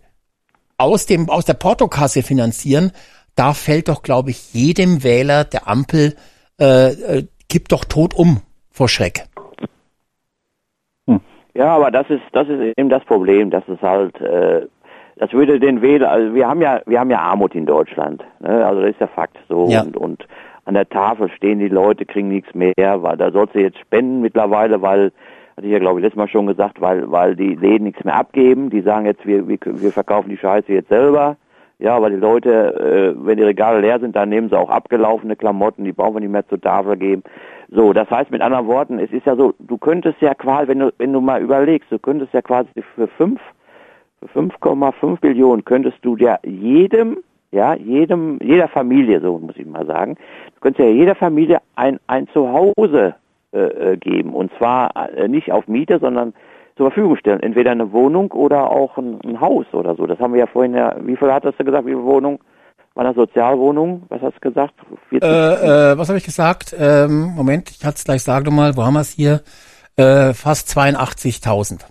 [0.77, 2.93] aus dem, aus der Portokasse finanzieren,
[3.35, 6.15] da fällt doch, glaube ich, jedem Wähler der Ampel,
[6.61, 9.25] äh, äh, kippt doch tot um vor Schreck.
[11.55, 14.67] Ja, aber das ist das ist eben das Problem, dass es halt äh,
[15.17, 18.65] das würde den Wähler, also wir haben ja wir haben ja Armut in Deutschland, ne?
[18.67, 19.83] also das ist ja Fakt so Ja.
[19.83, 20.27] und und
[20.65, 24.23] an der Tafel stehen die Leute, kriegen nichts mehr, weil da sollst du jetzt spenden
[24.23, 25.13] mittlerweile, weil
[25.57, 28.17] hatte ich ja glaube ich letztes Mal schon gesagt, weil weil die Läden nichts mehr
[28.17, 31.37] abgeben, die sagen jetzt wir wir, wir verkaufen die Scheiße jetzt selber.
[31.83, 35.35] Ja, aber die Leute, äh, wenn die Regale leer sind, dann nehmen sie auch abgelaufene
[35.35, 37.25] Klamotten, die brauchen wir nicht mehr zur Tafel geben.
[37.71, 40.79] So, das heißt mit anderen Worten, es ist ja so, du könntest ja quasi, wenn
[40.79, 43.41] du, wenn du mal überlegst, du könntest ja quasi für fünf,
[44.21, 47.17] für 5,5 Billionen könntest du ja jedem,
[47.51, 50.17] ja, jedem, jeder Familie, so muss ich mal sagen,
[50.55, 53.17] du könntest ja jeder Familie ein, ein Zuhause
[53.53, 54.35] äh, äh, geben.
[54.35, 56.35] Und zwar äh, nicht auf Miete, sondern
[56.77, 57.41] zur Verfügung stellen.
[57.41, 60.07] Entweder eine Wohnung oder auch ein, ein Haus oder so.
[60.07, 62.39] Das haben wir ja vorhin ja, wie viel hattest du gesagt, wie viele Wohnungen?
[62.95, 64.03] War das Sozialwohnung?
[64.09, 64.75] Was hast du gesagt?
[65.09, 65.23] 40?
[65.23, 66.75] Äh, äh, was habe ich gesagt?
[66.79, 68.77] Ähm, Moment, ich kann es gleich sagen nochmal.
[68.77, 69.41] Wo haben wir es hier?
[69.97, 71.85] Äh, fast 82.000.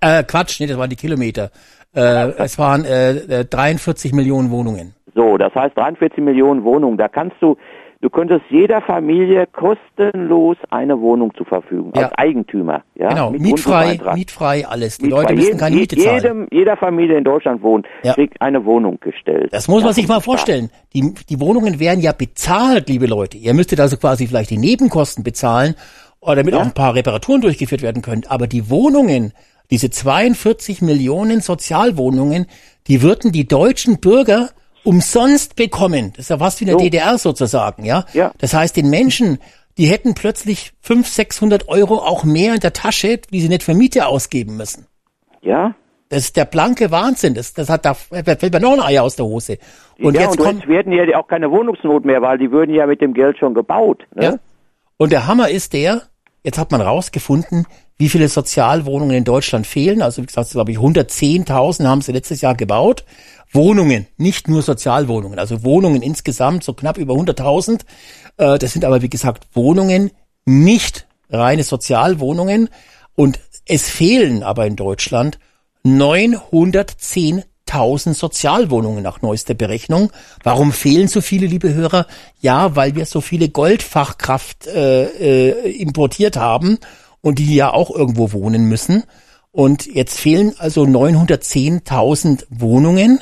[0.00, 1.50] Äh, Quatsch, nee, das waren die Kilometer.
[1.94, 4.94] Äh, es waren äh, äh, 43 Millionen Wohnungen.
[5.14, 6.96] So, das heißt 43 Millionen Wohnungen.
[6.96, 7.56] Da kannst du,
[8.00, 12.04] du könntest jeder Familie kostenlos eine Wohnung zur Verfügung Ja.
[12.04, 12.82] als Eigentümer.
[12.94, 14.98] Ja, genau, mit mietfrei, mietfrei, alles.
[14.98, 15.20] Die Mietfrei.
[15.22, 16.22] Leute müssen keine Miete zahlen.
[16.22, 18.14] Jedem, jeder Familie in Deutschland wohnt, Ja.
[18.14, 19.48] kriegt eine Wohnung gestellt.
[19.52, 20.70] Das muss man sich mal vorstellen.
[20.94, 23.36] Die, die Wohnungen werden ja bezahlt, liebe Leute.
[23.36, 25.74] Ihr müsstet also quasi vielleicht die Nebenkosten bezahlen,
[26.20, 26.60] oder damit Ja.
[26.60, 28.22] auch ein paar Reparaturen durchgeführt werden können.
[28.28, 29.32] Aber die Wohnungen,
[29.70, 32.46] diese 42 Millionen Sozialwohnungen,
[32.88, 34.48] die würden die deutschen Bürger
[34.84, 36.12] umsonst bekommen.
[36.12, 36.84] Das ist ja fast wie in der So.
[36.84, 38.04] DDR sozusagen, ja?
[38.12, 38.32] Ja.
[38.38, 39.38] Das heißt, den Menschen,
[39.76, 43.74] die hätten plötzlich 500, 600 Euro auch mehr in der Tasche, die sie nicht für
[43.74, 44.86] Miete ausgeben müssen.
[45.42, 45.74] Ja,
[46.08, 47.34] Das ist der blanke Wahnsinn.
[47.34, 49.58] Das, das hat da fällt mir noch ein Ei aus der Hose.
[50.00, 52.74] Und ja, jetzt und kommt jetzt werden ja auch keine Wohnungsnot mehr, weil die würden
[52.74, 54.04] ja mit dem Geld schon gebaut.
[54.14, 54.24] Ne?
[54.24, 54.34] Ja.
[54.96, 56.02] Und der Hammer ist der,
[56.42, 57.66] jetzt hat man rausgefunden,
[57.98, 60.02] wie viele Sozialwohnungen in Deutschland fehlen.
[60.02, 63.04] Also wie gesagt, glaube ich 110.000 haben sie letztes Jahr gebaut.
[63.52, 67.80] Wohnungen, nicht nur Sozialwohnungen, also Wohnungen insgesamt so knapp über 100.000.
[68.36, 70.10] Äh, das sind aber wie gesagt Wohnungen,
[70.44, 72.68] nicht reine Sozialwohnungen.
[73.14, 75.38] Und es fehlen aber in Deutschland
[77.68, 80.10] 910.000 Sozialwohnungen nach neuester Berechnung.
[80.42, 82.06] Warum fehlen so viele, liebe Hörer?
[82.40, 86.78] Ja, weil wir so viele Goldfachkraft äh, äh, importiert haben
[87.20, 89.04] und die ja auch irgendwo wohnen müssen.
[89.52, 93.20] Und jetzt fehlen also 910.000 Wohnungen.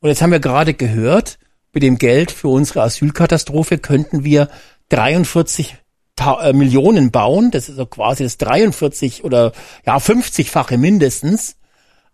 [0.00, 1.38] Und jetzt haben wir gerade gehört,
[1.72, 4.48] mit dem Geld für unsere Asylkatastrophe könnten wir
[4.88, 5.76] 43
[6.16, 7.50] Ta äh, Millionen bauen.
[7.50, 9.52] Das ist so quasi das 43 oder
[9.86, 11.56] ja 50-fache mindestens.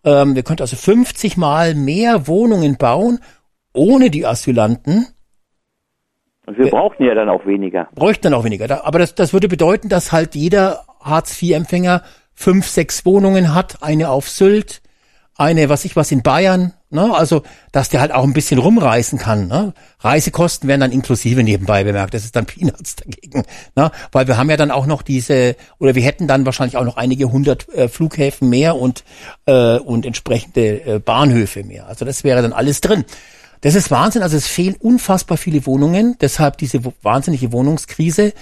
[0.03, 3.19] Ähm, wir könnten also 50 mal mehr Wohnungen bauen
[3.73, 5.07] ohne die Asylanten.
[6.45, 7.89] Und wir brauchten ja dann auch weniger.
[7.93, 8.85] Bräuchten dann auch weniger.
[8.85, 12.03] Aber das, das würde bedeuten, dass halt jeder Hartz-IV-Empfänger
[12.33, 13.83] fünf, sechs Wohnungen hat.
[13.83, 14.81] Eine auf Sylt,
[15.35, 16.73] eine, was ich was in Bayern.
[16.89, 17.13] Ne?
[17.13, 17.43] Also,
[17.73, 19.47] dass der halt auch ein bisschen rumreisen kann.
[19.47, 19.73] Ne?
[19.99, 22.13] Reisekosten werden dann inklusive nebenbei bemerkt.
[22.13, 23.43] Das ist dann Peanuts dagegen.
[23.75, 23.91] Ne?
[24.13, 26.95] Weil wir haben ja dann auch noch diese, oder wir hätten dann wahrscheinlich auch noch
[26.95, 29.03] einige hundert äh, Flughäfen mehr und,
[29.47, 31.87] äh, und entsprechende äh, Bahnhöfe mehr.
[31.87, 33.03] Also das wäre dann alles drin.
[33.61, 34.23] Das ist Wahnsinn.
[34.23, 36.15] Also es fehlen unfassbar viele Wohnungen.
[36.21, 38.33] Deshalb diese wahnsinnige Wohnungskrise.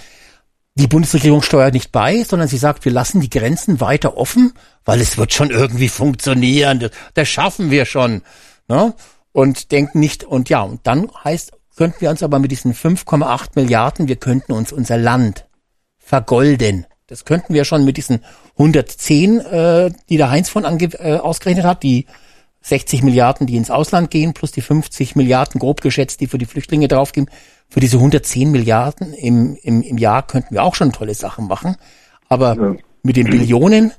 [0.77, 4.51] Die Bundesregierung steuert nicht bei, sondern sie sagt, wir lassen die Grenzen weiter offen,
[4.83, 6.89] weil es wird schon irgendwie funktionieren.
[7.13, 8.23] Das, schaffen wir schon.
[8.67, 8.93] Ne?
[9.31, 13.51] Und denken nicht, und ja, und dann heißt, könnten wir uns aber mit diesen 5,8
[13.55, 15.45] Milliarden, wir könnten uns unser Land
[15.97, 16.85] vergolden.
[17.07, 18.25] Das könnten wir schon mit diesen
[18.57, 22.05] 110, äh, die der Heinz von ange äh, ausgerechnet hat, die
[22.65, 26.47] 60 Milliarden, die ins Ausland gehen, plus die 50 Milliarden grob geschätzt, die für die
[26.47, 27.29] Flüchtlinge draufgehen.
[27.69, 31.75] Für diese 110 Milliarden im, im, im Jahr könnten wir auch schon tolle Sachen machen.
[32.27, 32.75] Aber Ja.
[33.03, 33.91] mit den Billionen,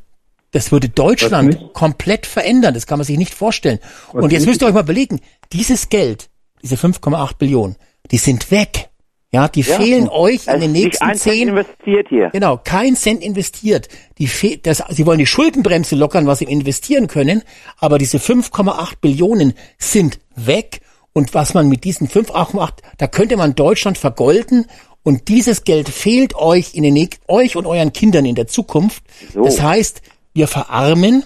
[0.50, 2.74] das würde Deutschland komplett verändern.
[2.74, 3.78] Das kann man sich nicht vorstellen.
[4.12, 5.20] Was Und jetzt müsst ihr euch mal überlegen,
[5.52, 6.28] dieses Geld,
[6.62, 7.76] diese 5,8 Billionen,
[8.10, 8.88] die sind weg.
[9.32, 9.76] Ja, die Ja.
[9.78, 11.48] fehlen euch in Es den nächsten ein Cent zehn.
[11.48, 12.30] investiert hier.
[12.32, 13.88] Genau, kein Cent investiert.
[14.18, 17.42] Die fe das, sie wollen die Schuldenbremse lockern, was sie investieren können,
[17.78, 20.80] aber diese 5,8 Billionen sind weg.
[21.12, 24.66] Und was man mit diesen 5,8, da könnte man Deutschland vergolden.
[25.02, 29.02] Und dieses Geld fehlt euch in den euch und euren Kindern in der Zukunft.
[29.32, 29.44] So.
[29.44, 30.02] Das heißt,
[30.34, 31.24] wir verarmen,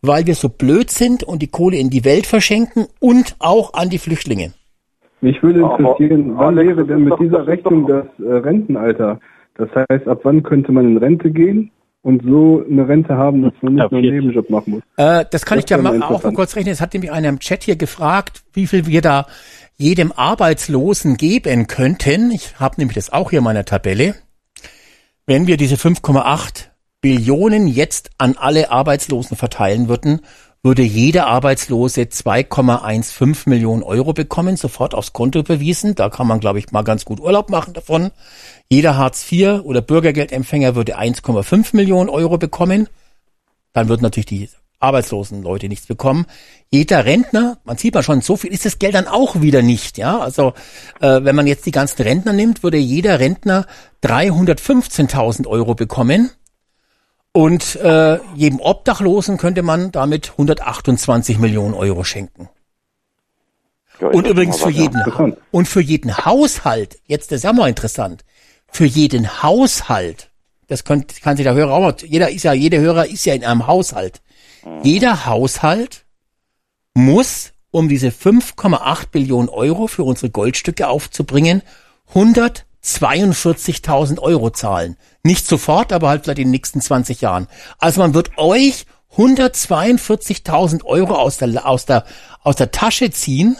[0.00, 3.90] weil wir so blöd sind und die Kohle in die Welt verschenken und auch an
[3.90, 4.52] die Flüchtlinge.
[5.20, 8.32] Mich würde Aber, interessieren, wann Alex, wäre denn mit doch- dieser Rechnung doch- das äh,
[8.32, 9.20] Rentenalter?
[9.54, 11.70] Das heißt, ab wann könnte man in Rente gehen
[12.02, 14.12] und so eine Rente haben, dass man nicht nur einen 40.
[14.20, 14.82] Nebenjob machen muss?
[14.98, 16.72] Äh, das kann Das ich dir wäre mal auch mal kurz rechnen.
[16.72, 19.26] Es hat nämlich einer im Chat hier gefragt, wie viel wir da
[19.78, 22.30] jedem Arbeitslosen geben könnten.
[22.30, 24.14] Ich habe nämlich das auch hier in meiner Tabelle.
[25.26, 26.68] Wenn wir diese 5,8
[27.00, 30.20] Billionen jetzt an alle Arbeitslosen verteilen würden,
[30.66, 35.94] würde jeder Arbeitslose 2,15 Millionen Euro bekommen, sofort aufs Konto überwiesen.
[35.94, 38.10] Da kann man, glaube ich, mal ganz gut Urlaub machen davon.
[38.68, 42.88] Jeder Hartz-IV oder Bürgergeldempfänger würde 1,5 Millionen Euro bekommen.
[43.74, 44.48] Dann würden natürlich die
[44.80, 46.26] arbeitslosen Leute nichts bekommen.
[46.68, 49.98] Jeder Rentner, man sieht mal schon, so viel ist das Geld dann auch wieder nicht.
[49.98, 50.52] Ja, also
[51.00, 53.66] äh, wenn man jetzt die ganzen Rentner nimmt, würde jeder Rentner
[54.02, 56.30] 315.000 Euro bekommen.
[57.36, 62.48] Und äh, jedem Obdachlosen könnte man damit 128 Millionen Euro schenken.
[64.00, 65.36] Ja, Und übrigens für jeden, Interessant.
[65.50, 68.24] und für jeden Haushalt, jetzt das ist ja mal interessant,
[68.68, 70.30] für jeden Haushalt,
[70.68, 73.34] das könnt, kann sich der Hörer auch mal, jeder ist ja, jeder Hörer ist ja
[73.34, 74.22] in einem Haushalt.
[74.82, 76.06] Jeder Haushalt
[76.94, 81.60] muss, um diese 5,8 Billionen Euro für unsere Goldstücke aufzubringen,
[82.86, 84.96] 142.000 Euro zahlen.
[85.22, 87.48] Nicht sofort, aber halt vielleicht in den nächsten 20 Jahren.
[87.78, 92.04] Also man wird euch 142.000 Euro aus der, aus der,
[92.42, 93.56] aus der Tasche ziehen,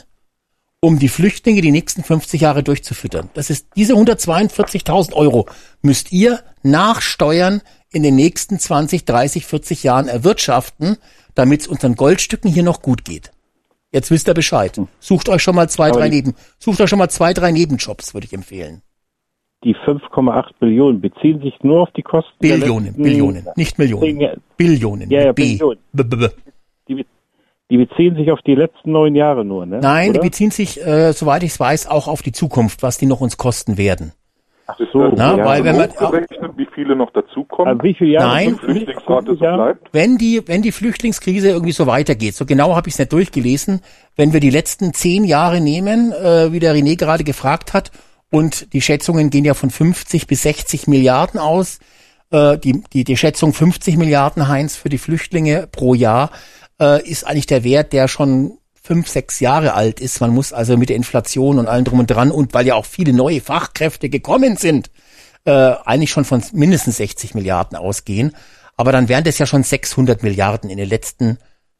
[0.81, 3.31] um die Flüchtlinge die nächsten 50 Jahre durchzufüttern.
[3.35, 5.47] Das ist diese 142.000 Euro
[5.83, 10.99] müsst ihr nach Steuern in den nächsten 20, 30, 40 Jahren erwirtschaften,
[11.35, 13.33] damit es unseren Goldstücken hier noch gut geht.
[13.91, 14.79] Jetzt wisst ihr Bescheid.
[15.01, 18.15] Sucht euch schon mal zwei, Aber drei Neben, sucht euch schon mal zwei, drei Nebenjobs,
[18.15, 18.83] würde ich empfehlen.
[19.65, 24.41] Die 5,8 Billionen beziehen sich nur auf die Kosten der Billionen, letzten- Billionen, nicht Millionen.
[24.57, 25.11] Billionen.
[25.11, 25.43] Ja, ja, B.
[25.43, 25.79] Billionen.
[25.93, 26.31] B -b -b.
[26.89, 27.07] Die,
[27.71, 29.81] die beziehen sich auf die letzten neun Jahre nur, ne?
[29.83, 30.29] Nein, die Oder?
[30.29, 33.39] beziehen sich, äh, soweit ich es weiß, auch auf die Zukunft, was die noch uns
[33.39, 34.13] kosten werden.
[34.69, 35.45] Ach so, Na, ja.
[35.45, 35.91] weil wenn man-
[36.57, 37.69] wie viele noch dazukommen?
[37.75, 38.27] Also wie viele Jahre?
[38.35, 38.57] Nein.
[38.57, 39.89] Flüchtlingsrate so bleibt?
[39.93, 43.81] wenn die, wenn die Flüchtlingskrise irgendwie so weitergeht, so genau habe ich es nicht durchgelesen,
[44.17, 47.91] wenn wir die letzten zehn Jahre nehmen, äh, wie der René gerade gefragt hat,
[48.37, 51.79] und die Schätzungen gehen ja von 50 bis 60 Milliarden aus,
[52.31, 56.31] äh, die, die, die Schätzung 50 Milliarden, Heinz, für die Flüchtlinge pro Jahr,
[56.79, 60.21] äh, ist eigentlich der Wert, der schon fünf, sechs Jahre alt ist.
[60.21, 62.85] Man muss also mit der Inflation und allem drum und dran und weil ja auch
[62.85, 64.91] viele neue Fachkräfte gekommen sind,
[65.47, 68.37] äh, eigentlich schon von mindestens 60 Milliarden ausgehen.
[68.77, 71.39] Aber dann wären das ja schon 600 Milliarden in den letzten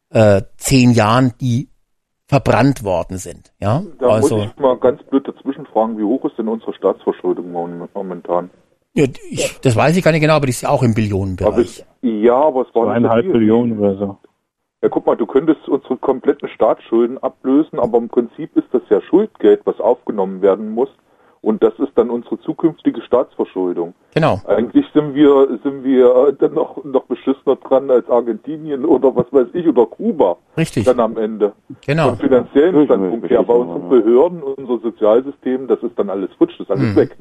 [0.09, 1.69] äh, zehn Jahren, die
[2.27, 3.53] verbrannt worden sind.
[3.59, 6.73] Ja, Da also muss ich mal ganz blöd dazwischen fragen, wie hoch ist denn unsere
[6.73, 8.49] Staatsverschuldung mom- momentan?
[8.93, 10.95] ja, ich, das weiß ich gar nicht genau, aber die ist ja auch im Aber
[10.95, 11.79] Billionenbereich.
[11.79, 13.33] es, ja, aber es war so Zweieinhalb viel.
[13.33, 14.17] Billionen oder so.
[14.81, 19.01] Ja, guck mal, du könntest unsere kompletten Staatsschulden ablösen, aber im Prinzip ist das ja
[19.01, 20.89] Schuldgeld, was aufgenommen werden muss.
[21.41, 23.93] Und das ist dann unsere zukünftige Staatsverschuldung.
[24.13, 24.41] Genau.
[24.47, 29.47] Eigentlich sind wir, sind wir dann noch, noch beschissener dran als Argentinien oder was weiß
[29.53, 30.37] ich oder Kuba.
[30.57, 30.85] Richtig.
[30.85, 31.53] Dann am Ende.
[31.85, 32.09] Genau.
[32.09, 33.43] Von finanziellen Standpunkt her.
[33.43, 36.95] Bei unseren Behörden, unser Sozialsystem, das ist dann alles futsch, das ist alles Hm.
[36.95, 37.15] weg.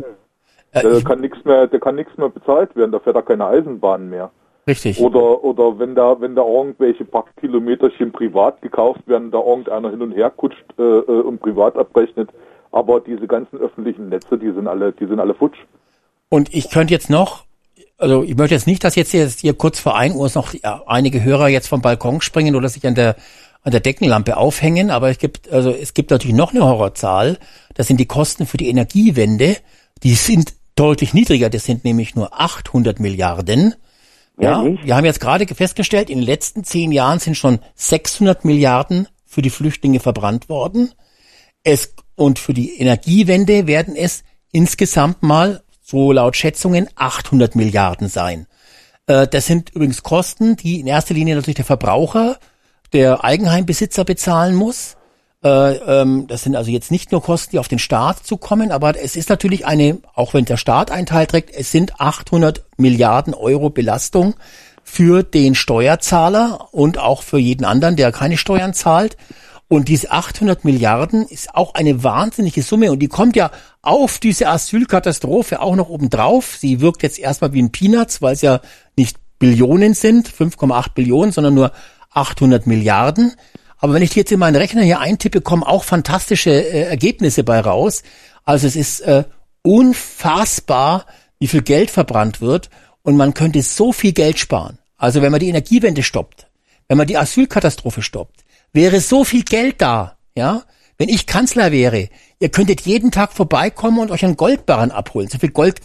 [0.72, 3.46] Äh, Da kann nichts mehr, da kann nichts mehr bezahlt werden, da fährt da keine
[3.46, 4.30] Eisenbahn mehr.
[4.66, 5.00] richtig.
[5.00, 10.02] Oder, oder wenn da, wenn da irgendwelche paar Kilometerchen privat gekauft werden, da irgendeiner hin
[10.02, 12.30] und her kutscht äh, äh, und privat abrechnet.
[12.76, 15.56] Aber diese ganzen öffentlichen Netze, die sind alle, die sind alle futsch.
[16.28, 17.46] Und ich könnte jetzt noch,
[17.96, 20.82] also ich möchte jetzt nicht, dass jetzt hier, hier kurz vor 1 Uhr noch ja,
[20.86, 23.16] einige Hörer jetzt vom Balkon springen oder sich an der
[23.62, 27.38] an der Deckenlampe aufhängen, aber es gibt also es gibt natürlich noch eine Horrorzahl.
[27.72, 29.56] Das sind die Kosten für die Energiewende.
[30.02, 31.48] Die sind deutlich niedriger.
[31.48, 33.74] Das sind nämlich nur 800 Milliarden.
[34.38, 34.84] Ja, Ehrlich?
[34.84, 39.40] wir haben jetzt gerade festgestellt, in den letzten zehn Jahren sind schon 600 Milliarden für
[39.40, 40.92] die Flüchtlinge verbrannt worden.
[41.64, 48.46] Es, und für die Energiewende werden es insgesamt mal, so laut Schätzungen, 800 Milliarden sein.
[49.06, 52.38] Äh, das sind übrigens Kosten, die in erster Linie natürlich der Verbraucher,
[52.92, 54.96] der Eigenheimbesitzer bezahlen muss.
[55.44, 59.00] Äh, ähm, das sind also jetzt nicht nur Kosten, die auf den Staat zukommen, aber
[59.00, 63.34] es ist natürlich eine, auch wenn der Staat einen Teil trägt, es sind 800 Milliarden
[63.34, 64.34] Euro Belastung
[64.82, 69.16] für den Steuerzahler und auch für jeden anderen, der keine Steuern zahlt.
[69.68, 73.50] Und diese 800 Milliarden ist auch eine wahnsinnige Summe und die kommt ja
[73.82, 76.56] auf diese Asylkatastrophe auch noch obendrauf.
[76.60, 78.60] Sie wirkt jetzt erstmal wie ein Peanuts, weil es ja
[78.96, 81.72] nicht Billionen sind, 5,8 Billionen, sondern nur
[82.10, 83.32] 800 Milliarden.
[83.78, 87.60] Aber wenn ich jetzt in meinen Rechner hier eintippe, kommen auch fantastische äh, Ergebnisse bei
[87.60, 88.02] raus.
[88.44, 89.24] Also es ist äh,
[89.62, 91.06] unfassbar,
[91.38, 92.70] wie viel Geld verbrannt wird
[93.02, 94.78] und man könnte so viel Geld sparen.
[94.96, 96.46] Also wenn man die Energiewende stoppt,
[96.88, 100.62] wenn man die Asylkatastrophe stoppt, wäre so viel Geld da, ja?
[100.98, 102.08] Wenn ich Kanzler wäre,
[102.40, 105.28] ihr könntet jeden Tag vorbeikommen und euch einen Goldbarren abholen.
[105.28, 105.80] So viel Gold,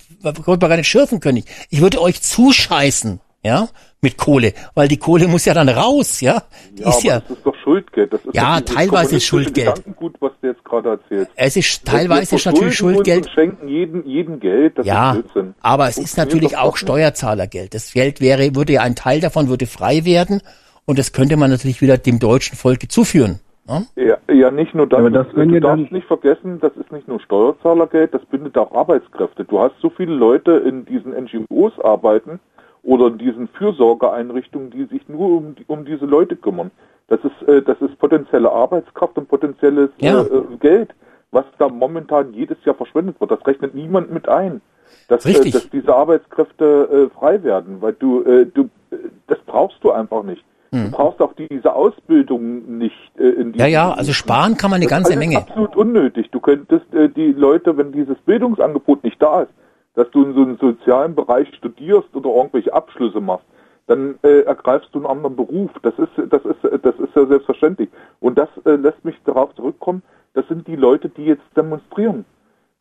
[0.45, 1.45] Goldbarren schürfen können ich.
[1.69, 3.68] Ich würde euch zuscheißen, ja,
[4.00, 6.43] mit Kohle, weil die Kohle muss ja dann raus, ja.
[6.72, 8.14] Die Ja, ist ja, das ist doch Schuldgeld.
[8.14, 9.76] Das ist Ja, teilweise ist Schuldgeld.
[9.76, 11.32] Gedankengut, was du jetzt gerade erzählst.
[11.35, 13.26] es ist teilweise ist natürlich Schuldgeld.
[13.27, 14.77] Und schenken jeden, jeden Geld.
[14.77, 15.56] Das Ja, ist Blödsinn.
[15.61, 16.80] aber es ist natürlich auch nicht.
[16.80, 17.74] Steuerzahlergeld.
[17.74, 20.42] Das Geld wäre, würde ja ein Teil davon würde frei werden
[20.85, 23.40] und das könnte man natürlich wieder dem deutschen Volke zuführen.
[23.68, 23.84] Ja?
[23.95, 25.00] Ja, ja, nicht nur das.
[25.00, 28.72] Aber das, du darfst dann- nicht vergessen, das ist nicht nur Steuerzahlergeld, das bindet auch
[28.74, 29.45] Arbeitskräfte.
[29.45, 32.40] Du hast so viele Leute in diesen NGOs arbeiten
[32.84, 36.72] oder in diesen Fürsorgeeinrichtungen, die sich nur um, die- um diese Leute kümmern.
[37.08, 40.22] Das ist, äh, das ist potenzielle Arbeitskraft und potenzielles Ja.
[40.22, 40.90] äh, äh, Geld,
[41.32, 43.32] was da momentan jedes Jahr verschwendet wird.
[43.32, 44.61] Das rechnet niemand mit ein.
[45.08, 49.84] Dass, äh, dass diese Arbeitskräfte äh, frei werden, weil du, äh, du, äh, das brauchst
[49.84, 50.43] du einfach nicht.
[50.74, 53.56] Du brauchst auch diese Ausbildung nicht äh, in Hm.
[53.56, 55.40] Ja, ja, also sparen kann man eine das ganze Menge.
[55.40, 56.30] absolut unnötig.
[56.32, 59.51] Du könntest äh, die Leute, wenn dieses Bildungsangebot nicht da ist,
[59.95, 63.45] dass du in so einem sozialen Bereich studierst oder irgendwelche Abschlüsse machst,
[63.88, 65.72] dann äh, ergreifst du einen anderen Beruf.
[65.82, 67.90] Das ist, das ist, das ist ja selbstverständlich.
[68.22, 70.01] Und das äh, lässt mich darauf zurückkommen.
[70.33, 72.24] Das sind die Leute, die jetzt demonstrieren.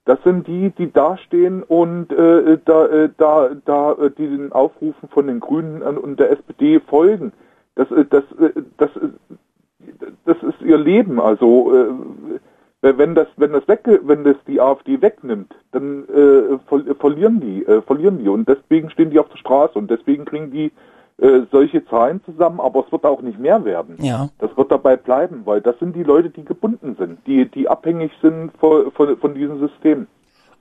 [0.04, 5.08] Das sind die, die dastehen und äh, da, äh, da, da, äh, die den Aufrufen
[5.08, 7.32] von den Grünen und der SPD folgen.
[7.80, 8.24] Das, das,
[8.76, 8.90] das,
[10.26, 11.18] das ist ihr Leben.
[11.18, 11.72] Also
[12.82, 17.40] äh, wenn das, wenn das weg, wenn das die AfD wegnimmt, dann äh, ver verlieren
[17.40, 20.72] die, äh, verlieren die und deswegen stehen die auf der Straße und deswegen kriegen die
[21.18, 23.96] äh, solche Zahlen zusammen, aber es wird auch nicht mehr werden.
[23.98, 24.28] Ja.
[24.38, 28.12] Das wird dabei bleiben, weil das sind die Leute, die gebunden sind, die, die abhängig
[28.20, 30.06] sind von, von, von diesem System.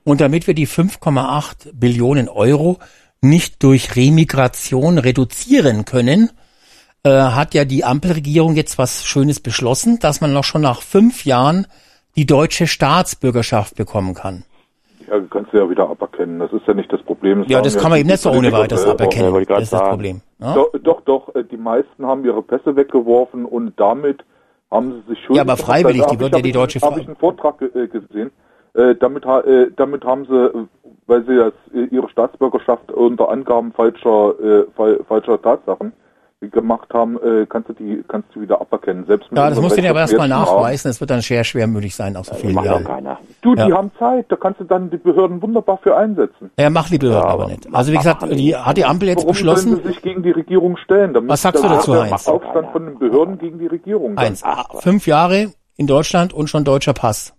[0.06, 2.78] Und damit wir die 5,8 Billionen Euro
[3.22, 6.30] nicht durch Remigration reduzieren können,
[7.04, 11.26] äh, hat ja die Ampelregierung jetzt was Schönes beschlossen, dass man noch schon nach fünf
[11.26, 11.68] Jahren
[12.16, 14.44] die deutsche Staatsbürgerschaft bekommen kann.
[15.10, 16.40] Ja, kannst du ja wieder aberkennen.
[16.40, 17.44] Das ist ja nicht das Problem.
[17.48, 19.34] Ja, das kann man eben nicht so ohne weiteres aberkennen.
[19.34, 19.90] Das ist das sagen.
[19.90, 20.22] Problem.
[20.40, 20.54] Ja?
[20.54, 24.24] Doch, doch, doch, äh, die meisten haben ihre Pässe weggeworfen und damit
[24.70, 27.16] haben sie sich schuldig Ja, aber freiwillig, die wird ja die deutsche Habe ich einen
[27.16, 28.32] Vortrag äh, gesehen.
[28.76, 30.68] Äh, damit, äh, damit haben sie,
[31.08, 31.54] weil sie das,
[31.92, 34.36] ihre Staatsbürgerschaft unter Angaben falscher,
[34.76, 35.94] fal falscher Tatsachen
[36.50, 39.04] gemacht haben, äh, kannst du die, kannst du wieder aberkennen.
[39.06, 40.88] Selbst mit Ja, das musst du dir aber erstmal nachweisen.
[40.90, 42.84] Das wird dann sehr schwer möglich sein, auch so vielen Macht Jahren.
[42.86, 43.18] keiner.
[43.42, 43.76] Du, die Ja.
[43.78, 46.50] haben Zeit, da kannst du dann die Behörden wunderbar für einsetzen.
[46.58, 47.68] Ja, macht die Behörden aber nicht.
[47.74, 50.78] Also wie gesagt, die, hat die Ampel jetzt Warum beschlossen, sie sich gegen die Regierung
[50.78, 51.14] stellen?
[51.14, 52.28] Da Was sagst du da dazu, Heinz?
[52.28, 54.18] Aufstand von den Behörden gegen die Regierung.
[54.18, 54.42] eins,
[54.80, 57.34] fünf Jahre in Deutschland und schon deutscher Pass.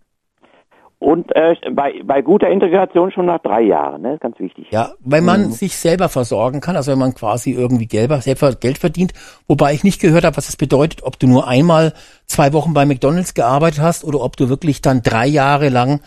[1.00, 4.18] Und äh, bei, bei guter Integration schon nach drei Jahren, ne?
[4.20, 4.66] Ganz wichtig.
[4.70, 8.76] Ja, wenn man sich selber versorgen kann, also wenn man quasi irgendwie gelber, selber Geld
[8.76, 9.14] verdient,
[9.48, 11.94] wobei ich nicht gehört habe, was das bedeutet, ob du nur einmal
[12.26, 16.00] zwei Wochen bei McDonalds gearbeitet hast oder ob du wirklich dann drei Jahre lang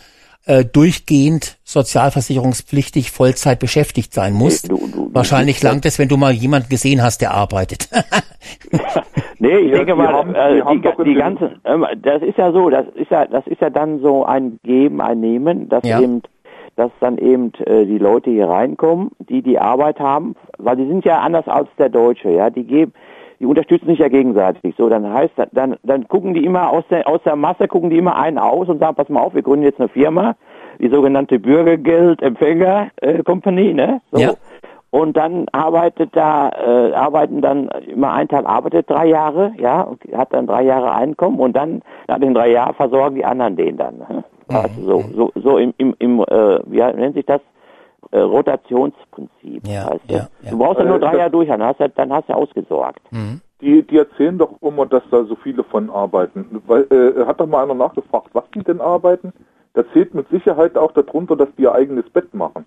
[0.46, 4.70] äh, durchgehend sozialversicherungspflichtig Vollzeit beschäftigt sein musst.
[4.72, 7.32] Nee, du- du- du- Wahrscheinlich du- langt es, wenn du mal jemanden gesehen hast, der
[7.34, 7.90] arbeitet.
[9.40, 11.20] Nee, ich Ja, denke mal, haben- äh, die die, haben ga- doch in die den-
[11.20, 14.58] ganzen, ähm, das ist ja so, das ist ja, das ist ja dann so ein
[14.64, 16.00] Geben, ein Nehmen, dass Ja.
[16.00, 16.22] eben,
[16.78, 21.04] dass dann eben äh, die Leute hier reinkommen, die die Arbeit haben, weil die sind
[21.04, 22.94] ja anders als der Deutsche, ja, die geben,
[23.44, 24.74] die unterstützen sich ja gegenseitig.
[24.78, 27.98] So, dann heißt, dann, dann gucken die immer aus der, aus der Masse gucken die
[27.98, 30.36] immer einen aus und sagen, pass mal auf, wir gründen jetzt eine Firma,
[30.80, 34.00] die sogenannte Bürgergeldempfänger äh, Company, ne?
[34.14, 34.22] So.
[34.22, 34.32] Ja.
[34.92, 40.00] Und dann arbeitet da, äh, arbeiten dann immer ein Teil arbeitet drei Jahre, ja, und
[40.16, 43.76] hat dann drei Jahre Einkommen und dann nach den drei Jahren versorgen die anderen den
[43.76, 43.98] dann.
[43.98, 44.24] Ne?
[44.48, 47.42] Also so, so, so im, im, im äh, wie nennt sich das?
[48.14, 49.68] Äh, Rotationsprinzip.
[49.68, 50.18] Ja, heißt das.
[50.18, 50.52] ja, ja.
[50.52, 52.34] Du brauchst ja nur Äh, drei das- Jahre durch, dann hast du, dann hast du
[52.34, 53.02] ausgesorgt.
[53.62, 56.62] Die, die erzählen doch immer, dass da so viele von arbeiten.
[56.68, 59.34] Weil, äh, hat doch mal einer nachgefragt, was die denn arbeiten?
[59.74, 62.66] Da zählt mit Sicherheit auch darunter, dass die ihr eigenes Bett machen.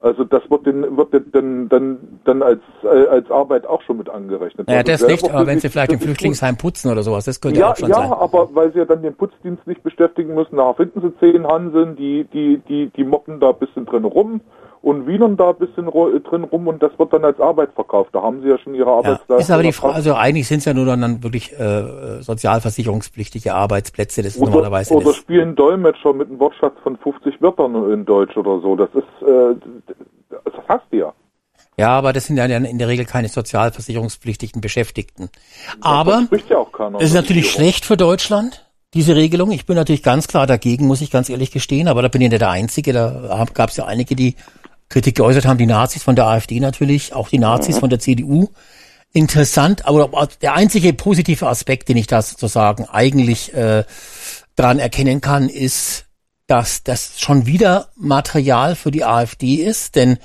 [0.00, 3.96] Also das wird den, wird den, dann, dann, dann als, äh, als Arbeit auch schon
[3.96, 4.66] mit angerechnet.
[4.66, 6.00] Naja, Also das selber nicht, aber wenn sie vielleicht im.
[6.00, 8.12] Flüchtlingsheim putzen oder sowas, das könnte Ja, auch schon ja, sein.
[8.12, 11.96] aber weil sie ja dann den Putzdienst nicht beschäftigen müssen, da finden sie zehn Hanseln,
[11.96, 14.42] die, die, die, die moppen da ein bisschen drin rum
[14.84, 18.10] und wienern da ein bisschen drin rum und das wird dann als Arbeit verkauft.
[18.12, 19.38] Da haben sie ja schon ihre Ja, Arbeitsleistung.
[19.38, 23.54] ist aber die Frage, also eigentlich sind es ja nur dann, dann wirklich äh, sozialversicherungspflichtige
[23.54, 25.16] Arbeitsplätze, das ist Oder, normalerweise oder das.
[25.16, 28.76] spielen Dolmetscher mit einem Wortschatz von 50 Wörtern in Deutsch oder so.
[28.76, 29.54] Das ist, äh,
[30.30, 31.12] das hast du ja.
[31.78, 35.30] Ja, aber das sind ja in der Regel keine sozialversicherungspflichtigen Beschäftigten.
[35.80, 36.98] Aber ja auch keiner.
[36.98, 39.50] es ist natürlich schlecht für Deutschland, diese Regelung.
[39.50, 42.28] Ich bin natürlich ganz klar dagegen, muss ich ganz ehrlich gestehen, aber da bin ich
[42.28, 42.92] nicht der Einzige.
[42.92, 44.36] Da gab es ja einige, die
[44.94, 48.50] Kritik geäußert haben, die Nazis von der AfD natürlich, auch die Nazis von der CDU.
[49.12, 53.82] Interessant, aber der einzige positive Aspekt, den ich da sozusagen eigentlich äh,
[54.54, 56.04] daran erkennen kann, ist,
[56.46, 60.18] dass das schon wieder Material für die AfD ist, denn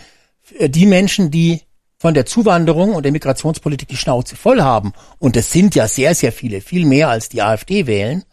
[0.59, 1.63] äh, die Menschen, die
[1.97, 6.13] von der Zuwanderung und der Migrationspolitik die Schnauze voll haben, und es sind ja sehr,
[6.13, 8.23] sehr viele, viel mehr als die AfD wählen,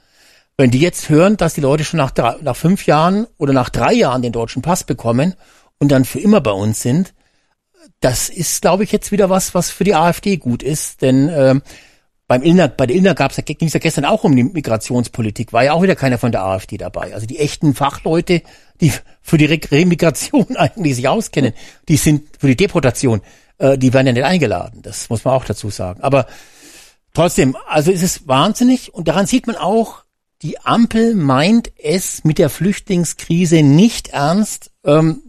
[0.58, 3.70] wenn die jetzt hören, dass die Leute schon nach, drei, nach fünf Jahren oder nach
[3.70, 5.34] drei Jahren den deutschen Pass bekommen
[5.78, 7.14] und dann für immer bei uns sind,
[8.00, 11.62] das ist, glaube ich, jetzt wieder was, was für die AfD gut ist, denn ähm,
[12.28, 15.64] beim Illner, bei der Illner gab's, ging es ja gestern auch um die Migrationspolitik, war
[15.64, 17.14] ja auch wieder keiner von der AfD dabei.
[17.14, 18.42] Also die echten Fachleute,
[18.80, 21.52] die für die Re Remigration eigentlich sich auskennen,
[21.88, 23.20] die sind für die Deportation,
[23.58, 24.82] äh, die werden ja nicht eingeladen.
[24.82, 26.00] Das muss man auch dazu sagen.
[26.02, 26.26] Aber
[27.14, 30.02] trotzdem, also ist es wahnsinnig und daran sieht man auch,
[30.42, 34.72] die Ampel meint es mit der Flüchtlingskrise nicht ernst.
[34.84, 35.22] Ähm,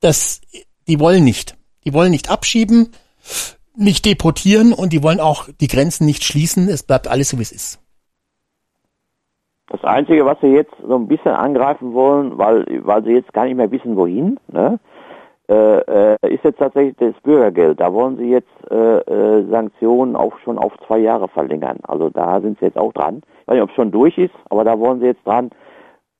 [0.00, 0.40] das,
[0.86, 1.56] die wollen nicht.
[1.84, 2.92] Die wollen nicht abschieben,
[3.76, 6.68] nicht deportieren und die wollen auch die Grenzen nicht schließen.
[6.68, 7.80] Es bleibt alles so, wie es ist.
[9.70, 13.44] Das Einzige, was sie jetzt so ein bisschen angreifen wollen, weil, weil sie jetzt gar
[13.44, 14.80] nicht mehr wissen, wohin, ne,
[15.50, 17.80] äh, äh, ist jetzt tatsächlich das Bürgergeld.
[17.80, 21.78] Da wollen sie jetzt äh, äh, Sanktionen auch schon auf zwei Jahre verlängern.
[21.82, 23.22] Also da sind sie jetzt auch dran.
[23.42, 25.50] Ich weiß nicht, ob es schon durch ist, aber da wollen sie jetzt dran.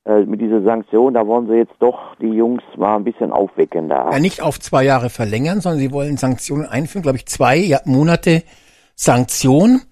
[0.09, 3.91] Äh, mit dieser Sanktion, da wollen sie jetzt doch die Jungs mal ein bisschen aufwecken
[3.91, 4.11] da.
[4.11, 7.81] Ja, nicht auf zwei Jahre verlängern, sondern sie wollen Sanktionen einführen, glaube ich, zwei ja,
[7.85, 8.43] Monate
[8.95, 9.83] Sanktion.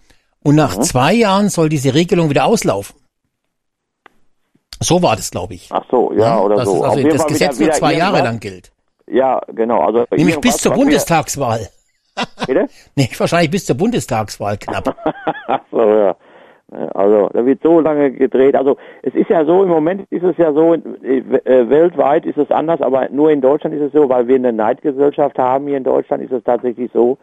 [0.42, 0.82] Und nach Mhm.
[0.82, 2.96] zwei Jahren soll diese Regelung wieder auslaufen.
[4.80, 5.68] So war das, glaube ich.
[5.70, 6.76] Ach so, ja, oder das so.
[6.76, 8.72] Ist also das Gesetz wieder- nur zwei Jahre lang gilt.
[9.06, 9.80] Ja, genau.
[9.80, 11.68] Also Nämlich bis zur Bundestagswahl.
[12.46, 12.66] Bitte?
[12.94, 14.96] Nee, wahrscheinlich bis zur Bundestagswahl knapp.
[15.46, 16.16] Ach so, ja.
[16.72, 18.56] Also, da wird so lange gedreht.
[18.56, 22.38] Also, es ist ja so, im Moment ist es ja so, äh, äh, weltweit ist
[22.38, 25.76] es anders, aber nur in Deutschland ist es so, weil wir eine Neidgesellschaft haben hier
[25.76, 27.18] in Deutschland, ist es tatsächlich so,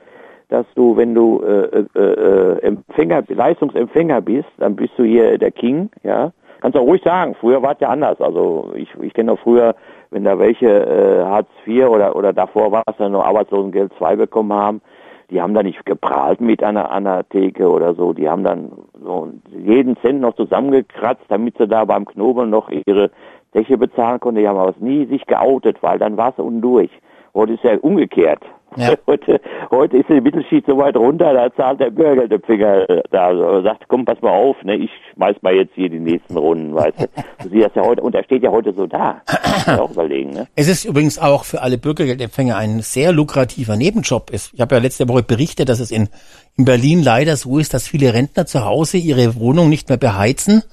[0.47, 5.51] dass du, wenn du äh, äh, äh, Empfänger, Leistungsempfänger bist, dann bist du hier der
[5.51, 6.31] King, ja.
[6.61, 8.21] Kannst auch ruhig sagen, früher war es ja anders.
[8.21, 9.75] Also ich, ich kenne noch früher,
[10.11, 14.15] wenn da welche äh, Hartz IV oder oder davor war es dann noch Arbeitslosengeld 2
[14.15, 14.81] bekommen haben,
[15.29, 18.13] die haben da nicht geprahlt mit einer, einer Theke oder so.
[18.13, 18.71] Die haben dann
[19.03, 23.11] so jeden Cent noch zusammengekratzt, damit sie da beim Knobeln noch ihre
[23.51, 24.41] Zeche bezahlen konnten.
[24.41, 26.91] Die haben aber nie sich geoutet, weil dann war es unten durch.
[27.33, 28.41] Heute ist ja umgekehrt.
[28.77, 28.93] Ja.
[29.07, 33.61] Heute, heute ist die Mittelschicht so weit runter, da zahlt der Bürgergeldempfänger äh, da also
[33.61, 36.99] sagt, komm, pass mal auf, ne, ich schmeiß mal jetzt hier die nächsten Runden, weißt
[36.99, 37.05] du.
[37.43, 39.21] Du siehst das ja heute, und er steht ja heute so da.
[39.67, 40.47] Man auch überlegen, ne?
[40.55, 44.29] Es ist übrigens auch für alle Bürgergeldempfänger ein sehr lukrativer Nebenjob.
[44.31, 44.53] ist.
[44.53, 46.09] Ich habe ja letzte Woche berichtet, dass es in,
[46.55, 50.63] in Berlin leider so ist, dass viele Rentner zu Hause ihre Wohnung nicht mehr beheizen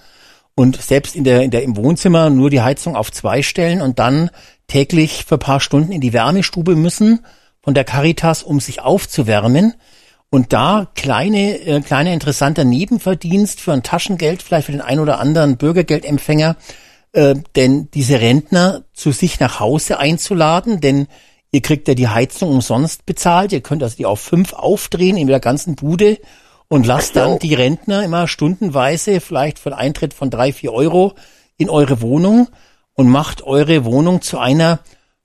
[0.54, 3.98] und selbst in der, in der, im Wohnzimmer nur die Heizung auf zwei stellen und
[3.98, 4.30] dann
[4.68, 7.20] täglich für ein paar Stunden in die Wärmestube müssen
[7.70, 9.74] von der Caritas, um sich aufzuwärmen.
[10.28, 15.20] Und da kleine, äh, kleiner interessanter Nebenverdienst für ein Taschengeld, vielleicht für den einen oder
[15.20, 16.56] anderen Bürgergeldempfänger,
[17.12, 21.06] äh, denn diese Rentner zu sich nach Hause einzuladen, denn
[21.52, 25.28] ihr kriegt ja die Heizung umsonst bezahlt, ihr könnt also die auf fünf aufdrehen in
[25.28, 26.18] der ganzen Bude
[26.66, 31.14] und lasst dann die Rentner immer stundenweise, vielleicht für einen Eintritt von drei, vier Euro
[31.56, 32.48] in eure Wohnung
[32.94, 34.80] und macht eure Wohnung zu einer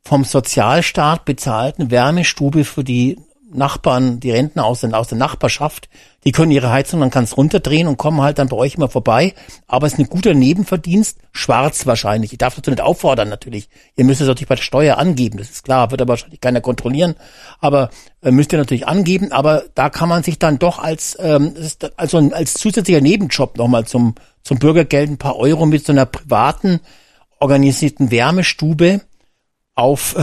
[0.06, 3.18] vom Sozialstaat bezahlten Wärmestube für die
[3.52, 5.88] Nachbarn, die Rentner aus, der- aus der Nachbarschaft,
[6.26, 9.34] die können ihre Heizung dann ganz runterdrehen und kommen halt dann bei euch immer vorbei.
[9.68, 12.34] Aber es ist ein guter Nebenverdienst, schwarz wahrscheinlich.
[12.34, 13.70] Ich darf dazu nicht auffordern natürlich.
[13.96, 16.62] Ihr müsst es natürlich bei der Steuer angeben, das ist klar, wird aber wahrscheinlich keiner
[16.62, 17.16] kontrollieren.
[17.60, 17.90] Aber
[18.22, 21.54] äh, müsst ihr natürlich angeben, aber da kann man sich dann doch als, ähm,
[21.96, 26.82] also als zusätzlicher Nebenjob nochmal zum, zum Bürgergeld ein paar Euro mit so einer privaten,
[27.40, 29.02] organisierten Wärmestube
[29.76, 30.16] auf,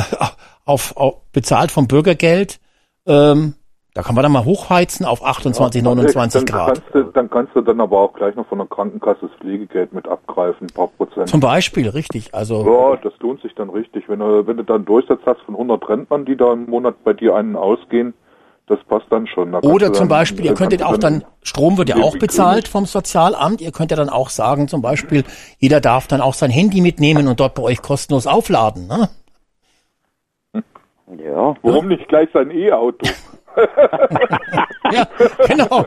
[0.65, 2.61] auf, auf bezahlt vom Bürgergeld.
[3.07, 3.55] Ähm,
[3.95, 6.67] da kann man dann mal hochheizen auf 28, 29 dann Grad.
[6.67, 9.93] Kannst du, dann kannst du dann aber auch gleich noch von der Krankenkasse das Pflegegeld
[9.93, 11.29] mit abgreifen, ein paar Prozent.
[11.29, 12.35] Zum Beispiel, richtig.
[12.35, 14.09] Also ja, das lohnt sich dann richtig.
[14.09, 17.05] Wenn du, wenn du dann einen Durchsatz hast von 100 Rentnern, die da im Monat
[17.05, 18.15] bei dir einen ausgehen,
[18.67, 19.53] das passt dann schon.
[19.53, 22.87] Da Oder zum dann- Beispiel, ihr könntet auch dann, Strom wird ja auch bezahlt vom
[22.87, 25.25] Sozialamt, ihr könnt ja dann auch sagen, zum Beispiel,
[25.59, 28.87] jeder darf dann auch sein Handy mitnehmen und dort bei euch kostenlos aufladen.
[28.87, 29.11] Ne?
[31.07, 31.55] Ja.
[31.63, 33.07] Warum nicht gleich sein E-Auto?
[34.93, 35.07] ja,
[35.47, 35.85] genau.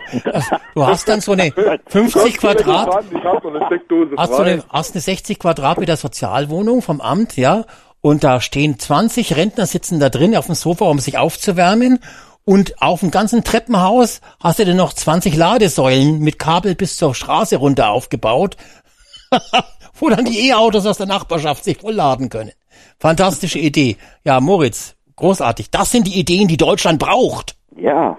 [0.76, 1.52] Du hast dann so eine
[1.88, 6.82] 50 Quadrat, Ich habe so eine Steckdose hast so eine, hast eine 60 Quadratmeter Sozialwohnung
[6.82, 7.66] vom Amt, ja,
[8.02, 12.00] und da stehen 20 Rentner sitzen da drin auf dem Sofa, um sich aufzuwärmen.
[12.44, 17.16] Und auf dem ganzen Treppenhaus hast du dann noch 20 Ladesäulen mit Kabel bis zur
[17.16, 18.58] Straße runter aufgebaut,
[19.96, 22.52] wo dann die E-Autos aus der Nachbarschaft sich vollladen können.
[23.00, 23.98] Fantastische Idee.
[24.24, 25.72] Ja, Moritz, großartig.
[25.72, 27.56] Das sind die Ideen, die Deutschland braucht.
[27.76, 28.18] Ja.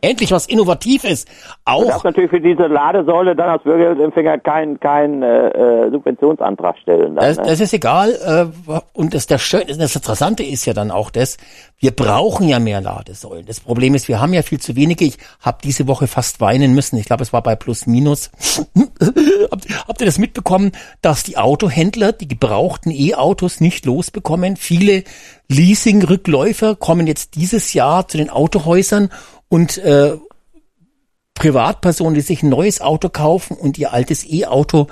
[0.00, 1.24] Endlich was Innovatives.
[1.24, 1.30] Du
[1.64, 7.14] Auch darfst natürlich für diese Ladesäule dann als Bürgerempfänger keinen kein, äh, äh, Subventionsantrag stellen.
[7.14, 7.44] Dann, Das, ne?
[7.46, 8.50] das ist egal.
[8.66, 11.36] Äh, und das, das, Schöne, das Interessante ist ja dann auch das,
[11.78, 13.44] wir brauchen ja mehr Ladesäulen.
[13.46, 15.04] Das Problem ist, wir haben ja viel zu wenige.
[15.04, 16.96] Ich habe diese Woche fast weinen müssen.
[16.96, 18.30] Ich glaube, es war bei Plus Minus.
[19.50, 20.72] habt, habt ihr das mitbekommen,
[21.02, 24.56] dass die Autohändler die gebrauchten E-Autos nicht losbekommen?
[24.56, 25.04] Viele
[25.52, 29.10] Leasing-Rückläufer kommen jetzt dieses Jahr zu den Autohäusern
[29.48, 30.16] und äh,
[31.34, 34.88] Privatpersonen, die sich ein neues Auto kaufen und ihr altes E-Auto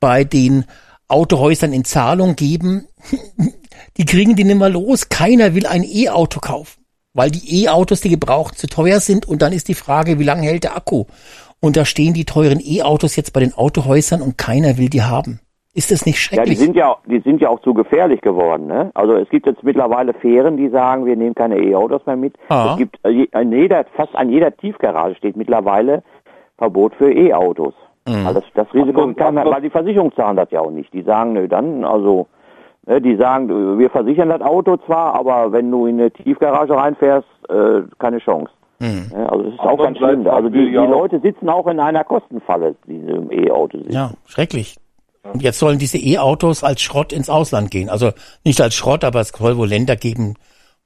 [0.00, 0.64] bei den
[1.08, 2.86] Autohäusern in Zahlung geben,
[3.96, 5.08] die kriegen die nimmer los.
[5.08, 9.26] Keiner will ein E-Auto kaufen, weil die E-Autos, die gebraucht, zu teuer sind.
[9.26, 11.04] Und dann ist die Frage, wie lange hält der Akku?
[11.60, 15.40] Und da stehen die teuren E-Autos jetzt bei den Autohäusern und keiner will die haben.
[15.74, 16.58] Ist das nicht Ja, die schrecklich?
[16.58, 18.66] sind ja, die sind ja auch zu gefährlich geworden.
[18.66, 18.90] Ne?
[18.94, 22.34] Also es gibt jetzt mittlerweile Fähren, die sagen, wir nehmen keine E-Autos mehr mit.
[22.50, 22.72] Ah.
[22.72, 26.02] Es gibt äh, an jeder, fast an jeder Tiefgarage steht mittlerweile
[26.58, 27.72] Verbot für E-Autos.
[28.06, 28.26] Mhm.
[28.26, 30.70] Also das, das Risiko Ach, kann man, ach, weil die Versicherungen zahlen das ja auch
[30.70, 30.92] nicht.
[30.92, 32.26] Die sagen, nö, dann, also,
[32.86, 37.28] ne, die sagen, wir versichern das Auto zwar, aber wenn du in eine Tiefgarage reinfährst,
[37.48, 38.50] äh, keine Chance.
[38.78, 39.10] Mhm.
[39.10, 40.26] Ja, also das ist auch ganz schlimm.
[40.26, 43.92] Also die, die Leute sitzen auch in einer Kostenfalle, die im E-Auto sitzen.
[43.92, 44.76] Ja, schrecklich.
[45.22, 47.88] Und jetzt sollen diese E-Autos als Schrott ins Ausland gehen.
[47.88, 48.12] Also
[48.44, 50.34] nicht als Schrott, aber es soll wohl Länder geben,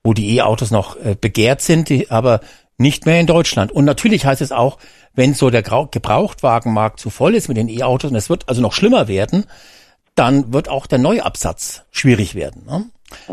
[0.05, 2.41] wo die E-Autos noch äh, begehrt sind, die, aber
[2.79, 3.73] nicht mehr in Deutschland.
[3.73, 4.79] Und natürlich heißt es auch,
[5.15, 8.73] wenn so der Gebrauchtwagenmarkt zu voll ist mit den E-Autos, und es wird also noch
[8.73, 9.47] schlimmer werden,
[10.15, 12.67] dann wird auch der Neuabsatz schwierig werden.
[12.67, 12.85] Ne?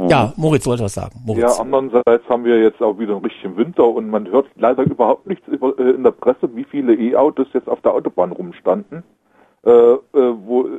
[0.10, 1.22] Ja, Moritz wollte was sagen.
[1.26, 1.42] Moritz.
[1.42, 5.28] Ja, andererseits haben wir jetzt auch wieder einen richtigen Winter und man hört leider überhaupt
[5.28, 9.04] nichts über, äh, in der Presse, wie viele E-Autos jetzt auf der Autobahn rumstanden,
[9.66, 10.70] äh, äh, wo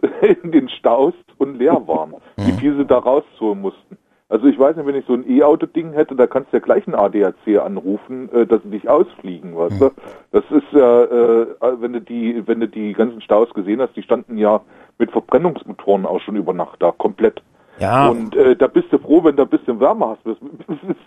[0.42, 3.98] in den Staus und leer waren, wie viel sie da rausholen mussten.
[4.28, 6.86] Also ich weiß nicht, wenn ich so ein E-Auto-Ding hätte, da kannst du ja gleich
[6.86, 9.90] einen ADAC anrufen, äh, dass sie dich ausfliegen, weißt du?
[10.32, 11.46] Das ist ja, äh,
[11.80, 14.60] wenn du die, wenn du die ganzen Staus gesehen hast, die standen ja
[14.98, 17.42] mit Verbrennungsmotoren auch schon über Nacht da, komplett.
[17.78, 20.20] Ja, Und äh, da bist du froh, wenn du ein bisschen Wärme hast.
[20.24, 20.36] Das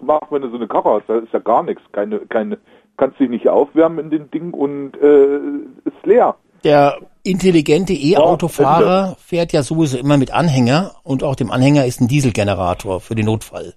[0.01, 1.81] macht, wenn du so eine Karre hast, da ist ja gar nichts.
[1.93, 2.57] Keine, keine,
[2.97, 5.37] kannst dich nicht aufwärmen in den Ding und äh,
[5.85, 6.35] ist leer.
[6.63, 12.07] Der intelligente E-Autofahrer fährt ja sowieso immer mit Anhänger und auch dem Anhänger ist ein
[12.07, 13.75] Dieselgenerator für den Notfall.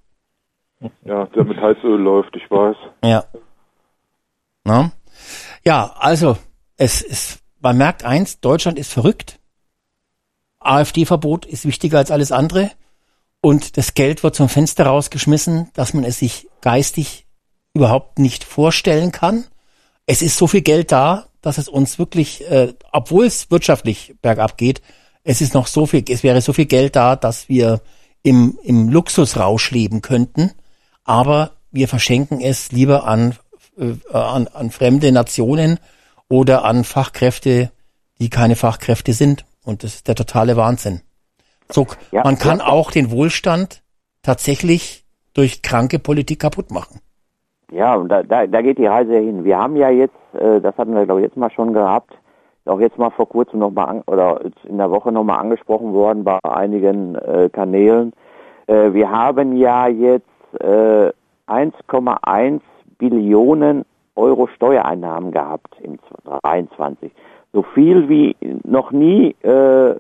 [1.04, 2.76] Ja, der mit Heißöl läuft, ich weiß.
[3.04, 3.24] Ja.
[4.64, 4.92] Na?
[5.64, 6.36] Ja, also
[6.76, 9.38] es ist, man merkt eins, Deutschland ist verrückt.
[10.60, 12.70] AfD-Verbot ist wichtiger als alles andere.
[13.42, 17.26] Und das Geld wird zum Fenster rausgeschmissen, dass man es sich geistig
[17.74, 19.44] überhaupt nicht vorstellen kann.
[20.06, 24.56] Es ist so viel Geld da, dass es uns wirklich, äh, obwohl es wirtschaftlich bergab
[24.56, 24.82] geht,
[25.24, 27.80] es ist noch so viel, es wäre so viel Geld da, dass wir
[28.22, 30.52] im, im Luxusrausch leben könnten.
[31.04, 33.36] Aber wir verschenken es lieber an,
[33.78, 35.78] äh, an, an fremde Nationen
[36.28, 37.70] oder an Fachkräfte,
[38.18, 39.44] die keine Fachkräfte sind.
[39.64, 41.02] Und das ist der totale Wahnsinn.
[41.70, 42.66] So, Ja, man kann ja.
[42.66, 43.82] auch den Wohlstand
[44.22, 45.04] tatsächlich
[45.34, 47.00] durch kranke Politik kaputt machen.
[47.72, 49.44] Ja, und da, da, da geht die Reise hin.
[49.44, 52.12] Wir haben ja jetzt, äh, das hatten wir glaube ich jetzt mal schon gehabt,
[52.66, 55.92] auch jetzt mal vor kurzem noch mal an, oder in der Woche noch mal angesprochen
[55.92, 58.12] worden bei einigen äh, Kanälen.
[58.66, 60.26] Äh, wir haben ja jetzt
[60.60, 61.10] äh,
[61.48, 62.60] 1,1
[62.98, 63.84] Billionen
[64.14, 65.98] Euro Steuereinnahmen gehabt im
[66.42, 67.10] 23.
[67.52, 69.94] So viel wie noch nie äh,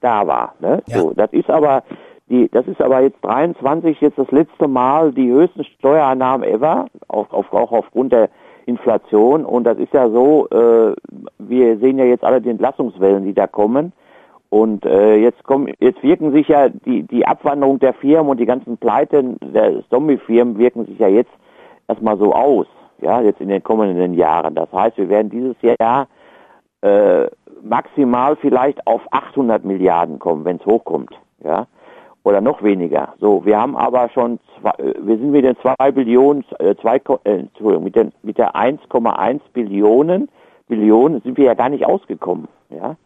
[0.00, 0.54] da war.
[0.60, 0.82] Ne?
[0.86, 0.98] Ja.
[0.98, 1.82] So, das ist aber
[2.28, 7.32] die, das ist aber jetzt 23 jetzt das letzte Mal die höchsten Steuereinnahmen ever, auch,
[7.32, 8.30] auf, auch aufgrund der
[8.66, 9.44] Inflation.
[9.44, 10.94] Und das ist ja so, äh,
[11.38, 13.92] wir sehen ja jetzt alle die Entlassungswellen, die da kommen.
[14.48, 18.46] Und äh, jetzt kommen, jetzt wirken sich ja die, die Abwanderung der Firmen und die
[18.46, 21.32] ganzen Pleiten der Zombie-Firmen wirken sich ja jetzt
[21.88, 22.66] erstmal so aus,
[23.00, 24.54] ja, jetzt in den kommenden Jahren.
[24.54, 26.06] Das heißt, wir werden dieses Jahr
[26.82, 27.26] äh,
[27.62, 31.10] maximal vielleicht auf 800 Milliarden kommen, wenn es hochkommt,
[31.42, 31.66] ja,
[32.26, 33.14] oder noch weniger.
[33.20, 36.96] So, wir haben aber schon, zwei, äh, wir sind mit den zwei Billionen, äh, zwei,
[36.96, 40.28] äh, Entschuldigung, mit, den, mit der 1,1 Billionen
[40.66, 42.48] Billionen sind wir ja gar nicht ausgekommen.
[42.70, 42.96] Ja.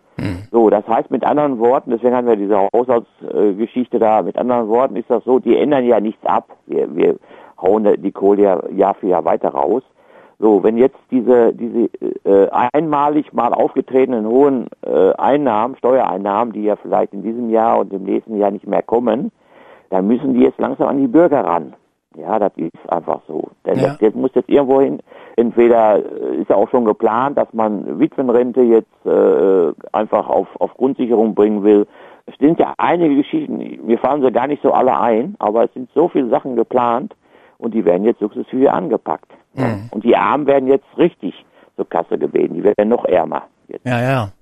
[0.51, 4.97] So, das heißt mit anderen Worten, deswegen haben wir diese Haushaltsgeschichte da, mit anderen Worten
[4.97, 6.57] ist das so, die ändern ja nichts ab.
[6.67, 7.17] Wir, wir
[7.61, 9.83] hauen die Kohle ja Jahr für Jahr weiter raus.
[10.41, 11.91] So, wenn jetzt diese, diese
[12.25, 17.93] äh, einmalig mal aufgetretenen hohen äh, Einnahmen, Steuereinnahmen, die ja vielleicht in diesem Jahr und
[17.93, 19.33] im nächsten Jahr nicht mehr kommen,
[19.91, 21.75] dann müssen die jetzt langsam an die Bürger ran.
[22.17, 23.51] Ja, das ist einfach so.
[23.67, 23.89] Denn Ja.
[23.89, 25.01] das, das muss jetzt irgendwo hin,
[25.37, 30.75] entweder äh, ist ja auch schon geplant, dass man Witwenrente jetzt äh, einfach auf, auf
[30.75, 31.87] Grundsicherung bringen will.
[32.25, 35.75] Es sind ja einige Geschichten, mir fallen sie gar nicht so alle ein, aber es
[35.75, 37.15] sind so viele Sachen geplant
[37.59, 39.31] und die werden jetzt sukzessive angepackt.
[39.91, 41.35] Und die Armen werden jetzt richtig
[41.77, 43.45] zur Kasse gebeten, die werden noch ärmer.
[43.69, 44.33] Jetzt, Ja, ja.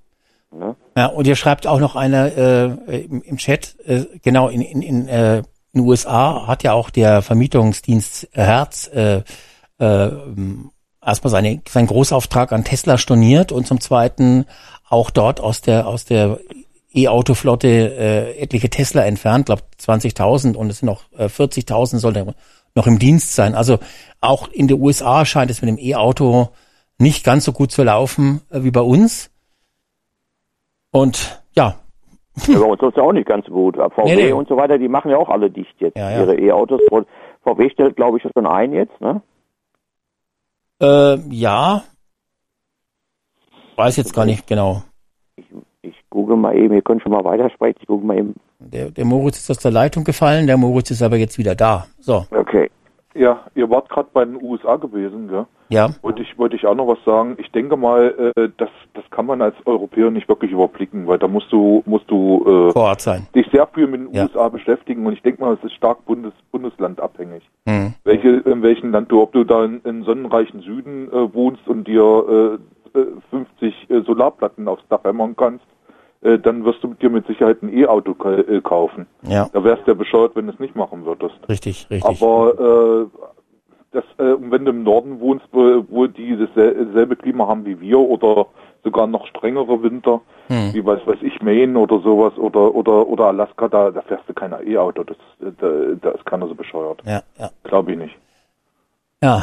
[0.51, 0.77] ne?
[0.97, 4.83] Ja, und ihr schreibt auch noch einer äh, im, im Chat, äh, genau, in, in,
[4.83, 5.39] in, äh,
[5.73, 9.23] in den USA hat ja auch der Vermietungsdienst Herz äh,
[9.78, 10.11] äh,
[11.05, 14.47] erstmal seine, seinen Großauftrag an Tesla storniert und zum Zweiten
[14.89, 16.39] auch dort aus der aus der
[16.95, 22.35] E-Auto-Flotte äh, etliche Tesla entfernt, glaube 20.000 und es sind noch äh, 40.000 sollen
[22.74, 23.55] noch im Dienst sein.
[23.55, 23.78] Also
[24.20, 26.48] auch in den USA scheint es mit dem E-Auto
[26.98, 29.30] nicht ganz so gut zu laufen äh, wie bei uns.
[30.90, 31.76] Und ja,
[32.47, 33.76] Ja, bei uns ist ja auch nicht ganz gut.
[33.76, 34.32] VW Nee, nee.
[34.32, 36.20] und so weiter, die machen ja auch alle dicht jetzt, Ja, ja.
[36.20, 36.80] ihre E-Autos.
[37.44, 39.22] VW stellt, glaube ich, schon ein jetzt, ne?
[40.80, 41.82] äh, ja,
[43.76, 44.82] weiß jetzt gar nicht genau.
[45.82, 48.34] Ich google mal eben, ihr könnt schon mal weitersprechen, ich google mal eben.
[48.61, 51.87] Der, der Moritz ist aus der Leitung gefallen, der Moritz ist aber jetzt wieder da.
[52.01, 52.70] So, Okay.
[53.15, 55.47] Ja, ihr wart gerade bei den USA gewesen, gell?
[55.70, 57.37] ja, Wollte ich, wollte ich auch noch was sagen.
[57.41, 61.27] Ich denke mal, äh, das, das kann man als Europäer nicht wirklich überblicken, weil da
[61.27, 63.27] musst du, musst du äh, vor Ort sein.
[63.35, 64.25] dich sehr viel mit den Ja.
[64.25, 67.43] USA beschäftigen und ich denke mal, es ist stark Bundes, bundeslandabhängig.
[67.67, 67.95] Hm.
[68.05, 71.89] Welche, in welchem Land du, ob du da in, in sonnenreichen Süden äh, wohnst und
[71.89, 72.59] dir
[72.95, 75.65] äh, äh, 50 äh, Solarplatten aufs Dach hämmern kannst,
[76.22, 79.06] äh, dann wirst du dir mit Sicherheit ein E-Auto ka äh, kaufen.
[79.22, 81.36] Ja, Da wärst du ja bescheuert, wenn du es nicht machen würdest.
[81.48, 82.22] richtig, richtig.
[82.22, 83.18] Aber äh,
[83.92, 87.64] das, äh, und wenn du im Norden wohnst, wo, wo die dasselbe selbe Klima haben
[87.64, 88.47] wie wir oder
[88.84, 90.72] sogar noch strengere Winter, Hm.
[90.72, 94.32] wie weiß weiß ich, Maine oder sowas oder oder oder Alaska, da, da fährst du
[94.32, 95.05] kein E-Auto.
[95.05, 95.68] Das, äh, da,
[96.00, 97.02] da ist keiner so bescheuert.
[97.05, 98.16] Ja, ja, Glaube ich nicht.
[99.22, 99.42] ja,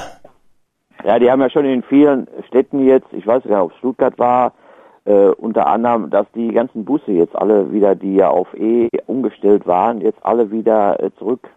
[1.04, 4.54] Ja, die haben ja schon in vielen Städten jetzt, ich weiß nicht, ob Stuttgart war,
[5.06, 9.66] äh, unter anderem, dass die ganzen Busse jetzt alle wieder, die ja auf E umgestellt
[9.66, 11.48] waren, jetzt alle wieder äh, zurück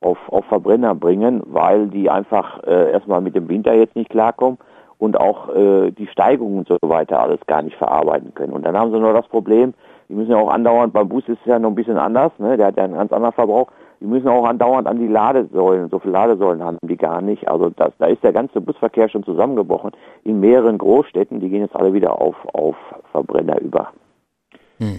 [0.00, 4.58] auf, auf Verbrenner bringen, weil die einfach äh, erstmal mit dem Winter jetzt nicht klarkommen
[4.98, 8.52] und auch äh, die Steigungen und so weiter alles gar nicht verarbeiten können.
[8.52, 9.74] Und dann haben sie nur das Problem,
[10.08, 12.56] die müssen ja auch andauernd, beim Bus ist es ja noch ein bisschen anders, ne?
[12.56, 13.68] der hat ja einen ganz anderen Verbrauch,
[14.04, 17.48] die müssen auch andauernd an die Ladesäulen, so viele Ladesäulen haben die gar nicht.
[17.48, 19.92] Also das, da ist der ganze Busverkehr schon zusammengebrochen.
[20.24, 22.76] In mehreren Großstädten, die gehen jetzt alle wieder auf, auf
[23.12, 23.92] Verbrenner über.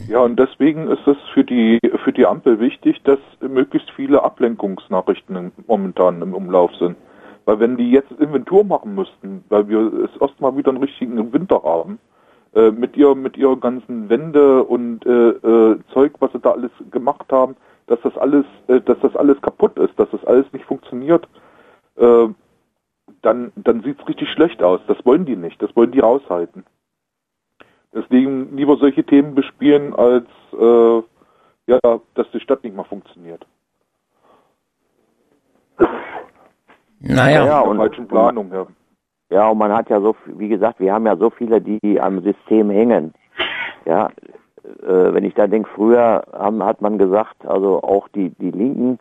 [0.09, 5.51] Ja, und deswegen ist es für die für die Ampel wichtig, dass möglichst viele Ablenkungsnachrichten
[5.67, 6.95] momentan im Umlauf sind.
[7.43, 11.61] Weil wenn die jetzt Inventur machen müssten, weil wir es erstmal wieder einen richtigen Winter
[11.63, 11.99] haben,
[12.55, 16.71] äh, mit ihr mit ihrer ganzen Wände und äh, äh, Zeug, was sie da alles
[16.89, 17.55] gemacht haben,
[17.87, 21.27] dass das alles, äh, dass das alles kaputt ist, dass das alles nicht funktioniert,
[21.97, 22.27] äh,
[23.21, 24.81] dann dann sieht's richtig schlecht aus.
[24.87, 26.63] Das wollen die nicht, das wollen die raushalten.
[27.93, 31.01] Deswegen lieber solche Themen bespielen, als äh,
[31.67, 31.79] ja,
[32.15, 33.45] dass die Stadt nicht mal funktioniert.
[36.99, 38.67] naja, Ja, Mit der und- falschen Planung, ja.
[39.31, 42.21] Ja, und man hat ja so, wie gesagt, wir haben ja so viele, die am
[42.21, 43.11] System hängen.
[43.85, 44.09] Ja,
[44.81, 48.99] äh, wenn ich da denke, früher haben, hat man gesagt, also auch die, die Linken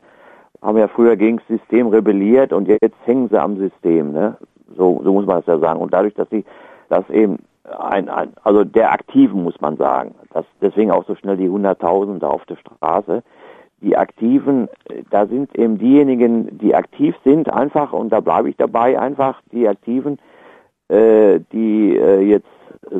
[0.63, 4.37] haben ja früher gegen das System rebelliert und jetzt hängen sie am System, ne?
[4.77, 5.81] So, so muss man das ja sagen.
[5.81, 6.45] Und dadurch, dass sie,
[6.89, 7.39] dass eben
[7.79, 12.29] ein, ein, also der Aktiven muss man sagen, dass deswegen auch so schnell die Hunderttausende
[12.29, 13.23] auf der Straße,
[13.81, 18.57] die Aktiven, äh, da sind eben diejenigen, die aktiv sind, einfach, und da bleibe ich
[18.57, 20.19] dabei, einfach die Aktiven,
[20.89, 22.49] äh, die äh, jetzt,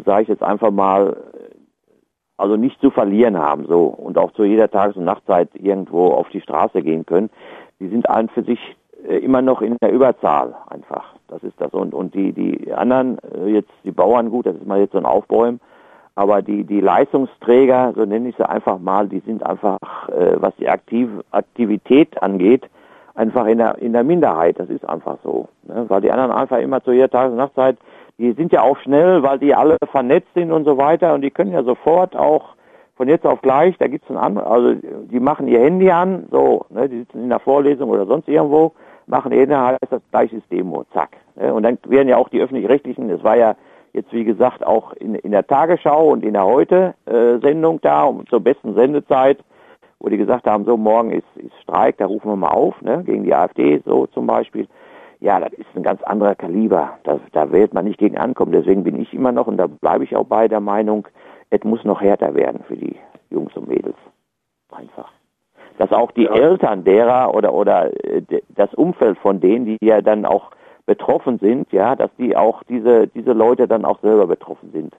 [0.05, 1.17] sage ich jetzt einfach mal,
[2.37, 6.29] also nicht zu verlieren haben, so, und auch zu jeder Tages- und Nachtzeit irgendwo auf
[6.31, 7.31] die Straße gehen können,
[7.81, 8.59] die sind an für sich
[9.07, 11.15] äh, immer noch in der Überzahl, einfach.
[11.29, 11.73] Das ist das.
[11.73, 14.99] Und, und die, die anderen, äh, jetzt die Bauern, gut, das ist mal jetzt so
[14.99, 15.61] ein Aufbäumen,
[16.17, 20.55] aber die, die Leistungsträger, so nenne ich sie einfach mal, die sind einfach, äh, was
[20.57, 22.69] die Aktiv Aktivität angeht,
[23.15, 24.59] einfach in der, in der Minderheit.
[24.59, 25.49] Das ist einfach so.
[25.65, 25.85] Ne?
[25.89, 27.77] Weil die anderen einfach immer zu jeder Tages- und Nachtzeit,
[28.19, 31.31] die sind ja auch schnell, weil die alle vernetzt sind und so weiter und die
[31.31, 32.55] können ja sofort auch
[32.97, 34.75] von jetzt auf gleich, da gibt's ein anderes, also
[35.11, 38.73] die machen ihr Handy an, so, ne, die sitzen in der Vorlesung oder sonst irgendwo,
[39.07, 41.11] machen ihr Handy, heißt das gleich ist Demo, zack.
[41.35, 41.53] Ne?
[41.53, 43.57] Und dann werden ja auch die öffentlich-rechtlichen, es war ja
[43.93, 48.41] jetzt wie gesagt auch in, in der Tagesschau und in der Heute-Sendung da, um zur
[48.41, 49.39] besten Sendezeit,
[49.99, 53.03] wo die gesagt haben, so morgen ist, ist Streik, da rufen wir mal auf, ne,
[53.05, 54.69] gegen die AfD, so zum Beispiel.
[55.25, 56.99] Ja, das ist ein ganz anderer Kaliber.
[57.05, 58.53] Da, da wird man nicht gegen ankommen.
[58.53, 61.09] Deswegen bin ich immer noch, und da bleibe ich auch bei der Meinung,
[61.49, 62.97] es muss noch härter werden für die
[63.31, 63.97] Jungs und Mädels.
[64.71, 65.11] Einfach.
[65.79, 68.21] Dass auch die Eltern derer oder, oder äh,
[68.51, 70.51] das Umfeld von denen, die ja dann auch
[70.85, 74.95] betroffen sind, ja, dass die auch diese, diese Leute dann auch selber betroffen sind.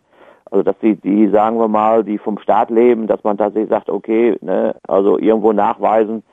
[0.50, 3.92] Also dass die, die, sagen wir mal, die vom Staat leben, dass man tatsächlich sagt,
[3.92, 6.24] okay, ne, also irgendwo nachweisen,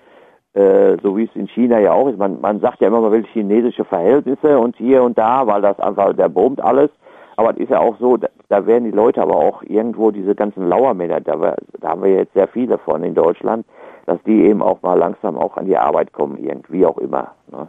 [0.54, 2.18] äh, so wie es in China ja auch ist.
[2.18, 5.78] Man, man sagt ja immer, man will chinesische Verhältnisse und hier und da, weil das
[5.80, 6.90] einfach, der boomt alles.
[7.36, 10.34] Aber es ist ja auch so, da, da werden die Leute aber auch irgendwo diese
[10.34, 13.64] ganzen Lauermänner, da, da haben wir jetzt sehr viele von in Deutschland,
[14.06, 17.32] dass die eben auch mal langsam auch an die Arbeit kommen, irgendwie auch immer.
[17.50, 17.68] Ne?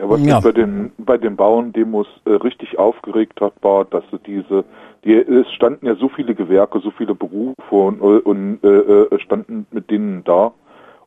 [0.00, 0.36] Ja, was Ja.
[0.36, 4.64] mich bei den bei den Bauerndemos äh, richtig aufgeregt hat, war, dass diese,
[5.04, 9.66] die, es standen ja so viele Gewerke, so viele Berufe und, und äh, äh, standen
[9.70, 10.52] mit denen da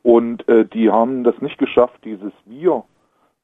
[0.02, 2.84] und äh, die haben das nicht geschafft, dieses Wir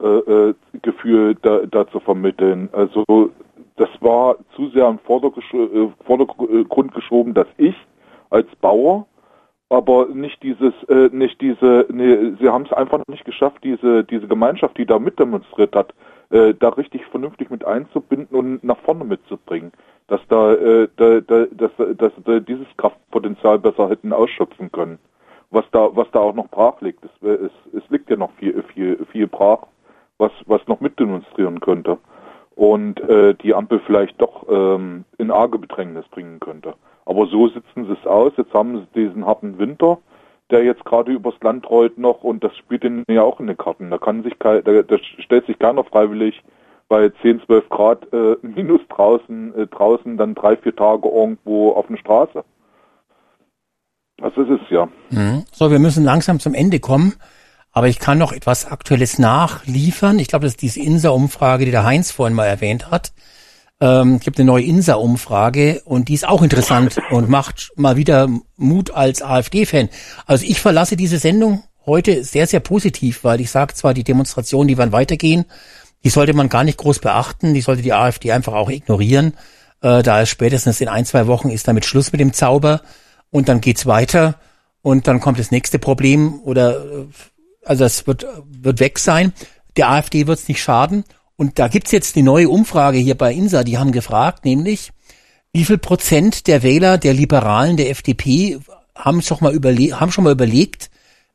[0.00, 2.68] äh, äh, Gefühl da, da zu vermitteln.
[2.72, 3.04] Also
[3.76, 7.74] das war zu sehr im äh, Vordergrund geschoben, dass ich
[8.30, 9.06] als Bauer
[9.70, 14.26] aber nicht dieses, äh, nicht diese, nee, sie haben es einfach nicht geschafft, diese, diese
[14.26, 15.94] Gemeinschaft, die da mitdemonstriert hat,
[16.30, 19.72] äh, da richtig vernünftig mit einzubinden und nach vorne mitzubringen,
[20.08, 24.98] dass da, äh, da, da dass, dass da dieses Kraftpotenzial besser hätten ausschöpfen können.
[25.50, 28.62] Was da, was da auch noch brach liegt, es, es, es liegt ja noch viel,
[28.74, 29.66] viel, viel brach,
[30.18, 31.96] was, was noch mitdemonstrieren könnte
[32.56, 36.74] und äh, die Ampel vielleicht doch ähm, in arge Bedrängnis bringen könnte.
[37.10, 38.32] Aber so sitzen sie es aus.
[38.36, 39.98] Jetzt haben sie diesen harten Winter,
[40.52, 43.56] der jetzt gerade übers Land rollt noch und das spielt ihnen ja auch in den
[43.56, 43.90] Karten.
[43.90, 46.40] Da kann sich da, da stellt sich keiner freiwillig
[46.88, 51.88] bei 10, 12 Grad äh, minus draußen, äh, draußen dann drei, vier Tage irgendwo auf
[51.88, 52.44] der Straße.
[54.22, 54.86] Es ist ja.
[55.10, 55.46] Mhm.
[55.50, 57.14] So, wir müssen langsam zum Ende kommen.
[57.72, 60.20] Aber ich kann noch etwas Aktuelles nachliefern.
[60.20, 63.12] Ich glaube, das ist diese INSA-Umfrage, die der Heinz vorhin mal erwähnt hat.
[63.80, 68.28] Ähm, es gibt eine neue INSA-Umfrage und die ist auch interessant und macht mal wieder
[68.56, 69.88] Mut als AfD-Fan.
[70.26, 74.68] Also ich verlasse diese Sendung heute sehr, sehr positiv, weil ich sage zwar, die Demonstrationen,
[74.68, 75.46] die werden weitergehen,
[76.04, 79.34] die sollte man gar nicht groß beachten, die sollte die AfD einfach auch ignorieren.
[79.82, 82.82] Äh, da ist spätestens in ein, zwei Wochen ist damit Schluss mit dem Zauber
[83.30, 84.34] und dann geht's weiter
[84.82, 87.06] und dann kommt das nächste Problem oder äh,
[87.64, 89.32] also es wird, wird weg sein.
[89.76, 91.04] Der AfD wird es nicht schaden.
[91.40, 94.90] Und da gibt's jetzt die neue Umfrage hier bei INSA, die haben gefragt, nämlich,
[95.54, 98.58] wie viel Prozent der Wähler der Liberalen, der FDP,
[98.94, 100.90] haben schon mal, überle haben schon mal überlegt,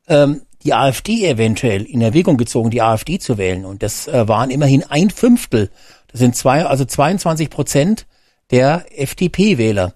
[0.07, 3.65] ähm, die AfD eventuell in Erwägung gezogen, die AfD zu wählen.
[3.65, 5.71] Und das äh, waren immerhin ein Fünftel.
[6.11, 8.05] Das sind zwei, also 22 Prozent
[8.51, 9.95] der FDP-Wähler.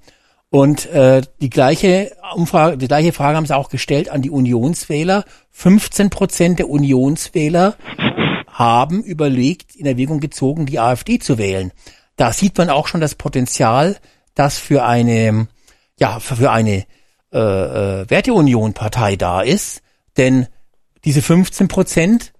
[0.49, 5.23] Und äh, die gleiche Umfrage, die gleiche Frage haben sie auch gestellt an die Unionswähler.
[5.51, 7.75] 15 Prozent der Unionswähler
[8.59, 11.71] haben überlegt, in Erwägung gezogen, die AfD zu wählen.
[12.17, 13.97] Da sieht man auch schon das Potenzial,
[14.35, 15.47] das für eine,
[15.97, 16.85] ja, für eine
[17.31, 19.81] äh, äh, Werteunion-Partei da ist.
[20.17, 20.47] Denn
[21.05, 22.33] diese 15 Prozent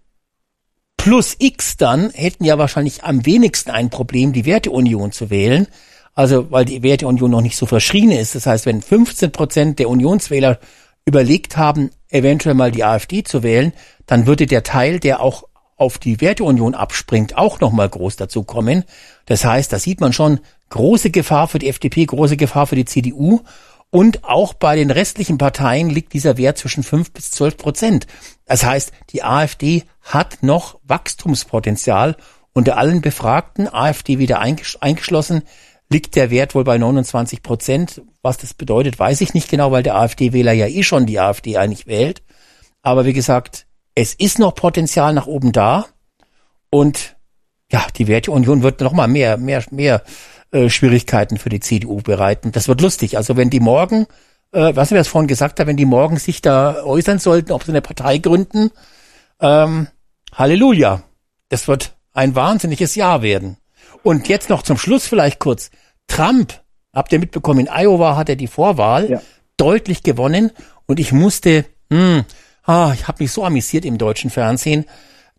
[0.98, 5.68] plus X dann hätten ja wahrscheinlich am wenigsten ein Problem, die Werteunion zu wählen.
[6.14, 8.36] Also, weil die Werteunion noch nicht so verschrien ist.
[8.36, 10.60] Das heißt, wenn 15 Prozent der Unionswähler
[11.06, 13.72] überlegt haben, eventuell mal die AfD zu wählen,
[14.06, 15.44] dann würde der Teil, der auch
[15.80, 18.84] auf die Werteunion abspringt, auch nochmal groß dazu kommen.
[19.26, 22.86] Das heißt, da sieht man schon große Gefahr für die FDP, große Gefahr für die
[22.86, 23.42] CDU.
[23.92, 28.08] Und auch bei den restlichen Parteien liegt dieser Wert zwischen 5 bis 12 Prozent.
[28.46, 32.16] Das heißt, die AfD hat noch Wachstumspotenzial.
[32.54, 35.44] Unter allen Befragten, AfD wieder eingeschlossen,
[35.90, 38.02] liegt der Wert wohl bei 29 Prozent.
[38.22, 41.58] Was das bedeutet, weiß ich nicht genau, weil der AfD-Wähler ja eh schon die AfD
[41.58, 42.22] eigentlich wählt.
[42.82, 43.66] Aber wie gesagt,
[44.02, 45.86] es ist noch Potenzial nach oben da.
[46.70, 47.18] Und
[47.72, 50.04] ja, die Werteunion wird noch mal mehr, mehr, mehr
[50.52, 52.52] äh, Schwierigkeiten für die CDU bereiten.
[52.52, 53.18] Das wird lustig.
[53.18, 54.08] Also wenn die morgen,
[54.54, 57.64] äh, was wir es vorhin gesagt haben, wenn die morgen sich da äußern sollten, ob
[57.64, 58.72] sie eine Partei gründen,
[59.42, 59.88] ähm,
[60.34, 61.04] Halleluja.
[61.50, 63.58] Das wird ein wahnsinniges Jahr werden.
[64.04, 65.72] Und jetzt noch zum Schluss vielleicht kurz.
[66.08, 66.54] Trump,
[66.94, 69.22] habt ihr mitbekommen, in Iowa hat er die Vorwahl Ja.
[69.58, 70.52] deutlich gewonnen
[70.86, 72.24] und ich musste, hm,
[72.64, 74.86] ah, ich habe mich so amüsiert im deutschen Fernsehen,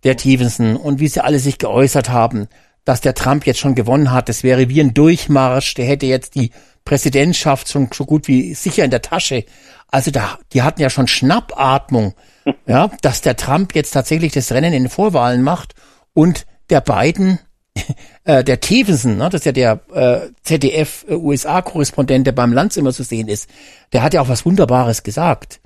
[0.04, 2.48] der Stevenson und wie sie alle sich geäußert haben,
[2.84, 4.28] dass der Trump jetzt schon gewonnen hat.
[4.28, 6.50] Das wäre wie ein Durchmarsch, der hätte jetzt die
[6.84, 9.44] Präsidentschaft schon so gut wie sicher in der Tasche.
[9.88, 12.14] Also da, die hatten ja schon Schnappatmung,
[12.66, 15.74] ja, dass der Trump jetzt tatsächlich das Rennen in den Vorwahlen macht
[16.14, 17.38] und der Biden,
[18.24, 23.02] äh, der Tevensen, ne, das ist ja der äh, ZDF-USA-Korrespondent, der beim Lanz immer zu
[23.02, 23.48] sehen ist,
[23.92, 25.60] der hat ja auch was Wunderbares gesagt.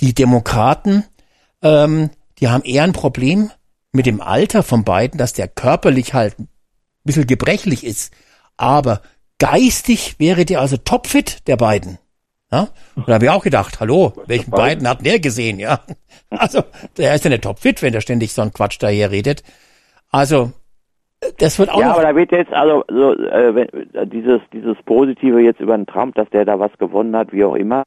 [0.00, 1.04] Die Demokraten,
[1.62, 3.50] ähm, die haben eher ein Problem
[3.92, 6.48] mit dem Alter von beiden, dass der körperlich halt ein
[7.04, 8.14] bisschen gebrechlich ist.
[8.56, 9.02] Aber
[9.38, 11.98] geistig wäre der also topfit, der beiden.
[12.52, 12.68] Ja?
[12.94, 15.80] Und da habe ich auch gedacht, hallo, welchen beiden hat der gesehen, ja?
[16.30, 16.62] Also,
[16.96, 19.42] der ist ja nicht topfit, wenn der ständig so einen Quatsch daher redet.
[20.12, 20.52] Also,
[21.38, 25.40] das wird auch ja, aber da wird jetzt also so, äh, wenn, dieses dieses Positive
[25.40, 27.82] jetzt über den Trump, dass der da was gewonnen hat, wie auch immer.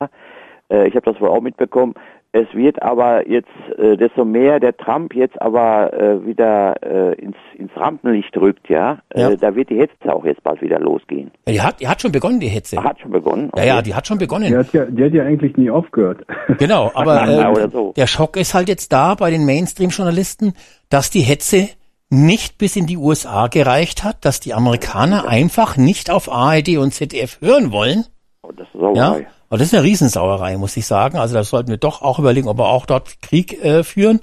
[0.69, 1.93] Äh, ich habe das wohl auch mitbekommen.
[2.35, 7.35] Es wird aber jetzt, äh, desto mehr der Trump jetzt aber äh, wieder äh, ins,
[7.56, 9.30] ins Rampenlicht rückt, ja, Ja.
[9.30, 11.30] Äh, da wird die Hetze auch jetzt bald wieder losgehen.
[11.45, 12.83] Ja, die hat, die hat schon begonnen, die Hetze.
[12.83, 13.51] Hat schon begonnen.
[13.56, 14.48] Ja, ja, die hat schon begonnen.
[14.48, 16.25] Die hat ja, die hat ja eigentlich nie aufgehört.
[16.58, 17.93] Genau, aber äh, oder so.
[17.95, 20.53] der Schock ist halt jetzt da bei den Mainstream-Journalisten,
[20.90, 21.69] dass die Hetze
[22.09, 26.93] nicht bis in die USA gereicht hat, dass die Amerikaner einfach nicht auf ARD und
[26.95, 28.06] ZDF hören wollen.
[28.42, 29.19] Oh, das ist Sauerei.
[29.22, 31.19] Ja, und das ist eine Riesensauerei, muss ich sagen.
[31.19, 34.22] Also da sollten wir doch auch überlegen, ob wir auch dort Krieg äh, führen.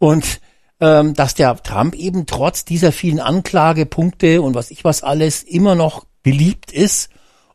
[0.00, 0.40] Und
[0.80, 5.76] ähm, dass der Trump eben trotz dieser vielen Anklagepunkte und was ich was alles immer
[5.76, 7.08] noch beliebt ist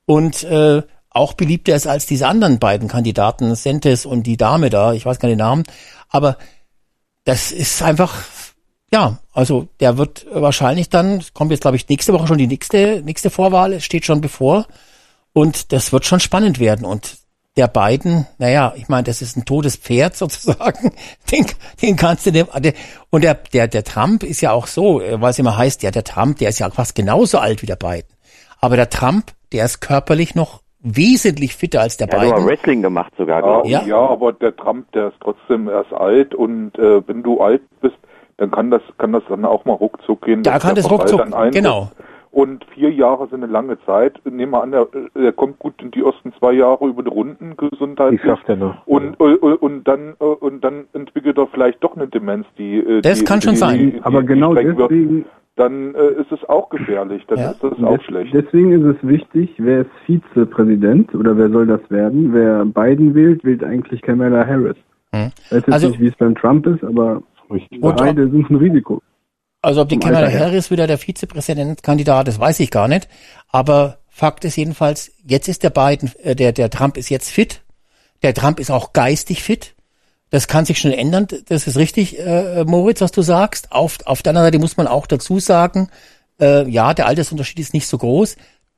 [0.05, 4.93] und äh, auch beliebter ist als diese anderen beiden Kandidaten, Sentes und die Dame da,
[4.93, 5.63] ich weiß gar nicht den Namen,
[6.07, 6.37] aber
[7.25, 8.15] das ist einfach,
[8.93, 13.01] ja, also der wird wahrscheinlich dann, kommt jetzt glaube ich nächste Woche schon die nächste,
[13.03, 14.67] nächste Vorwahl, es steht schon bevor
[15.33, 17.17] und das wird schon spannend werden und
[17.57, 20.91] der beiden, naja, ich meine, das ist ein totes Pferd sozusagen,
[21.31, 21.45] den,
[21.81, 22.73] den kannst du dem, der,
[23.09, 25.91] und der, der, der Trump ist ja auch so, äh, weil es immer heißt, ja,
[25.91, 28.09] der Trump, der ist ja fast genauso alt wie der Biden.
[28.61, 32.49] Aber der Trump, der ist körperlich noch wesentlich fitter als der Er hat sogar Biden.
[32.49, 33.81] Wrestling gemacht sogar, Ja.
[33.81, 33.85] Ja.
[33.85, 33.97] ja.
[33.97, 37.97] aber der Trump, der ist trotzdem erst alt und äh, wenn du alt bist,
[38.37, 40.43] dann kann das kann das dann auch mal ruckzuck gehen.
[40.43, 41.55] Da kann der das ruckzuck, dann einsetzt.
[42.31, 44.19] Und vier Jahre sind eine lange Zeit.
[44.23, 47.57] Nehmen wir an, der, der kommt gut in die ersten zwei Jahre über die Runden
[47.57, 48.21] gesundheitlich.
[48.21, 48.85] Die schafft er noch.
[48.85, 53.01] Und, und, und dann äh, und dann entwickelt er vielleicht doch eine Demenz, die äh,
[53.01, 53.77] Das die, kann schon die, sein.
[53.93, 54.91] Die, Aber die genau streng wird.
[54.91, 55.25] deswegen,
[55.55, 57.25] Dann äh, ist es auch gefährlich.
[57.27, 57.51] Dann Ja.
[57.51, 58.33] ist das auch des- schlecht.
[58.33, 62.31] deswegen ist es wichtig, wer ist Vizepräsident oder wer soll das werden?
[62.33, 64.77] Wer Biden wählt, wählt eigentlich Kamala Harris.
[65.13, 65.31] Hm.
[65.35, 67.23] Ich weiß jetzt Also- nicht, wie es beim Trump ist, aber
[67.81, 69.01] beide sind ein Risiko.
[69.61, 70.31] Also ob die Kamala.
[70.31, 73.09] Harris wieder der Vizepräsidentkandidat ist, weiß ich gar nicht.
[73.49, 77.61] Aber Fakt ist jedenfalls, jetzt ist der Biden, äh, der, der Trump ist jetzt fit.
[78.21, 79.75] Der Trump ist auch geistig fit.
[80.29, 81.27] Das kann sich schnell ändern.
[81.47, 83.71] Das ist richtig, äh, Moritz, was du sagst.
[83.71, 85.89] Auf, auf der anderen Seite muss man auch dazu sagen,
[86.39, 88.35] äh, ja, der Altersunterschied ist nicht so groß.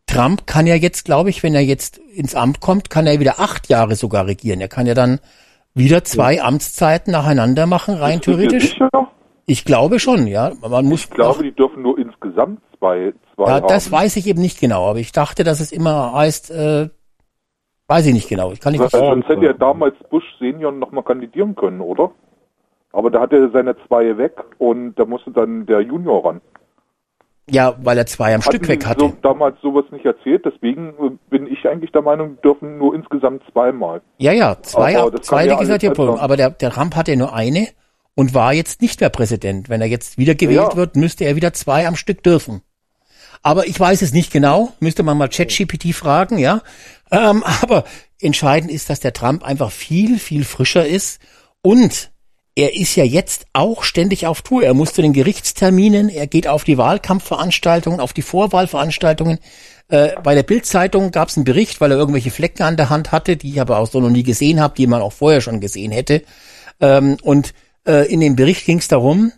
[0.07, 3.39] Trump kann ja jetzt, glaube ich, wenn er jetzt ins Amt kommt, kann er wieder
[3.39, 4.61] acht Jahre sogar regieren.
[4.61, 5.19] Er kann ja dann
[5.73, 8.71] wieder zwei Amtszeiten nacheinander machen, rein theoretisch.
[8.71, 8.89] sicher?
[9.51, 10.53] Ich glaube schon, ja.
[10.61, 13.67] Man muss Ich glaube, die dürfen nur insgesamt zwei, zwei ja, haben.
[13.67, 16.87] das weiß ich eben nicht genau, aber ich dachte, dass es immer heißt, äh,
[17.87, 18.53] weiß ich nicht genau.
[18.53, 18.89] Ich kann nicht.
[18.89, 22.11] Sonst hätte ja damals Bush Senior noch mal kandidieren können, oder?
[22.93, 26.39] Aber da hatte er seine zwei weg und da musste dann der Junior ran.
[27.49, 29.01] Ja, weil er zwei am Stück Hatten weg Sie hatte.
[29.01, 32.95] So, damals sowas nicht erzählt, deswegen äh, bin ich eigentlich der Meinung, die dürfen nur
[32.95, 34.01] insgesamt zweimal.
[34.17, 36.11] Ja, ja, zwei, Aber zwei Legislaturperioden.
[36.11, 37.67] alles Aber der, der Trump hatte nur eine
[38.15, 39.69] und war jetzt nicht mehr Präsident.
[39.69, 40.75] Wenn er jetzt wieder gewählt Ja.
[40.75, 42.61] wird, müsste er wieder zwei am Stück dürfen.
[43.43, 44.73] Aber ich weiß es nicht genau.
[44.79, 46.61] Müsste man mal ChatGPT fragen, ja.
[47.11, 47.85] Ähm, aber
[48.19, 51.19] entscheidend ist, dass der Trump einfach viel, viel frischer ist
[51.61, 52.11] und
[52.53, 54.63] er ist ja jetzt auch ständig auf Tour.
[54.63, 59.39] Er muss zu den Gerichtsterminen, er geht auf die Wahlkampfveranstaltungen, auf die Vorwahlveranstaltungen.
[59.87, 63.13] Äh, bei der Bildzeitung gab es einen Bericht, weil er irgendwelche Flecken an der Hand
[63.13, 65.61] hatte, die ich aber auch so noch nie gesehen habe, die man auch vorher schon
[65.61, 66.23] gesehen hätte.
[66.81, 67.53] Ähm, und
[67.85, 69.31] äh, in dem Bericht ging es darum,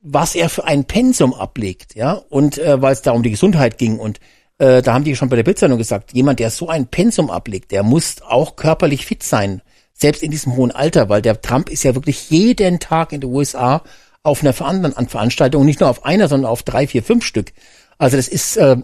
[0.00, 3.98] was er für ein Pensum ablegt, ja, und äh, weil es da die Gesundheit ging
[3.98, 4.20] und
[4.58, 7.72] äh, da haben die schon bei der Bildzeitung gesagt, jemand, der so ein Pensum ablegt,
[7.72, 9.62] der muss auch körperlich fit sein,
[9.92, 13.30] selbst in diesem hohen Alter, weil der Trump ist ja wirklich jeden Tag in den
[13.30, 13.82] USA
[14.22, 17.52] auf einer Veran an Veranstaltung, nicht nur auf einer, sondern auf drei, vier, fünf Stück.
[17.98, 18.76] Also das ist, äh,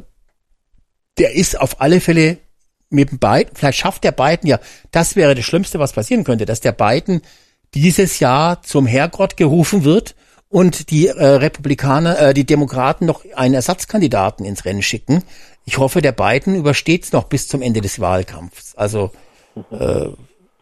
[1.19, 2.39] der ist auf alle Fälle
[2.91, 4.59] mit dem Biden, vielleicht schafft der Biden ja,
[4.91, 7.23] das wäre das Schlimmste, was passieren könnte, dass der Biden
[7.75, 10.15] dieses Jahr zum Herrgott gerufen wird
[10.49, 15.23] und die äh, Republikaner, äh, die Demokraten noch einen Ersatzkandidaten ins Rennen schicken.
[15.65, 18.75] Ich hoffe, der Biden übersteht es noch bis zum Ende des Wahlkampfs.
[18.75, 19.13] Also
[19.71, 20.07] äh,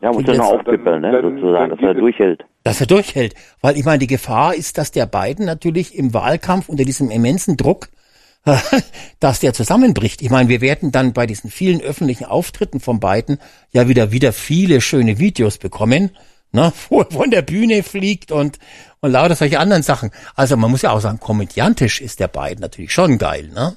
[0.03, 2.45] Ja, muss er noch aufpippeln, ne, dann- sozusagen, dass er durchhält.
[2.65, 3.35] dass er durchhält.
[3.63, 7.57] Weil ich meine, die Gefahr ist, dass der Biden natürlich im Wahlkampf unter diesem immensen
[7.57, 7.89] Druck,
[9.21, 10.23] dass der zusammenbricht.
[10.23, 13.39] Ich meine, wir werden dann bei diesen vielen öffentlichen Auftritten von Biden
[13.73, 16.11] ja wieder wieder viele schöne Videos bekommen,
[16.53, 18.59] ne, wo er von der Bühne fliegt und,
[19.01, 20.11] und lauter solche anderen Sachen.
[20.35, 23.77] Also man muss ja auch sagen, komödiantisch ist der beiden natürlich schon geil, ne?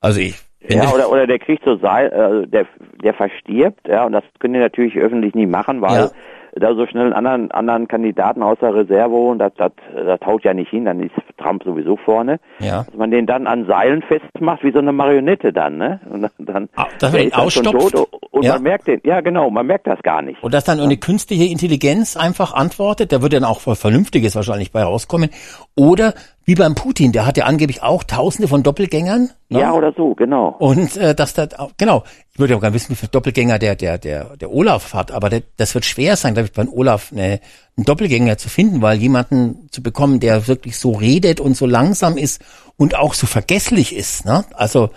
[0.00, 0.36] Also ich.
[0.68, 2.66] Ja, oder, oder der kriegt so Seil, äh, der,
[3.02, 6.10] der verstirbt, ja, und das können die natürlich öffentlich nie machen, weil Ja.
[6.54, 10.44] Da so schnell einen anderen, anderen Kandidaten aus der Reserve holen, das, das, das haut
[10.44, 12.38] ja nicht hin, dann ist Trump sowieso vorne.
[12.60, 12.84] Ja.
[12.84, 16.00] Dass man den dann an Seilen festmacht, wie so eine Marionette dann, ne?
[16.10, 17.94] Und dann, Ah, dass man schon ausstopft?
[17.94, 18.54] tot und Ja.
[18.54, 20.42] man merkt den, ja genau, man merkt das gar nicht.
[20.42, 24.72] Und dass dann eine künstliche Intelligenz einfach antwortet, da wird dann auch was Vernünftiges wahrscheinlich
[24.72, 25.30] bei rauskommen.
[25.74, 26.14] Oder
[26.44, 29.30] wie beim Putin, der hat ja angeblich auch tausende von Doppelgängern.
[29.48, 29.60] Ne?
[29.60, 30.56] Ja, oder so, genau.
[30.58, 33.76] Und äh, dass das auch, genau, ich würde ja gerne wissen, wie viele Doppelgänger der,
[33.76, 37.12] der, der, der Olaf hat, aber der, das wird schwer sein, glaube ich, beim Olaf
[37.12, 37.40] eine,
[37.76, 42.16] einen Doppelgänger zu finden, weil jemanden zu bekommen, der wirklich so redet und so langsam
[42.16, 42.42] ist
[42.76, 44.24] und auch so vergesslich ist.
[44.24, 44.44] Ne?
[44.54, 44.90] Also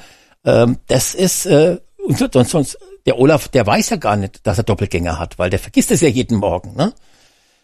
[0.46, 4.48] ähm, das ist äh, und so- sonst, sonst der Olaf, der weiß ja gar nicht,
[4.48, 6.76] dass er Doppelgänger hat, weil der vergisst es ja jeden Morgen.
[6.76, 6.92] Ne?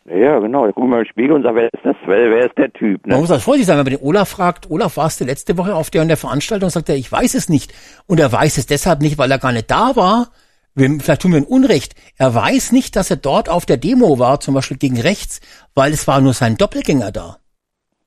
[0.05, 0.65] Ja, genau.
[0.65, 1.95] Da gucken wir im Spiegel und sagen, wer ist das?
[2.05, 3.05] Wer, wer ist der Typ?
[3.05, 3.13] Ne?
[3.13, 5.75] Man muss also vorsichtig sein, wenn man den Olaf fragt, Olaf, warst du letzte Woche
[5.75, 6.69] auf der und der Veranstaltung?
[6.69, 7.73] Sagt er, ich weiß es nicht.
[8.07, 10.29] Und er weiß es deshalb nicht, weil er gar nicht da war.
[10.73, 11.93] Wir, vielleicht tun wir ihm Unrecht.
[12.17, 15.39] Er weiß nicht, dass er dort auf der Demo war, zum Beispiel gegen rechts,
[15.75, 17.37] weil es war nur sein Doppelgänger da.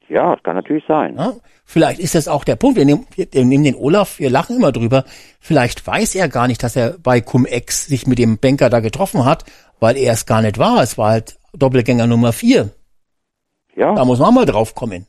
[0.09, 1.17] Ja, das kann natürlich sein.
[1.17, 1.35] Ja?
[1.65, 2.77] Vielleicht ist das auch der Punkt.
[2.77, 5.05] Wir nehmen, wir nehmen den Olaf, wir lachen immer drüber.
[5.41, 9.25] Vielleicht weiß er gar nicht, dass er bei Cum-Ex sich mit dem Banker da getroffen
[9.25, 9.45] hat,
[9.81, 10.83] weil er es gar nicht war.
[10.83, 12.71] Es war halt Doppelgänger Nummer vier.
[13.77, 13.95] Ja.
[13.95, 15.07] Da muss man auch mal drauf kommen.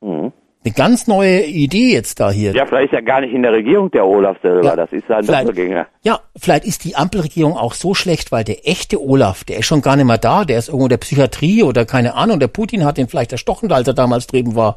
[0.00, 0.32] Mhm.
[0.62, 2.52] Eine ganz neue Idee jetzt da hier.
[2.54, 4.62] Ja, vielleicht ist er gar nicht in der Regierung der Olaf selber.
[4.62, 5.48] Ja, das ist sein vielleicht.
[5.48, 5.86] Doppelgänger.
[6.02, 9.80] Ja, vielleicht ist die Ampelregierung auch so schlecht, weil der echte Olaf, der ist schon
[9.80, 12.84] gar nicht mehr da, der ist irgendwo in der Psychiatrie oder keine Ahnung, der Putin
[12.84, 14.76] hat ihn vielleicht erstochen, als er damals drüben war,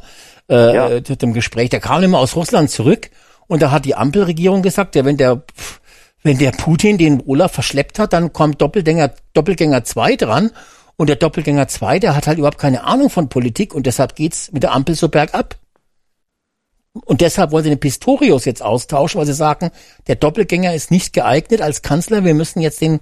[0.49, 0.89] äh, Ja.
[0.89, 1.69] äh, zu dem Gespräch.
[1.69, 3.09] Der kam mehr aus Russland zurück
[3.47, 5.81] und da hat die Ampelregierung gesagt, ja, wenn der, pff,
[6.23, 10.51] wenn der Putin den Olaf verschleppt hat, dann kommt Doppelgänger, Doppelgänger 2 dran
[10.95, 14.51] und der Doppelgänger 2, der hat halt überhaupt keine Ahnung von Politik und deshalb geht's
[14.51, 15.57] mit der Ampel so bergab.
[17.05, 19.71] Und deshalb wollen sie den Pistorius jetzt austauschen, weil sie sagen,
[20.07, 22.23] der Doppelgänger ist nicht geeignet als Kanzler.
[22.23, 22.99] Wir müssen jetzt den,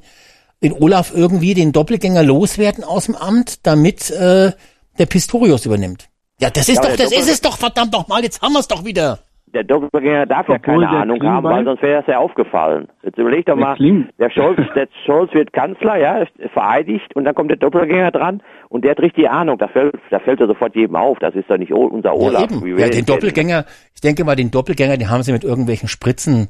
[0.63, 4.53] den Olaf irgendwie, den Doppelgänger loswerden aus dem Amt, damit äh,
[4.97, 6.07] der Pistorius übernimmt.
[6.39, 8.53] Ja, das ist Ja, doch, das Doppel- ist es doch, verdammt noch mal, jetzt haben
[8.53, 9.19] wir es doch wieder.
[9.53, 12.87] Der Doppelgänger darf ja Obwohl keine der Ahnung haben, weil sonst wäre es ja aufgefallen.
[13.03, 17.25] Jetzt überleg doch Der mal, Kling- der Scholz, der Scholz wird Kanzler, ja, vereidigt und
[17.25, 19.57] dann kommt der Doppelgänger dran und der hat richtig Ahnung.
[19.57, 21.19] Da fällt, da fällt er sofort jedem auf.
[21.19, 22.33] Das ist doch nicht unser Olaf.
[22.33, 22.63] ja, eben.
[22.63, 23.05] wie wir ja, den.
[23.05, 26.47] Doppelgänger, ich denke mal, den Doppelgänger, den haben sie mit irgendwelchen Spritzen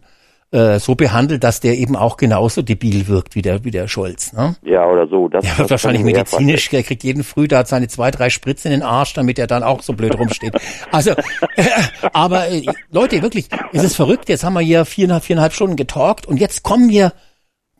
[0.51, 4.33] äh, so behandelt, dass der eben auch genauso debil wirkt wie der, wie der Scholz.
[4.33, 4.55] Ne?
[4.63, 5.27] Ja, oder so.
[5.27, 8.71] Das, Der wird wahrscheinlich medizinisch, der kriegt jeden Früh, da hat seine zwei, drei Spritzen
[8.71, 10.53] in den Arsch, damit er dann auch so blöd rumsteht.
[10.91, 11.63] Also, äh,
[12.11, 14.27] aber äh, Leute, wirklich, es ist verrückt.
[14.29, 17.13] Jetzt haben wir hier viereinhalb, viereinhalb Stunden getalkt und jetzt kommen wir,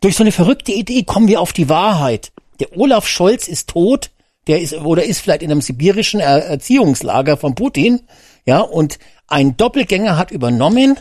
[0.00, 2.32] durch so eine verrückte Idee, kommen wir auf die Wahrheit.
[2.58, 4.10] Der Olaf Scholz ist tot,
[4.46, 8.00] der ist, oder ist vielleicht in einem sibirischen er Erziehungslager von Putin,
[8.44, 10.98] ja, und ein Doppelgänger hat übernommen,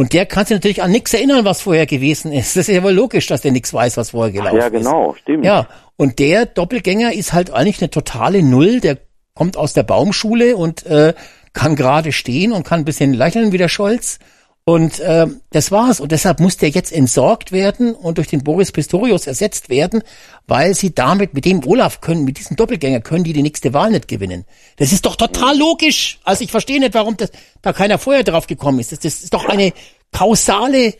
[0.00, 2.56] und der kann sich natürlich an nichts erinnern, was vorher gewesen ist.
[2.56, 4.72] Das ist ja wohl logisch, dass der nichts weiß, was vorher gelaufen Ja, ist.
[4.72, 5.44] genau, stimmt.
[5.44, 8.80] Ja, und der Doppelgänger ist halt eigentlich eine totale Null.
[8.80, 8.96] Der
[9.34, 11.12] kommt aus der Baumschule und äh,
[11.52, 14.20] kann gerade stehen und kann ein bisschen lächeln wie der Scholz.
[14.64, 16.00] Und äh, das war's.
[16.00, 20.02] Und deshalb muss der jetzt entsorgt werden und durch den Boris Pistorius ersetzt werden,
[20.46, 23.90] weil sie damit mit dem Olaf können, mit diesem Doppelgänger können die die nächste Wahl
[23.90, 24.44] nicht gewinnen.
[24.76, 26.20] Das ist doch total logisch.
[26.24, 27.32] Also ich verstehe nicht, warum das,
[27.62, 28.92] da keiner vorher drauf gekommen ist.
[28.92, 29.72] Das, das ist doch eine
[30.16, 30.94] kausale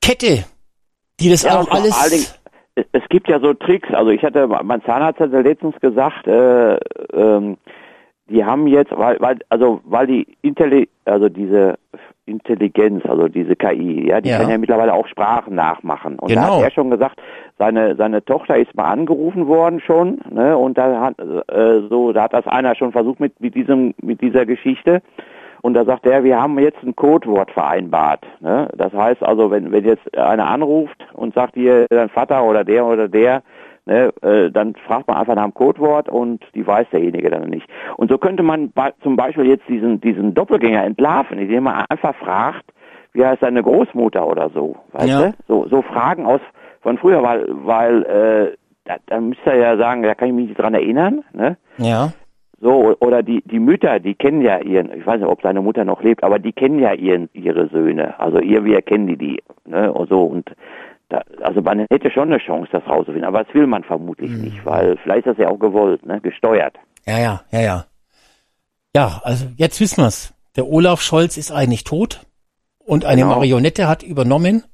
[0.00, 0.44] Kette,
[1.20, 2.34] die das Ja, auch alles.
[2.92, 3.88] es- gibt ja so Tricks.
[3.92, 6.76] Also ich hatte, mein Zahnarzt hatte letztens gesagt, äh,
[7.12, 7.56] ähm,
[8.30, 11.78] die haben jetzt, weil, weil, also weil die Intelli also diese
[12.28, 14.38] Intelligenz, also diese KI, ja, die Ja.
[14.38, 16.18] kann ja mittlerweile auch Sprachen nachmachen.
[16.18, 16.56] Und da Genau.
[16.58, 17.20] hat er schon gesagt,
[17.58, 22.22] seine seine Tochter ist mal angerufen worden schon, ne, und da hat äh, so, da
[22.24, 25.00] hat das einer schon versucht mit mit diesem mit dieser Geschichte.
[25.60, 28.24] Und da sagt er, wir haben jetzt ein Codewort vereinbart.
[28.38, 28.68] Ne?
[28.76, 32.86] Das heißt also, wenn, wenn jetzt einer anruft und sagt hier dein Vater oder der
[32.86, 33.42] oder der,
[33.88, 37.66] ne, äh, dann fragt man einfach nach dem Codewort und die weiß derjenige dann nicht.
[37.96, 42.64] Und so könnte man zum Beispiel jetzt diesen, diesen Doppelgänger entlarven, indem man einfach fragt,
[43.14, 44.76] wie heißt deine Großmutter oder so.
[44.92, 45.22] Weißt Ja.
[45.22, 45.32] du?
[45.48, 46.40] So, so Fragen aus
[46.82, 50.48] von früher, weil, weil äh, da, da müsste er ja sagen, da kann ich mich
[50.48, 51.24] nicht dran erinnern.
[51.32, 51.56] Ne?
[51.78, 52.12] Ja.
[52.60, 55.84] So, oder die, die Mütter, die kennen ja ihren, ich weiß nicht, ob seine Mutter
[55.84, 58.18] noch lebt, aber die kennen ja ihren, ihre Söhne.
[58.18, 60.50] Also irgendwie erkennen die die, ne, und so, und
[61.08, 64.42] da, also man hätte schon eine Chance, das rauszufinden, aber das will man vermutlich Mhm.
[64.42, 66.76] nicht, weil vielleicht ist das ja auch gewollt, ne, gesteuert.
[67.06, 67.84] Ja, ja, ja, ja.
[68.94, 70.34] Ja, also jetzt wissen wir's.
[70.56, 72.26] Der Olaf Scholz ist eigentlich tot
[72.78, 73.36] und eine Genau.
[73.36, 74.64] Marionette hat übernommen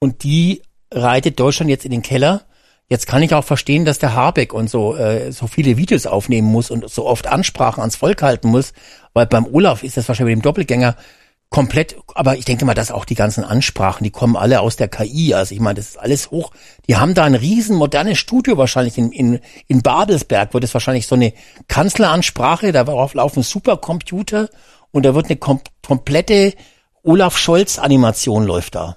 [0.00, 2.42] und die reitet Deutschland jetzt in den Keller.
[2.88, 6.48] Jetzt kann ich auch verstehen, dass der Habeck und so äh, so viele Videos aufnehmen
[6.50, 8.74] muss und so oft Ansprachen ans Volk halten muss,
[9.14, 10.96] weil beim Olaf ist das wahrscheinlich mit dem Doppelgänger
[11.52, 14.88] komplett, aber ich denke mal, dass auch die ganzen Ansprachen, die kommen alle aus der
[14.88, 15.34] KI.
[15.34, 16.50] Also ich meine, das ist alles hoch.
[16.88, 21.06] Die haben da ein riesen modernes Studio wahrscheinlich in, in, in Babelsberg, wird es wahrscheinlich
[21.06, 21.32] so eine
[21.68, 24.48] Kanzleransprache, darauf laufen Supercomputer
[24.90, 26.54] und da wird eine kom komplette
[27.02, 28.96] Olaf Scholz Animation läuft da.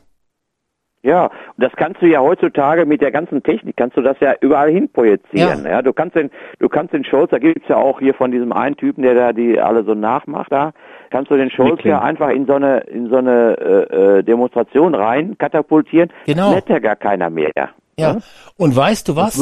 [1.05, 1.31] Ja, und
[1.63, 4.89] das kannst du ja heutzutage mit der ganzen Technik, kannst du das ja überall hin
[4.91, 5.63] projizieren.
[5.63, 5.69] Ja.
[5.69, 8.51] ja du kannst den, du kannst den Scholz, da gibt's ja auch hier von diesem
[8.51, 10.71] einen Typen, der da die alle so nachmacht, da
[11.11, 13.55] kannst du den Scholz ja einfach in so eine in so eine
[13.91, 16.11] äh, äh, Demonstration rein katapultieren.
[16.25, 16.49] Genau.
[16.51, 17.51] Merkt ja gar keiner mehr.
[17.97, 18.17] Ja.
[18.57, 19.39] Und weißt du was?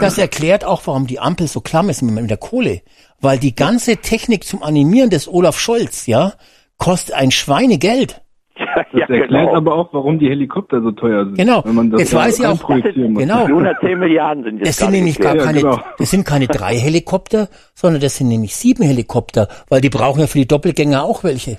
[0.00, 2.82] Das erklärt auch, warum die Ampel so klamm ist mit der Kohle.
[3.20, 6.32] Weil die ganze Technik zum Animieren des Olaf Scholz, ja,
[6.76, 8.23] kostet ein Schweinegeld.
[8.74, 9.54] Das Ja, erklärt genau.
[9.56, 11.36] aber auch, warum die Helikopter so teuer sind.
[11.38, 11.64] Genau.
[11.64, 12.82] Wenn man das Jetzt weiß ich auch, muss.
[12.84, 13.44] genau.
[13.44, 15.56] 110 Milliarden sind jetzt Das sind nämlich gar geklärt.
[15.56, 15.94] Ja, keine, genau.
[15.98, 20.26] das sind keine drei Helikopter, sondern das sind nämlich sieben Helikopter, weil die brauchen ja
[20.28, 21.58] für die Doppelgänger auch welche.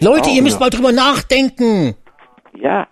[0.00, 0.60] Leute, Auch, ihr müsst ja.
[0.66, 1.94] mal drüber nachdenken.
[2.60, 2.86] Ja.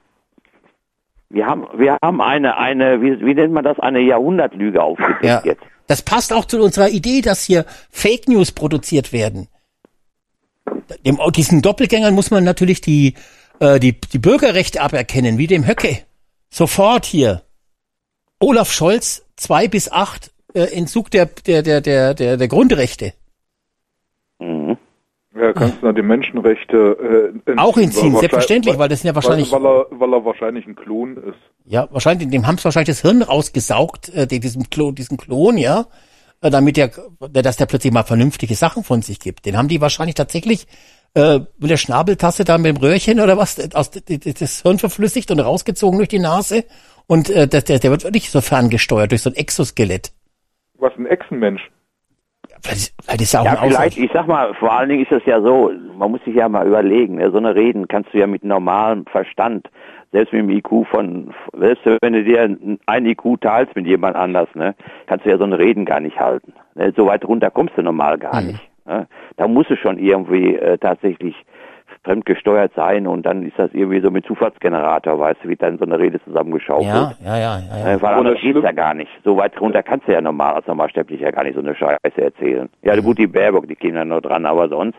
[1.29, 5.43] Wir haben, wir haben eine, eine, wie, wie nennt man das, eine Jahrhundertlüge aufgedeckt Ja.
[5.45, 5.63] jetzt.
[5.89, 9.49] Das passt auch zu unserer Idee, dass hier Fake News produziert werden.
[11.05, 13.15] Dem, diesen Doppelgängern muss man natürlich die,
[13.61, 15.99] äh, die, die Bürgerrechte aberkennen, wie dem Höcke.
[16.51, 17.43] Sofort hier.
[18.41, 23.13] Olaf Scholz, zwei bis acht äh, Entzug der, der, der, der, der, der Grundrechte.
[24.39, 24.77] Mhm.
[25.35, 29.01] Ja, kannst du noch die Menschenrechte äh, entziehen, Auch entziehen, weil selbstverständlich, wahrscheinlich- weil das
[29.03, 31.37] sind ja wahrscheinlich- Weil, weil, er, weil er wahrscheinlich ein Klon ist.
[31.67, 35.59] Ja, wahrscheinlich, dem haben sie wahrscheinlich das Hirn rausgesaugt, äh, die- diesem Klon, diesen Klon,
[35.59, 35.85] ja, äh,
[36.41, 36.91] damit der,
[37.31, 39.47] dass der plötzlich mal vernünftige Sachen von sich gibt.
[39.47, 40.67] Den haben die wahrscheinlich tatsächlich
[41.15, 45.31] äh, mit der Schnabeltasse da mit dem Röhrchen oder was, äh, aus, das Hirn verflüssigt
[45.31, 46.65] und rausgezogen durch die Nase.
[47.07, 50.13] Und äh, der, der, der wird wirklich so ferngesteuert durch so ein Exoskelett.
[50.79, 51.63] Was ein Echsenmensch.
[52.63, 55.13] Vielleicht, vielleicht ist er auch Ja, ein vielleicht, ich sag mal, vor allen Dingen ist
[55.13, 58.19] es ja so, man muss sich ja mal überlegen, ne, so eine Reden kannst du
[58.19, 59.69] ja mit normalem Verstand,
[60.13, 64.49] selbst mit dem IQ von, selbst wenn du dir ein IQ teilst mit jemand anders,
[64.55, 64.75] ne,
[65.07, 66.53] kannst du ja so eine Reden gar nicht halten.
[66.75, 68.47] Ne, so weit runter kommst du normal gar Mhm.
[68.49, 68.61] nicht.
[68.87, 69.07] Ne.
[69.37, 71.35] Da musst du schon irgendwie äh, tatsächlich
[72.05, 75.85] fremdgesteuert sein und dann ist das irgendwie so mit Zufallsgenerator, weißt du, wie dann so
[75.85, 76.87] eine Rede zusammengeschaukelt.
[76.87, 77.95] Ja, ja, ja, ja, ja.
[77.95, 79.11] Äh, Weil Oder anders geht's ja gar nicht.
[79.25, 82.69] So weit runter kannst du ja normal als Normalsterblicher gar nicht so eine Scheiße erzählen.
[82.83, 84.99] Ja, gut, die Baerbock, die kämen dann noch dran, aber sonst.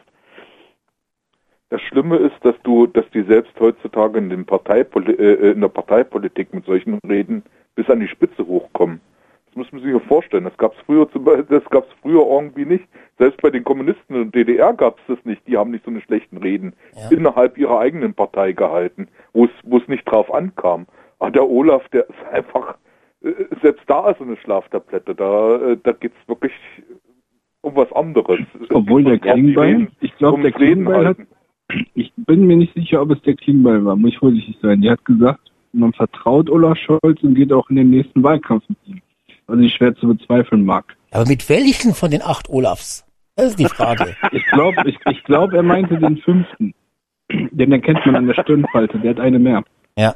[1.70, 5.68] Das Schlimme ist, dass du, dass die selbst heutzutage in, den Parteipoli äh, in der
[5.68, 7.44] Parteipolitik mit solchen Reden
[7.76, 9.02] bis an die Spitze hochkommen.
[9.48, 10.46] Das muss man sich ja vorstellen.
[10.46, 12.86] Das gab's früher zum Beispiel, das gab's früher irgendwie nicht.
[13.18, 15.46] Selbst bei den Kommunisten in der DDR gab's das nicht.
[15.48, 17.10] Die haben nicht so eine schlechten Reden Ja.
[17.16, 20.86] innerhalb ihrer eigenen Partei gehalten, wo es, wo es nicht drauf ankam.
[21.20, 22.78] Aber der Olaf, der ist einfach,
[23.24, 23.32] äh,
[23.62, 25.16] selbst da ist so eine Schlaftablette.
[25.16, 26.54] Da, äh, da geht's wirklich
[27.62, 28.40] um was anderes.
[28.70, 31.18] Obwohl der Um Klingbeil, ich glaube, der ums Reden Klingbeil hat.
[31.96, 34.82] Ich bin mir nicht sicher, ob es der Klingbeil war, muss ich vorsichtig sein.
[34.82, 38.78] Die hat gesagt, man vertraut Olaf Scholz und geht auch in den nächsten Wahlkampf mit
[38.86, 39.02] ihm.
[39.48, 40.96] Was ich schwer zu bezweifeln mag.
[41.12, 43.06] Aber mit welchen von den acht Olafs?
[43.36, 44.16] Das ist die Frage.
[44.32, 46.74] Ich glaube, ich, ich glaub, er meinte den fünften.
[47.30, 49.64] Den erkennt man an der Stirnfalte, der hat eine mehr.
[49.98, 50.16] ja.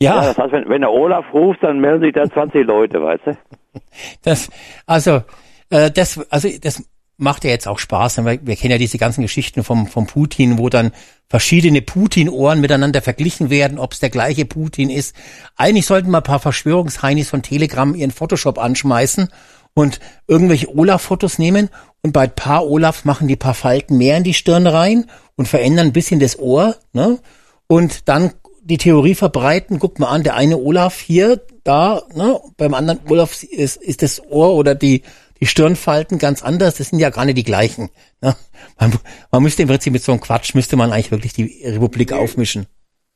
[0.00, 3.02] Ja, Ja, das heißt, wenn, wenn der Olaf ruft, dann melden sich da 20 Leute,
[3.02, 3.36] weißt du?
[4.22, 4.50] das,
[4.86, 5.22] also,
[5.70, 8.18] äh, das, also, das macht ja jetzt auch Spaß.
[8.18, 10.92] Wir, wir kennen ja diese ganzen Geschichten vom, vom Putin, wo dann
[11.28, 15.14] verschiedene Putin-Ohren miteinander verglichen werden, ob es der gleiche Putin ist.
[15.56, 19.28] Eigentlich sollten mal ein paar Verschwörungsheinis von Telegram ihren Photoshop anschmeißen
[19.74, 21.68] und irgendwelche Olaf-Fotos nehmen
[22.02, 25.48] und bei ein paar Olaf machen die paar Falten mehr in die Stirn rein und
[25.48, 27.18] verändern ein bisschen das Ohr, ne?
[27.66, 32.40] Und dann die Theorie verbreiten, guck mal an, der eine Olaf hier, da, ne?
[32.56, 35.02] Beim anderen Olaf ist, ist das Ohr oder die,
[35.44, 37.90] die Stirnfalten ganz anders, das sind ja gar nicht die gleichen.
[38.22, 38.34] Ne?
[38.80, 38.92] Man,
[39.30, 42.66] man müsste im Prinzip mit so einem Quatsch, müsste man eigentlich wirklich die Republik aufmischen.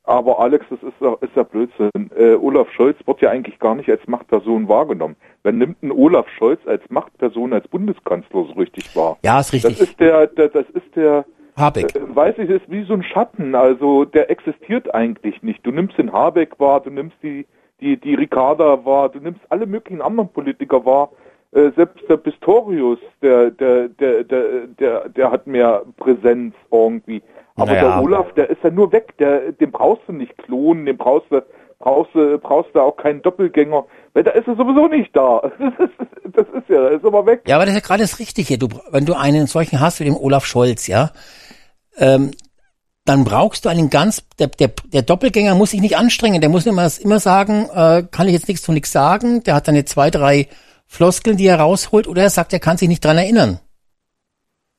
[0.05, 1.90] Aber Alex, das ist ja, ist ja Blödsinn.
[2.15, 5.16] Äh, Olaf Scholz wird ja eigentlich gar nicht als Machtperson wahrgenommen.
[5.42, 9.16] Wer nimmt einen Olaf Scholz als Machtperson, als Bundeskanzler so richtig wahr?
[9.24, 9.89] Ja, ist Das richtig.
[9.89, 11.24] ist der, der das ist der,
[11.57, 11.94] Habeck.
[11.97, 13.55] äh, weiß ich, ist wie so ein Schatten.
[13.55, 15.65] Also der existiert eigentlich nicht.
[15.65, 17.47] Du nimmst den Habeck wahr, du nimmst die,
[17.81, 21.08] die, die Ricarda wahr, du nimmst alle möglichen anderen Politiker wahr.
[21.52, 27.23] Äh, selbst der Pistorius, der, der, der, der, der, hat mehr Präsenz irgendwie.
[27.57, 27.83] Aber Naja.
[27.83, 29.17] der Olaf, der ist ja nur weg.
[29.18, 31.43] Der, den brauchst du nicht klonen, den brauchst du,
[31.78, 35.51] brauchst du, brauchst du auch keinen Doppelgänger, weil da ist er sowieso nicht da.
[35.59, 37.43] Das ist, das ist ja, der ist aber weg.
[37.47, 38.59] Ja, aber das ist ja gerade das Richtige.
[38.59, 41.10] Du, wenn du einen solchen hast wie den Olaf Scholz, ja,
[41.97, 42.33] ähm,
[43.07, 46.67] dann brauchst du einen ganz, der, der, der Doppelgänger muss sich nicht anstrengen, der muss
[46.67, 50.10] immer, immer sagen, äh, kann ich jetzt nichts zu nichts sagen, der hat dann zwei,
[50.10, 50.49] drei
[50.89, 53.60] Floskeln, die er rausholt, oder er sagt, er kann sich nicht dran erinnern.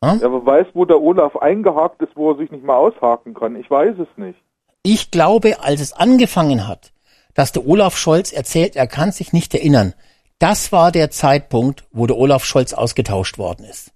[0.03, 0.17] Ja?
[0.19, 3.55] Er weiß, wo der Olaf eingehakt ist, wo er sich nicht mal aushaken kann.
[3.55, 4.39] Ich weiß es nicht.
[4.83, 6.93] Ich glaube, als es angefangen hat,
[7.35, 9.93] dass der Olaf Scholz erzählt, er kann sich nicht erinnern,
[10.39, 13.91] das war der Zeitpunkt, wo der Olaf Scholz ausgetauscht worden ist.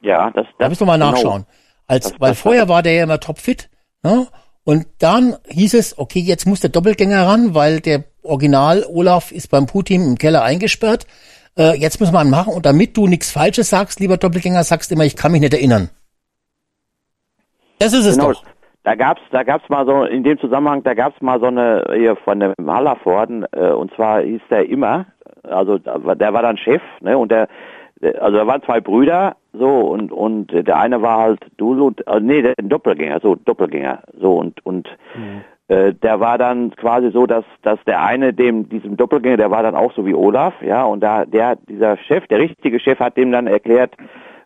[0.00, 1.10] Ja, das, das da müssen wir mal genau.
[1.10, 1.46] nachschauen.
[1.86, 3.68] Als, das, weil das, vorher war der ja immer topfit.
[4.02, 4.28] Ne?
[4.64, 9.50] Und dann hieß es, okay, jetzt muss der Doppelgänger ran, weil der Original Olaf ist
[9.50, 11.06] beim Putin im Keller eingesperrt.
[11.56, 12.54] Äh, jetzt muss man machen.
[12.54, 15.90] Und damit du nichts Falsches sagst, lieber Doppelgänger, sagst immer, ich kann mich nicht erinnern.
[17.78, 18.32] Das ist es genau.
[18.32, 18.44] doch.
[18.84, 22.16] Da gab's, da gab's mal so in dem Zusammenhang, da gab's mal so eine hier
[22.16, 25.06] von dem Hallervorden äh, und zwar hieß der immer,
[25.44, 27.46] also der war dann Chef, ne, und der,
[28.20, 32.42] also da waren zwei Brüder, so und und der eine war halt Dulu, äh, nee,
[32.42, 35.44] der Doppelgänger, so Doppelgänger, so und und mhm.
[35.72, 39.62] Äh, der war dann quasi so, dass dass der eine dem diesem Doppelgänger, der war
[39.62, 43.16] dann auch so wie Olaf, ja, und da der dieser Chef, der richtige Chef hat
[43.16, 43.96] dem dann erklärt,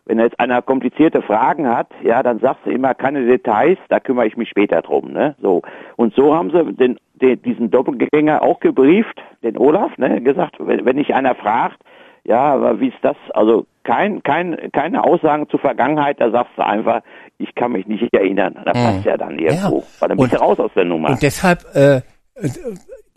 [0.05, 4.27] wenn jetzt einer komplizierte Fragen hat, ja, dann sagst du immer keine Details, da kümmere
[4.27, 5.35] ich mich später drum, ne?
[5.41, 5.63] So.
[5.97, 10.85] Und so haben sie den, den diesen Doppelgänger auch gebrieft, den Olaf, ne, gesagt, wenn,
[10.85, 11.79] wenn dich einer fragt,
[12.23, 13.17] ja, aber wie ist das?
[13.33, 17.01] Also kein, kein, keine Aussagen zur Vergangenheit, da sagst du einfach,
[17.39, 18.55] ich kann mich nicht erinnern.
[18.65, 19.03] Da passt mhm.
[19.03, 19.79] ja dann irgendwo.
[19.79, 19.83] Ja.
[19.99, 21.09] Weil dann bist du raus aus der Nummer.
[21.09, 22.01] Und deshalb äh,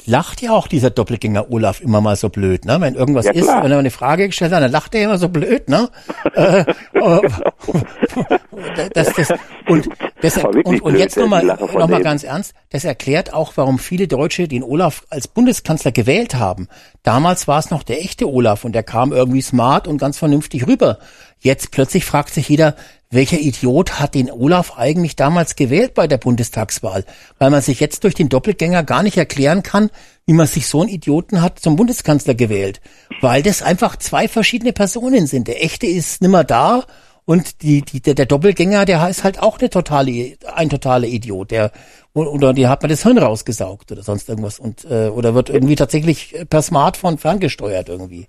[0.07, 2.81] lacht ja auch dieser Doppelgänger Olaf immer mal so blöd, ne?
[2.81, 5.29] Wenn irgendwas ja, ist, wenn er eine Frage gestellt hat, dann lacht er immer so
[5.29, 5.89] blöd, ne?
[6.35, 6.65] äh, äh,
[8.95, 9.33] das, das,
[9.69, 9.89] und,
[10.21, 14.49] das, und, und jetzt nochmal noch mal ganz ernst, das erklärt auch, warum viele Deutsche
[14.49, 16.69] den Olaf als Bundeskanzler gewählt haben.
[17.03, 20.67] Damals war es noch der echte Olaf und der kam irgendwie smart und ganz vernünftig
[20.67, 20.99] rüber.
[21.39, 22.75] Jetzt plötzlich fragt sich jeder,
[23.13, 27.05] welcher Idiot hat den Olaf eigentlich damals gewählt bei der Bundestagswahl?
[27.39, 29.91] Weil man sich jetzt durch den Doppelgänger gar nicht erklären kann,
[30.27, 32.81] wie man sich so einen Idioten hat zum Bundeskanzler gewählt.
[33.21, 35.49] Weil das einfach zwei verschiedene Personen sind.
[35.49, 36.85] Der echte ist nimmer da
[37.25, 41.51] und die, die, der, der Doppelgänger, der ist halt auch eine totale, ein totaler Idiot.
[41.51, 41.73] Der,
[42.15, 45.77] oder die hat man das Hirn rausgesaugt oder sonst irgendwas und äh, oder wird irgendwie
[45.77, 48.29] tatsächlich per Smartphone ferngesteuert irgendwie.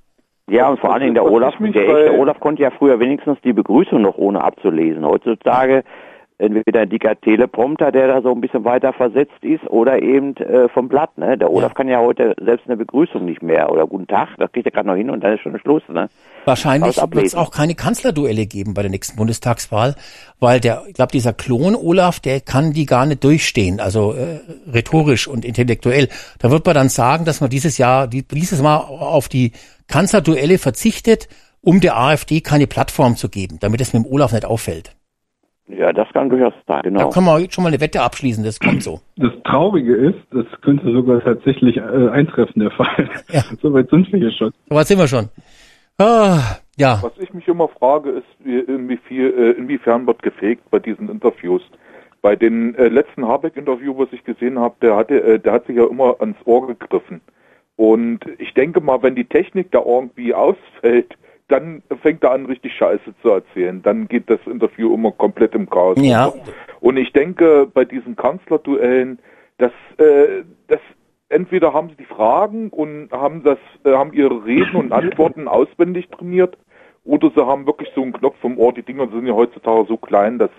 [0.51, 3.53] Ja, und vor allen Dingen der Olaf, der echte Olaf konnte ja früher wenigstens die
[3.53, 5.06] Begrüßung noch ohne abzulesen.
[5.06, 5.84] Heutzutage
[6.41, 10.67] entweder ein dicker Teleprompter, der da so ein bisschen weiter versetzt ist, oder eben äh,
[10.69, 11.17] vom Blatt.
[11.17, 11.38] Ne?
[11.38, 11.75] Der Olaf ja.
[11.75, 14.88] kann ja heute selbst eine Begrüßung nicht mehr oder guten Tag, das kriegt er gerade
[14.88, 15.83] noch hin und dann ist schon Schluss.
[15.88, 16.09] Ne?
[16.45, 19.95] Wahrscheinlich wird es auch keine Kanzlerduelle geben bei der nächsten Bundestagswahl,
[20.40, 24.40] weil der, ich glaube, dieser Klon Olaf, der kann die gar nicht durchstehen, also äh,
[24.72, 26.09] rhetorisch und intellektuell.
[26.40, 29.51] Da wird man dann sagen, dass man dieses Jahr, dieses Mal auf die
[29.88, 31.27] Kanzlerduelle verzichtet,
[31.61, 34.95] um der AfD keine Plattform zu geben, damit es mit dem Olaf nicht auffällt.
[35.77, 36.99] Ja, das kann durchaus sein, genau.
[36.99, 38.99] Da können wir jetzt schon mal eine Wette abschließen, das kommt so.
[39.17, 43.09] Das Traurige ist, das könnte sogar tatsächlich äh, eintreffen, der Fall.
[43.31, 43.41] Ja.
[43.61, 44.51] Soweit sind wir hier schon.
[44.69, 45.29] Soweit sind wir schon.
[45.97, 46.39] Ah,
[46.77, 46.99] ja.
[47.01, 51.61] Was ich mich immer frage, ist, wie viel, äh, inwiefern wird gefegt bei diesen Interviews.
[52.21, 55.75] Bei den äh, letzten Habeck-Interview, was ich gesehen habe, der hatte, äh, der hat sich
[55.75, 57.21] ja immer ans Ohr gegriffen.
[57.75, 61.15] Und ich denke mal, wenn die Technik da irgendwie ausfällt,
[61.51, 63.82] dann fängt er an, richtig Scheiße zu erzählen.
[63.82, 65.98] Dann geht das Interview immer komplett im Chaos.
[66.01, 66.34] Ja.
[66.80, 69.19] Und ich denke, bei diesen Kanzlerduellen,
[69.58, 70.80] dass, äh, das
[71.30, 76.10] entweder haben sie die Fragen und haben das, äh, haben ihre Reden und Antworten auswendig
[76.10, 76.58] trainiert,
[77.03, 78.74] oder sie haben wirklich so einen Knopf vom Ohr.
[78.74, 80.51] Die Dinger sind ja heutzutage so klein, dass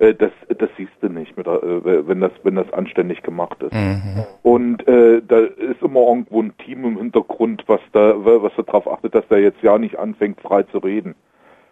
[0.00, 3.74] das, das siehst du nicht, mit, äh, wenn das, wenn das anständig gemacht ist.
[3.74, 4.24] Mhm.
[4.42, 9.14] Und äh, da ist immer irgendwo ein Team im Hintergrund, was da, was darauf achtet,
[9.14, 11.14] dass der jetzt ja nicht anfängt, frei zu reden,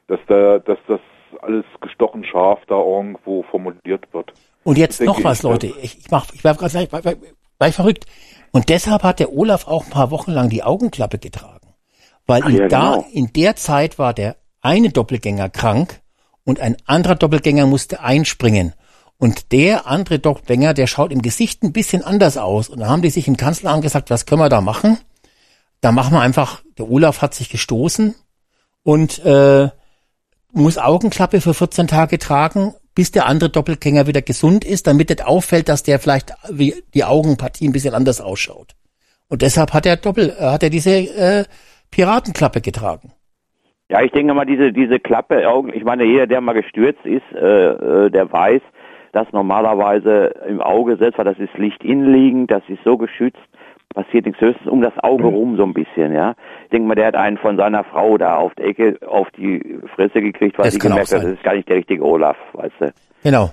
[0.09, 1.01] dass da, dass das
[1.41, 4.33] alles gestochen scharf da irgendwo formuliert wird.
[4.63, 5.69] Und jetzt noch was, Leute.
[5.83, 7.15] Ich, ich mach, ich war gerade gleich, war, war,
[7.59, 8.05] war ich verrückt.
[8.53, 11.75] Und deshalb hat der Olaf auch ein paar Wochen lang die Augenklappe getragen.
[12.27, 13.07] Weil in, ja, da, genau.
[13.11, 16.01] in der Zeit war der eine Doppelgänger krank
[16.49, 18.73] und ein anderer Doppelgänger musste einspringen.
[19.19, 22.71] Und der andere Doppelgänger, der schaut im Gesicht ein bisschen anders aus.
[22.71, 24.97] Und da haben die sich im Kanzleramt gesagt, was können wir da machen?
[25.83, 28.15] Da machen wir einfach, der Olaf hat sich gestoßen
[28.83, 29.69] und äh,
[30.53, 35.27] muss Augenklappe für 14 Tage tragen, bis der andere Doppelgänger wieder gesund ist, damit es
[35.27, 38.75] auffällt, dass der vielleicht wie die Augenpartie ein bisschen anders ausschaut.
[39.29, 41.45] Und deshalb hat er Doppel, äh, hat er diese äh,
[41.91, 43.13] Piratenklappe getragen.
[43.91, 48.07] Ja, ich denke mal, diese, diese Klappe, ich meine, jeder, der mal gestürzt ist, äh,
[48.07, 48.61] äh, der weiß,
[49.13, 53.39] dass normalerweise im Auge, selbst weil das ist Licht innenliegend, das ist so geschützt,
[53.95, 55.35] passiert nichts höchstens um das Auge mhm.
[55.35, 56.35] rum so ein bisschen, ja.
[56.65, 59.79] Ich denke mal, der hat einen von seiner Frau da auf der Ecke auf die
[59.95, 62.75] Fresse gekriegt, weil das sie gemerkt hat, das ist gar nicht der richtige Olaf, weißt
[62.81, 62.93] du.
[63.23, 63.51] Genau.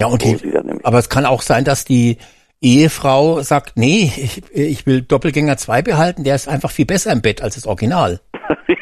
[0.00, 0.84] Ja, die, nämlich.
[0.84, 2.18] aber es kann auch sein, dass die
[2.60, 7.22] Ehefrau sagt, nee, ich, ich will Doppelgänger 2 behalten, der ist einfach viel besser im
[7.22, 8.20] Bett als das Original.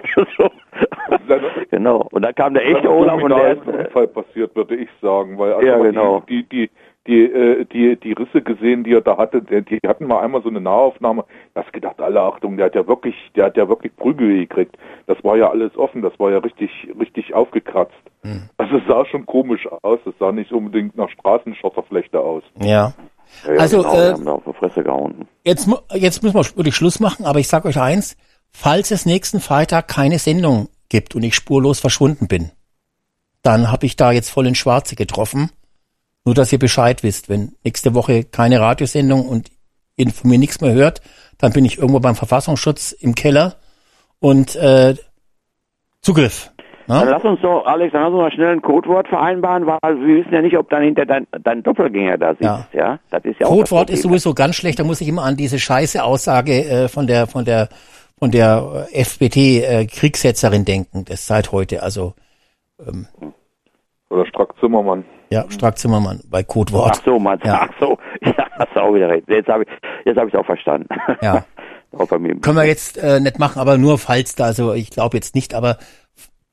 [0.36, 0.50] so.
[1.70, 2.08] genau.
[2.12, 4.88] Und dann kam der echte Olaf und der da ist, ein Unfall passiert, würde ich
[5.00, 6.20] sagen, weil also Ja, genau.
[6.28, 6.70] die, die, die,
[7.06, 10.42] die, äh, die, die Risse gesehen, die er da hatte, die, die hatten mal einmal
[10.42, 13.68] so eine Nahaufnahme, da hast gedacht, alle Achtung, der hat ja wirklich, der hat ja
[13.68, 14.76] wirklich Prügel gekriegt.
[15.06, 17.92] Das war ja alles offen, das war ja richtig, richtig aufgekratzt.
[18.22, 18.48] Hm.
[18.56, 22.44] Also es sah schon komisch aus, es sah nicht unbedingt nach Straßenschotterflechte aus.
[22.60, 22.92] Ja.
[23.46, 25.28] ja, ja, Also, genau, äh, wir haben da auf die Fresse gehauen.
[25.44, 28.16] Jetzt, jetzt müssen wir wirklich Schluss machen, aber ich sage euch eins,
[28.52, 32.50] falls es nächsten Freitag keine Sendung gibt und ich spurlos verschwunden bin,
[33.42, 35.50] dann habe ich da jetzt voll in Schwarze getroffen.
[36.24, 39.50] Nur, dass ihr Bescheid wisst, wenn nächste Woche keine Radiosendung und
[39.96, 41.02] ihr von mir nichts mehr hört,
[41.38, 43.56] dann bin ich irgendwo beim Verfassungsschutz im Keller
[44.20, 44.94] und äh,
[46.00, 46.52] Zugriff.
[46.86, 47.10] Dann Ne?
[47.10, 50.32] lass uns doch, Alex, dann lass uns mal schnell ein Codewort vereinbaren, weil wir wissen
[50.32, 52.66] ja nicht, ob dann hinter dein, dein Doppelgänger da sitzt, ja.
[52.72, 52.98] Ja.
[53.10, 56.02] Das ist ja Codewort ist sowieso ganz schlecht, da muss ich immer an diese scheiße
[56.02, 57.68] Aussage äh, von der von der
[58.22, 62.14] von der äh, FBT äh, Kriegssetzerin denken, das seit heute, also
[62.78, 63.08] ähm,
[64.10, 65.04] Oder Strack Zimmermann.
[65.30, 66.98] ja, Strack Zimmermann bei Codewort.
[67.00, 67.40] Ach so, Mann.
[67.44, 67.66] Ja.
[67.68, 67.98] Ach so.
[68.24, 69.28] Ja, hast du auch wieder recht.
[69.28, 69.68] Jetzt habe ich,
[70.04, 70.86] jetzt habe ich auch verstanden.
[71.20, 71.44] Ja.
[71.98, 72.36] auch bei mir.
[72.36, 75.52] Können wir jetzt äh, nicht machen, aber nur falls da, also ich glaube jetzt nicht,
[75.52, 75.78] aber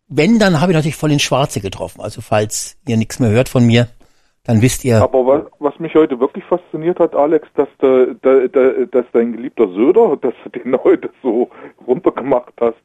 [0.08, 2.02] wenn, dann habe ich natürlich voll ins Schwarze getroffen.
[2.02, 3.90] Also falls ihr nichts mehr hört von mir,
[4.50, 8.88] dann wisst ihr, Aber was, mich heute wirklich fasziniert hat, Alex, dass, der, der, der,
[8.88, 11.52] dass dein geliebter Söder, dass du den heute so
[11.86, 12.78] runtergemacht hast.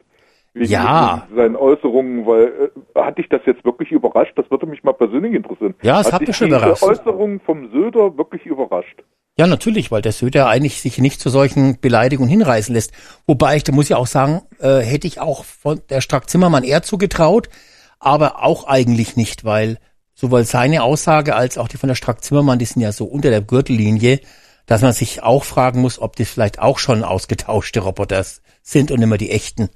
[0.52, 1.26] Wegen Ja.
[1.34, 4.34] seinen Äußerungen, weil äh, hat dich das jetzt wirklich überrascht?
[4.36, 5.74] Das würde mich mal persönlich interessieren.
[5.82, 6.82] Ja, es hat dich mich schon überrascht.
[6.82, 9.02] Äußerungen vom Söder wirklich überrascht.
[9.38, 12.92] Ja, natürlich, weil der Söder eigentlich sich nicht zu solchen Beleidigungen hinreißen lässt.
[13.26, 16.62] Wobei ich, da muss ich auch sagen, äh, hätte ich auch von der Strack Zimmermann
[16.62, 17.48] eher zugetraut,
[17.98, 19.78] aber auch eigentlich nicht, weil
[20.24, 23.28] sowohl seine Aussage als auch die von der Strack Zimmermann, die sind ja so unter
[23.31, 24.21] der Gürtellinie,
[24.67, 28.24] dass man sich auch fragen muss, ob das vielleicht auch schon ausgetauschte Roboter
[28.62, 29.69] sind und immer die echten.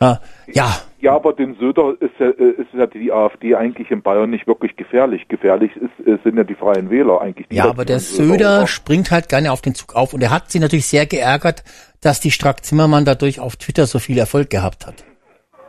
[0.00, 4.30] Ja, ja, aber den Söder ist ja, äh, ist ja die AfD eigentlich in Bayern
[4.30, 5.28] nicht wirklich gefährlich.
[5.28, 7.46] Gefährlich ist, äh, sind ja die Freien Wähler eigentlich.
[7.46, 10.30] die Ja, aber der Söder auch- springt halt gerne auf den Zug auf und er
[10.30, 11.62] hat sich natürlich sehr geärgert,
[12.00, 15.04] dass die Strack Zimmermann dadurch auf Twitter so viel Erfolg gehabt hat.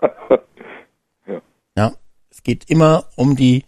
[1.27, 1.41] Ja.
[1.77, 1.91] Ja,
[2.31, 3.65] es geht immer um die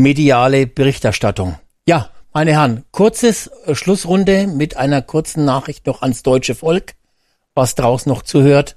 [0.00, 1.56] mediale Berichterstattung.
[1.86, 6.92] Ja, meine Herren, kurzes äh, Schlussrunde mit einer kurzen Nachricht noch ans deutsche Volk,
[7.54, 8.76] was draußen noch zuhört.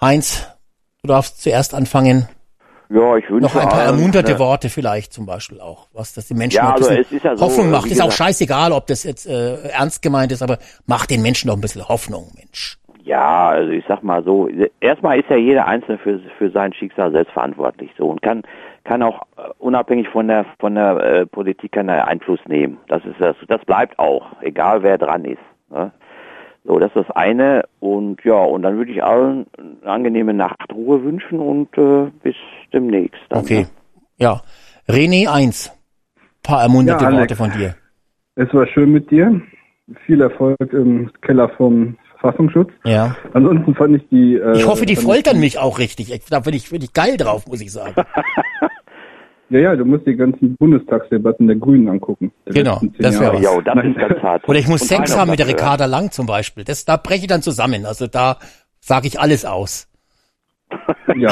[0.00, 0.46] Heinz,
[1.02, 2.28] du darfst zuerst anfangen.
[2.90, 6.14] Ja, ich wünsche Noch ein paar allen, ermunterte ne, Worte vielleicht zum Beispiel auch, was
[6.14, 7.90] das den Menschen Ja, noch ein also bisschen es ist ja so, Hoffnung macht.
[7.90, 11.54] Ist auch scheißegal, ob das jetzt äh, ernst gemeint ist, aber macht den Menschen doch
[11.54, 12.78] ein bisschen Hoffnung, Mensch.
[13.04, 14.48] Ja, also ich sag mal so,
[14.80, 18.42] erstmal ist ja jeder Einzelne für, für sein Schicksal selbst verantwortlich so und kann
[18.88, 22.78] kann auch äh, unabhängig von der von der äh, Politik kann er Einfluss nehmen.
[22.88, 25.38] Das ist das das bleibt auch, egal wer dran ist.
[25.70, 25.92] Ne?
[26.64, 31.02] So, das ist das eine und ja, und dann würde ich allen eine angenehme Nachtruhe
[31.04, 32.34] wünschen und äh, bis
[32.72, 33.20] demnächst.
[33.28, 33.60] Dann, Okay.
[33.60, 33.68] ne?
[34.16, 34.40] Ja.
[34.88, 35.70] René 1.
[36.42, 37.20] Paar ermunterte Ja, Alex.
[37.20, 37.74] Worte von dir.
[38.36, 39.40] Es war schön mit dir.
[40.06, 41.96] Viel Erfolg im Keller vom
[42.32, 42.70] Verfassungsschutz.
[42.84, 43.16] Ja.
[43.32, 44.34] Ansonsten fand ich die.
[44.36, 46.12] Äh, Ich hoffe, die foltern ich, mich auch richtig.
[46.12, 47.94] Ich- Da bin ich, bin ich geil drauf, muss ich sagen.
[49.50, 52.32] Ja, ja, du musst die ganzen Bundestagsdebatten der Grünen angucken.
[52.44, 53.32] der Genau, das wäre
[53.64, 54.46] das ist ganz hart.
[54.46, 56.64] Oder ich muss Und Sex haben mit der was, Ricarda Lang zum Beispiel.
[56.64, 57.86] Das, da breche ich dann zusammen.
[57.86, 58.36] Also da
[58.80, 59.88] sage ich alles aus.
[61.16, 61.30] Ja.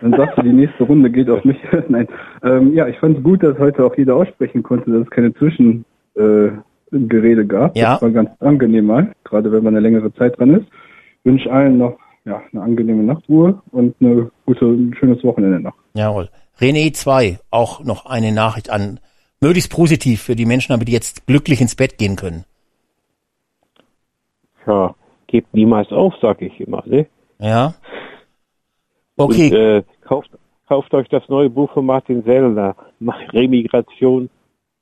[0.00, 1.58] Dann sagst du, die nächste Runde geht auf mich.
[1.88, 2.08] Nein.
[2.42, 5.34] Ähm, ja, ich fand es gut, dass heute auch jeder aussprechen konnte, dass es keine
[5.34, 5.84] Zwischengerede
[6.16, 6.50] äh,
[6.90, 7.76] Gerede gab.
[7.76, 7.94] Ja.
[7.94, 10.66] Das war ganz angenehm mal, gerade wenn man eine längere Zeit dran ist.
[11.24, 15.74] Wünsche allen noch ja, eine angenehme Nachtruhe und eine gute, ein schönes Wochenende noch.
[15.94, 16.28] Jawohl.
[16.60, 19.00] René 2, auch noch eine Nachricht an.
[19.40, 22.44] Möglichst positiv für die Menschen, damit die jetzt glücklich ins Bett gehen können.
[24.66, 24.94] Ja,
[25.28, 26.82] gebt niemals auf, sag ich immer.
[26.86, 27.06] Ne?
[27.38, 27.74] Ja.
[29.16, 29.50] Okay.
[29.50, 30.30] Und, äh, kauft,
[30.68, 32.74] kauft euch das neue Buch von Martin Sellner,
[33.32, 34.28] Remigration,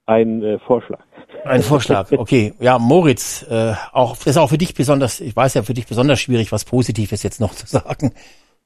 [0.07, 1.01] ein äh, Vorschlag.
[1.45, 2.55] Ein Vorschlag, okay.
[2.61, 5.87] Ja, Moritz, äh, auch, das ist auch für dich besonders, ich weiß ja, für dich
[5.87, 8.13] besonders schwierig, was Positives jetzt noch zu sagen.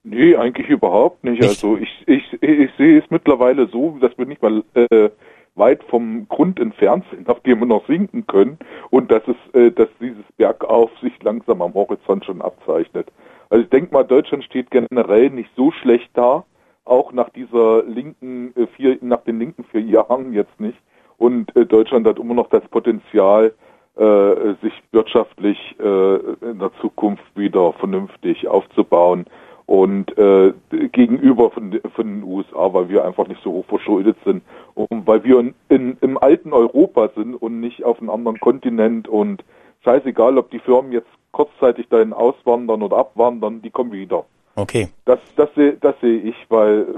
[0.02, 1.40] Nee, eigentlich überhaupt nicht.
[1.40, 1.48] Nicht?
[1.48, 5.10] Also ich, ich, ich sehe es mittlerweile so, dass wir nicht mal äh,
[5.56, 8.58] weit vom Grund entfernt sind, auf dem wir noch sinken können
[8.90, 13.08] und dass es, äh, dass dieses Bergauf sich langsam am Horizont schon abzeichnet.
[13.50, 16.44] Also ich denke mal, Deutschland steht generell nicht so schlecht da,
[16.84, 20.78] auch nach dieser linken äh, vier, nach den linken vier Jahren jetzt nicht.
[21.20, 23.52] Und äh, Deutschland hat immer noch das Potenzial,
[23.96, 26.14] äh, sich wirtschaftlich äh,
[26.50, 29.26] in der Zukunft wieder vernünftig aufzubauen.
[29.66, 34.42] und äh, gegenüber von, von den USA, weil wir einfach nicht so hoch verschuldet sind
[34.74, 39.06] und weil wir in, in, im alten Europa sind und nicht auf einem anderen Kontinent
[39.06, 39.44] und
[39.84, 44.24] scheißegal, ob die Firmen jetzt kurzzeitig dahin auswandern oder abwandern, die kommen wieder.
[44.56, 44.88] Okay.
[45.04, 46.96] Das, das sehe das seh ich, weil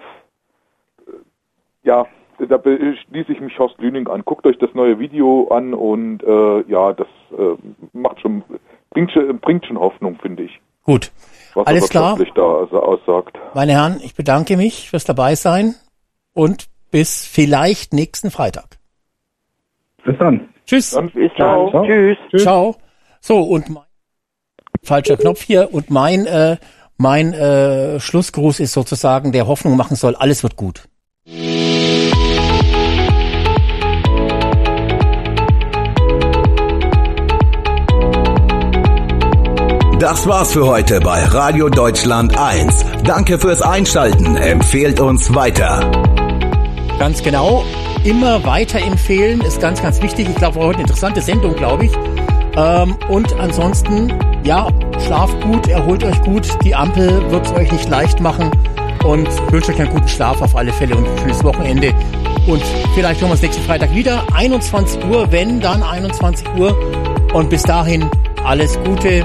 [1.82, 2.06] ja,
[2.46, 4.22] da schließe ich mich Horst Lüning an.
[4.24, 7.56] Guckt euch das neue Video an und äh, ja, das äh,
[7.92, 8.42] macht schon,
[8.90, 10.60] bringt schon, bringt schon Hoffnung, finde ich.
[10.84, 11.10] Gut.
[11.54, 12.18] Was Alles klar.
[12.34, 13.38] da also aussagt.
[13.54, 15.74] Meine Herren, ich bedanke mich fürs dabei sein
[16.34, 18.78] und bis vielleicht nächsten Freitag.
[20.04, 20.48] Bis dann.
[20.66, 20.90] Tschüss.
[20.90, 21.70] Dann, Bis ciao.
[21.70, 21.84] dann.
[21.84, 22.42] Tschüss.
[22.42, 22.76] Ciao.
[23.20, 23.84] So, und mein,
[24.82, 26.56] falscher Knopf hier und mein, äh,
[26.96, 30.88] mein äh, Schlussgruß ist sozusagen, der Hoffnung machen soll, alles wird gut.
[40.02, 42.84] Das war's für heute bei Radio Deutschland 1.
[43.04, 44.34] Danke fürs Einschalten.
[44.34, 45.92] Empfehlt uns weiter.
[46.98, 47.64] Ganz genau.
[48.02, 50.28] Immer weiterempfehlen ist ganz, ganz wichtig.
[50.28, 51.92] Ich glaube, war heute eine interessante Sendung, glaube ich.
[52.56, 54.66] Ähm, und ansonsten, ja,
[55.06, 56.48] schlaft gut, erholt euch gut.
[56.64, 58.50] Die Ampel wird es euch nicht leicht machen.
[59.04, 61.94] Und wünsche euch einen guten Schlaf auf alle Fälle und ein schönes Wochenende.
[62.48, 62.64] Und
[62.96, 64.24] vielleicht hören wir uns nächsten Freitag wieder.
[64.34, 66.76] 21 Uhr, wenn dann 21 Uhr.
[67.34, 68.10] Und bis dahin
[68.42, 69.24] alles Gute.